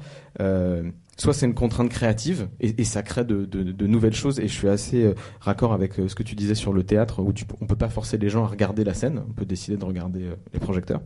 soit 1.19 1.33
c'est 1.33 1.45
une 1.45 1.53
contrainte 1.53 1.89
créative 1.89 2.47
et, 2.59 2.83
ça 2.83 3.03
crée 3.03 3.25
de, 3.25 3.87
nouvelles 3.87 4.13
choses. 4.13 4.39
Et 4.39 4.47
je 4.47 4.53
suis 4.53 4.69
assez 4.69 5.03
euh, 5.03 5.13
raccord 5.39 5.73
avec 5.73 5.99
euh, 5.99 6.07
ce 6.07 6.15
que 6.15 6.23
tu 6.23 6.35
disais 6.35 6.55
sur 6.55 6.73
le 6.73 6.83
théâtre 6.83 7.21
où 7.21 7.33
tu, 7.33 7.45
on 7.61 7.67
peut 7.67 7.75
pas 7.75 7.89
forcer 7.89 8.17
les 8.17 8.29
gens 8.29 8.43
à 8.43 8.47
regarder 8.47 8.83
la 8.83 8.93
scène, 8.93 9.23
on 9.27 9.33
peut 9.33 9.45
décider 9.45 9.77
de 9.77 9.85
regarder 9.85 10.23
euh, 10.23 10.35
les 10.53 10.59
projecteurs. 10.59 11.01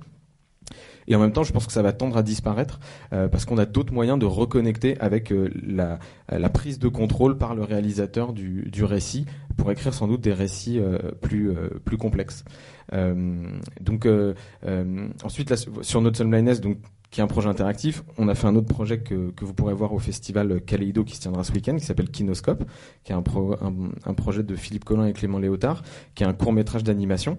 Et 1.08 1.16
en 1.16 1.20
même 1.20 1.34
temps, 1.34 1.44
je 1.44 1.52
pense 1.52 1.66
que 1.68 1.74
ça 1.74 1.82
va 1.82 1.92
tendre 1.92 2.16
à 2.16 2.24
disparaître 2.24 2.80
parce 3.10 3.44
qu'on 3.44 3.58
a 3.58 3.66
d'autres 3.66 3.92
moyens 3.92 4.18
de 4.18 4.26
reconnecter 4.26 4.98
avec 5.02 5.34
la, 5.62 6.00
prise 6.50 6.80
de 6.80 6.88
contrôle 6.88 7.38
par 7.38 7.56
le 7.56 7.62
réalisateur 7.62 8.32
du, 8.32 8.84
récit 8.86 9.26
pour 9.58 9.70
écrire 9.70 9.94
sans 9.94 10.08
doute 10.08 10.22
des 10.22 10.32
récits 10.32 10.80
plus, 11.20 11.54
complexes. 12.00 12.46
donc 13.82 14.08
ensuite, 15.26 15.54
sur 15.82 16.02
notre 16.02 16.24
Blindness, 16.24 16.62
donc 16.62 16.78
qui 17.14 17.20
est 17.20 17.24
un 17.24 17.28
projet 17.28 17.48
interactif. 17.48 18.04
On 18.18 18.28
a 18.28 18.34
fait 18.34 18.48
un 18.48 18.56
autre 18.56 18.68
projet 18.68 18.98
que, 18.98 19.30
que 19.30 19.46
vous 19.46 19.54
pourrez 19.54 19.76
voir 19.76 19.94
au 19.94 20.00
festival 20.00 20.62
Kaleido 20.62 21.04
qui 21.04 21.16
se 21.16 21.22
tiendra 21.22 21.44
ce 21.44 21.52
week-end, 21.52 21.76
qui 21.78 21.86
s'appelle 21.86 22.10
Kinoscope, 22.10 22.64
qui 23.04 23.12
est 23.12 23.16
un, 23.16 23.22
pro, 23.22 23.56
un, 23.62 24.14
projet 24.16 24.42
de 24.42 24.56
Philippe 24.56 24.84
Collin 24.84 25.06
et 25.06 25.14
Clément 25.14 25.38
Léotard, 25.38 25.84
qui 26.16 26.24
est 26.24 26.26
un 26.26 26.34
court 26.34 26.52
métrage 26.54 26.84
d'animation. 26.84 27.38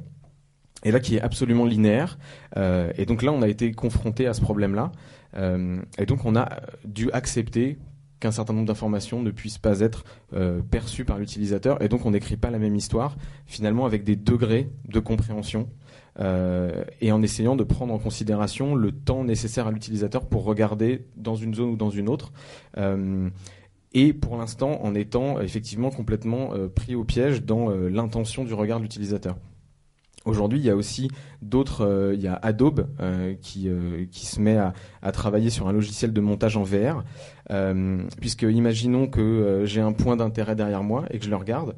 Et 0.84 0.92
là, 0.92 1.00
qui 1.00 1.16
est 1.16 1.20
absolument 1.20 1.64
linéaire. 1.64 2.18
Euh, 2.56 2.92
et 2.96 3.04
donc 3.04 3.22
là, 3.24 3.32
on 3.32 3.42
a 3.42 3.48
été 3.48 3.72
confronté 3.72 4.28
à 4.28 4.32
ce 4.32 4.40
problème-là. 4.42 4.92
Euh, 5.36 5.82
et 5.98 6.06
donc, 6.06 6.24
on 6.24 6.36
a 6.36 6.48
dû 6.84 7.10
accepter 7.10 7.76
qu'un 8.24 8.30
certain 8.30 8.54
nombre 8.54 8.68
d'informations 8.68 9.20
ne 9.20 9.30
puissent 9.30 9.58
pas 9.58 9.80
être 9.80 10.02
euh, 10.32 10.62
perçues 10.62 11.04
par 11.04 11.18
l'utilisateur. 11.18 11.82
Et 11.82 11.88
donc, 11.88 12.06
on 12.06 12.12
n'écrit 12.12 12.38
pas 12.38 12.50
la 12.50 12.58
même 12.58 12.74
histoire, 12.74 13.18
finalement, 13.44 13.84
avec 13.84 14.02
des 14.02 14.16
degrés 14.16 14.70
de 14.88 14.98
compréhension 14.98 15.68
euh, 16.20 16.84
et 17.02 17.12
en 17.12 17.20
essayant 17.20 17.54
de 17.54 17.64
prendre 17.64 17.92
en 17.92 17.98
considération 17.98 18.74
le 18.76 18.92
temps 18.92 19.24
nécessaire 19.24 19.66
à 19.66 19.72
l'utilisateur 19.72 20.26
pour 20.26 20.44
regarder 20.44 21.04
dans 21.16 21.34
une 21.34 21.54
zone 21.54 21.68
ou 21.68 21.76
dans 21.76 21.90
une 21.90 22.08
autre. 22.08 22.32
Euh, 22.78 23.28
et 23.92 24.14
pour 24.14 24.38
l'instant 24.38 24.82
en 24.82 24.94
étant 24.94 25.38
effectivement 25.40 25.90
complètement 25.90 26.50
pris 26.74 26.94
au 26.96 27.04
piège 27.04 27.44
dans 27.44 27.68
l'intention 27.68 28.42
du 28.42 28.52
regard 28.52 28.78
de 28.78 28.84
l'utilisateur. 28.84 29.36
Aujourd'hui, 30.24 30.58
il 30.58 30.64
y 30.64 30.70
a 30.70 30.76
aussi 30.76 31.10
d'autres. 31.42 31.82
Euh, 31.82 32.14
il 32.14 32.22
y 32.22 32.28
a 32.28 32.34
Adobe 32.34 32.86
qui, 33.40 33.68
qui 34.10 34.26
se 34.26 34.40
met 34.40 34.56
à, 34.56 34.72
à, 35.02 35.12
travailler 35.12 35.50
sur 35.50 35.68
un 35.68 35.72
logiciel 35.72 36.12
de 36.12 36.20
montage 36.20 36.56
en 36.56 36.62
VR, 36.62 37.04
puisque 38.20 38.42
imaginons 38.42 39.06
que 39.06 39.62
j'ai 39.64 39.80
un 39.80 39.92
point 39.92 40.16
d'intérêt 40.16 40.56
derrière 40.56 40.82
moi 40.82 41.04
et 41.10 41.18
que 41.18 41.24
je 41.24 41.30
le 41.30 41.36
regarde 41.36 41.74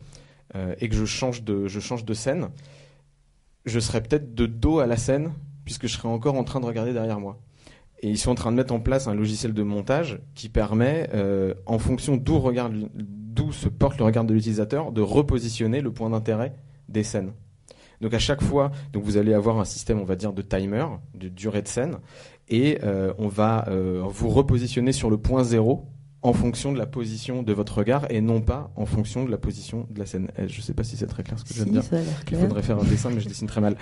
et 0.81 0.89
que 0.89 0.95
je 0.95 1.05
change 1.05 1.43
de, 1.43 1.67
je 1.67 1.81
change 1.81 2.05
de 2.05 2.15
scène 2.15 2.49
je 3.67 3.81
serais 3.81 4.01
peut-être 4.01 4.35
de 4.35 4.47
dos 4.47 4.79
à 4.79 4.87
la 4.87 4.97
scène, 4.97 5.33
puisque 5.65 5.89
je 5.89 5.95
serais 5.95 6.09
encore 6.09 6.37
en 6.37 6.45
train 6.45 6.61
de 6.61 6.67
regarder 6.67 6.93
derrière 6.93 7.21
moi. 7.21 7.39
Et 8.01 8.09
ils 8.09 8.19
sont 8.19 8.31
en 8.31 8.35
train 8.35 8.53
de 8.53 8.57
mettre 8.57 8.73
en 8.73 8.81
place 8.81 9.09
un 9.09 9.15
logiciel 9.15 9.53
de 9.53 9.63
montage 9.63 10.21
qui 10.35 10.49
permet, 10.49 11.11
euh, 11.15 11.55
en 11.67 11.79
fonction 11.79 12.17
d'où 12.17 12.39
regarde 12.39 12.89
d'où 12.95 13.53
se 13.53 13.69
porte 13.69 13.99
le 13.99 14.05
regard 14.05 14.25
de 14.25 14.33
l'utilisateur, 14.33 14.93
de 14.93 15.03
repositionner 15.03 15.81
le 15.81 15.93
point 15.93 16.09
d'intérêt 16.09 16.55
des 16.89 17.03
scènes. 17.03 17.33
Donc 18.01 18.15
à 18.15 18.19
chaque 18.19 18.43
fois, 18.43 18.71
donc 18.93 19.05
vous 19.05 19.17
allez 19.17 19.35
avoir 19.35 19.59
un 19.59 19.65
système, 19.65 19.99
on 20.01 20.05
va 20.05 20.17
dire, 20.17 20.33
de 20.33 20.43
timer, 20.43 20.87
de 21.15 21.29
durée 21.29 21.63
de 21.63 21.69
scène, 21.69 21.97
et 22.49 22.79
euh, 22.85 23.13
on 23.19 23.29
va 23.29 23.67
euh, 23.69 24.03
vous 24.09 24.29
repositionner 24.29 24.93
sur 24.93 25.11
le 25.11 25.17
point 25.17 25.43
zéro 25.45 25.87
en 26.23 26.33
fonction 26.33 26.73
de 26.73 26.79
la 26.79 26.87
position 26.87 27.43
de 27.43 27.53
votre 27.53 27.79
regard 27.79 28.07
et 28.11 28.21
non 28.21 28.41
pas 28.41 28.73
en 28.77 28.87
fonction 28.87 29.25
de 29.25 29.31
la 29.31 29.39
position 29.39 29.87
de 29.91 29.99
la 29.99 30.07
scène. 30.07 30.29
Eh, 30.39 30.49
Je 30.49 30.59
ne 30.59 30.63
sais 30.63 30.75
pas 30.75 30.83
si 30.83 30.97
c'est 30.97 31.07
très 31.07 31.23
clair 31.23 31.39
ce 31.39 31.45
que 31.45 31.51
je 31.51 31.63
viens 31.63 31.67
de 31.67 31.71
dire. 31.73 31.83
Il 32.33 32.37
faudrait 32.49 32.63
faire 32.63 32.79
un 32.81 32.85
dessin, 32.85 33.11
mais 33.11 33.21
je 33.21 33.29
dessine 33.29 33.47
très 33.47 33.61
mal. 33.61 33.77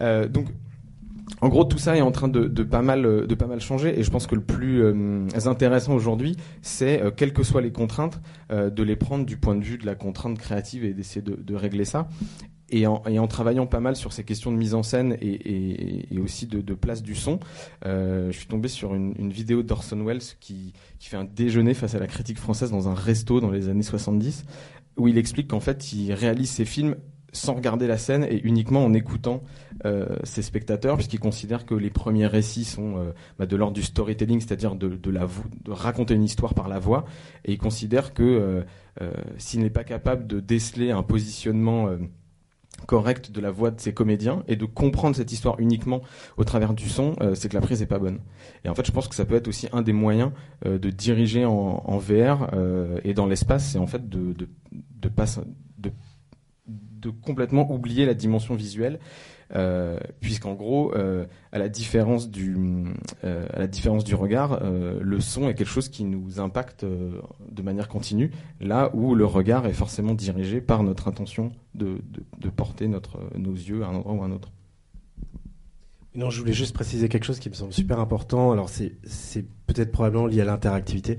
Euh, 0.00 0.26
donc, 0.26 0.46
en 1.40 1.48
gros, 1.48 1.64
tout 1.64 1.78
ça 1.78 1.96
est 1.96 2.00
en 2.00 2.10
train 2.10 2.28
de, 2.28 2.46
de 2.46 2.62
pas 2.64 2.82
mal, 2.82 3.06
euh, 3.06 3.26
de 3.26 3.34
pas 3.34 3.46
mal 3.46 3.60
changer, 3.60 3.98
et 3.98 4.02
je 4.02 4.10
pense 4.10 4.26
que 4.26 4.34
le 4.34 4.40
plus 4.42 4.82
euh, 4.82 5.26
intéressant 5.46 5.94
aujourd'hui, 5.94 6.36
c'est 6.62 7.00
euh, 7.00 7.10
quelles 7.10 7.32
que 7.32 7.42
soient 7.42 7.62
les 7.62 7.72
contraintes, 7.72 8.20
euh, 8.50 8.70
de 8.70 8.82
les 8.82 8.96
prendre 8.96 9.24
du 9.24 9.36
point 9.36 9.54
de 9.54 9.62
vue 9.64 9.78
de 9.78 9.86
la 9.86 9.94
contrainte 9.94 10.38
créative 10.38 10.84
et 10.84 10.94
d'essayer 10.94 11.22
de, 11.22 11.34
de 11.34 11.54
régler 11.54 11.84
ça. 11.84 12.08
Et 12.70 12.86
en, 12.86 13.26
travaillant 13.26 13.66
pas 13.66 13.80
mal 13.80 13.94
sur 13.94 14.12
ces 14.12 14.24
questions 14.24 14.50
de 14.50 14.56
mise 14.56 14.74
en 14.74 14.82
scène 14.82 15.16
et, 15.20 16.08
aussi 16.18 16.46
de, 16.46 16.74
place 16.74 17.02
du 17.02 17.14
son, 17.14 17.38
euh, 17.84 18.32
je 18.32 18.38
suis 18.38 18.46
tombé 18.46 18.68
sur 18.68 18.94
une, 18.94 19.30
vidéo 19.30 19.62
d'Orson 19.62 20.02
Welles 20.02 20.22
qui, 20.40 20.72
fait 20.98 21.16
un 21.16 21.24
déjeuner 21.24 21.74
face 21.74 21.94
à 21.94 21.98
la 21.98 22.06
critique 22.06 22.38
française 22.38 22.70
dans 22.70 22.88
un 22.88 22.94
resto 22.94 23.40
dans 23.40 23.50
les 23.50 23.68
années 23.68 23.82
70, 23.82 24.44
où 24.96 25.08
il 25.08 25.18
explique 25.18 25.48
qu'en 25.48 25.60
fait, 25.60 25.92
il 25.92 26.12
réalise 26.14 26.50
ses 26.50 26.64
films 26.64 26.96
sans 27.32 27.54
regarder 27.54 27.86
la 27.86 27.98
scène 27.98 28.24
et 28.24 28.40
uniquement 28.44 28.84
en 28.84 28.94
écoutant 28.94 29.42
euh, 29.84 30.16
ses 30.22 30.40
spectateurs, 30.40 30.96
puisqu'il 30.96 31.20
considère 31.20 31.66
que 31.66 31.74
les 31.74 31.90
premiers 31.90 32.28
récits 32.28 32.64
sont 32.64 32.96
euh, 32.96 33.12
bah, 33.38 33.44
de 33.44 33.56
l'ordre 33.56 33.74
du 33.74 33.82
storytelling, 33.82 34.40
c'est-à-dire 34.40 34.74
de, 34.76 34.98
raconter 35.68 36.14
une 36.14 36.24
histoire 36.24 36.54
par 36.54 36.68
la 36.68 36.78
voix, 36.78 37.04
et 37.44 37.52
il 37.52 37.58
considère 37.58 38.14
que 38.14 38.64
s'il 39.36 39.60
n'est 39.60 39.70
pas 39.70 39.84
capable 39.84 40.26
de 40.26 40.38
déceler 40.40 40.92
un 40.92 41.02
positionnement 41.02 41.88
euh, 42.84 42.86
correct 42.86 43.30
de 43.30 43.40
la 43.40 43.50
voix 43.50 43.70
de 43.70 43.80
ses 43.80 43.92
comédiens 43.92 44.42
et 44.48 44.56
de 44.56 44.64
comprendre 44.64 45.16
cette 45.16 45.32
histoire 45.32 45.58
uniquement 45.58 46.02
au 46.36 46.44
travers 46.44 46.74
du 46.74 46.88
son, 46.88 47.16
euh, 47.20 47.34
c'est 47.34 47.48
que 47.48 47.54
la 47.54 47.60
prise 47.60 47.82
est 47.82 47.86
pas 47.86 47.98
bonne. 47.98 48.20
Et 48.64 48.68
en 48.68 48.74
fait, 48.74 48.86
je 48.86 48.92
pense 48.92 49.08
que 49.08 49.14
ça 49.14 49.24
peut 49.24 49.34
être 49.34 49.48
aussi 49.48 49.68
un 49.72 49.82
des 49.82 49.92
moyens 49.92 50.32
euh, 50.66 50.78
de 50.78 50.90
diriger 50.90 51.44
en, 51.44 51.98
VR 51.98 52.50
euh, 52.52 52.98
et 53.04 53.14
dans 53.14 53.26
l'espace, 53.26 53.70
c'est 53.70 53.78
en 53.78 53.86
fait 53.86 54.08
de 54.08 54.34
complètement 57.22 57.70
oublier 57.70 58.06
la 58.06 58.14
dimension 58.14 58.54
visuelle, 58.54 58.98
euh, 59.56 59.98
puisqu'en 60.20 60.54
gros, 60.54 60.92
euh, 60.94 61.26
à 61.52 61.58
la 61.58 61.68
différence 61.68 62.28
du, 62.28 62.56
euh, 63.22 63.46
à 63.52 63.58
la 63.60 63.66
différence 63.66 64.04
du 64.04 64.14
regard, 64.14 64.60
le 64.64 65.20
son 65.20 65.48
est 65.48 65.54
quelque 65.54 65.68
chose 65.68 65.88
qui 65.88 66.04
nous 66.04 66.40
impacte 66.40 66.84
de 66.84 67.62
manière 67.62 67.88
continue, 67.88 68.30
là 68.60 68.90
où 68.94 69.14
le 69.14 69.24
regard 69.24 69.66
est 69.66 69.72
forcément 69.72 70.14
dirigé 70.14 70.60
par 70.60 70.82
notre 70.82 71.08
intention 71.08 71.52
de, 71.74 72.00
de, 72.38 72.48
porter 72.48 72.88
notre, 72.88 73.18
nos 73.36 73.52
yeux 73.52 73.84
à 73.84 73.88
un 73.88 73.94
endroit 73.94 74.14
ou 74.14 74.22
à 74.22 74.26
un 74.26 74.32
autre. 74.32 74.50
Non, 76.14 76.30
je 76.30 76.38
voulais 76.38 76.52
juste 76.52 76.74
préciser 76.74 77.08
quelque 77.08 77.24
chose 77.24 77.40
qui 77.40 77.48
me 77.48 77.54
semble 77.54 77.72
super 77.72 77.98
important. 77.98 78.52
Alors, 78.52 78.68
c'est 78.68 78.92
c'est 79.02 79.44
peut-être 79.66 79.90
probablement 79.90 80.26
lié 80.26 80.42
à 80.42 80.44
l'interactivité. 80.44 81.16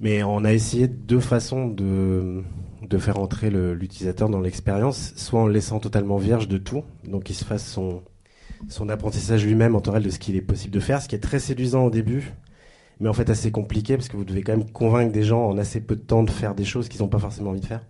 Mais 0.00 0.22
on 0.22 0.44
a 0.44 0.52
essayé 0.52 0.88
deux 0.88 1.20
façons 1.20 1.68
de, 1.68 2.42
de 2.82 2.98
faire 2.98 3.18
entrer 3.18 3.50
l'utilisateur 3.50 4.28
dans 4.28 4.40
l'expérience, 4.40 5.12
soit 5.16 5.40
en 5.40 5.46
le 5.46 5.52
laissant 5.52 5.80
totalement 5.80 6.16
vierge 6.16 6.48
de 6.48 6.58
tout, 6.58 6.84
donc 7.04 7.24
qu'il 7.24 7.36
se 7.36 7.44
fasse 7.44 7.66
son, 7.66 8.02
apprentissage 8.88 9.44
lui-même 9.44 9.74
en 9.74 9.80
temps 9.80 9.98
de 9.98 10.10
ce 10.10 10.18
qu'il 10.18 10.36
est 10.36 10.42
possible 10.42 10.72
de 10.72 10.80
faire, 10.80 11.02
ce 11.02 11.08
qui 11.08 11.14
est 11.14 11.20
très 11.20 11.38
séduisant 11.38 11.84
au 11.84 11.90
début, 11.90 12.32
mais 12.98 13.08
en 13.08 13.12
fait 13.12 13.30
assez 13.30 13.50
compliqué 13.50 13.96
parce 13.96 14.08
que 14.08 14.16
vous 14.16 14.24
devez 14.24 14.42
quand 14.42 14.56
même 14.56 14.70
convaincre 14.70 15.12
des 15.12 15.22
gens 15.22 15.46
en 15.46 15.58
assez 15.58 15.80
peu 15.80 15.96
de 15.96 16.00
temps 16.00 16.22
de 16.22 16.30
faire 16.30 16.54
des 16.54 16.64
choses 16.64 16.88
qu'ils 16.88 17.02
n'ont 17.02 17.08
pas 17.08 17.18
forcément 17.18 17.50
envie 17.50 17.60
de 17.60 17.66
faire. 17.66 17.82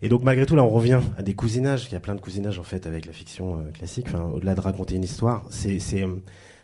Et 0.00 0.08
donc 0.08 0.22
malgré 0.22 0.46
tout, 0.46 0.54
là, 0.54 0.62
on 0.62 0.68
revient 0.68 1.00
à 1.16 1.22
des 1.22 1.34
cousinages. 1.34 1.86
Il 1.88 1.92
y 1.92 1.96
a 1.96 2.00
plein 2.00 2.14
de 2.14 2.20
cousinages 2.20 2.58
en 2.58 2.62
fait 2.62 2.86
avec 2.86 3.06
la 3.06 3.12
fiction 3.12 3.58
euh, 3.58 3.70
classique. 3.72 4.06
Au-delà 4.32 4.54
de 4.54 4.60
raconter 4.60 4.94
une 4.94 5.02
histoire, 5.02 5.44
euh, 5.66 6.16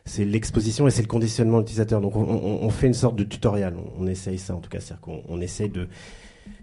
c'est 0.04 0.24
l'exposition 0.24 0.86
et 0.86 0.90
c'est 0.90 1.02
le 1.02 1.08
conditionnement 1.08 1.56
de 1.56 1.62
l'utilisateur. 1.62 2.00
Donc 2.00 2.14
on, 2.14 2.70
fait 2.70 2.86
une 2.86 2.94
sorte 2.94 3.16
de 3.16 3.24
tutoriel. 3.24 3.74
On, 3.76 4.04
on 4.04 4.06
essaye 4.06 4.38
ça 4.38 4.54
en 4.54 4.60
tout 4.60 4.70
cas, 4.70 4.78
c'est-à-dire 4.78 5.00
qu'on 5.00 5.22
on 5.28 5.40
essaye 5.40 5.68
de. 5.68 5.88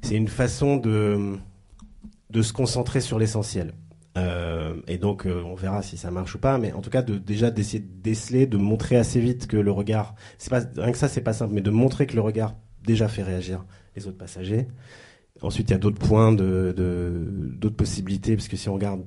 C'est 0.01 0.15
une 0.15 0.27
façon 0.27 0.77
de 0.77 1.37
de 2.29 2.41
se 2.41 2.53
concentrer 2.53 3.01
sur 3.01 3.19
l'essentiel. 3.19 3.73
Euh, 4.17 4.75
et 4.87 4.97
donc 4.97 5.25
euh, 5.25 5.41
on 5.45 5.55
verra 5.55 5.81
si 5.81 5.97
ça 5.97 6.11
marche 6.11 6.35
ou 6.35 6.39
pas, 6.39 6.57
mais 6.57 6.73
en 6.73 6.81
tout 6.81 6.89
cas 6.89 7.01
de 7.01 7.17
déjà 7.17 7.49
d'essayer 7.51 7.79
de 7.79 8.01
déceler, 8.01 8.45
de 8.45 8.57
montrer 8.57 8.97
assez 8.97 9.19
vite 9.21 9.47
que 9.47 9.57
le 9.57 9.71
regard, 9.71 10.15
c'est 10.37 10.49
pas 10.49 10.61
rien 10.77 10.91
que 10.91 10.97
ça, 10.97 11.07
c'est 11.07 11.21
pas 11.21 11.33
simple, 11.33 11.53
mais 11.53 11.61
de 11.61 11.71
montrer 11.71 12.07
que 12.07 12.15
le 12.15 12.21
regard 12.21 12.55
déjà 12.83 13.07
fait 13.07 13.23
réagir 13.23 13.65
les 13.95 14.07
autres 14.07 14.17
passagers. 14.17 14.67
Ensuite, 15.41 15.69
il 15.69 15.73
y 15.73 15.75
a 15.75 15.79
d'autres 15.79 15.99
points, 15.99 16.31
de, 16.33 16.73
d'autres 17.57 17.75
possibilités, 17.75 18.35
parce 18.35 18.47
que 18.47 18.57
si 18.57 18.69
on 18.69 18.73
regarde 18.75 19.01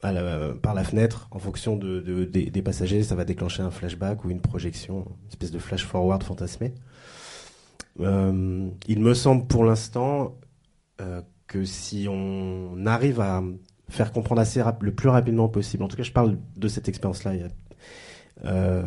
par 0.00 0.74
la 0.74 0.84
fenêtre, 0.84 1.28
en 1.30 1.38
fonction 1.38 1.76
de, 1.76 2.00
de- 2.00 2.24
des, 2.24 2.50
des 2.50 2.62
passagers, 2.62 3.02
ça 3.02 3.14
va 3.14 3.24
déclencher 3.24 3.62
un 3.62 3.70
flashback 3.70 4.24
ou 4.24 4.30
une 4.30 4.40
projection, 4.40 5.06
une 5.22 5.28
espèce 5.30 5.50
de 5.50 5.58
flash 5.58 5.84
forward 5.84 6.22
fantasmé. 6.22 6.74
Euh, 8.00 8.68
il 8.88 9.00
me 9.00 9.14
semble 9.14 9.46
pour 9.46 9.64
l'instant 9.64 10.36
euh, 11.00 11.22
que 11.46 11.64
si 11.64 12.06
on 12.08 12.86
arrive 12.86 13.20
à 13.20 13.42
faire 13.88 14.12
comprendre 14.12 14.40
assez 14.40 14.62
le 14.80 14.94
plus 14.94 15.08
rapidement 15.08 15.48
possible, 15.48 15.82
en 15.82 15.88
tout 15.88 15.96
cas 15.96 16.02
je 16.02 16.12
parle 16.12 16.38
de 16.56 16.68
cette 16.68 16.88
expérience-là, 16.88 17.32
euh, 18.44 18.82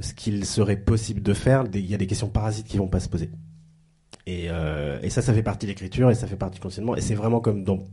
ce 0.00 0.14
qu'il 0.14 0.44
serait 0.46 0.76
possible 0.76 1.22
de 1.22 1.34
faire, 1.34 1.64
il 1.74 1.86
y 1.86 1.94
a 1.94 1.98
des 1.98 2.06
questions 2.06 2.28
parasites 2.28 2.66
qui 2.66 2.78
vont 2.78 2.88
pas 2.88 3.00
se 3.00 3.08
poser. 3.08 3.30
Et, 4.26 4.48
ça, 5.08 5.22
ça 5.22 5.32
fait 5.32 5.42
partie 5.42 5.66
de 5.66 5.70
l'écriture 5.70 6.10
et 6.10 6.14
ça 6.14 6.26
fait 6.26 6.36
partie 6.36 6.56
du 6.56 6.60
conditionnement. 6.60 6.96
Et 6.96 7.00
c'est 7.00 7.14
vraiment 7.14 7.40
comme 7.40 7.62
dans 7.62 7.86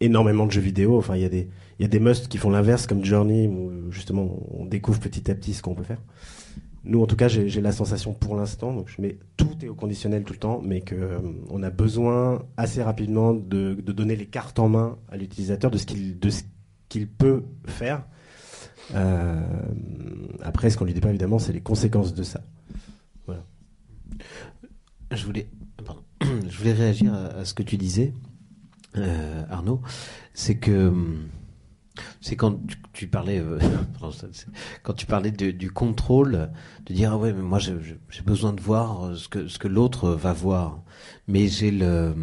énormément 0.00 0.44
de 0.44 0.52
jeux 0.52 0.60
vidéo. 0.60 0.98
Enfin, 0.98 1.16
il 1.16 1.22
y 1.22 1.84
a 1.84 1.88
des 1.88 2.00
musts 2.00 2.28
qui 2.28 2.36
font 2.36 2.50
l'inverse, 2.50 2.86
comme 2.86 3.02
Journey, 3.02 3.46
où 3.48 3.90
justement 3.90 4.38
on 4.50 4.66
découvre 4.66 5.00
petit 5.00 5.30
à 5.30 5.34
petit 5.34 5.54
ce 5.54 5.62
qu'on 5.62 5.74
peut 5.74 5.84
faire. 5.84 6.02
Nous, 6.84 7.02
en 7.02 7.06
tout 7.06 7.16
cas, 7.16 7.28
j'ai 7.28 7.60
la 7.60 7.72
sensation 7.72 8.14
pour 8.14 8.36
l'instant, 8.36 8.72
donc 8.72 8.88
je 8.88 9.02
mets 9.02 9.18
tout 9.36 9.56
est 9.62 9.68
au 9.68 9.74
conditionnel 9.74 10.24
tout 10.24 10.32
le 10.32 10.38
temps, 10.38 10.60
mais 10.62 10.80
que 10.80 10.94
euh, 10.94 11.62
a 11.62 11.70
besoin 11.70 12.44
assez 12.56 12.82
rapidement 12.82 13.34
de, 13.34 13.74
donner 13.74 14.16
les 14.16 14.26
cartes 14.26 14.58
en 14.58 14.68
main 14.68 14.98
à 15.10 15.16
l'utilisateur 15.16 15.70
de 15.70 15.78
ce 15.78 16.42
qu'il 16.88 17.08
peut 17.08 17.44
faire. 17.66 18.04
Euh, 18.94 19.40
après, 20.42 20.70
ce 20.70 20.78
qu'on 20.78 20.84
lui 20.84 20.94
dit 20.94 21.00
pas 21.00 21.10
évidemment, 21.10 21.38
c'est 21.38 21.52
les 21.52 21.60
conséquences 21.60 22.14
de 22.14 22.22
ça. 22.22 22.42
Voilà. 23.26 23.44
Je 25.10 25.24
voulais, 25.24 25.48
pardon. 25.84 26.02
je 26.22 26.56
voulais 26.56 26.72
réagir 26.72 27.12
à, 27.12 27.26
à 27.26 27.44
ce 27.44 27.54
que 27.54 27.62
tu 27.62 27.76
disais, 27.76 28.14
euh, 28.96 29.44
Arnaud. 29.50 29.80
C'est 30.32 30.56
que 30.56 30.88
hum, 30.88 31.28
c'est 32.20 32.36
quand 32.36 32.58
tu, 32.92 33.06
parlais, 33.06 33.38
euh, 33.38 33.58
quand 34.82 34.92
tu 34.92 35.06
parlais 35.06 35.30
du 35.30 35.70
contrôle, 35.70 36.50
de 36.86 36.94
dire 36.94 37.12
ah 37.12 37.18
ouais, 37.18 37.32
mais 37.32 37.42
moi 37.42 37.58
j'ai 37.58 38.22
besoin 38.24 38.52
de 38.52 38.60
voir 38.60 39.06
euh, 39.06 39.14
ce 39.14 39.28
que 39.28 39.48
ce 39.48 39.58
que 39.58 39.68
l'autre 39.68 40.10
va 40.10 40.32
voir, 40.32 40.82
mais 41.26 41.48
j'ai 41.48 41.70
le, 41.70 42.14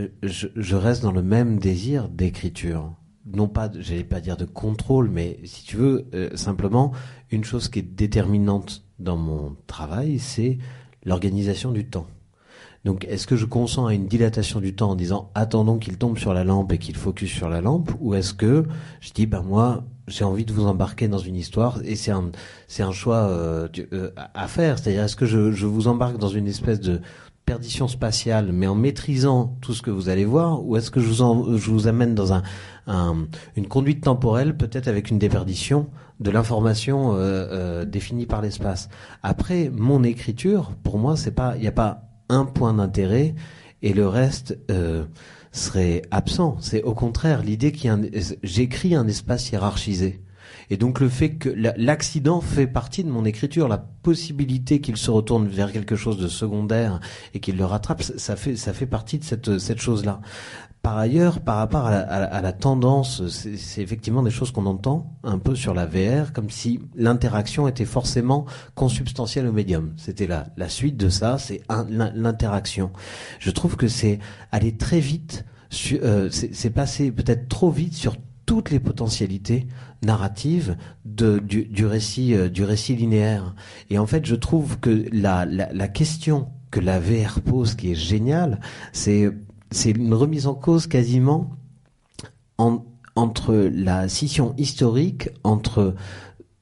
euh, 0.00 0.08
je, 0.22 0.76
reste 0.76 1.02
dans 1.02 1.12
le 1.12 1.22
même 1.22 1.58
désir 1.58 2.08
d'écriture. 2.08 2.94
Non 3.26 3.48
pas, 3.48 3.70
j'allais 3.78 4.04
pas 4.04 4.20
dire 4.20 4.36
de 4.36 4.44
contrôle, 4.44 5.10
mais 5.10 5.38
si 5.44 5.64
tu 5.64 5.76
veux, 5.76 6.06
euh, 6.14 6.34
simplement 6.36 6.92
une 7.30 7.44
chose 7.44 7.68
qui 7.68 7.80
est 7.80 7.82
déterminante 7.82 8.84
dans 8.98 9.16
mon 9.16 9.56
travail, 9.66 10.18
c'est 10.18 10.58
l'organisation 11.04 11.70
du 11.70 11.86
temps. 11.86 12.06
Donc, 12.84 13.04
est-ce 13.04 13.26
que 13.26 13.36
je 13.36 13.44
consens 13.44 13.86
à 13.88 13.92
une 13.94 14.06
dilatation 14.06 14.58
du 14.60 14.74
temps 14.74 14.90
en 14.90 14.94
disant 14.94 15.30
attendons 15.34 15.78
qu'il 15.78 15.98
tombe 15.98 16.16
sur 16.18 16.32
la 16.32 16.44
lampe 16.44 16.72
et 16.72 16.78
qu'il 16.78 16.96
focus 16.96 17.30
sur 17.30 17.48
la 17.50 17.60
lampe, 17.60 17.90
ou 18.00 18.14
est-ce 18.14 18.32
que 18.32 18.64
je 19.00 19.10
dis 19.12 19.26
ben 19.26 19.42
moi 19.42 19.84
j'ai 20.08 20.24
envie 20.24 20.44
de 20.46 20.52
vous 20.52 20.64
embarquer 20.66 21.06
dans 21.06 21.18
une 21.18 21.36
histoire 21.36 21.78
et 21.84 21.94
c'est 21.94 22.10
un 22.10 22.30
c'est 22.68 22.82
un 22.82 22.90
choix 22.92 23.18
euh, 23.28 23.68
euh, 23.92 24.10
à 24.16 24.44
à 24.44 24.48
faire, 24.48 24.78
c'est-à-dire 24.78 25.04
est-ce 25.04 25.14
que 25.16 25.26
je, 25.26 25.52
je 25.52 25.66
vous 25.66 25.88
embarque 25.88 26.16
dans 26.18 26.28
une 26.28 26.46
espèce 26.48 26.80
de 26.80 27.00
perdition 27.44 27.86
spatiale, 27.88 28.50
mais 28.52 28.66
en 28.66 28.74
maîtrisant 28.76 29.56
tout 29.60 29.74
ce 29.74 29.82
que 29.82 29.90
vous 29.90 30.08
allez 30.08 30.24
voir, 30.24 30.64
ou 30.64 30.76
est-ce 30.76 30.90
que 30.90 31.00
je 31.00 31.06
vous, 31.08 31.20
en- 31.22 31.56
je 31.56 31.70
vous 31.70 31.86
amène 31.88 32.14
dans 32.14 32.32
un, 32.32 32.42
un- 32.86 33.26
une 33.56 33.66
conduite 33.66 34.02
temporelle, 34.04 34.56
peut-être 34.56 34.86
avec 34.88 35.10
une 35.10 35.18
déperdition 35.18 35.88
de 36.20 36.30
l'information 36.30 37.12
euh, 37.14 37.16
euh, 37.18 37.84
définie 37.84 38.26
par 38.26 38.40
l'espace? 38.40 38.88
Après, 39.24 39.68
mon 39.74 40.04
écriture, 40.04 40.70
pour 40.84 40.98
moi, 40.98 41.16
c'est 41.16 41.32
pas, 41.32 41.56
il 41.56 41.62
n'y 41.62 41.66
a 41.68 41.72
pas 41.72 42.09
un 42.30 42.44
point 42.46 42.72
d'intérêt 42.72 43.34
et 43.82 43.92
le 43.92 44.06
reste 44.08 44.58
euh, 44.70 45.04
serait 45.52 46.02
absent. 46.10 46.56
C'est 46.60 46.82
au 46.82 46.94
contraire 46.94 47.42
l'idée 47.42 47.72
qu'il 47.72 48.10
j'écris 48.42 48.94
un 48.94 49.06
espace 49.06 49.50
hiérarchisé. 49.50 50.22
Et 50.72 50.76
donc 50.76 51.00
le 51.00 51.08
fait 51.08 51.30
que 51.34 51.48
la- 51.48 51.74
l'accident 51.76 52.40
fait 52.40 52.68
partie 52.68 53.02
de 53.02 53.10
mon 53.10 53.24
écriture, 53.24 53.66
la 53.66 53.78
possibilité 53.78 54.80
qu'il 54.80 54.96
se 54.96 55.10
retourne 55.10 55.48
vers 55.48 55.72
quelque 55.72 55.96
chose 55.96 56.16
de 56.18 56.28
secondaire 56.28 57.00
et 57.34 57.40
qu'il 57.40 57.56
le 57.56 57.64
rattrape, 57.64 58.02
ça- 58.02 58.36
fait 58.36 58.54
ça 58.56 58.72
fait 58.72 58.86
partie 58.86 59.18
de 59.18 59.24
cette 59.24 59.58
cette 59.58 59.80
chose-là. 59.80 60.20
Par 60.82 60.96
ailleurs, 60.96 61.40
par 61.40 61.56
rapport 61.56 61.84
à 61.86 62.40
la, 62.40 62.52
tendance, 62.52 63.26
c'est 63.28 63.82
effectivement 63.82 64.22
des 64.22 64.30
choses 64.30 64.50
qu'on 64.50 64.64
entend 64.64 65.14
un 65.24 65.38
peu 65.38 65.54
sur 65.54 65.74
la 65.74 65.84
VR, 65.84 66.32
comme 66.32 66.48
si 66.48 66.80
l'interaction 66.94 67.68
était 67.68 67.84
forcément 67.84 68.46
consubstantielle 68.74 69.46
au 69.46 69.52
médium. 69.52 69.92
C'était 69.98 70.26
la, 70.26 70.46
la 70.56 70.70
suite 70.70 70.96
de 70.96 71.10
ça, 71.10 71.36
c'est 71.36 71.60
l'interaction. 71.90 72.92
Je 73.40 73.50
trouve 73.50 73.76
que 73.76 73.88
c'est 73.88 74.20
aller 74.52 74.74
très 74.78 75.00
vite, 75.00 75.44
euh, 75.92 76.30
c'est 76.30 76.70
passé 76.70 77.12
peut-être 77.12 77.48
trop 77.48 77.70
vite 77.70 77.94
sur 77.94 78.16
toutes 78.46 78.70
les 78.70 78.80
potentialités 78.80 79.66
narratives 80.02 80.78
euh, 81.20 81.40
du 81.40 81.84
récit 81.84 82.96
linéaire. 82.96 83.54
Et 83.90 83.98
en 83.98 84.06
fait, 84.06 84.24
je 84.24 84.34
trouve 84.34 84.80
que 84.80 85.04
la, 85.12 85.44
la 85.44 85.88
question 85.88 86.48
que 86.70 86.80
la 86.80 87.00
VR 87.00 87.40
pose, 87.40 87.74
qui 87.74 87.92
est 87.92 87.96
géniale, 87.96 88.60
c'est 88.92 89.30
c'est 89.70 89.90
une 89.90 90.14
remise 90.14 90.46
en 90.46 90.54
cause 90.54 90.86
quasiment 90.86 91.50
en, 92.58 92.84
entre 93.16 93.54
la 93.72 94.08
scission 94.08 94.54
historique 94.58 95.30
entre 95.44 95.94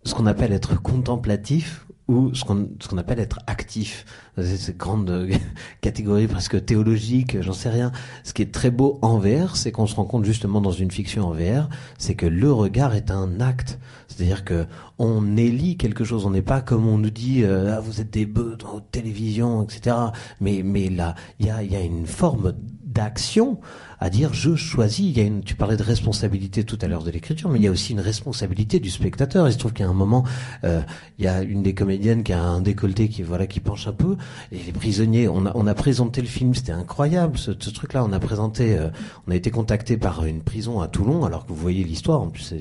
ce 0.05 0.15
qu'on 0.15 0.27
appelle 0.27 0.53
être 0.53 0.81
contemplatif 0.81 1.87
ou 2.09 2.35
ce 2.35 2.43
qu'on 2.43 2.71
ce 2.81 2.89
qu'on 2.89 2.97
appelle 2.97 3.21
être 3.21 3.41
actif. 3.47 4.07
Cette 4.39 4.79
grande 4.79 5.29
catégorie 5.83 6.27
presque 6.27 6.65
théologique, 6.65 7.41
j'en 7.43 7.53
sais 7.53 7.69
rien. 7.69 7.93
Ce 8.25 8.33
qui 8.33 8.43
est 8.43 8.53
très 8.53 8.71
beau 8.71 8.99
en 9.03 9.19
VR, 9.19 9.57
c'est 9.57 9.73
qu'on 9.73 9.87
se 9.87 9.95
rend 9.95 10.05
compte 10.05 10.25
justement 10.25 10.61
dans 10.61 10.73
une 10.73 10.91
fiction 10.91 11.27
en 11.27 11.33
VR, 11.33 11.69
c'est 11.99 12.15
que 12.15 12.27
le 12.27 12.51
regard 12.51 12.95
est 12.95 13.11
un 13.11 13.41
acte. 13.41 13.79
C'est-à-dire 14.09 14.45
que 14.45 14.67
on 14.99 15.37
élit 15.37 15.77
quelque 15.77 16.05
chose. 16.05 16.25
On 16.25 16.31
n'est 16.31 16.41
pas 16.41 16.63
comme 16.63 16.89
on 16.89 16.97
nous 16.97 17.11
dit, 17.11 17.45
euh, 17.45 17.77
ah, 17.77 17.81
vous 17.81 18.01
êtes 18.01 18.11
des 18.11 18.25
bœufs 18.25 18.57
dans 18.59 18.73
votre 18.73 18.89
télévision, 18.89 19.63
etc. 19.63 19.95
Mais 20.41 20.63
mais 20.65 20.89
là, 20.89 21.15
il 21.39 21.47
y 21.47 21.51
a 21.51 21.63
il 21.63 21.71
y 21.71 21.77
a 21.77 21.83
une 21.83 22.07
forme 22.07 22.55
d'action 22.99 23.59
à 24.01 24.11
dire 24.11 24.35
je 24.35 24.57
choisis. 24.57 25.07
Il 25.07 25.17
y 25.17 25.21
a 25.21 25.25
une, 25.25 25.43
tu 25.43 25.55
parlais 25.55 25.77
de 25.77 25.83
responsabilité 25.85 26.65
tout 26.65 26.79
à 26.83 26.89
l'heure 26.89 27.05
de 27.05 27.11
l'écriture, 27.13 27.49
mais 27.49 27.61
il 27.61 27.65
y 27.65 27.69
a 27.69 27.71
aussi 27.71 27.93
une 27.93 28.01
responsabilité 28.01 28.81
du 28.81 28.91
spectateur. 28.91 29.47
Il 29.49 29.53
se 29.53 29.59
trouve 29.59 29.73
qu'à 29.73 29.87
un 29.87 29.93
moment, 29.93 30.25
euh, 30.65 30.81
il 31.19 31.25
y 31.25 31.29
a 31.29 31.43
une 31.43 31.63
des 31.63 31.75
comédiennes 31.75 32.25
qui 32.25 32.33
a 32.33 32.43
un 32.43 32.61
décolleté 32.61 33.09
qui 33.09 33.23
voilà 33.23 33.47
qui 33.47 33.61
penche 33.61 33.87
un 33.87 33.93
peu. 33.93 34.17
Et 34.51 34.59
les 34.59 34.73
prisonniers, 34.73 35.29
on 35.29 35.47
a, 35.47 35.75
présenté 35.75 36.21
le 36.21 36.27
film, 36.27 36.55
c'était 36.55 36.73
incroyable 36.73 37.39
ce, 37.39 37.53
ce 37.57 37.71
truc-là. 37.71 38.05
On 38.05 38.13
a 38.13 38.19
présenté, 38.19 38.77
euh, 38.77 38.89
on 39.29 39.31
a 39.31 39.37
été 39.37 39.53
contacté 39.53 39.97
par 39.97 40.25
une 40.25 40.43
prison 40.43 40.81
à 40.81 40.89
Toulon, 40.89 41.25
alors 41.25 41.47
que 41.47 41.51
vous 41.51 41.61
voyez 41.61 41.85
l'histoire 41.85 42.21
en 42.21 42.29
plus, 42.29 42.53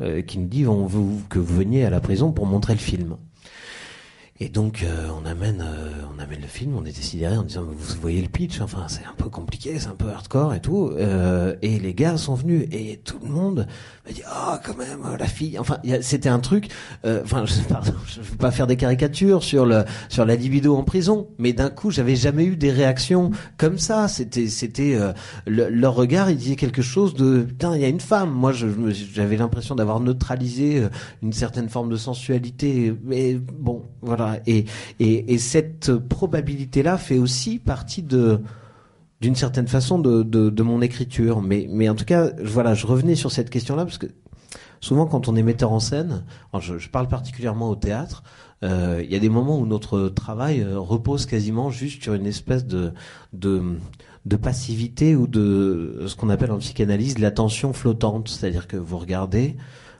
euh, 0.00 0.22
qui 0.22 0.38
nous 0.38 0.48
dit 0.48 0.66
on 0.66 0.86
veut 0.86 1.22
que 1.28 1.38
vous 1.38 1.56
veniez 1.56 1.84
à 1.84 1.90
la 1.90 2.00
prison 2.00 2.32
pour 2.32 2.46
montrer 2.46 2.72
le 2.72 2.80
film. 2.80 3.16
Et 4.40 4.48
donc 4.48 4.84
euh, 4.84 5.08
on 5.20 5.26
amène 5.26 5.60
euh, 5.66 5.90
on 6.14 6.22
amène 6.22 6.40
le 6.40 6.46
film, 6.46 6.76
on 6.76 6.84
est 6.84 6.94
décidé 6.96 7.26
en 7.26 7.42
disant 7.42 7.64
vous 7.64 8.00
voyez 8.00 8.22
le 8.22 8.28
pitch, 8.28 8.60
enfin 8.60 8.84
c'est 8.86 9.04
un 9.04 9.14
peu 9.16 9.28
compliqué, 9.28 9.80
c'est 9.80 9.88
un 9.88 9.96
peu 9.96 10.08
hardcore 10.10 10.54
et 10.54 10.60
tout. 10.60 10.92
Euh, 10.96 11.56
et 11.60 11.80
les 11.80 11.92
gars 11.92 12.16
sont 12.16 12.36
venus 12.36 12.68
et 12.70 13.00
tout 13.02 13.18
le 13.20 13.30
monde 13.30 13.66
m'a 14.06 14.12
dit 14.12 14.22
oh 14.30 14.54
quand 14.64 14.78
même 14.78 15.00
la 15.18 15.26
fille. 15.26 15.58
Enfin 15.58 15.78
c'était 16.02 16.28
un 16.28 16.38
truc. 16.38 16.68
Enfin 17.04 17.46
je, 17.46 17.54
pardon, 17.68 17.94
je 18.06 18.20
veux 18.20 18.36
pas 18.36 18.52
faire 18.52 18.68
des 18.68 18.76
caricatures 18.76 19.42
sur 19.42 19.66
le 19.66 19.84
sur 20.08 20.24
la 20.24 20.36
libido 20.36 20.76
en 20.76 20.84
prison, 20.84 21.26
mais 21.38 21.52
d'un 21.52 21.70
coup 21.70 21.90
j'avais 21.90 22.14
jamais 22.14 22.44
eu 22.44 22.54
des 22.54 22.70
réactions 22.70 23.32
comme 23.56 23.78
ça. 23.78 24.06
C'était 24.06 24.46
c'était 24.46 24.96
leur 25.46 25.96
regard, 25.96 26.30
il 26.30 26.36
disait 26.36 26.54
quelque 26.54 26.82
chose 26.82 27.14
de 27.14 27.42
putain 27.42 27.74
il 27.74 27.82
y 27.82 27.84
a 27.84 27.88
une 27.88 27.98
femme. 27.98 28.30
Moi 28.30 28.52
j'avais 28.52 29.36
l'impression 29.36 29.74
d'avoir 29.74 29.98
neutralisé 29.98 30.86
une 31.24 31.32
certaine 31.32 31.68
forme 31.68 31.88
de 31.88 31.96
sensualité, 31.96 32.94
mais 33.02 33.34
bon 33.34 33.82
voilà 34.00 34.27
et, 34.46 34.64
et, 35.00 35.38
cette 35.38 35.96
probabilité-là 35.96 36.98
fait 36.98 37.18
aussi 37.18 37.58
partie 37.58 38.02
d'une 38.02 39.34
certaine 39.34 39.68
façon 39.68 39.98
de, 39.98 40.62
mon 40.62 40.80
écriture. 40.82 41.42
Mais, 41.42 41.88
en 41.88 41.94
tout 41.94 42.04
cas, 42.04 42.30
voilà, 42.42 42.74
je 42.74 42.86
revenais 42.86 43.14
sur 43.14 43.32
cette 43.32 43.50
question-là 43.50 43.84
parce 43.84 43.98
que 43.98 44.06
souvent 44.80 45.06
quand 45.06 45.28
on 45.28 45.36
est 45.36 45.42
metteur 45.42 45.72
en 45.72 45.80
scène, 45.80 46.24
je, 46.60 46.88
parle 46.88 47.08
particulièrement 47.08 47.68
au 47.70 47.76
théâtre, 47.76 48.22
euh, 48.64 49.00
il 49.04 49.12
y 49.12 49.16
a 49.16 49.20
des 49.20 49.28
moments 49.28 49.58
où 49.58 49.66
notre 49.66 50.08
travail 50.08 50.62
euh, 50.62 50.80
repose 50.80 51.26
quasiment 51.26 51.70
juste 51.70 52.02
sur 52.02 52.14
une 52.14 52.26
espèce 52.26 52.66
de 52.66 52.92
passivité 54.42 55.14
ou 55.14 55.28
de 55.28 56.04
ce 56.08 56.16
qu'on 56.16 56.28
appelle 56.28 56.50
en 56.50 56.58
psychanalyse 56.58 57.18
l'attention 57.18 57.72
flottante. 57.72 58.28
C'est-à-dire 58.28 58.66
que 58.66 58.76
vous 58.76 58.98
regardez, 58.98 59.56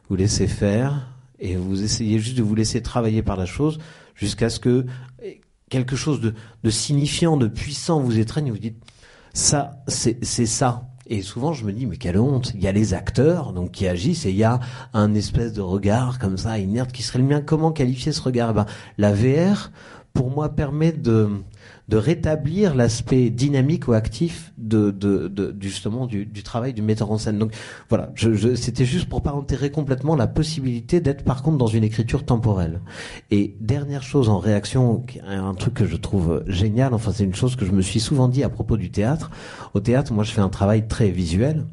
vous 0.09 0.17
laissez 0.17 0.47
faire 0.47 1.09
et 1.41 1.57
vous 1.57 1.83
essayez 1.83 2.19
juste 2.19 2.37
de 2.37 2.43
vous 2.43 2.55
laisser 2.55 2.83
travailler 2.83 3.23
par 3.23 3.37
la 3.37 3.47
chose 3.47 3.79
jusqu'à 4.19 4.51
ce 4.51 4.61
que 4.61 4.85
quelque 5.71 5.97
chose 5.97 6.21
de, 6.21 6.71
signifiant, 6.71 7.37
de 7.37 7.47
puissant 7.47 8.01
vous 8.01 8.19
étreigne 8.19 8.51
vous 8.51 8.59
dites 8.59 8.83
ça, 9.33 9.85
c'est 9.87 10.25
ça. 10.25 10.89
Et 11.07 11.23
souvent, 11.23 11.53
je 11.53 11.65
me 11.65 11.73
dis, 11.73 11.87
mais 11.87 11.97
quelle 11.97 12.19
honte. 12.19 12.53
Il 12.55 12.63
y 12.63 12.67
a 12.67 12.73
les 12.73 12.93
acteurs, 12.93 13.53
donc, 13.53 13.71
qui 13.71 13.87
agissent, 13.87 14.27
et 14.27 14.31
il 14.31 14.37
y 14.37 14.45
a 14.45 14.59
un 14.93 15.15
espèce 15.15 15.53
de 15.53 15.61
regard 15.61 16.19
comme 16.19 16.37
ça, 16.37 16.59
inerte, 16.59 16.93
qui 16.93 17.03
serait 17.03 17.21
le 17.21 17.25
mien. 17.25 17.41
Comment 17.41 17.71
qualifier 17.71 18.13
ce 18.13 18.21
regard? 18.21 18.51
Eh 18.51 18.55
ben, 18.55 18.67
La 18.99 19.13
VR, 19.13 19.71
pour 20.13 20.31
moi, 20.31 20.49
permet 20.49 20.93
de, 20.93 21.31
de 21.89 21.97
rétablir 21.97 22.75
l'aspect 22.75 23.31
dynamique 23.31 23.89
ou 23.89 23.95
actif 23.95 24.53
de, 24.59 24.91
de, 24.91 25.29
de 25.29 25.55
justement 25.61 26.07
du, 26.07 26.27
du, 26.27 26.43
travail 26.43 26.75
du 26.75 26.83
metteur 26.83 27.11
en 27.11 27.19
scène. 27.19 27.39
Donc 27.39 27.53
voilà, 27.89 28.11
je, 28.15 28.35
je, 28.35 28.55
c'était 28.55 28.85
juste 28.85 29.09
pour 29.09 29.23
pas 29.23 29.33
enterrer 29.33 29.71
complètement 29.71 30.15
la 30.15 30.27
possibilité 30.27 31.01
d'être 31.01 31.25
par 31.25 31.43
contre 31.43 31.57
dans 31.57 31.67
une 31.67 31.85
écriture 31.85 32.25
temporelle. 32.25 32.81
Et 33.31 33.57
dernière 33.61 34.03
chose 34.03 34.29
en 34.29 34.39
réaction, 34.39 35.05
un 35.27 35.55
truc 35.55 35.75
que 35.75 35.87
je 35.87 35.97
trouve 35.97 36.45
génial, 36.47 36.93
enfin 36.93 37.13
c'est 37.13 37.25
une 37.25 37.35
chose 37.35 37.57
que 37.57 37.65
je 37.65 37.73
me 37.73 37.83
suis 37.83 38.01
souvent 38.01 38.29
dit 38.29 38.45
à 38.45 38.51
propos 38.51 38.77
du 38.77 38.91
théâtre. 38.91 39.31
Au 39.73 39.81
théâtre, 39.81 40.13
moi 40.13 40.25
je 40.25 40.33
fais 40.33 40.43
un 40.43 40.51
travail 40.51 40.89
très 40.89 41.11
visuel. 41.11 41.65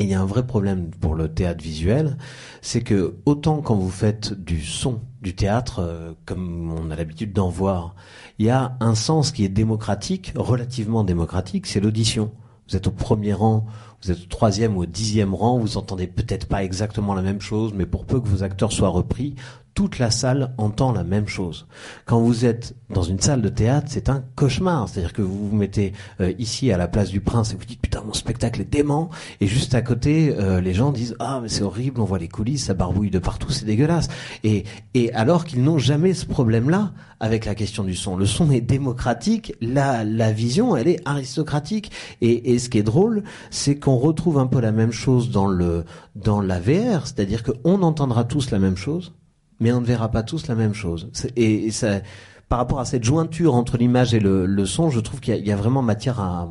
Et 0.00 0.04
il 0.04 0.10
y 0.10 0.14
a 0.14 0.20
un 0.20 0.26
vrai 0.26 0.44
problème 0.44 0.90
pour 0.90 1.14
le 1.14 1.28
théâtre 1.28 1.62
visuel, 1.62 2.16
c'est 2.62 2.80
que 2.80 3.14
autant 3.26 3.62
quand 3.62 3.76
vous 3.76 3.90
faites 3.90 4.32
du 4.32 4.60
son, 4.60 5.00
du 5.22 5.36
théâtre, 5.36 5.78
euh, 5.78 6.12
comme 6.26 6.72
on 6.72 6.90
a 6.90 6.96
l'habitude 6.96 7.32
d'en 7.32 7.48
voir, 7.48 7.94
il 8.38 8.46
y 8.46 8.50
a 8.50 8.76
un 8.80 8.94
sens 8.94 9.30
qui 9.30 9.44
est 9.44 9.48
démocratique, 9.48 10.32
relativement 10.36 11.04
démocratique, 11.04 11.66
c'est 11.66 11.80
l'audition. 11.80 12.32
Vous 12.68 12.76
êtes 12.76 12.86
au 12.86 12.90
premier 12.90 13.32
rang, 13.32 13.66
vous 14.02 14.10
êtes 14.10 14.22
au 14.22 14.26
troisième 14.26 14.76
ou 14.76 14.82
au 14.82 14.86
dixième 14.86 15.34
rang, 15.34 15.58
vous 15.58 15.76
entendez 15.76 16.06
peut-être 16.06 16.46
pas 16.46 16.64
exactement 16.64 17.14
la 17.14 17.22
même 17.22 17.40
chose, 17.40 17.72
mais 17.74 17.86
pour 17.86 18.06
peu 18.06 18.20
que 18.20 18.28
vos 18.28 18.42
acteurs 18.42 18.72
soient 18.72 18.88
repris, 18.88 19.34
toute 19.74 19.98
la 19.98 20.10
salle 20.10 20.54
entend 20.56 20.92
la 20.92 21.02
même 21.02 21.26
chose. 21.26 21.66
Quand 22.06 22.20
vous 22.20 22.44
êtes 22.44 22.76
dans 22.90 23.02
une 23.02 23.18
salle 23.18 23.42
de 23.42 23.48
théâtre, 23.48 23.88
c'est 23.90 24.08
un 24.08 24.24
cauchemar. 24.36 24.88
C'est-à-dire 24.88 25.12
que 25.12 25.22
vous 25.22 25.48
vous 25.48 25.56
mettez 25.56 25.92
euh, 26.20 26.32
ici 26.38 26.70
à 26.70 26.78
la 26.78 26.86
place 26.86 27.10
du 27.10 27.20
prince 27.20 27.52
et 27.52 27.56
vous 27.56 27.64
dites 27.64 27.80
putain 27.80 28.02
mon 28.06 28.12
spectacle 28.12 28.60
est 28.60 28.70
dément. 28.70 29.10
Et 29.40 29.48
juste 29.48 29.74
à 29.74 29.82
côté, 29.82 30.34
euh, 30.38 30.60
les 30.60 30.74
gens 30.74 30.92
disent 30.92 31.16
ah 31.18 31.40
mais 31.42 31.48
c'est 31.48 31.62
horrible, 31.64 32.00
on 32.00 32.04
voit 32.04 32.20
les 32.20 32.28
coulisses, 32.28 32.66
ça 32.66 32.74
barbouille 32.74 33.10
de 33.10 33.18
partout, 33.18 33.50
c'est 33.50 33.64
dégueulasse. 33.64 34.08
Et, 34.44 34.64
et 34.94 35.12
alors 35.12 35.44
qu'ils 35.44 35.64
n'ont 35.64 35.78
jamais 35.78 36.14
ce 36.14 36.24
problème-là 36.24 36.92
avec 37.18 37.44
la 37.44 37.56
question 37.56 37.82
du 37.82 37.96
son. 37.96 38.16
Le 38.16 38.26
son 38.26 38.52
est 38.52 38.60
démocratique, 38.60 39.54
la, 39.60 40.04
la 40.04 40.30
vision 40.30 40.76
elle 40.76 40.86
est 40.86 41.00
aristocratique. 41.04 41.90
Et, 42.20 42.52
et 42.52 42.60
ce 42.60 42.68
qui 42.68 42.78
est 42.78 42.84
drôle, 42.84 43.24
c'est 43.50 43.76
qu'on 43.76 43.96
retrouve 43.96 44.38
un 44.38 44.46
peu 44.46 44.60
la 44.60 44.72
même 44.72 44.92
chose 44.92 45.30
dans 45.30 45.46
le 45.46 45.84
dans 46.14 46.40
la 46.40 46.60
VR, 46.60 47.06
c'est-à-dire 47.06 47.42
qu'on 47.42 47.82
entendra 47.82 48.22
tous 48.22 48.52
la 48.52 48.60
même 48.60 48.76
chose 48.76 49.12
mais 49.60 49.72
on 49.72 49.80
ne 49.80 49.86
verra 49.86 50.10
pas 50.10 50.22
tous 50.22 50.46
la 50.48 50.54
même 50.54 50.74
chose. 50.74 51.10
Et, 51.36 51.70
ça, 51.70 52.00
par 52.48 52.58
rapport 52.58 52.80
à 52.80 52.84
cette 52.84 53.04
jointure 53.04 53.54
entre 53.54 53.76
l'image 53.76 54.14
et 54.14 54.20
le, 54.20 54.66
son, 54.66 54.90
je 54.90 55.00
trouve 55.00 55.20
qu'il 55.20 55.36
y, 55.36 55.52
a 55.52 55.56
vraiment 55.56 55.82
matière 55.82 56.20
à, 56.20 56.50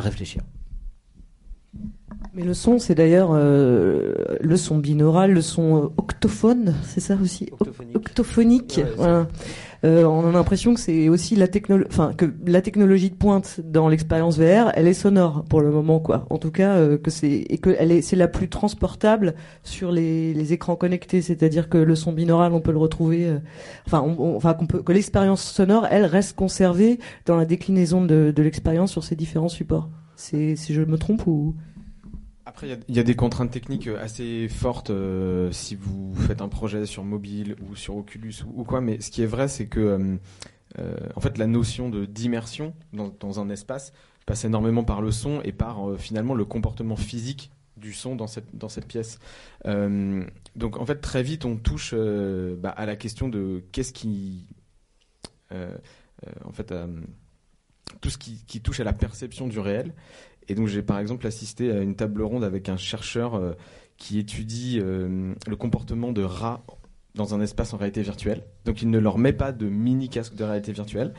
réfléchir. 0.00 0.42
Mais 2.34 2.42
le 2.42 2.54
son, 2.54 2.80
c'est 2.80 2.96
d'ailleurs 2.96 3.30
euh, 3.32 4.14
le 4.40 4.56
son 4.56 4.78
binaural, 4.78 5.32
le 5.32 5.42
son 5.42 5.92
octophone, 5.96 6.74
c'est 6.82 7.00
ça 7.00 7.16
aussi? 7.22 7.48
Octophonique. 7.52 7.96
Octophonique. 7.96 8.80
voilà. 8.96 9.28
Euh, 9.84 10.04
on 10.04 10.26
a 10.26 10.32
l'impression 10.32 10.72
que 10.72 10.80
c'est 10.80 11.10
aussi 11.10 11.36
la 11.36 11.46
technologie, 11.46 11.88
enfin 11.90 12.12
de 12.16 13.14
pointe 13.14 13.60
dans 13.62 13.88
l'expérience 13.88 14.38
VR, 14.38 14.70
elle 14.74 14.88
est 14.88 14.94
sonore 14.94 15.44
pour 15.44 15.60
le 15.60 15.70
moment, 15.70 16.00
quoi. 16.00 16.26
En 16.30 16.38
tout 16.38 16.50
cas, 16.50 16.76
euh, 16.76 16.96
que 16.96 17.10
c'est 17.10 17.44
et 17.48 17.58
que 17.58 17.76
c'est 18.00 18.16
la 18.16 18.28
plus 18.28 18.48
transportable 18.48 19.34
sur 19.62 19.92
les, 19.92 20.52
écrans 20.52 20.76
connectés, 20.76 21.20
c'est-à-dire 21.20 21.68
que 21.68 21.78
le 21.78 21.94
son 21.94 22.12
binaural, 22.12 22.52
on 22.54 22.60
peut 22.60 22.72
le 22.72 22.78
retrouver, 22.78 23.26
euh, 23.26 23.38
enfin, 23.86 24.00
on, 24.00 24.36
enfin 24.36 24.54
qu'on 24.54 24.66
peut, 24.66 24.82
que 24.82 24.92
l'expérience 24.92 25.42
sonore, 25.42 25.86
elle 25.90 26.06
reste 26.06 26.34
conservée 26.34 26.98
dans 27.26 27.36
la 27.36 27.44
déclinaison 27.44 28.02
de, 28.04 28.32
l'expérience 28.38 28.90
sur 28.90 29.04
ces 29.04 29.16
différents 29.16 29.48
supports. 29.48 29.90
Si 30.16 30.56
je 30.56 30.82
me 30.82 30.96
trompe 30.96 31.26
ou? 31.26 31.54
Après, 32.54 32.68
il 32.88 32.94
y, 32.94 33.00
a 33.00 33.02
des 33.02 33.16
contraintes 33.16 33.50
techniques 33.50 33.88
euh, 33.88 34.00
assez 34.00 34.46
fortes 34.46 34.90
euh, 34.90 35.50
si 35.50 35.74
vous 35.74 36.14
faites 36.14 36.40
un 36.40 36.48
projet 36.48 36.86
sur 36.86 37.02
mobile 37.02 37.56
ou 37.68 37.74
sur 37.74 37.96
Oculus 37.96 38.44
ou, 38.46 38.62
quoi. 38.62 38.80
Mais 38.80 39.00
ce 39.00 39.10
qui 39.10 39.22
est 39.22 39.26
vrai, 39.26 39.48
c'est 39.48 39.66
que 39.66 40.16
euh, 40.78 40.96
en 41.16 41.20
fait, 41.20 41.36
la 41.36 41.48
notion 41.48 41.88
de 41.88 42.04
d'immersion 42.04 42.72
dans, 42.92 43.40
un 43.40 43.50
espace 43.50 43.92
passe 44.24 44.44
énormément 44.44 44.84
par 44.84 45.02
le 45.02 45.10
son 45.10 45.40
et 45.42 45.50
par 45.50 45.98
finalement 45.98 46.34
le 46.34 46.44
comportement 46.44 46.94
physique 46.94 47.50
du 47.76 47.92
son 47.92 48.14
dans 48.14 48.28
cette 48.28 48.56
dans 48.56 48.68
cette 48.68 48.86
pièce. 48.86 49.18
donc 49.64 50.78
en 50.78 50.86
fait, 50.86 51.00
très 51.00 51.24
vite, 51.24 51.44
on 51.44 51.56
touche 51.56 51.92
bah, 51.92 52.70
à 52.70 52.86
la 52.86 52.94
question 52.94 53.28
de 53.28 53.64
qu'est-ce 53.72 53.92
qui 53.92 54.46
en 55.50 56.52
fait 56.52 56.72
tout 58.00 58.10
ce 58.10 58.18
qui, 58.18 58.44
qui, 58.46 58.60
touche 58.60 58.80
à 58.80 58.84
la 58.84 58.92
perception 58.92 59.46
du 59.46 59.58
réel 59.58 59.92
Et 60.48 60.54
donc 60.54 60.66
j'ai 60.66 60.82
par 60.82 60.98
exemple 60.98 61.26
assisté 61.26 61.70
à 61.70 61.80
une 61.80 61.94
table 61.94 62.22
ronde 62.22 62.44
avec 62.44 62.68
un 62.68 62.76
chercheur 62.76 63.40
qui 63.96 64.18
étudie 64.18 64.78
le 64.78 65.56
comportement 65.56 66.12
de 66.12 66.22
rats 66.22 66.64
dans 67.14 67.34
un 67.34 67.40
espace 67.40 67.72
en 67.72 67.76
réalité 67.76 68.02
virtuelle. 68.02 68.42
Donc 68.64 68.82
il 68.82 68.90
ne 68.90 68.98
leur 68.98 69.18
met 69.18 69.32
pas 69.32 69.52
de 69.52 69.66
mini 69.66 70.08
casque 70.08 70.34
de 70.34 70.44
réalité 70.44 70.72
virtuelle. 70.72 71.14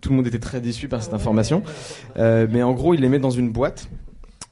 tout 0.00 0.10
le 0.10 0.16
monde 0.16 0.26
était 0.26 0.38
très 0.38 0.60
déçu 0.60 0.88
par 0.88 1.02
cette 1.02 1.14
information. 1.14 1.62
Euh, 2.18 2.46
mais 2.50 2.62
en 2.62 2.74
gros, 2.74 2.94
il 2.94 3.00
les 3.00 3.08
met 3.08 3.18
dans 3.18 3.30
une 3.30 3.50
boîte 3.50 3.88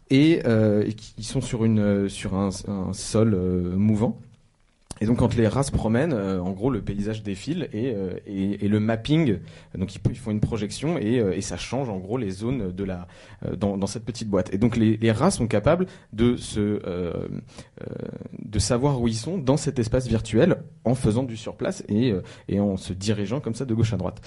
et, 0.09 0.41
euh, 0.47 0.89
ils 1.19 1.25
sont 1.25 1.41
sur, 1.41 1.65
une, 1.65 2.09
sur 2.09 2.35
un, 2.35 2.51
sol 2.93 3.35
euh, 3.35 3.77
mouvant. 3.77 4.19
Et 5.01 5.07
donc 5.07 5.19
quand 5.19 5.35
les 5.35 5.47
rats 5.47 5.63
se 5.63 5.73
promènent, 5.73 6.13
euh, 6.13 6.41
en 6.41 6.53
gros 6.53 6.71
le 6.71 6.81
paysage 6.81 7.23
défile 7.23 7.69
et, 7.73 7.93
euh, 7.95 8.15
et, 8.27 8.65
et 8.65 8.69
le 8.69 8.81
mapping, 8.81 9.39
donc 9.77 9.95
ils, 9.95 10.17
font 10.17 10.31
une 10.31 10.41
projection 10.41 10.97
et, 10.99 11.19
euh, 11.19 11.37
et, 11.37 11.43
ça 11.43 11.57
change 11.57 11.89
en 11.91 11.99
gros 11.99 12.17
les 12.17 12.31
zones 12.31 12.73
de 12.73 12.85
la 12.85 13.07
dans, 13.57 13.77
dans 13.77 13.87
cette 13.87 14.05
petite 14.05 14.29
boîte. 14.29 14.53
Et 14.55 14.59
donc 14.59 14.77
les, 14.77 14.97
les 14.97 15.13
rats 15.13 15.31
sont 15.31 15.47
capables 15.47 15.87
de 16.13 16.37
se 16.37 16.81
de 18.39 18.59
savoir 18.59 19.01
où 19.01 19.09
ils 19.09 19.15
sont 19.15 19.39
dans 19.39 19.57
cet 19.57 19.79
espace 19.79 20.07
virtuel 20.07 20.63
en 20.85 20.95
faisant 20.95 21.25
du 21.25 21.37
surplace 21.37 21.85
et, 21.89 22.15
et 22.49 22.59
en 22.59 22.77
se 22.77 22.93
dirigeant 22.93 23.41
comme 23.41 23.55
ça 23.55 23.65
de 23.65 23.75
gauche 23.75 23.93
à 23.93 23.97
droite. 23.97 24.21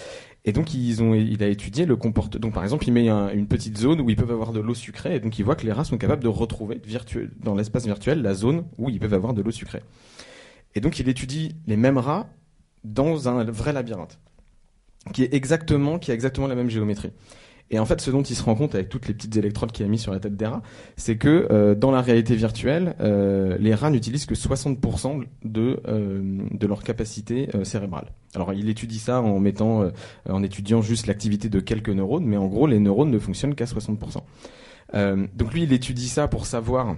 Et 0.46 0.52
donc 0.52 0.74
ils 0.74 1.02
ont 1.02 1.14
il 1.14 1.42
a 1.44 1.48
étudié 1.48 1.86
le 1.86 1.96
comportement. 1.96 2.42
Donc 2.42 2.54
par 2.54 2.64
exemple 2.64 2.88
il 2.88 2.94
met 2.94 3.10
une 3.10 3.48
petite 3.48 3.78
zone 3.78 4.02
où 4.02 4.10
ils 4.10 4.16
peuvent 4.16 4.32
avoir 4.32 4.54
de 4.54 4.60
l'eau 4.60 4.76
sucrée 4.76 5.16
et 5.16 5.20
donc 5.20 5.40
il 5.40 5.46
voit 5.46 5.56
que 5.56 5.66
les 5.66 5.74
rats 5.74 5.84
sont 5.84 5.98
capables 5.98 6.24
de 6.24 6.30
retrouver 6.30 6.80
virtuel, 6.84 7.32
dans 7.44 7.56
l'espace 7.56 7.86
virtuel 7.86 8.22
la 8.22 8.34
zone 8.34 8.66
où 8.78 8.90
ils 8.90 9.00
peuvent 9.00 9.14
avoir 9.14 9.34
de 9.34 9.42
l'eau 9.42 9.52
sucrée. 9.52 9.82
Et 10.76 10.82
donc 10.82 11.00
il 11.00 11.10
étudie 11.10 11.56
les 11.68 11.78
mêmes 11.78 11.98
rats 11.98 12.30
dans 12.84 13.28
un 13.28 13.44
vrai 13.44 13.74
labyrinthe, 13.74 14.20
qui 15.14 15.24
est 15.24 15.34
exactement, 15.34 16.00
qui 16.00 16.12
a 16.12 16.14
exactement 16.14 16.48
la 16.48 16.56
même 16.56 16.70
géométrie. 16.70 17.12
Et 17.72 17.80
en 17.80 17.86
fait, 17.86 18.02
ce 18.02 18.10
dont 18.10 18.24
il 18.24 18.36
se 18.36 18.44
rend 18.44 18.56
compte 18.56 18.74
avec 18.74 18.90
toutes 18.90 19.08
les 19.08 19.14
petites 19.14 19.36
électrodes 19.38 19.72
qu'il 19.72 19.86
a 19.86 19.90
mis 19.90 20.00
sur 20.00 20.12
la 20.12 20.20
tête 20.20 20.36
des 20.36 20.46
rats, 20.46 20.64
c'est 20.98 21.18
que 21.18 21.48
euh, 21.52 21.76
dans 21.76 21.92
la 21.92 22.02
réalité 22.02 22.36
virtuelle, 22.36 22.96
euh, 23.00 23.58
les 23.60 23.76
rats 23.76 23.92
n'utilisent 23.92 24.26
que 24.26 24.34
60% 24.34 25.24
de 25.44 25.80
euh, 25.88 26.40
de 26.52 26.68
leur 26.68 26.84
capacité 26.84 27.48
cérébrale. 27.64 28.12
Alors, 28.36 28.54
il 28.54 28.70
étudie 28.70 29.00
ça 29.00 29.22
en 29.22 29.40
mettant, 29.40 29.92
en 30.28 30.44
étudiant 30.44 30.82
juste 30.82 31.08
l'activité 31.08 31.50
de 31.50 31.60
quelques 31.60 31.90
neurones, 31.90 32.26
mais 32.26 32.38
en 32.38 32.48
gros, 32.48 32.68
les 32.68 32.80
neurones 32.80 33.12
ne 33.12 33.20
fonctionnent 33.20 33.56
qu'à 33.56 33.66
60%. 33.66 34.22
donc 35.36 35.54
lui, 35.54 35.64
il 35.64 35.74
étudie 35.74 36.08
ça 36.08 36.28
pour 36.28 36.46
savoir 36.46 36.96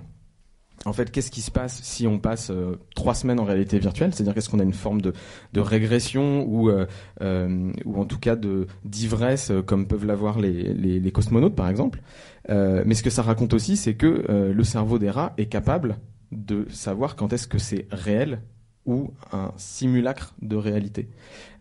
en 0.85 0.93
fait, 0.93 1.11
qu'est-ce 1.11 1.31
qui 1.31 1.41
se 1.41 1.51
passe 1.51 1.79
si 1.83 2.07
on 2.07 2.17
passe 2.17 2.49
euh, 2.49 2.75
trois 2.95 3.13
semaines 3.13 3.39
en 3.39 3.43
réalité 3.43 3.77
virtuelle? 3.77 4.13
C'est-à-dire 4.13 4.33
qu'est-ce 4.33 4.49
qu'on 4.49 4.59
a 4.59 4.63
une 4.63 4.73
forme 4.73 5.01
de, 5.01 5.13
régression 5.55 6.45
ou, 6.47 6.69
euh, 6.69 6.85
euh, 7.21 7.71
ou 7.85 7.99
en 7.99 8.05
tout 8.05 8.17
cas 8.17 8.35
d'ivresse 8.83 9.51
comme 9.65 9.87
peuvent 9.87 10.05
l'avoir 10.05 10.39
les, 10.39 10.73
les, 10.73 11.11
cosmonautes 11.11 11.55
par 11.55 11.69
exemple? 11.69 12.01
mais 12.49 12.95
ce 12.95 13.03
que 13.03 13.09
ça 13.09 13.21
raconte 13.21 13.53
aussi, 13.53 13.77
c'est 13.77 13.93
que 13.93 14.25
le 14.29 14.63
cerveau 14.63 14.97
des 14.97 15.09
rats 15.09 15.33
est 15.37 15.45
capable 15.45 15.97
de 16.31 16.65
savoir 16.69 17.15
quand 17.15 17.31
est-ce 17.33 17.47
que 17.47 17.59
c'est 17.59 17.87
réel 17.91 18.41
ou 18.85 19.11
un 19.31 19.51
simulacre 19.57 20.33
de 20.41 20.55
réalité. 20.55 21.07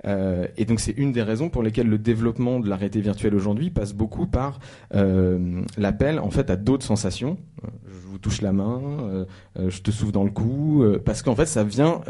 Euh, 0.07 0.47
et 0.57 0.65
donc 0.65 0.81
c'est 0.81 0.93
une 0.93 1.13
des 1.13 1.23
raisons 1.23 1.51
pour 1.51 1.63
lesquelles 1.63 1.89
le 1.89 1.99
développement 1.99 2.61
de 2.61 2.69
la 2.69 2.77
réalité 2.77 3.01
virtuelle 3.01 3.35
aujourd'hui 3.35 3.71
passe 3.71 3.93
beaucoup 3.93 4.27
par 4.27 4.59
euh, 4.95 5.63
l'appel 5.77 6.19
en 6.19 6.31
fait 6.31 6.51
à 6.51 6.57
d'autres 6.57 6.87
sensations. 6.87 7.37
Euh, 7.65 7.69
je 7.87 8.07
vous 8.09 8.19
touche 8.19 8.41
la 8.41 8.53
main, 8.53 9.27
je 9.57 9.81
te 9.81 9.91
souffle 9.91 10.13
dans 10.13 10.25
le 10.25 10.31
cou, 10.31 10.85
parce 11.05 11.23
qu'en 11.23 11.35
fait 11.35 11.47
ça 11.47 11.65
vient 11.65 12.01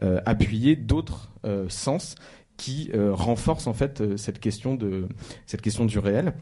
appuyer 0.00 0.74
d'autres 0.74 1.30
sens 1.68 2.16
qui 2.56 2.90
renforcent 2.94 3.66
en 3.66 3.72
fait 3.72 4.16
cette 4.16 4.40
question 4.40 4.74
de 4.74 5.06
cette 5.46 5.62
question 5.62 5.84
du 5.84 5.98
réel 5.98 6.32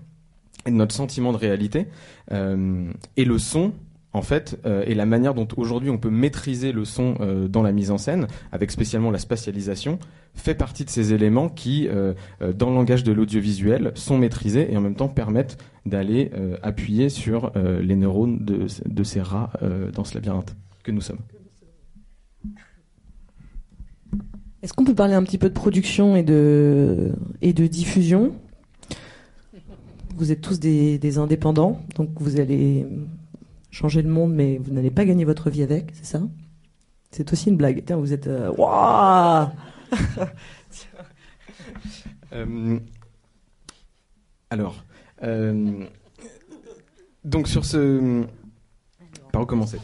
et 0.66 0.70
de 0.70 0.76
notre 0.76 0.94
sentiment 0.94 1.32
de 1.32 1.36
réalité. 1.36 1.89
et 2.30 3.24
le 3.24 3.39
son 3.39 3.72
en 4.14 4.22
fait, 4.22 4.60
euh, 4.66 4.84
et 4.86 4.94
la 4.94 5.06
manière 5.06 5.34
dont 5.34 5.48
aujourd'hui 5.56 5.90
on 5.90 5.98
peut 5.98 6.10
maîtriser 6.10 6.72
le 6.72 6.84
son 6.84 7.14
euh, 7.20 7.48
dans 7.48 7.62
la 7.62 7.72
mise 7.72 7.90
en 7.90 7.98
scène, 7.98 8.26
avec 8.51 8.70
spécialement 8.70 9.10
la 9.10 9.18
spatialisation, 9.18 9.98
fait 10.34 10.55
partie 10.55 10.84
de 10.84 10.90
ces 10.90 11.12
éléments 11.12 11.48
qui, 11.48 11.89
euh, 11.89 12.14
dans 12.55 12.70
le 12.70 12.76
langage 12.76 13.05
de 13.05 13.12
l'audiovisuel, 13.12 13.93
sont 13.94 14.18
maîtrisés 14.18 14.72
et 14.72 14.76
en 14.76 14.80
même 14.80 14.94
temps 14.94 15.09
permettent 15.09 15.59
d'aller 15.84 16.30
appuyer 16.62 17.09
sur 17.09 17.52
les 17.56 17.97
neurones 17.97 18.39
de, 18.44 19.02
ces 19.02 19.20
rats 19.20 19.51
dans 19.93 20.05
ce 20.05 20.14
labyrinthe 20.14 20.55
que 20.84 20.93
nous 20.93 21.01
sommes. 21.01 21.18
Est-ce 24.62 24.72
qu'on 24.72 24.84
peut 24.84 24.94
parler 24.94 25.14
un 25.14 25.24
petit 25.24 25.39
peu 25.39 25.48
de 25.48 25.55
production 25.55 26.14
et 26.14 26.22
de, 26.22 27.12
diffusion? 27.43 28.32
Vous 30.16 30.30
êtes 30.30 30.40
tous 30.40 30.60
des 30.60 31.18
indépendants, 31.18 31.82
donc 31.97 32.10
vous 32.20 32.39
allez 32.39 32.86
changer 33.72 34.02
le 34.02 34.10
monde, 34.10 34.32
mais 34.32 34.58
vous 34.58 34.72
n'allez 34.72 34.92
pas 34.92 35.04
gagner 35.04 35.24
votre 35.24 35.50
vie 35.50 35.64
avec, 35.64 35.90
c'est 35.94 36.04
ça? 36.04 36.20
C'est 37.10 37.32
aussi 37.32 37.48
une 37.48 37.56
blague. 37.56 37.82
Tiens, 37.84 37.96
vous 37.96 38.12
êtes. 38.12 38.28
Euh, 38.28 38.52
euh, 42.32 42.78
Alors. 44.50 44.84
Euh, 45.22 45.84
donc 47.24 47.48
sur 47.48 47.64
ce. 47.64 48.24
Par 49.32 49.42
où 49.42 49.46
commencer? 49.46 49.78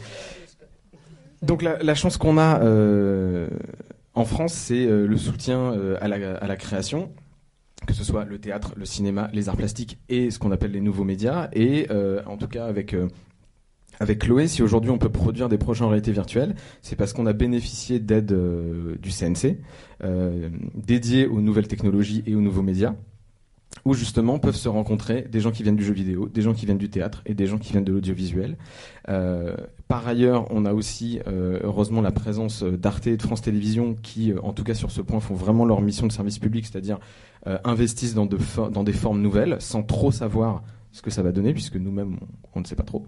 Donc 1.41 1.61
la, 1.61 1.95
chance 1.95 2.17
qu'on 2.17 2.37
a 2.37 2.59
en 4.13 4.25
France, 4.25 4.53
c'est 4.53 4.85
le 4.85 5.17
soutien 5.17 5.73
à 6.01 6.07
la, 6.07 6.35
à 6.37 6.47
la 6.47 6.55
création 6.55 7.11
que 7.87 7.93
ce 7.93 8.03
soit 8.03 8.25
le 8.25 8.39
théâtre, 8.39 8.73
le 8.75 8.83
cinéma, 8.83 9.29
les 9.31 9.47
arts 9.47 9.55
plastiques 9.55 9.99
et 10.09 10.31
ce 10.31 10.37
qu'on 10.37 10.51
appelle 10.51 10.71
les 10.71 10.81
nouveaux 10.81 11.05
médias. 11.05 11.49
Et 11.53 11.87
en 12.25 12.35
tout 12.37 12.47
cas, 12.47 12.65
avec 12.65 12.93
avec 13.99 14.19
Chloé, 14.19 14.47
si 14.47 14.63
aujourd'hui 14.63 14.91
on 14.91 14.97
peut 14.97 15.09
produire 15.09 15.49
des 15.49 15.57
projets 15.57 15.83
en 15.83 15.89
réalité 15.89 16.11
virtuelle, 16.11 16.55
c'est 16.81 16.95
parce 16.95 17.13
qu'on 17.13 17.25
a 17.25 17.33
bénéficié 17.33 17.99
d'aide 17.99 18.31
euh, 18.31 18.95
du 19.01 19.09
CNC, 19.09 19.57
euh, 20.03 20.49
dédié 20.75 21.27
aux 21.27 21.41
nouvelles 21.41 21.67
technologies 21.67 22.23
et 22.25 22.33
aux 22.33 22.41
nouveaux 22.41 22.61
médias, 22.61 22.95
où 23.83 23.93
justement 23.93 24.39
peuvent 24.39 24.55
se 24.55 24.69
rencontrer 24.69 25.23
des 25.23 25.41
gens 25.41 25.51
qui 25.51 25.63
viennent 25.63 25.75
du 25.75 25.83
jeu 25.83 25.93
vidéo, 25.93 26.29
des 26.29 26.41
gens 26.41 26.53
qui 26.53 26.65
viennent 26.65 26.77
du 26.77 26.89
théâtre 26.89 27.21
et 27.25 27.33
des 27.33 27.45
gens 27.45 27.57
qui 27.57 27.73
viennent 27.73 27.83
de 27.83 27.91
l'audiovisuel. 27.91 28.57
Euh, 29.09 29.55
par 29.89 30.07
ailleurs, 30.07 30.47
on 30.49 30.65
a 30.65 30.73
aussi 30.73 31.19
euh, 31.27 31.59
heureusement 31.63 32.01
la 32.01 32.11
présence 32.11 32.63
d'Arte 32.63 33.07
et 33.07 33.17
de 33.17 33.21
France 33.21 33.41
Télévisions 33.41 33.95
qui, 34.01 34.33
en 34.41 34.53
tout 34.53 34.63
cas 34.63 34.75
sur 34.75 34.91
ce 34.91 35.01
point, 35.01 35.19
font 35.19 35.35
vraiment 35.35 35.65
leur 35.65 35.81
mission 35.81 36.07
de 36.07 36.11
service 36.11 36.39
public, 36.39 36.65
c'est-à-dire 36.65 36.99
investissent 37.63 38.15
dans 38.15 38.25
des 38.25 38.93
formes 38.93 39.21
nouvelles 39.21 39.57
sans 39.59 39.81
trop 39.81 40.11
savoir 40.11 40.61
ce 40.91 41.01
que 41.01 41.09
ça 41.09 41.21
va 41.21 41.31
donner, 41.31 41.53
puisque 41.53 41.75
nous-mêmes 41.75 42.17
on 42.53 42.59
ne 42.59 42.65
sait 42.65 42.75
pas 42.75 42.83
trop. 42.83 43.05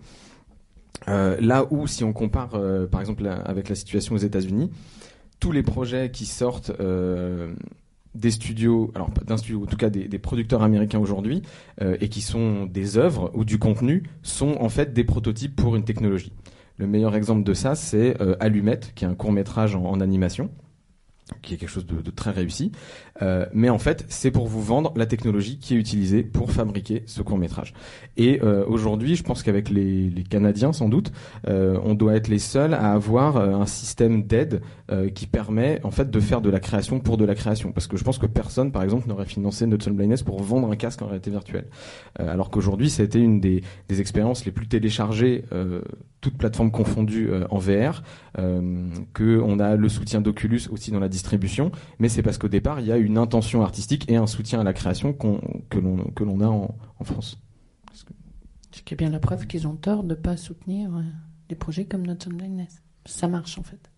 Euh, 1.08 1.38
là 1.40 1.66
où, 1.72 1.88
si 1.88 2.04
on 2.04 2.14
compare, 2.14 2.56
euh, 2.56 2.88
par 2.88 3.02
exemple, 3.02 3.28
avec 3.28 3.70
la 3.70 3.76
situation 3.76 4.16
aux 4.16 4.20
États-Unis, 4.20 4.72
tous 5.40 5.52
les 5.52 5.64
projets 5.64 6.12
qui 6.12 6.26
sortent 6.26 6.72
euh, 6.80 7.54
des 8.14 8.32
studios, 8.32 8.92
alors 8.94 9.10
d'un 9.26 9.38
studio, 9.38 9.64
en 9.64 9.66
tout 9.66 9.78
cas 9.78 9.90
des, 9.90 10.08
des 10.08 10.20
producteurs 10.20 10.62
américains 10.62 11.00
aujourd'hui, 11.00 11.42
et 11.80 12.10
qui 12.10 12.22
sont 12.22 12.66
des 12.66 12.98
œuvres 12.98 13.32
ou 13.34 13.46
du 13.46 13.58
contenu, 13.58 14.04
sont 14.22 14.58
en 14.60 14.70
fait 14.70 14.94
des 14.94 15.04
prototypes 15.04 15.56
pour 15.56 15.76
une 15.76 15.86
technologie. 15.86 16.34
Le 16.78 16.88
meilleur 16.88 17.16
exemple 17.16 17.44
de 17.44 17.54
ça, 17.54 17.74
c'est 17.74 18.16
Allumette, 18.40 18.92
qui 18.96 19.06
est 19.06 19.08
un 19.08 19.16
court 19.16 19.32
métrage 19.32 19.76
en 19.76 20.02
animation 20.02 20.50
qui 21.42 21.56
est 21.56 21.58
quelque 21.58 21.70
chose 21.70 21.86
de, 21.86 22.12
très 22.12 22.32
réussi. 22.32 22.72
Euh, 23.22 23.46
mais 23.54 23.70
en 23.70 23.78
fait, 23.78 24.06
c'est 24.10 24.32
pour 24.32 24.48
vous 24.48 24.62
vendre 24.62 24.94
la 24.96 25.06
technologie 25.06 25.58
qui 25.58 25.76
est 25.76 25.78
utilisée 25.78 26.24
pour 26.24 26.52
fabriquer 26.52 27.04
ce 27.06 27.22
court 27.22 27.38
métrage. 27.38 27.74
Et 28.18 28.42
euh, 28.44 28.66
aujourd'hui, 28.68 29.16
je 29.16 29.24
pense 29.24 29.44
qu'avec 29.44 29.70
les, 29.70 30.12
Canadiens, 30.30 30.72
sans 30.72 30.88
doute, 30.88 31.12
euh, 31.48 31.80
on 31.84 31.94
doit 31.94 32.16
être 32.16 32.28
les 32.28 32.40
seuls 32.40 32.74
à 32.74 32.94
avoir 32.94 33.38
un 33.38 33.66
système 33.66 34.24
d'aide 34.24 34.62
qui 35.16 35.26
permet 35.26 35.80
en 35.86 35.92
fait 35.92 36.12
de 36.12 36.20
faire 36.20 36.42
de 36.42 36.50
la 36.50 36.60
création 36.60 37.00
pour 37.00 37.16
de 37.16 37.24
la 37.24 37.34
création. 37.34 37.72
Parce 37.72 37.88
que 37.88 37.96
je 37.96 38.04
pense 38.04 38.18
que 38.18 38.26
personne, 38.26 38.74
par 38.74 38.84
exemple, 38.84 39.08
n'aurait 39.08 39.26
financé 39.26 39.66
Notre 39.66 39.90
Blindness 39.90 40.22
pour 40.22 40.44
vendre 40.44 40.70
un 40.70 40.76
casque 40.76 41.02
en 41.02 41.06
réalité 41.06 41.32
virtuelle. 41.32 41.68
Alors 42.20 42.50
qu'aujourd'hui, 42.50 42.90
c'était 42.90 43.20
une 43.20 43.40
des, 43.40 43.64
des, 43.88 44.02
expériences 44.02 44.44
les 44.44 44.52
plus 44.52 44.68
téléchargées, 44.68 45.46
toutes 46.20 46.38
plateformes 46.38 46.72
confondues 46.72 47.30
en 47.50 47.58
VR. 47.58 48.04
que 49.14 49.40
on 49.40 49.60
a 49.60 49.78
le 49.78 49.88
soutien 49.88 50.20
d'Oculus 50.20 50.64
aussi 50.72 50.92
dans 50.92 51.00
la 51.00 51.08
distribution, 51.08 51.21
mais 52.00 52.10
c'est 52.10 52.24
parce 52.24 52.38
qu'au 52.38 52.48
départ, 52.48 52.80
il 52.80 52.88
y 52.88 52.92
a 52.92 52.98
une 52.98 53.18
intention 53.18 53.62
artistique 53.62 54.10
et 54.10 54.16
un 54.16 54.28
soutien 54.28 54.60
à 54.60 54.64
la 54.64 54.74
création 54.74 55.14
que 55.14 55.78
l'on 55.78 55.98
que 56.16 56.24
l'on 56.24 56.40
a 56.42 56.48
en, 56.48 56.76
en 57.00 57.04
France. 57.04 57.38
Ce 58.72 58.82
qui 58.82 58.94
est 58.94 58.98
bien 58.98 59.10
la 59.10 59.20
preuve 59.20 59.48
qu'ils 59.48 59.68
ont 59.68 59.76
tort 59.76 60.04
de 60.04 60.10
ne 60.10 60.16
pas 60.16 60.38
soutenir 60.38 60.96
euh, 60.96 61.02
des 61.50 61.56
projets 61.56 61.86
comme 61.86 62.08
Not 62.08 62.16
Blindness. 62.28 62.82
Ça 63.06 63.28
marche 63.28 63.58
en 63.58 63.64
fait. 63.64 63.92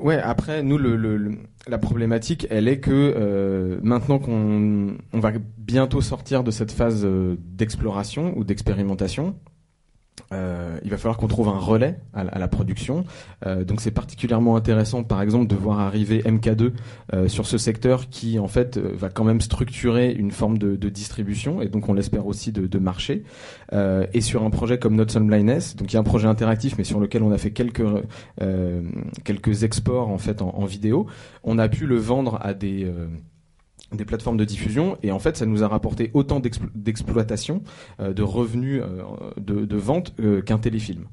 Ouais, 0.00 0.18
après, 0.18 0.62
nous, 0.62 0.76
le, 0.76 0.96
le, 0.96 1.38
la 1.66 1.78
problématique, 1.78 2.46
elle 2.50 2.68
est 2.68 2.80
que 2.80 3.14
euh, 3.16 3.80
maintenant 3.82 4.18
qu'on 4.18 4.96
on 5.12 5.20
va 5.20 5.32
bientôt 5.58 6.00
sortir 6.00 6.44
de 6.44 6.50
cette 6.50 6.70
phase 6.70 7.02
euh, 7.04 7.36
d'exploration 7.40 8.36
ou 8.36 8.44
d'expérimentation, 8.44 9.36
euh, 10.32 10.78
il 10.84 10.90
va 10.90 10.96
falloir 10.96 11.16
qu'on 11.16 11.28
trouve 11.28 11.48
un 11.48 11.58
relais 11.58 11.98
à, 12.14 12.24
la, 12.24 12.30
à 12.32 12.38
la 12.38 12.48
production. 12.48 13.04
Euh, 13.46 13.64
donc 13.64 13.80
c'est 13.80 13.90
particulièrement 13.90 14.56
intéressant, 14.56 15.02
par 15.02 15.22
exemple, 15.22 15.46
de 15.46 15.54
voir 15.54 15.80
arriver 15.80 16.22
MK2 16.22 16.72
euh, 17.12 17.28
sur 17.28 17.46
ce 17.46 17.58
secteur 17.58 18.08
qui, 18.08 18.38
en 18.38 18.48
fait, 18.48 18.76
euh, 18.76 18.92
va 18.94 19.08
quand 19.08 19.24
même 19.24 19.40
structurer 19.40 20.12
une 20.12 20.30
forme 20.30 20.58
de, 20.58 20.76
de 20.76 20.88
distribution 20.88 21.62
et 21.62 21.68
donc 21.68 21.88
on 21.88 21.94
l'espère 21.94 22.26
aussi 22.26 22.52
de, 22.52 22.66
de 22.66 22.78
marché. 22.78 23.24
Euh, 23.72 24.06
et 24.12 24.20
sur 24.20 24.44
un 24.44 24.50
projet 24.50 24.78
comme 24.78 24.96
Not 24.96 25.06
Blindness, 25.20 25.76
donc 25.76 25.92
il 25.92 25.94
y 25.94 25.96
a 25.96 26.00
un 26.00 26.04
projet 26.04 26.28
interactif, 26.28 26.76
mais 26.78 26.84
sur 26.84 27.00
lequel 27.00 27.22
on 27.22 27.32
a 27.32 27.38
fait 27.38 27.50
quelques 27.50 27.82
euh, 28.42 28.82
quelques 29.24 29.64
exports 29.64 30.08
en 30.08 30.18
fait 30.18 30.42
en, 30.42 30.50
en, 30.50 30.64
vidéo, 30.64 31.06
on 31.44 31.58
a 31.58 31.68
pu 31.68 31.86
le 31.86 31.96
vendre 31.96 32.38
à 32.42 32.54
des 32.54 32.90
des 33.96 34.04
plateformes 34.04 34.36
de 34.36 34.44
diffusion 34.44 34.96
et 35.02 35.12
en 35.12 35.18
fait 35.18 35.36
ça 35.36 35.46
nous 35.46 35.62
a 35.62 35.68
rapporté 35.68 36.10
autant 36.14 36.40
d'exploitation, 36.74 37.62
euh, 38.00 38.12
de 38.12 38.22
revenus 38.22 38.82
euh, 38.82 39.02
de, 39.38 39.64
de, 39.64 39.76
vente 39.76 40.14
euh, 40.20 40.42
qu'un 40.42 40.58
téléfilm. 40.58 41.04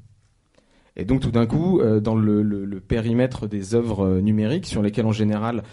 Et 0.96 1.04
donc 1.04 1.20
tout 1.20 1.32
d'un 1.32 1.44
coup, 1.44 1.82
dans 2.00 2.14
le, 2.14 2.80
périmètre 2.86 3.48
des 3.48 3.74
œuvres 3.74 4.20
numériques, 4.20 4.66
sur 4.66 4.80
lesquelles 4.80 5.06
en 5.06 5.12
général 5.12 5.64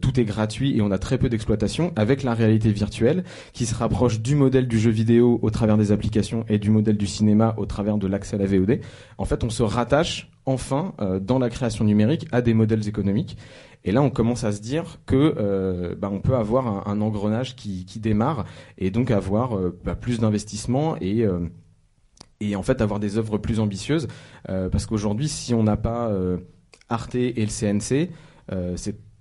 tout 0.00 0.18
est 0.18 0.24
gratuit 0.24 0.74
et 0.74 0.80
on 0.80 0.90
a 0.90 0.96
très 0.96 1.18
peu 1.18 1.28
d'exploitation, 1.28 1.92
avec 1.96 2.22
la 2.22 2.32
réalité 2.32 2.72
virtuelle 2.72 3.24
qui 3.52 3.66
se 3.66 3.74
rapproche 3.74 4.22
du 4.22 4.36
modèle 4.36 4.66
du 4.66 4.78
jeu 4.78 4.90
vidéo 4.90 5.38
au 5.42 5.50
travers 5.50 5.76
des 5.76 5.92
applications 5.92 6.46
et 6.48 6.58
du 6.58 6.70
modèle 6.70 6.96
du 6.96 7.06
cinéma 7.06 7.54
au 7.58 7.66
travers 7.66 7.98
de 7.98 8.06
l'accès 8.06 8.36
à 8.36 8.38
la 8.38 8.46
VOD, 8.46 8.80
en 9.18 9.26
fait 9.26 9.44
on 9.44 9.50
se 9.50 9.62
rattache 9.62 10.30
enfin 10.46 10.94
dans 11.20 11.38
la 11.38 11.50
création 11.50 11.84
numérique 11.84 12.26
à 12.32 12.40
des 12.40 12.54
modèles 12.54 12.88
économiques. 12.88 13.36
Et 13.84 13.92
là, 13.92 14.02
on 14.02 14.10
commence 14.10 14.44
à 14.44 14.52
se 14.52 14.60
dire 14.60 14.98
que 15.06 15.34
euh, 15.36 15.94
bah, 15.94 16.08
on 16.10 16.20
peut 16.20 16.34
avoir 16.34 16.88
un, 16.88 17.00
engrenage 17.00 17.54
qui, 17.54 17.84
démarre 18.00 18.46
et 18.78 18.90
donc 18.90 19.10
avoir 19.10 19.56
euh, 19.56 19.78
bah, 19.84 19.94
plus 19.94 20.20
d'investissement 20.20 20.96
et 21.00 21.24
euh, 21.24 21.40
et 22.40 22.56
en 22.56 22.62
fait 22.62 22.80
avoir 22.80 22.98
des 22.98 23.18
œuvres 23.18 23.38
plus 23.38 23.60
ambitieuses. 23.60 24.08
Parce 24.46 24.84
qu'aujourd'hui, 24.86 25.28
si 25.28 25.54
on 25.54 25.62
n'a 25.62 25.76
pas 25.76 26.12
Arte 26.90 27.14
et 27.14 27.32
le 27.32 27.46
CNC, 27.46 28.10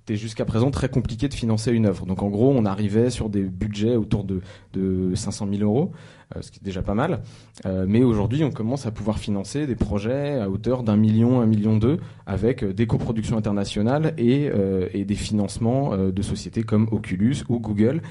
c'était 0.06 0.20
jusqu'à 0.20 0.44
présent 0.44 0.70
très 0.70 0.90
compliqué 0.90 1.30
de 1.30 1.34
financer 1.34 1.72
une 1.72 1.86
œuvre. 1.86 2.06
Donc 2.06 2.22
en 2.24 2.30
gros, 2.30 2.52
on 2.54 2.66
arrivait 2.66 3.10
sur 3.10 3.30
des 3.30 3.44
budgets 3.44 3.96
autour 3.96 4.26
de, 4.26 4.42
de 4.74 5.16
500 5.16 5.48
000 5.50 5.64
euros. 5.64 5.94
Euh, 6.36 6.42
ce 6.42 6.52
qui 6.52 6.60
est 6.60 6.64
déjà 6.64 6.82
pas 6.82 6.94
mal. 6.94 7.22
Euh, 7.66 7.86
mais 7.88 8.04
aujourd'hui, 8.04 8.44
on 8.44 8.52
commence 8.52 8.86
à 8.86 8.92
pouvoir 8.92 9.20
financer 9.20 9.68
des 9.68 9.76
projets 9.76 10.40
à 10.40 10.50
hauteur 10.50 10.84
d'un 10.84 10.96
million, 10.96 11.42
un 11.42 11.46
million 11.46 11.78
deux, 11.78 12.00
avec 12.26 12.64
euh, 12.64 12.74
des 12.74 12.88
coproductions 12.88 13.38
internationales 13.38 14.14
et, 14.18 14.50
et 14.94 15.06
des 15.06 15.16
financements 15.16 15.96
de 15.98 16.22
sociétés 16.22 16.64
comme 16.64 16.88
Oculus 16.92 17.44
ou 17.50 17.60
Google 17.60 18.02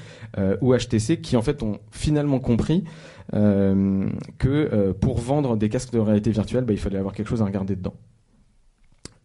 ou 0.61 0.75
HTC, 0.75 1.21
qui 1.21 1.37
en 1.37 1.41
fait 1.41 1.63
ont 1.63 1.79
finalement 1.91 2.39
compris 2.39 2.83
que 3.31 4.91
pour 4.99 5.17
vendre 5.19 5.57
des 5.57 5.69
casques 5.69 5.93
de 5.93 5.99
réalité 5.99 6.31
virtuelle, 6.31 6.65
bah, 6.65 6.73
il 6.73 6.79
fallait 6.79 6.97
avoir 6.97 7.13
quelque 7.13 7.27
chose 7.27 7.41
à 7.41 7.45
regarder 7.45 7.75
dedans. 7.75 7.95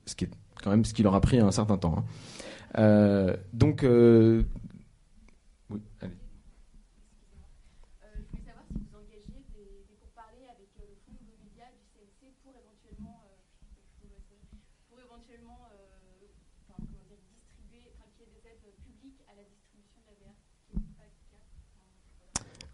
Ce 0.06 0.14
qui 0.14 0.24
est 0.24 0.30
quand 0.62 0.70
même 0.70 0.84
ce 0.84 0.94
qui 0.94 1.02
leur 1.02 1.14
a 1.14 1.20
pris 1.20 1.38
un 1.38 1.50
certain 1.50 1.76
temps. 1.76 1.96
Hein. 1.98 2.04
Euh, 2.76 3.36
donc, 3.52 3.82
euh... 3.82 4.44
oui, 5.70 5.80
allez. 6.00 6.14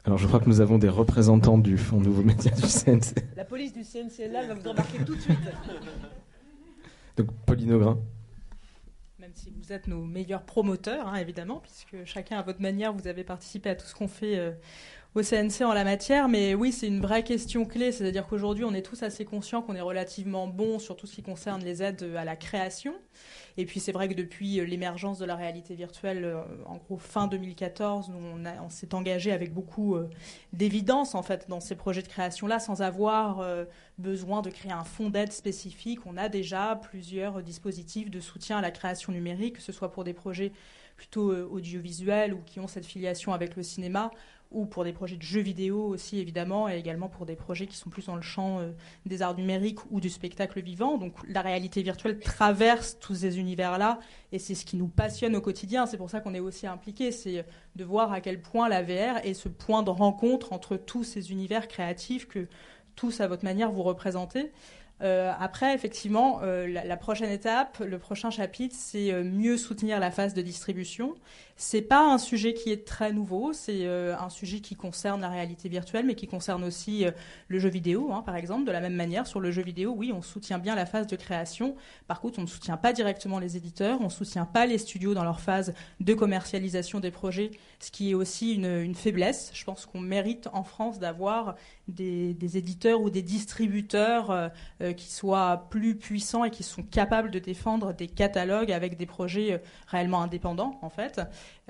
Alors 0.07 0.19
je 0.19 0.27
crois 0.27 0.39
que 0.39 0.49
nous 0.51 0.61
avons 0.61 0.77
des 0.77 0.91
représentants 0.91 1.57
du 1.57 1.79
Fonds 1.79 2.01
Nouveaux 2.01 2.23
Médias 2.23 2.55
du 2.55 2.61
CNC. 2.61 3.25
La 3.37 3.45
police 3.45 3.73
du 3.73 3.83
CNC 3.83 4.21
est 4.21 4.29
là, 4.29 4.43
elle 4.43 4.49
va 4.49 4.55
vous 4.55 4.69
embarquer 4.69 4.99
tout 5.03 5.15
de 5.15 5.21
suite. 5.21 5.39
Donc 7.17 7.29
Pauline 7.47 7.73
Augrin. 7.73 7.99
Nos 9.87 10.05
meilleurs 10.05 10.43
promoteurs, 10.43 11.09
hein, 11.09 11.17
évidemment, 11.17 11.61
puisque 11.61 12.05
chacun 12.05 12.39
à 12.39 12.43
votre 12.43 12.61
manière, 12.61 12.93
vous 12.93 13.07
avez 13.09 13.25
participé 13.25 13.71
à 13.71 13.75
tout 13.75 13.87
ce 13.87 13.95
qu'on 13.95 14.09
fait 14.09 14.39
euh, 14.39 14.53
au 15.15 15.23
CNC 15.23 15.63
en 15.63 15.73
la 15.73 15.85
matière. 15.85 16.29
Mais 16.29 16.55
oui, 16.55 16.73
c'est 16.73 16.89
une 16.89 17.01
vraie 17.01 17.23
question 17.23 17.65
clé, 17.65 17.93
c'est-à-dire 17.93 18.27
qu'aujourd'hui, 18.27 18.65
on 18.65 18.75
est 18.75 18.83
tous 18.83 19.03
assez 19.03 19.25
conscients 19.25 19.63
qu'on 19.63 19.75
est 19.75 19.81
relativement 19.81 20.47
bon 20.47 20.79
sur 20.79 20.97
tout 20.97 21.07
ce 21.07 21.15
qui 21.15 21.23
concerne 21.23 21.63
les 21.63 21.83
aides 21.83 22.03
à 22.17 22.25
la 22.25 22.37
création. 22.37 22.95
Et 23.57 23.67
puis 23.67 23.79
c'est 23.79 23.93
vrai 23.93 24.09
que 24.09 24.15
depuis 24.15 24.59
euh, 24.59 24.65
l'émergence 24.65 25.19
de 25.19 25.25
la 25.25 25.37
réalité 25.37 25.75
virtuelle, 25.75 26.25
euh, 26.25 26.43
en 26.67 26.77
gros 26.77 26.99
fin 26.99 27.29
2014, 27.29 28.09
nous, 28.09 28.19
on, 28.19 28.65
on 28.65 28.69
s'est 28.69 28.95
engagé 28.95 29.31
avec 29.31 29.55
beaucoup 29.55 29.95
euh, 29.95 30.11
d'évidence 30.53 31.15
en 31.15 31.23
fait 31.23 31.49
dans 31.49 31.61
ces 31.61 31.77
projets 31.77 32.03
de 32.03 32.09
création-là, 32.09 32.59
sans 32.59 32.83
avoir 32.83 33.45
besoin 33.99 34.43
de 34.43 34.51
créer 34.51 34.73
un 34.73 34.85
fonds 34.85 35.11
d'aide 35.11 35.33
spécifique. 35.33 36.01
On 36.07 36.17
a 36.17 36.29
déjà 36.29 36.77
plusieurs 36.77 37.43
dispositifs 37.43 38.11
de 38.11 38.21
soutien 38.21 38.59
à 38.59 38.61
la 38.61 38.71
création 38.71 39.13
numérique, 39.13 39.57
que 39.57 39.63
ce 39.63 39.73
soit 39.73 39.93
pour 39.93 40.05
des 40.05 40.15
projets 40.15 40.53
plutôt 40.97 41.33
audiovisuels 41.33 42.35
ou 42.35 42.41
qui 42.45 42.61
ont 42.61 42.69
cette 42.69 42.87
filiation 42.87 43.33
avec 43.33 43.57
le 43.57 43.63
cinéma, 43.63 44.11
ou 44.55 44.65
pour 44.65 44.85
des 44.85 44.93
projets 44.93 45.17
de 45.17 45.23
jeux 45.23 45.41
vidéo 45.41 45.85
aussi 45.85 46.19
évidemment, 46.19 46.69
et 46.69 46.79
également 46.79 47.09
pour 47.09 47.27
des 47.27 47.37
projets 47.37 47.67
qui 47.67 47.77
sont 47.77 47.91
plus 47.91 48.07
dans 48.07 48.17
le 48.17 48.23
champ 48.23 48.61
euh, 48.61 48.71
des 49.05 49.21
arts 49.21 49.37
numériques 49.37 49.81
ou 49.91 50.01
du 50.01 50.09
spectacle 50.09 50.63
vivant. 50.63 50.97
Donc 50.97 51.13
la 51.29 51.43
réalité 51.43 51.83
virtuelle 51.83 52.19
traverse 52.21 52.99
tous 53.01 53.17
ces 53.17 53.39
univers-là, 53.39 53.99
et 54.33 54.39
c'est 54.39 54.55
ce 54.55 54.65
qui 54.65 54.77
nous 54.77 54.89
passionne 54.89 55.37
au 55.37 55.41
quotidien. 55.41 55.87
C'est 55.87 55.97
pour 55.97 56.11
ça 56.11 56.21
qu'on 56.21 56.35
est 56.35 56.41
aussi 56.41 56.67
impliqué, 56.67 57.13
c'est 57.13 57.45
de 57.77 57.85
voir 57.85 58.13
à 58.13 58.21
quel 58.21 58.41
point 58.41 58.69
la 58.69 58.83
VR 58.83 59.19
est 59.25 59.35
ce 59.35 59.49
point 59.49 59.83
de 59.83 59.91
rencontre 59.91 60.53
entre 60.53 60.77
tous 60.77 61.05
ces 61.05 61.33
univers 61.33 61.69
créatifs 61.69 62.29
que 62.29 62.47
tous 62.95 63.21
à 63.21 63.27
votre 63.27 63.45
manière 63.45 63.71
vous 63.71 63.83
représentez. 63.83 64.53
Euh, 65.03 65.33
après, 65.41 65.75
effectivement, 65.75 66.41
euh, 66.43 66.69
la, 66.69 66.97
prochaine 66.97 67.31
étape, 67.31 67.79
le 67.81 67.99
prochain 67.99 68.31
chapitre, 68.31 68.77
c'est 68.79 69.13
mieux 69.25 69.57
soutenir 69.57 69.99
la 69.99 70.11
phase 70.11 70.35
de 70.35 70.43
distribution. 70.43 71.15
C'est 71.57 71.83
pas 71.83 72.13
un 72.13 72.19
sujet 72.19 72.53
qui 72.53 72.73
est 72.73 72.85
très 72.85 73.13
nouveau, 73.13 73.53
c'est 73.53 73.87
euh, 73.87 74.17
un 74.19 74.29
sujet 74.29 74.59
qui 74.59 74.75
concerne 74.75 75.21
la 75.21 75.29
réalité 75.29 75.69
virtuelle, 75.69 76.05
mais 76.05 76.17
qui 76.17 76.27
concerne 76.27 76.65
aussi 76.65 77.07
euh, 77.07 77.13
le 77.47 77.61
jeu 77.61 77.69
vidéo, 77.69 78.13
hein, 78.13 78.23
par 78.23 78.35
exemple. 78.35 78.65
De 78.65 78.73
la 78.73 78.81
même 78.81 78.95
manière, 78.95 79.29
sur 79.29 79.39
le 79.39 79.53
jeu 79.53 79.63
vidéo, 79.63 79.95
oui, 79.97 80.13
on 80.13 80.21
soutient 80.21 80.59
bien 80.59 80.75
la 80.75 80.85
phase 80.85 81.07
de 81.07 81.15
création. 81.15 81.77
Par 82.09 82.21
contre, 82.21 82.41
on 82.41 82.43
ne 82.43 82.49
soutient 82.49 82.77
pas 82.77 82.93
directement 82.93 83.39
les 83.39 83.57
éditeurs, 83.57 84.01
on 84.01 84.07
ne 84.07 84.09
soutient 84.09 84.47
pas 84.47 84.67
les 84.67 84.79
studios 84.79 85.15
dans 85.15 85.23
leur 85.23 85.41
phase 85.41 85.75
de 86.01 86.13
commercialisation 86.13 86.99
des 86.99 87.13
projets, 87.13 87.53
ce 87.79 87.93
qui 87.93 88.11
est 88.11 88.15
aussi 88.15 88.55
une, 88.55 88.95
faiblesse. 88.95 89.53
Je 89.55 89.65
pense 89.65 89.87
qu'on 89.87 90.01
mérite 90.01 90.49
en 90.53 90.65
France 90.65 90.99
d'avoir 90.99 91.55
des, 91.87 92.35
éditeurs 92.57 93.01
ou 93.01 93.11
des 93.11 93.23
distributeurs 93.23 94.31
euh, 94.31 94.93
qui 94.93 95.13
soient 95.13 95.69
plus 95.71 95.97
puissants 95.97 96.45
et 96.45 96.51
qui 96.51 96.65
sont 96.65 96.83
capables 96.83 97.31
de 97.31 97.39
défendre 97.39 97.93
des 97.93 98.09
catalogues 98.09 98.73
avec 98.73 98.97
des 98.97 99.07
projets 99.07 99.63
réellement 99.87 100.23
indépendants, 100.23 100.79
en 100.83 100.91
fait. 100.91 101.21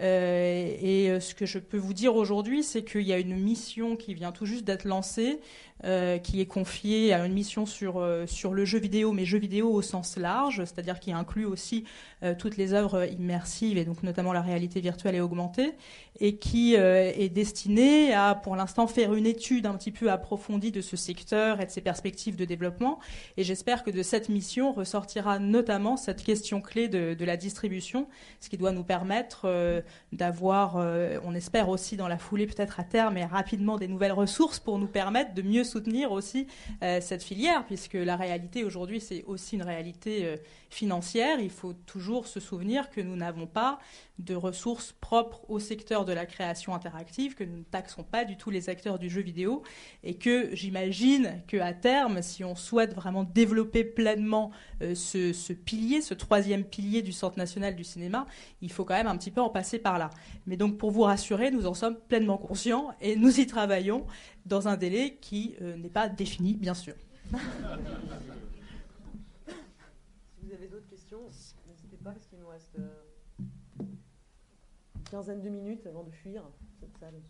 Euh, 0.01 0.77
et 0.81 1.21
ce 1.21 1.35
que 1.35 1.47
je 1.47 1.59
peux 1.59 1.77
vous 1.77 1.95
dire 1.95 2.17
aujourd'hui, 2.17 2.63
c'est 2.63 2.85
qu'il 2.85 3.03
y 3.03 3.13
a 3.13 3.19
une 3.19 3.37
mission 3.37 3.97
qui 3.97 4.15
vient 4.15 4.33
tout 4.33 4.47
juste 4.47 4.65
d'être 4.65 4.85
lancée, 4.85 5.41
euh, 5.83 6.19
qui 6.19 6.41
est 6.41 6.47
confiée 6.47 7.13
à 7.13 7.27
une 7.27 7.33
mission 7.33 7.67
sur, 7.67 7.99
euh, 7.99 8.27
sur 8.29 8.55
le 8.55 8.65
jeu 8.65 8.79
vidéo, 8.79 9.11
mais 9.11 9.25
jeu 9.25 9.39
vidéo 9.39 9.71
au 9.71 9.83
sens 9.83 10.17
large, 10.17 10.65
c'est-à-dire 10.65 11.01
qui 11.01 11.11
inclut 11.11 11.45
aussi 11.45 11.85
euh, 12.23 12.33
toutes 12.39 12.57
les 12.57 12.73
œuvres 12.73 13.05
immersives 13.11 13.77
et 13.77 13.85
donc 13.85 14.05
notamment 14.05 14.33
la 14.33 14.41
réalité 14.41 14.81
virtuelle 14.81 15.17
et 15.17 15.21
augmentée, 15.21 15.73
et 16.21 16.37
qui 16.37 16.75
est 16.75 17.29
destinée 17.29 18.15
à, 18.15 18.37
pour 18.37 18.55
l'instant, 18.55 18.87
faire 18.87 19.15
une 19.15 19.27
étude 19.27 19.67
un 19.67 19.75
petit 19.75 19.91
peu 19.91 20.13
approfondie 20.13 20.71
de 20.71 20.81
ce 20.81 20.97
secteur 20.97 21.61
et 21.61 21.67
de 21.67 21.71
ses 21.73 21.81
perspectives 21.81 22.37
de 22.37 22.45
développement. 22.45 23.01
Et 23.37 23.43
j'espère 23.43 23.83
que 23.83 23.91
de 23.91 24.01
cette 24.05 24.29
mission 24.29 24.73
ressortira 24.73 25.41
notamment 25.41 25.97
cette 25.97 26.23
question 26.23 26.61
clé 26.61 26.87
de, 26.87 27.15
de 27.15 27.25
la 27.25 27.37
distribution, 27.37 28.07
ce 28.39 28.49
qui 28.49 28.57
doit 28.57 28.71
nous 28.71 28.85
permettre 28.85 29.83
d'avoir, 30.13 30.77
on 30.77 31.35
espère 31.35 31.69
aussi 31.69 31.97
dans 31.97 32.07
la 32.07 32.19
foulée 32.19 32.47
peut-être 32.47 32.79
à 32.79 32.85
terme 32.85 33.17
et 33.17 33.25
rapidement 33.25 33.77
des 33.77 33.89
nouvelles 33.89 34.13
ressources 34.13 34.61
pour 34.61 34.79
nous 34.79 34.87
permettre 34.87 35.35
de 35.35 35.43
mieux 35.43 35.64
soutenir 35.65 36.13
aussi 36.13 36.47
euh, 36.83 37.01
cette 37.01 37.23
filière, 37.23 37.65
puisque 37.67 37.95
la 37.95 38.17
réalité 38.17 38.65
aujourd'hui 38.65 39.01
c'est 39.01 39.25
aussi 39.25 39.57
une 39.57 39.63
réalité 39.63 40.25
euh, 40.25 40.37
financière. 40.71 41.41
Il 41.41 41.51
faut 41.51 41.73
toujours 41.73 42.27
se 42.27 42.41
souvenir 42.41 42.91
que 42.91 43.01
nous 43.01 43.17
n'avons 43.17 43.47
pas 43.47 43.79
de 44.19 44.35
ressources 44.35 44.93
propres 45.01 45.41
au 45.49 45.59
secteur 45.59 46.05
de 46.05 46.13
la 46.13 46.25
création 46.25 46.75
interactive, 46.75 47.35
que 47.35 47.43
nous 47.43 47.59
ne 47.59 47.65
taxons 47.65 48.05
pas 48.05 48.25
du 48.25 48.37
tout 48.37 48.51
les 48.51 48.69
acteurs 48.69 48.99
du 48.99 49.11
jeu 49.11 49.23
vidéo, 49.23 49.63
et 50.05 50.15
que 50.15 50.55
j'imagine 50.55 51.43
qu'à 51.49 51.73
terme, 51.73 52.23
si 52.23 52.45
on 52.45 52.55
souhaite 52.55 52.95
vraiment 52.95 53.25
développer 53.25 53.83
pleinement 53.83 54.53
euh, 54.83 54.95
ce, 54.95 55.33
ce 55.33 55.53
pilier, 55.53 56.01
ce 56.01 56.15
troisième 56.15 56.65
pilier 56.65 57.03
du 57.03 57.13
Centre 57.13 57.39
national 57.39 57.75
du 57.75 57.83
cinéma, 57.83 58.27
il 58.63 58.71
faut 58.71 58.85
quand 58.85 58.95
même 58.95 59.09
un 59.09 59.17
petit 59.17 59.33
peu 59.33 59.41
en 59.41 59.51
passer 59.51 59.79
par 59.79 59.99
là. 59.99 60.11
Mais 60.47 60.57
donc 60.57 60.79
pour 60.79 60.91
vous 60.91 61.03
rassurer, 61.03 61.51
nous 61.51 61.67
en 61.67 61.75
sommes 61.75 61.97
pleinement 62.09 62.39
conscients 62.39 62.93
et 63.01 63.17
nous 63.17 63.41
y 63.41 63.47
travaillons 63.47 64.07
dans 64.47 64.69
un 64.69 64.77
délai 64.77 65.17
qui 65.21 65.57
euh, 65.61 65.77
n'est 65.77 65.89
pas 65.89 66.09
défini, 66.09 66.55
bien 66.55 66.75
sûr. 66.75 66.95
si 67.31 67.37
vous 70.43 70.53
avez 70.53 70.69
d'autres 70.69 70.89
questions, 70.89 71.21
n'hésitez 71.69 71.97
pas 72.03 72.11
parce 72.13 72.27
qu'il 72.27 72.39
nous 72.39 72.49
reste 72.49 72.79
euh, 72.79 72.89
une 73.81 75.05
quinzaine 75.11 75.41
de 75.43 75.49
minutes 75.49 75.87
avant 75.87 76.05
de 76.05 76.11
fuir 76.11 76.43
cette 76.81 76.97
salle. 76.99 77.21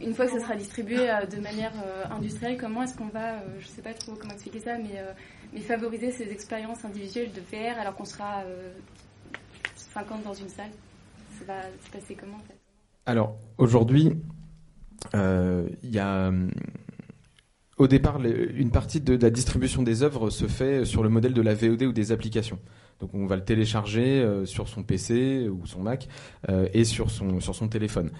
Une 0.00 0.14
fois 0.14 0.26
que 0.26 0.32
ça 0.32 0.40
sera 0.40 0.54
distribué 0.54 1.10
euh, 1.10 1.26
de 1.26 1.38
manière 1.38 1.72
euh, 1.84 2.04
industrielle, 2.10 2.56
comment 2.58 2.82
est-ce 2.82 2.96
qu'on 2.96 3.08
va, 3.08 3.36
euh, 3.40 3.58
je 3.58 3.66
ne 3.66 3.70
sais 3.70 3.82
pas 3.82 3.94
trop 3.94 4.14
comment 4.14 4.32
expliquer 4.32 4.60
ça, 4.60 4.78
mais, 4.78 5.02
mais 5.52 5.60
favoriser 5.60 6.12
ces 6.12 6.30
expériences 6.30 6.84
individuelles 6.84 7.32
de 7.32 7.40
VR 7.40 7.78
alors 7.78 7.94
qu'on 7.96 8.04
sera 8.04 8.44
50 9.76 10.22
dans 10.22 10.34
une 10.34 10.48
salle? 10.48 10.70
Ça 11.38 11.44
va 11.44 11.62
se 11.84 11.90
passer 11.90 12.14
comment 12.14 12.36
en 12.36 12.40
fait? 12.40 12.67
Alors 13.08 13.38
aujourd'hui, 13.56 14.12
il 15.14 15.90
y 15.90 15.98
a 15.98 16.30
au 17.78 17.86
départ, 17.86 18.20
une 18.22 18.70
partie 18.70 19.00
de 19.00 19.14
la 19.14 19.30
distribution 19.30 19.82
des 19.82 20.02
œuvres 20.02 20.30
se 20.30 20.46
fait 20.46 20.84
sur 20.84 21.02
le 21.02 21.08
modèle 21.08 21.32
de 21.32 21.40
la 21.40 21.54
VOD 21.54 21.84
ou 21.84 21.92
des 21.92 22.12
applications. 22.12 22.58
Donc 23.00 23.14
on 23.14 23.26
va 23.26 23.36
le 23.36 23.44
télécharger 23.44 24.20
euh, 24.20 24.44
sur 24.44 24.68
son 24.68 24.82
PC 24.82 25.48
ou 25.48 25.64
son 25.66 25.82
Mac 25.82 26.08
euh, 26.48 26.68
et 26.74 26.84
sur 26.84 27.10
son, 27.10 27.40
sur 27.40 27.54
son 27.54 27.68
téléphone. 27.68 28.10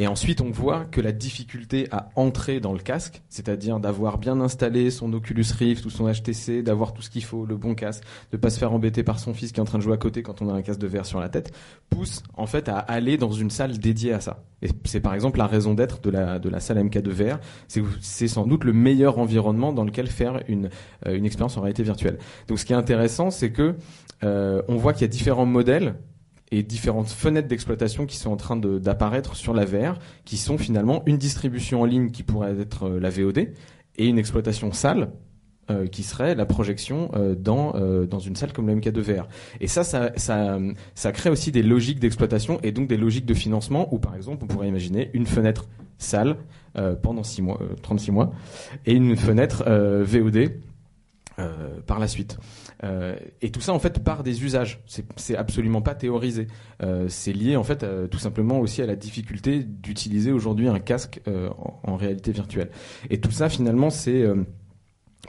Et 0.00 0.06
ensuite, 0.06 0.40
on 0.40 0.50
voit 0.50 0.84
que 0.84 1.00
la 1.00 1.10
difficulté 1.10 1.88
à 1.90 2.10
entrer 2.14 2.60
dans 2.60 2.72
le 2.72 2.78
casque, 2.78 3.20
c'est-à-dire 3.28 3.80
d'avoir 3.80 4.18
bien 4.18 4.40
installé 4.40 4.92
son 4.92 5.12
Oculus 5.12 5.44
Rift 5.58 5.84
ou 5.84 5.90
son 5.90 6.08
HTC, 6.08 6.62
d'avoir 6.62 6.92
tout 6.92 7.02
ce 7.02 7.10
qu'il 7.10 7.24
faut, 7.24 7.44
le 7.44 7.56
bon 7.56 7.74
casque, 7.74 8.04
de 8.30 8.36
pas 8.36 8.50
se 8.50 8.60
faire 8.60 8.72
embêter 8.72 9.02
par 9.02 9.18
son 9.18 9.34
fils 9.34 9.50
qui 9.50 9.58
est 9.58 9.60
en 9.60 9.66
train 9.66 9.78
de 9.78 9.82
jouer 9.82 9.94
à 9.94 9.98
côté 9.98 10.22
quand 10.22 10.40
on 10.40 10.48
a 10.48 10.52
un 10.52 10.62
casque 10.62 10.78
de 10.78 10.86
verre 10.86 11.04
sur 11.04 11.18
la 11.18 11.28
tête, 11.28 11.52
pousse 11.90 12.22
en 12.36 12.46
fait 12.46 12.68
à 12.68 12.78
aller 12.78 13.16
dans 13.16 13.32
une 13.32 13.50
salle 13.50 13.76
dédiée 13.76 14.12
à 14.12 14.20
ça. 14.20 14.44
Et 14.62 14.68
c'est 14.84 15.00
par 15.00 15.14
exemple 15.14 15.38
la 15.38 15.48
raison 15.48 15.74
d'être 15.74 16.00
de 16.00 16.10
la, 16.10 16.38
de 16.38 16.48
la 16.48 16.60
salle 16.60 16.82
MK 16.84 16.98
de 16.98 17.10
VR. 17.10 17.38
C'est 18.00 18.28
sans 18.28 18.46
doute 18.46 18.62
le 18.62 18.72
meilleur 18.72 19.18
environnement 19.18 19.72
dans 19.72 19.84
lequel 19.84 20.06
faire 20.06 20.42
une, 20.46 20.70
euh, 21.06 21.16
une 21.16 21.24
expérience 21.24 21.56
en 21.56 21.60
réalité 21.60 21.82
virtuelle. 21.82 22.18
Donc 22.46 22.60
ce 22.60 22.64
qui 22.64 22.72
est 22.72 22.76
intéressant, 22.76 23.30
c'est 23.30 23.50
que 23.50 23.74
euh, 24.22 24.62
on 24.68 24.76
voit 24.76 24.92
qu'il 24.92 25.02
y 25.02 25.04
a 25.04 25.08
différents 25.08 25.46
modèles 25.46 25.94
et 26.50 26.62
différentes 26.62 27.08
fenêtres 27.08 27.48
d'exploitation 27.48 28.06
qui 28.06 28.16
sont 28.16 28.30
en 28.30 28.36
train 28.36 28.56
d'apparaître 28.56 29.36
sur 29.36 29.54
la 29.54 29.64
VR, 29.64 29.98
qui 30.24 30.36
sont 30.36 30.58
finalement 30.58 31.02
une 31.06 31.18
distribution 31.18 31.82
en 31.82 31.84
ligne 31.84 32.10
qui 32.10 32.22
pourrait 32.22 32.58
être 32.60 32.84
euh, 32.84 33.00
la 33.00 33.10
VOD 33.10 33.38
et 33.96 34.06
une 34.06 34.18
exploitation 34.18 34.72
salle 34.72 35.10
euh, 35.70 35.86
qui 35.86 36.02
serait 36.02 36.34
la 36.34 36.46
projection 36.46 37.10
euh, 37.14 37.34
dans 37.34 37.72
dans 38.06 38.18
une 38.18 38.36
salle 38.36 38.52
comme 38.52 38.68
la 38.68 38.74
MK2VR. 38.74 39.26
Et 39.60 39.66
ça, 39.66 39.84
ça, 39.84 40.12
ça, 40.16 40.58
ça 40.94 41.12
crée 41.12 41.30
aussi 41.30 41.52
des 41.52 41.62
logiques 41.62 42.00
d'exploitation 42.00 42.58
et 42.62 42.72
donc 42.72 42.88
des 42.88 42.96
logiques 42.96 43.26
de 43.26 43.34
financement 43.34 43.92
où 43.92 43.98
par 43.98 44.14
exemple 44.14 44.44
on 44.44 44.46
pourrait 44.46 44.68
imaginer 44.68 45.10
une 45.14 45.26
fenêtre 45.26 45.68
salle 45.98 46.36
pendant 47.02 47.24
6 47.24 47.42
mois, 47.42 47.58
36 47.82 48.12
mois 48.12 48.30
et 48.86 48.94
une 48.94 49.16
fenêtre 49.16 49.64
VOD 50.04 50.52
par 51.86 51.98
la 51.98 52.06
suite. 52.06 52.38
Euh, 52.84 53.16
et 53.40 53.50
tout 53.50 53.60
ça, 53.60 53.72
en 53.72 53.78
fait, 53.78 54.02
part 54.02 54.22
des 54.22 54.44
usages. 54.44 54.82
C'est 55.16 55.36
absolument 55.36 55.82
pas 55.82 55.94
théorisé. 55.94 56.46
Euh, 56.82 57.06
c'est 57.08 57.32
lié, 57.32 57.56
en 57.56 57.64
fait, 57.64 57.84
tout 58.10 58.18
simplement 58.18 58.60
aussi 58.60 58.82
à 58.82 58.86
la 58.86 58.96
difficulté 58.96 59.62
d'utiliser 59.62 60.32
aujourd'hui 60.32 60.68
un 60.68 60.78
casque 60.78 61.20
euh, 61.28 61.50
en, 61.82 61.96
réalité 61.96 62.32
virtuelle. 62.32 62.70
Et 63.10 63.20
tout 63.20 63.30
ça, 63.30 63.48
finalement, 63.48 63.90
c'est 63.90 64.24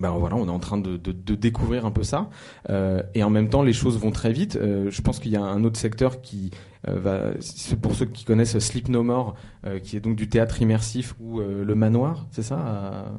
ben 0.01 0.11
voilà, 0.11 0.35
on 0.35 0.45
est 0.45 0.51
en 0.51 0.59
train 0.59 0.77
de, 0.77 0.97
découvrir 1.35 1.85
un 1.85 1.91
peu 1.91 2.03
ça, 2.03 2.29
et 2.69 3.23
en 3.23 3.29
même 3.29 3.49
temps 3.49 3.63
les 3.63 3.73
choses 3.73 3.97
vont 3.97 4.11
très 4.11 4.31
vite. 4.31 4.57
Je 4.61 5.01
pense 5.01 5.19
qu'il 5.19 5.31
y 5.31 5.35
a 5.35 5.41
un 5.41 5.63
autre 5.63 5.79
secteur 5.79 6.21
qui 6.21 6.51
euh, 6.87 6.99
va, 6.99 7.31
pour 7.81 7.95
ceux 7.95 8.05
qui 8.05 8.23
connaissent 8.23 8.57
Sleep 8.59 8.87
No 8.87 9.01
More, 9.01 9.35
qui 9.83 9.97
est 9.97 9.99
donc 9.99 10.15
du 10.15 10.29
théâtre 10.29 10.61
immersif 10.61 11.15
ou 11.19 11.39
le 11.39 11.75
manoir, 11.75 12.27
c'est 12.31 12.43
ça 12.43 13.11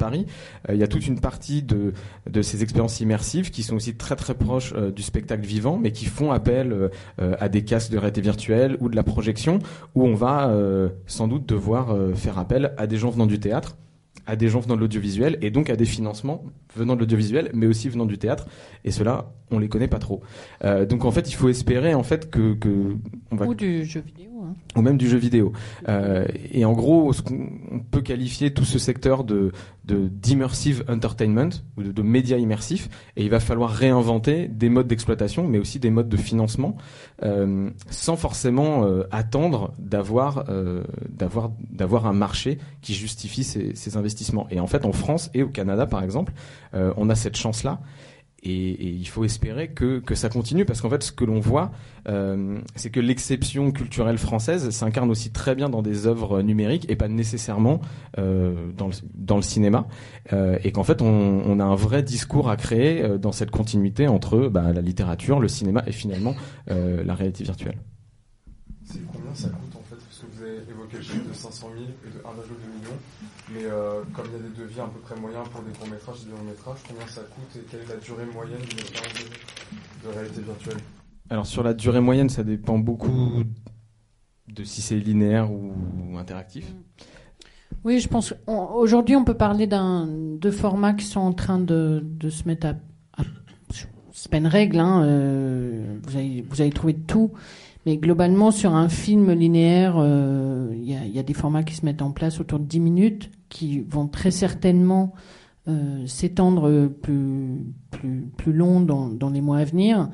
Paris. 0.00 0.26
Euh, 0.68 0.74
il 0.74 0.80
y 0.80 0.82
a 0.82 0.88
toute 0.88 1.06
une 1.06 1.20
partie 1.20 1.62
de, 1.62 1.92
de 2.28 2.42
ces 2.42 2.62
expériences 2.62 3.00
immersives 3.00 3.50
qui 3.50 3.62
sont 3.62 3.76
aussi 3.76 3.94
très 3.94 4.16
très 4.16 4.34
proches 4.34 4.72
euh, 4.74 4.90
du 4.90 5.02
spectacle 5.02 5.44
vivant, 5.44 5.76
mais 5.76 5.92
qui 5.92 6.06
font 6.06 6.32
appel 6.32 6.72
euh, 6.72 7.36
à 7.38 7.48
des 7.48 7.62
casques 7.62 7.92
de 7.92 7.98
réalité 7.98 8.20
virtuelle 8.22 8.76
ou 8.80 8.88
de 8.88 8.96
la 8.96 9.02
projection, 9.02 9.58
où 9.94 10.04
on 10.04 10.14
va 10.14 10.50
sans 11.06 11.28
doute 11.28 11.46
devoir 11.46 11.94
faire 12.14 12.38
appel 12.38 12.72
à 12.78 12.86
des 12.86 12.96
gens 12.96 13.10
venant 13.10 13.26
du 13.26 13.38
théâtre 13.38 13.76
à 14.26 14.36
des 14.36 14.48
gens 14.48 14.60
venant 14.60 14.76
de 14.76 14.80
l'audiovisuel 14.80 15.38
et 15.42 15.50
donc 15.50 15.70
à 15.70 15.76
des 15.76 15.84
financements 15.84 16.44
venant 16.76 16.94
de 16.94 17.00
l'audiovisuel 17.00 17.50
mais 17.54 17.66
aussi 17.66 17.88
venant 17.88 18.06
du 18.06 18.18
théâtre 18.18 18.46
et 18.84 18.90
cela 18.90 19.32
on 19.50 19.58
les 19.58 19.68
connaît 19.68 19.88
pas 19.88 19.98
trop 19.98 20.22
donc 20.62 21.04
en 21.04 21.10
fait 21.10 21.28
il 21.28 21.34
faut 21.34 21.48
espérer 21.48 21.94
en 21.94 22.02
fait 22.02 22.30
que, 22.30 22.54
que 22.54 22.96
on 23.30 23.36
va... 23.36 23.46
ou 23.46 23.54
du 23.54 23.84
jeu 23.84 24.00
vidéo 24.00 24.30
ou 24.76 24.82
même 24.82 24.96
du 24.96 25.08
jeu 25.08 25.18
vidéo. 25.18 25.52
Euh, 25.88 26.26
et 26.52 26.64
en 26.64 26.72
gros, 26.72 27.12
ce 27.12 27.22
on 27.30 27.80
peut 27.80 28.00
qualifier 28.00 28.52
tout 28.52 28.64
ce 28.64 28.78
secteur 28.78 29.24
de 29.24 29.52
d'immersive 29.84 30.84
entertainment 30.88 31.50
ou 31.76 31.82
de, 31.82 31.90
de 31.90 32.02
médias 32.02 32.36
immersifs, 32.36 32.88
et 33.16 33.24
il 33.24 33.30
va 33.30 33.40
falloir 33.40 33.70
réinventer 33.70 34.46
des 34.46 34.68
modes 34.68 34.86
d'exploitation, 34.86 35.48
mais 35.48 35.58
aussi 35.58 35.80
des 35.80 35.90
modes 35.90 36.08
de 36.08 36.16
financement, 36.16 36.76
euh, 37.24 37.70
sans 37.90 38.16
forcément 38.16 38.84
euh, 38.84 39.02
attendre 39.10 39.72
d'avoir 39.78 40.44
euh, 40.48 40.84
d'avoir 41.08 41.50
d'avoir 41.70 42.06
un 42.06 42.12
marché 42.12 42.58
qui 42.82 42.94
justifie 42.94 43.42
ces, 43.42 43.74
ces, 43.74 43.96
investissements. 43.96 44.46
Et 44.50 44.60
en 44.60 44.68
fait, 44.68 44.84
en 44.84 44.92
France 44.92 45.28
et 45.34 45.42
au 45.42 45.48
Canada, 45.48 45.86
par 45.86 46.04
exemple, 46.04 46.32
euh, 46.74 46.92
on 46.96 47.08
a 47.10 47.14
cette 47.14 47.36
chance-là. 47.36 47.80
Et, 48.42 48.86
il 48.94 49.06
faut 49.06 49.24
espérer 49.24 49.68
que, 49.68 49.98
que 49.98 50.14
ça 50.14 50.30
continue 50.30 50.64
parce 50.64 50.80
qu'en 50.80 50.88
fait, 50.88 51.02
ce 51.02 51.12
que 51.12 51.26
l'on 51.26 51.40
voit, 51.40 51.72
euh, 52.08 52.58
c'est 52.74 52.88
que 52.88 53.00
l'exception 53.00 53.70
culturelle 53.70 54.16
française 54.16 54.70
s'incarne 54.70 55.10
aussi 55.10 55.30
très 55.30 55.54
bien 55.54 55.68
dans 55.68 55.82
des 55.82 56.06
œuvres 56.06 56.40
numériques 56.40 56.86
et 56.88 56.96
pas 56.96 57.08
nécessairement 57.08 57.82
euh, 58.18 58.72
dans, 58.72 58.86
le, 58.86 58.94
dans 59.14 59.36
le 59.36 59.42
cinéma. 59.42 59.86
Et 60.32 60.72
qu'en 60.72 60.84
fait, 60.84 61.02
on, 61.02 61.60
a 61.60 61.64
un 61.64 61.74
vrai 61.74 62.02
discours 62.02 62.48
à 62.48 62.56
créer 62.56 63.18
dans 63.18 63.32
cette 63.32 63.50
continuité 63.50 64.08
entre 64.08 64.48
bah, 64.48 64.72
la 64.72 64.80
littérature, 64.80 65.38
le 65.38 65.48
cinéma 65.48 65.82
et 65.86 65.92
finalement 65.92 66.34
la 66.66 67.14
réalité 67.14 67.44
virtuelle. 67.44 67.78
C'est 68.84 69.00
combien 69.12 69.34
ça 69.34 69.48
coûte 69.48 69.76
en 69.76 69.82
fait 69.82 69.96
Parce 69.96 70.20
que 70.20 70.26
de 71.08 71.32
500 71.32 71.68
000 71.72 71.84
et 72.06 72.10
de 72.10 72.18
1,2 72.18 72.24
million. 72.74 72.96
Mais 73.52 73.64
euh, 73.64 74.02
comme 74.14 74.26
il 74.26 74.32
y 74.32 74.36
a 74.36 74.48
des 74.48 74.56
devis 74.56 74.80
à 74.80 74.86
peu 74.86 75.00
près 75.00 75.18
moyens 75.18 75.48
pour 75.48 75.62
des 75.62 75.72
courts 75.72 75.88
métrages 75.88 76.16
et 76.22 76.26
des 76.26 76.32
longs 76.32 76.44
métrages, 76.44 76.78
combien 76.86 77.06
ça 77.06 77.22
coûte 77.22 77.56
et 77.56 77.64
quelle 77.70 77.80
est 77.80 77.88
la 77.88 77.96
durée 77.96 78.26
moyenne 78.32 78.60
d'une 78.60 78.78
expérience 78.78 79.14
de, 80.04 80.08
réalité 80.08 80.40
virtuelle? 80.42 80.78
Alors 81.30 81.46
sur 81.46 81.62
la 81.62 81.74
durée 81.74 82.00
moyenne, 82.00 82.28
ça 82.28 82.44
dépend 82.44 82.78
beaucoup 82.78 83.44
de 84.48 84.64
si 84.64 84.82
c'est 84.82 84.98
linéaire 84.98 85.50
ou, 85.50 85.72
interactif. 86.18 86.72
Oui, 87.84 88.00
je 88.00 88.08
pense 88.08 88.34
aujourd'hui 88.46 89.16
on 89.16 89.24
peut 89.24 89.34
parler 89.34 89.66
d'un 89.66 90.06
de 90.06 90.50
formats 90.50 90.92
qui 90.92 91.06
sont 91.06 91.20
en 91.20 91.32
train 91.32 91.58
de, 91.58 92.00
de 92.04 92.28
se 92.28 92.46
mettre 92.46 92.66
à, 92.66 92.74
à 93.16 93.24
c'est 94.12 94.30
pas 94.30 94.36
une 94.36 94.48
règle, 94.48 94.78
hein, 94.78 95.02
euh, 95.04 95.98
vous, 96.02 96.16
avez, 96.16 96.44
vous 96.46 96.60
avez 96.60 96.70
trouvé 96.70 96.94
tout. 96.94 97.32
Mais 97.86 97.96
globalement, 97.96 98.50
sur 98.50 98.74
un 98.74 98.88
film 98.88 99.32
linéaire, 99.32 99.94
euh, 99.98 100.70
il 100.74 100.84
y, 100.84 101.18
a, 101.18 101.22
des 101.22 101.34
formats 101.34 101.62
qui 101.62 101.74
se 101.74 101.84
mettent 101.86 102.02
en 102.02 102.10
place 102.10 102.38
autour 102.40 102.58
de 102.58 102.64
10 102.64 102.80
minutes, 102.80 103.30
qui 103.48 103.80
vont 103.80 104.06
très 104.06 104.30
certainement 104.30 105.14
euh, 105.66 106.06
s'étendre 106.06 106.88
plus, 106.88 107.64
plus, 107.90 108.28
plus 108.36 108.52
long 108.52 108.80
dans, 108.80 109.08
dans, 109.08 109.30
les 109.30 109.40
mois 109.40 109.58
à 109.58 109.64
venir. 109.64 110.10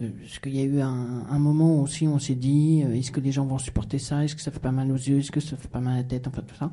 Euh, 0.00 0.08
parce 0.18 0.38
qu'il 0.38 0.56
y 0.56 0.60
a 0.60 0.64
eu 0.64 0.80
un, 0.80 1.26
un, 1.28 1.38
moment 1.38 1.82
aussi 1.82 2.08
où 2.08 2.12
on 2.12 2.18
s'est 2.18 2.34
dit, 2.34 2.80
est-ce 2.80 3.10
que 3.10 3.20
les 3.20 3.32
gens 3.32 3.44
vont 3.44 3.58
supporter 3.58 3.98
ça? 3.98 4.24
Est-ce 4.24 4.34
que 4.34 4.40
ça 4.40 4.50
fait 4.50 4.58
pas 4.58 4.72
mal 4.72 4.90
aux 4.90 4.96
yeux? 4.96 5.18
Est-ce 5.18 5.30
que 5.30 5.40
ça 5.40 5.58
fait 5.58 5.68
pas 5.68 5.80
mal 5.80 5.94
à 5.94 5.96
la 5.98 6.04
tête? 6.04 6.26
Enfin, 6.26 6.42
tout 6.46 6.56
ça. 6.56 6.70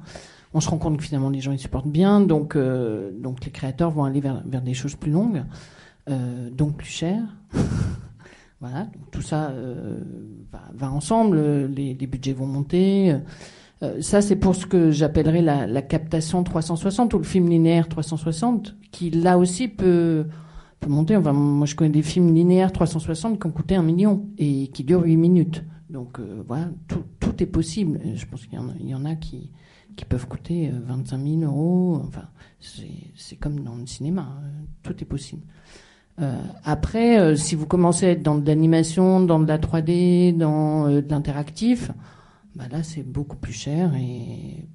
On 0.54 0.62
se 0.62 0.70
rend 0.70 0.78
compte 0.78 0.96
que 0.96 1.04
finalement, 1.04 1.30
les 1.30 1.42
gens, 1.42 1.52
ils 1.52 1.60
supportent 1.60 1.92
bien. 1.92 2.22
Donc, 2.22 2.58
donc 2.58 3.44
les 3.44 3.52
créateurs 3.52 3.92
vont 3.92 4.06
aller 4.06 4.22
vers 4.22 4.62
des 4.62 4.74
choses 4.74 4.96
plus 4.96 5.12
longues, 5.12 5.44
donc 6.08 6.78
plus 6.78 6.88
chères. 6.88 7.36
Voilà, 8.60 8.88
tout 9.12 9.22
ça 9.22 9.52
euh, 9.52 10.00
va, 10.74 10.92
ensemble, 10.92 11.38
les, 11.68 11.94
budgets 11.94 12.34
vont 12.34 12.48
monter. 12.48 13.16
Euh, 13.84 14.02
ça, 14.02 14.22
c'est 14.22 14.36
pour 14.36 14.56
ce 14.56 14.66
que 14.66 14.90
j'appellerais 14.90 15.44
la, 15.44 15.82
captation 15.84 16.44
360 16.44 17.14
ou 17.14 17.18
le 17.20 17.24
film 17.24 17.50
linéaire 17.50 17.88
360, 17.88 18.76
qui 18.92 19.12
là 19.12 19.38
aussi 19.38 19.68
peut, 19.68 20.26
peut 20.80 20.90
monter. 20.90 21.16
Enfin, 21.16 21.34
moi, 21.34 21.68
je 21.68 21.76
connais 21.76 21.92
des 21.92 22.02
films 22.02 22.34
linéaires 22.34 22.72
360 22.72 23.40
qui 23.40 23.46
ont 23.46 23.52
coûté 23.52 23.76
un 23.76 23.84
million 23.84 24.26
et 24.40 24.70
qui 24.70 24.84
durent 24.84 25.04
8 25.04 25.18
minutes. 25.18 25.64
Donc 25.92 26.20
euh, 26.20 26.44
voilà, 26.48 26.70
tout, 26.88 27.04
tout, 27.20 27.42
est 27.42 27.48
possible. 27.48 28.00
Je 28.16 28.26
pense 28.26 28.48
qu'il 28.48 28.60
y, 28.60 28.90
y, 28.90 28.96
en 28.96 29.06
a 29.06 29.16
qui, 29.16 29.52
qui 29.96 30.04
peuvent 30.04 30.28
coûter 30.28 30.72
25 30.74 31.24
000 31.24 31.42
euros. 31.44 32.02
Enfin, 32.08 32.24
c'est 32.60 33.36
comme 33.36 33.60
dans 33.60 33.76
le 33.76 33.86
cinéma, 33.86 34.42
tout 34.82 34.96
est 35.00 35.06
possible. 35.06 35.44
Euh, 36.20 36.42
après, 36.64 37.20
euh, 37.20 37.36
si 37.36 37.56
vous 37.56 37.68
commencez 37.68 38.08
à 38.08 38.10
être 38.12 38.24
dans 38.24 38.38
de 38.38 38.46
l'animation, 38.46 39.22
dans 39.22 39.40
de 39.40 39.48
la 39.48 39.60
3D, 39.60 40.36
dans 40.36 40.88
euh, 40.88 41.02
de 41.02 41.10
l'interactif, 41.10 41.92
bah 42.56 42.66
là 42.72 42.82
c'est 42.82 43.04
beaucoup 43.04 43.38
plus 43.38 43.54
cher 43.54 43.94
et 43.96 44.66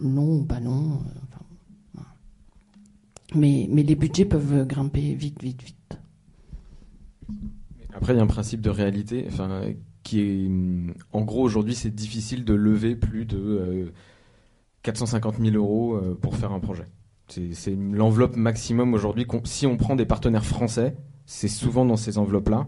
non 0.00 0.40
ou 0.40 0.44
pas 0.44 0.60
non. 0.60 1.00
Enfin, 1.22 1.40
voilà. 1.94 2.08
mais, 3.34 3.68
mais 3.70 3.82
les 3.84 3.94
budgets 3.94 4.26
peuvent 4.26 4.66
grimper 4.66 5.14
vite, 5.14 5.42
vite, 5.42 5.62
vite. 5.62 5.98
Après, 7.94 8.12
il 8.12 8.16
y 8.16 8.20
a 8.20 8.22
un 8.22 8.26
principe 8.26 8.60
de 8.60 8.68
réalité, 8.68 9.24
enfin, 9.28 9.62
qui 10.02 10.20
est, 10.20 10.50
en 11.12 11.22
gros, 11.22 11.42
aujourd'hui, 11.42 11.74
c'est 11.74 11.94
difficile 11.94 12.44
de 12.44 12.52
lever 12.52 12.94
plus 12.94 13.24
de 13.24 13.90
450 14.82 15.38
000 15.38 15.56
euros 15.56 15.98
pour 16.20 16.36
faire 16.36 16.52
un 16.52 16.60
projet. 16.60 16.84
C'est 17.28 17.76
l'enveloppe 17.76 18.36
maximum 18.36 18.94
aujourd'hui. 18.94 19.26
Si 19.44 19.66
on 19.66 19.76
prend 19.76 19.96
des 19.96 20.06
partenaires 20.06 20.46
français, 20.46 20.96
c'est 21.26 21.48
souvent 21.48 21.84
dans 21.84 21.96
ces 21.96 22.18
enveloppes-là. 22.18 22.66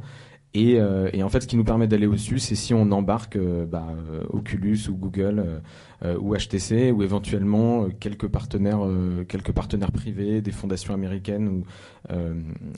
Et, 0.55 0.81
euh, 0.81 1.11
et, 1.13 1.23
en 1.23 1.29
fait, 1.29 1.43
ce 1.43 1.47
qui 1.47 1.57
nous 1.57 1.65
permet 1.65 1.87
d'aller 1.87 2.07
au-dessus, 2.07 2.39
c'est 2.39 2.55
si 2.55 2.73
on 2.73 2.91
embarque 2.91 3.37
euh, 3.37 3.67
bah, 3.67 3.87
euh, 4.11 4.25
Oculus 4.31 4.79
ou 4.89 4.95
Google 4.95 5.45
ou 6.21 6.37
HTC 6.37 6.93
ou 6.93 7.03
éventuellement 7.03 7.89
quelques 7.99 8.29
partenaires, 8.29 8.79
quelques 9.27 9.51
partenaires 9.51 9.91
privés, 9.91 10.41
des 10.41 10.53
fondations 10.53 10.95
américaines. 10.95 11.49
Ou, 11.49 11.65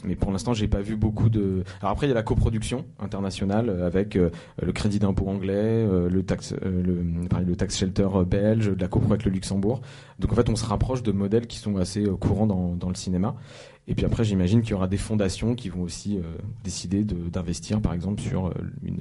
mais 0.07 0.17
pour 0.17 0.33
l'instant, 0.33 0.55
j'ai 0.55 0.69
pas 0.69 0.81
vu 0.81 0.97
beaucoup 0.97 1.29
de. 1.29 1.63
Alors 1.83 1.93
après, 1.93 2.07
il 2.07 2.09
y 2.09 2.13
a 2.13 2.15
la 2.15 2.23
coproduction 2.23 2.87
internationale 2.99 3.83
avec 3.83 4.15
le 4.15 4.73
crédit 4.73 5.01
d'impôt 5.01 5.29
anglais, 5.29 5.87
le 5.87 6.23
tax, 6.23 6.55
le, 6.63 7.03
le 7.45 7.57
tax 7.57 7.77
shelter 7.77 8.09
belge, 8.27 8.71
la 8.71 8.89
copro 8.89 9.13
avec 9.13 9.27
le 9.27 9.33
Luxembourg. 9.33 9.83
Donc 10.19 10.33
en 10.33 10.35
fait, 10.35 10.49
on 10.49 10.57
se 10.57 10.65
rapproche 10.65 11.03
de 11.03 11.13
modèles 11.13 11.47
qui 11.47 11.59
sont 11.59 11.77
assez 11.77 12.05
courants 12.19 12.47
dans, 12.47 12.75
dans 12.75 12.89
le 12.89 12.95
cinéma. 12.95 13.37
Et 13.91 13.95
puis 13.95 14.07
après, 14.07 14.23
j'imagine 14.23 14.63
qu'il 14.63 14.71
y 14.71 14.75
aura 14.75 14.87
des 14.87 14.97
fondations 14.97 15.57
qui 15.57 15.69
vont 15.69 15.83
aussi 15.83 16.17
euh, 16.17 16.23
décider 16.63 17.03
d'investir, 17.03 17.81
par 17.81 17.93
exemple, 17.93 18.23
sur 18.23 18.47
euh, 18.47 18.53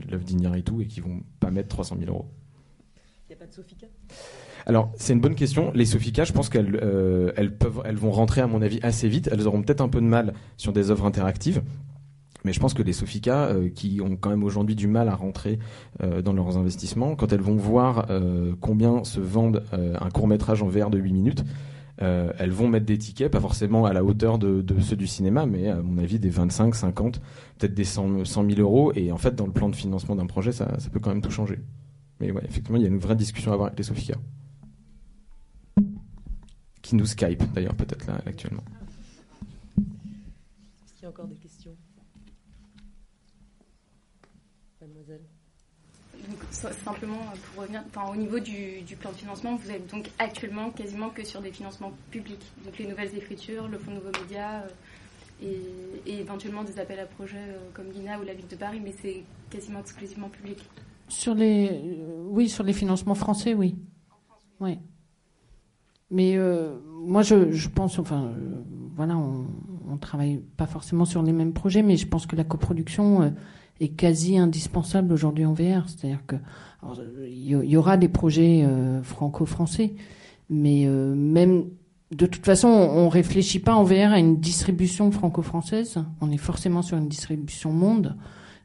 l'œuvre 0.10 0.24
d'Iñárritu 0.24 0.82
et 0.82 0.88
qui 0.88 1.00
vont 1.00 1.22
pas 1.40 1.52
mettre 1.52 1.70
300 1.70 1.98
000 2.00 2.12
euros. 2.12 2.26
Il 3.28 3.30
n'y 3.30 3.36
a 3.36 3.40
pas 3.40 3.46
de 3.46 3.54
Sofica 3.54 3.88
alors, 4.66 4.92
c'est 4.98 5.14
une 5.14 5.22
bonne 5.22 5.36
question. 5.36 5.72
Les 5.74 5.86
Sofica, 5.86 6.26
je 6.26 6.34
pense 6.34 6.50
qu'elles 6.50 6.78
euh, 6.84 7.32
elles 7.38 7.58
peuvent, 7.58 7.82
elles 7.86 7.96
vont 7.96 8.12
rentrer, 8.12 8.42
à 8.42 8.46
mon 8.46 8.62
avis, 8.62 8.80
assez 8.84 9.08
vite. 9.08 9.30
Elles 9.32 9.48
auront 9.48 9.64
peut-être 9.64 9.82
un 9.82 9.88
peu 9.88 10.02
de 10.02 10.06
mal 10.06 10.34
sur 10.58 10.74
des 10.74 10.92
œuvres 10.92 11.06
interactives. 11.06 11.64
Mais 12.44 12.52
je 12.54 12.60
pense 12.60 12.74
que 12.74 12.84
les 12.84 12.94
Sofica, 12.94 13.56
qui 13.74 14.00
ont 14.04 14.16
quand 14.16 14.30
même 14.30 14.44
aujourd'hui 14.44 14.76
du 14.76 14.88
mal 14.88 15.08
à 15.10 15.16
rentrer 15.16 15.60
dans 16.00 16.34
leurs 16.34 16.58
investissements, 16.58 17.16
quand 17.16 17.34
elles 17.34 17.42
vont 17.42 17.56
voir 17.56 18.08
combien 18.62 19.04
se 19.06 19.20
vendent 19.20 19.64
un 19.72 20.10
court 20.10 20.28
métrage 20.28 20.62
en 20.62 20.68
VR 20.68 20.90
de 20.90 21.00
8 21.00 21.14
minutes, 21.14 21.44
euh, 22.02 22.32
elles 22.38 22.52
vont 22.52 22.68
mettre 22.68 22.86
des 22.86 22.98
tickets, 22.98 23.32
pas 23.32 23.42
forcément 23.42 23.86
à 23.86 23.94
la 23.94 24.04
hauteur 24.04 24.40
de, 24.40 24.64
ceux 24.80 24.96
du 24.96 25.08
cinéma, 25.08 25.46
mais 25.46 25.68
à 25.68 25.82
mon 25.82 25.98
avis 25.98 26.20
des 26.20 26.30
25, 26.30 26.74
50, 26.74 27.20
peut-être 27.58 27.74
des 27.74 27.84
100, 27.84 28.26
100 28.26 28.50
000 28.50 28.62
euros. 28.62 28.94
Et 28.96 29.12
en 29.12 29.18
fait, 29.18 29.36
dans 29.36 29.46
le 29.46 29.52
plan 29.52 29.70
de 29.70 29.76
financement 29.76 30.16
d'un 30.16 30.26
projet, 30.26 30.52
ça, 30.52 30.66
peut 30.92 31.00
quand 31.00 31.10
même 31.10 31.22
tout 31.22 31.32
changer. 31.32 31.60
Mais 32.20 32.32
ouais, 32.32 32.44
effectivement, 32.46 32.78
il 32.78 32.84
y 32.84 32.86
a 32.86 32.90
une 32.90 33.00
vraie 33.00 33.16
discussion 33.16 33.52
à 33.52 33.54
avoir 33.56 33.68
avec 33.68 33.78
les 33.78 33.84
Sofia. 33.84 34.16
Qui 36.82 36.96
nous 36.96 37.06
Skype 37.06 37.44
d'ailleurs, 37.54 37.76
peut-être 37.76 38.08
là, 38.08 38.22
actuellement. 38.26 38.64
Est-ce 39.78 40.94
qu'il 40.94 41.04
y 41.04 41.06
a 41.06 41.10
encore 41.10 41.28
des 41.28 41.36
questions? 41.36 41.76
Mademoiselle? 44.82 45.22
Simplement 46.52 47.16
euh, 47.16 47.38
pour 47.54 47.64
revenir, 47.64 47.84
au 48.12 48.16
niveau 48.16 48.40
du, 48.40 48.84
plan 49.00 49.12
de 49.12 49.16
financement, 49.16 49.56
vous 49.56 49.72
êtes 49.72 49.90
donc 49.92 50.10
actuellement 50.20 50.70
quasiment 50.72 51.10
que 51.10 51.24
sur 51.24 51.42
des 51.42 51.52
financements 51.52 51.94
publics, 52.12 52.52
donc 52.64 52.78
les 52.78 52.88
nouvelles 52.88 53.16
écritures, 53.16 53.68
le 53.68 53.78
fonds 53.78 53.92
Nouveaux 53.92 54.12
Médias 54.22 54.64
euh, 55.44 55.48
et, 56.06 56.20
éventuellement 56.20 56.64
des 56.64 56.80
appels 56.80 57.00
à 57.00 57.06
projets 57.06 57.38
euh, 57.38 57.58
comme 57.74 57.92
l'INA 57.92 58.20
ou 58.20 58.24
la 58.24 58.34
ville 58.34 58.48
de 58.48 58.56
Paris, 58.56 58.82
mais 58.84 58.94
c'est 59.02 59.24
quasiment 59.50 59.80
exclusivement 59.80 60.30
public. 60.30 60.60
Sur 61.08 61.34
les, 61.34 61.98
oui, 62.28 62.50
sur 62.50 62.64
les 62.64 62.74
financements 62.74 63.16
français, 63.16 63.54
oui. 63.54 63.76
Oui. 64.60 64.78
Mais 66.12 66.38
moi, 66.86 67.22
je, 67.24 67.68
pense, 67.70 67.98
enfin, 67.98 68.34
voilà, 68.96 69.18
on, 69.18 69.46
on 69.92 69.98
travaille 69.98 70.42
pas 70.58 70.66
forcément 70.66 71.06
sur 71.06 71.24
les 71.24 71.32
mêmes 71.32 71.54
projets, 71.54 71.82
mais 71.82 71.98
je 71.98 72.08
pense 72.08 72.26
que 72.26 72.36
la 72.36 72.44
coproduction 72.44 73.34
est 73.80 73.90
quasi 73.90 74.38
indispensable 74.38 75.14
aujourd'hui 75.14 75.46
en 75.46 75.54
VR. 75.54 75.88
C'est-à-dire 75.88 76.26
que 76.28 76.36
il 77.28 77.50
y, 77.50 77.78
aura 77.78 77.98
des 77.98 78.08
projets 78.08 78.64
euh, 78.64 79.04
franco-français, 79.04 79.96
mais 80.50 80.86
euh, 80.88 81.14
même 81.14 81.66
de 82.12 82.26
toute 82.26 82.46
façon, 82.46 82.70
on, 82.70 83.10
réfléchit 83.10 83.60
pas 83.60 83.76
en 83.76 83.84
VR 83.84 84.14
à 84.14 84.20
une 84.20 84.40
distribution 84.40 85.12
franco-française. 85.12 85.98
On 86.22 86.32
est 86.32 86.38
forcément 86.38 86.82
sur 86.82 86.98
une 86.98 87.08
distribution 87.08 87.72
monde. 87.72 88.16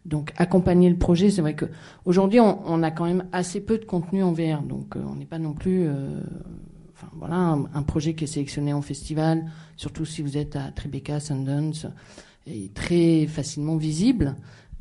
Donc 0.07 0.33
accompagner 0.37 0.89
le 0.89 0.97
projet, 0.97 1.31
c'est 1.31 1.41
vrai 1.41 1.55
que 1.55 1.65
aujourd'hui 2.05 2.39
on, 2.41 2.83
a 2.83 2.91
quand 2.91 3.05
même 3.05 3.25
assez 3.33 3.61
peu 3.61 3.79
de 3.79 3.87
contenu 3.87 4.23
en 4.23 4.33
VR, 4.33 4.63
donc 4.63 4.97
euh, 4.97 5.03
on 5.11 5.17
n'est 5.17 5.25
pas 5.25 5.39
non 5.39 5.55
plus, 5.55 5.89
voilà, 7.13 7.59
un, 7.75 7.83
projet 7.83 8.15
qui 8.15 8.25
est 8.25 8.29
sélectionné 8.29 8.73
en 8.73 8.83
festival, 8.83 9.51
surtout 9.77 10.05
si 10.05 10.23
vous 10.23 10.37
êtes 10.37 10.57
à 10.57 10.71
Tribeca, 10.71 11.21
Sundance, 11.21 11.87
est 12.47 12.73
très 12.75 13.27
facilement 13.27 13.77
visible. 13.77 14.37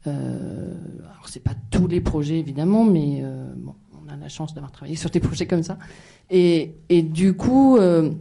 Euh, 0.05 0.73
alors 0.99 1.29
c'est 1.29 1.43
pas 1.43 1.55
tous 1.71 1.87
les 1.87 2.01
projets 2.01 2.39
évidemment, 2.39 2.83
mais 2.83 3.21
euh, 3.23 3.53
bon, 3.55 3.75
on 4.05 4.09
a 4.11 4.17
la 4.17 4.29
chance 4.29 4.53
d'avoir 4.53 4.71
travaillé 4.71 4.95
sur 4.97 5.09
des 5.09 5.19
projets 5.19 5.47
comme 5.47 5.63
ça. 5.63 5.77
Et, 6.29 6.75
et 6.89 7.01
du 7.01 7.33
coup, 7.33 7.77
euh, 7.77 8.11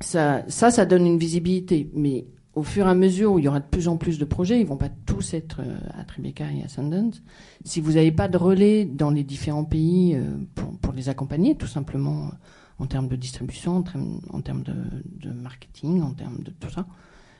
ça, 0.00 0.44
ça, 0.48 0.86
donne 0.86 1.06
une 1.06 1.18
visibilité. 1.18 1.90
Mais 1.94 2.26
au 2.54 2.62
fur 2.62 2.86
et 2.86 2.90
à 2.90 2.94
mesure 2.94 3.32
où 3.32 3.38
il 3.38 3.44
y 3.44 3.48
aura 3.48 3.60
de 3.60 3.66
plus 3.66 3.88
en 3.88 3.96
plus 3.96 4.18
de 4.18 4.24
projets, 4.24 4.60
ils 4.60 4.66
vont 4.66 4.76
pas 4.76 4.90
tous 5.06 5.34
être 5.34 5.60
euh, 5.60 5.76
à 5.98 6.04
Tribeca 6.04 6.46
et 6.52 6.62
à 6.62 6.68
Sundance. 6.68 7.22
Si 7.64 7.80
vous 7.80 7.92
n'avez 7.92 8.12
pas 8.12 8.28
de 8.28 8.36
relais 8.36 8.84
dans 8.84 9.10
les 9.10 9.24
différents 9.24 9.64
pays 9.64 10.16
pour, 10.54 10.92
les 10.92 11.08
accompagner, 11.08 11.56
tout 11.56 11.66
simplement 11.66 12.30
en 12.78 12.86
termes 12.86 13.08
de 13.08 13.16
distribution, 13.16 13.76
en 13.76 13.82
termes, 13.82 14.20
en 14.30 14.40
termes 14.40 14.62
de, 14.62 14.74
de 15.20 15.30
marketing, 15.30 16.02
en 16.02 16.12
termes 16.12 16.42
de 16.42 16.50
tout 16.50 16.70
ça, 16.70 16.86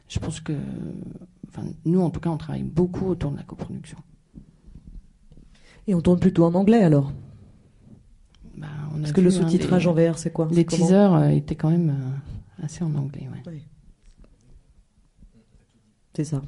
je 0.09 0.19
pense 0.19 0.41
que 0.41 0.53
nous, 1.85 2.01
en 2.01 2.11
tout 2.11 2.21
cas, 2.21 2.31
on 2.31 2.37
travaille 2.37 2.63
beaucoup 2.63 3.07
autour 3.07 3.31
de 3.31 3.37
la 3.37 3.43
coproduction. 3.43 3.99
Et 5.87 5.95
on 5.95 6.01
tourne 6.01 6.19
plutôt 6.19 6.45
en 6.45 6.55
anglais 6.55 6.83
alors? 6.83 7.13
Bah, 8.57 8.69
Parce 8.99 9.13
que 9.13 9.21
le 9.21 9.29
hein, 9.29 9.31
sous-titrage 9.31 9.87
en 9.87 9.95
VR, 9.95 10.19
c'est 10.19 10.33
quoi? 10.33 10.49
Les 10.51 10.65
teasers 10.65 11.13
euh, 11.13 11.29
étaient 11.29 11.57
quand 11.57 11.71
même 11.71 11.91
euh, 11.91 12.65
assez 12.65 12.85
en 12.85 12.95
anglais. 12.95 13.29
Ouais. 13.47 13.63
C'est 16.15 16.25
ça. 16.25 16.43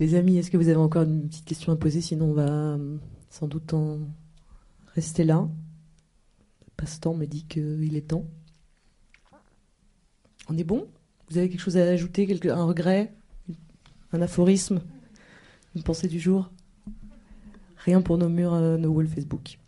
Les 0.00 0.14
amis, 0.14 0.36
est-ce 0.38 0.50
que 0.50 0.56
vous 0.56 0.68
avez 0.68 0.76
encore 0.76 1.02
une 1.02 1.28
petite 1.28 1.44
question 1.44 1.72
à 1.72 1.76
poser? 1.76 2.00
Sinon, 2.00 2.26
on 2.26 2.34
va 2.34 2.48
euh, 2.48 2.96
sans 3.30 3.46
doute 3.46 3.72
en 3.74 3.98
rester 4.94 5.24
là. 5.24 5.48
Passe-temps 6.78 7.12
me 7.12 7.26
dit 7.26 7.44
qu'il 7.44 7.96
est 7.96 8.08
temps. 8.08 8.24
On 10.48 10.56
est 10.56 10.64
bon? 10.64 10.86
Vous 11.28 11.36
avez 11.36 11.50
quelque 11.50 11.60
chose 11.60 11.76
à 11.76 11.82
ajouter 11.82 12.26
Un 12.48 12.64
regret? 12.64 13.12
Un 14.12 14.22
aphorisme? 14.22 14.80
Une 15.74 15.82
pensée 15.82 16.06
du 16.06 16.20
jour? 16.20 16.50
Rien 17.78 18.00
pour 18.00 18.16
nos 18.16 18.28
murs, 18.28 18.54
euh, 18.54 18.76
nos 18.76 18.90
walls 18.90 19.08
Facebook. 19.08 19.58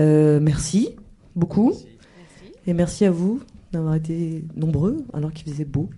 Euh, 0.00 0.40
merci 0.40 0.96
beaucoup. 1.36 1.74
Et 2.66 2.72
merci 2.72 3.04
à 3.04 3.10
vous 3.10 3.42
d'avoir 3.70 3.94
été 3.94 4.42
nombreux 4.56 5.04
alors 5.12 5.32
qu'il 5.34 5.52
faisait 5.52 5.66
beau. 5.66 5.90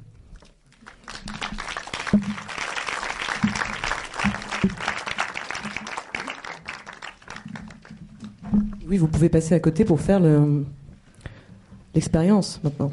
Oui, 8.91 8.99
vous 8.99 9.07
pouvez 9.07 9.29
passer 9.29 9.55
à 9.55 9.61
côté 9.61 9.85
pour 9.85 10.01
faire 10.01 10.21
l'expérience 11.95 12.61
maintenant. 12.65 12.91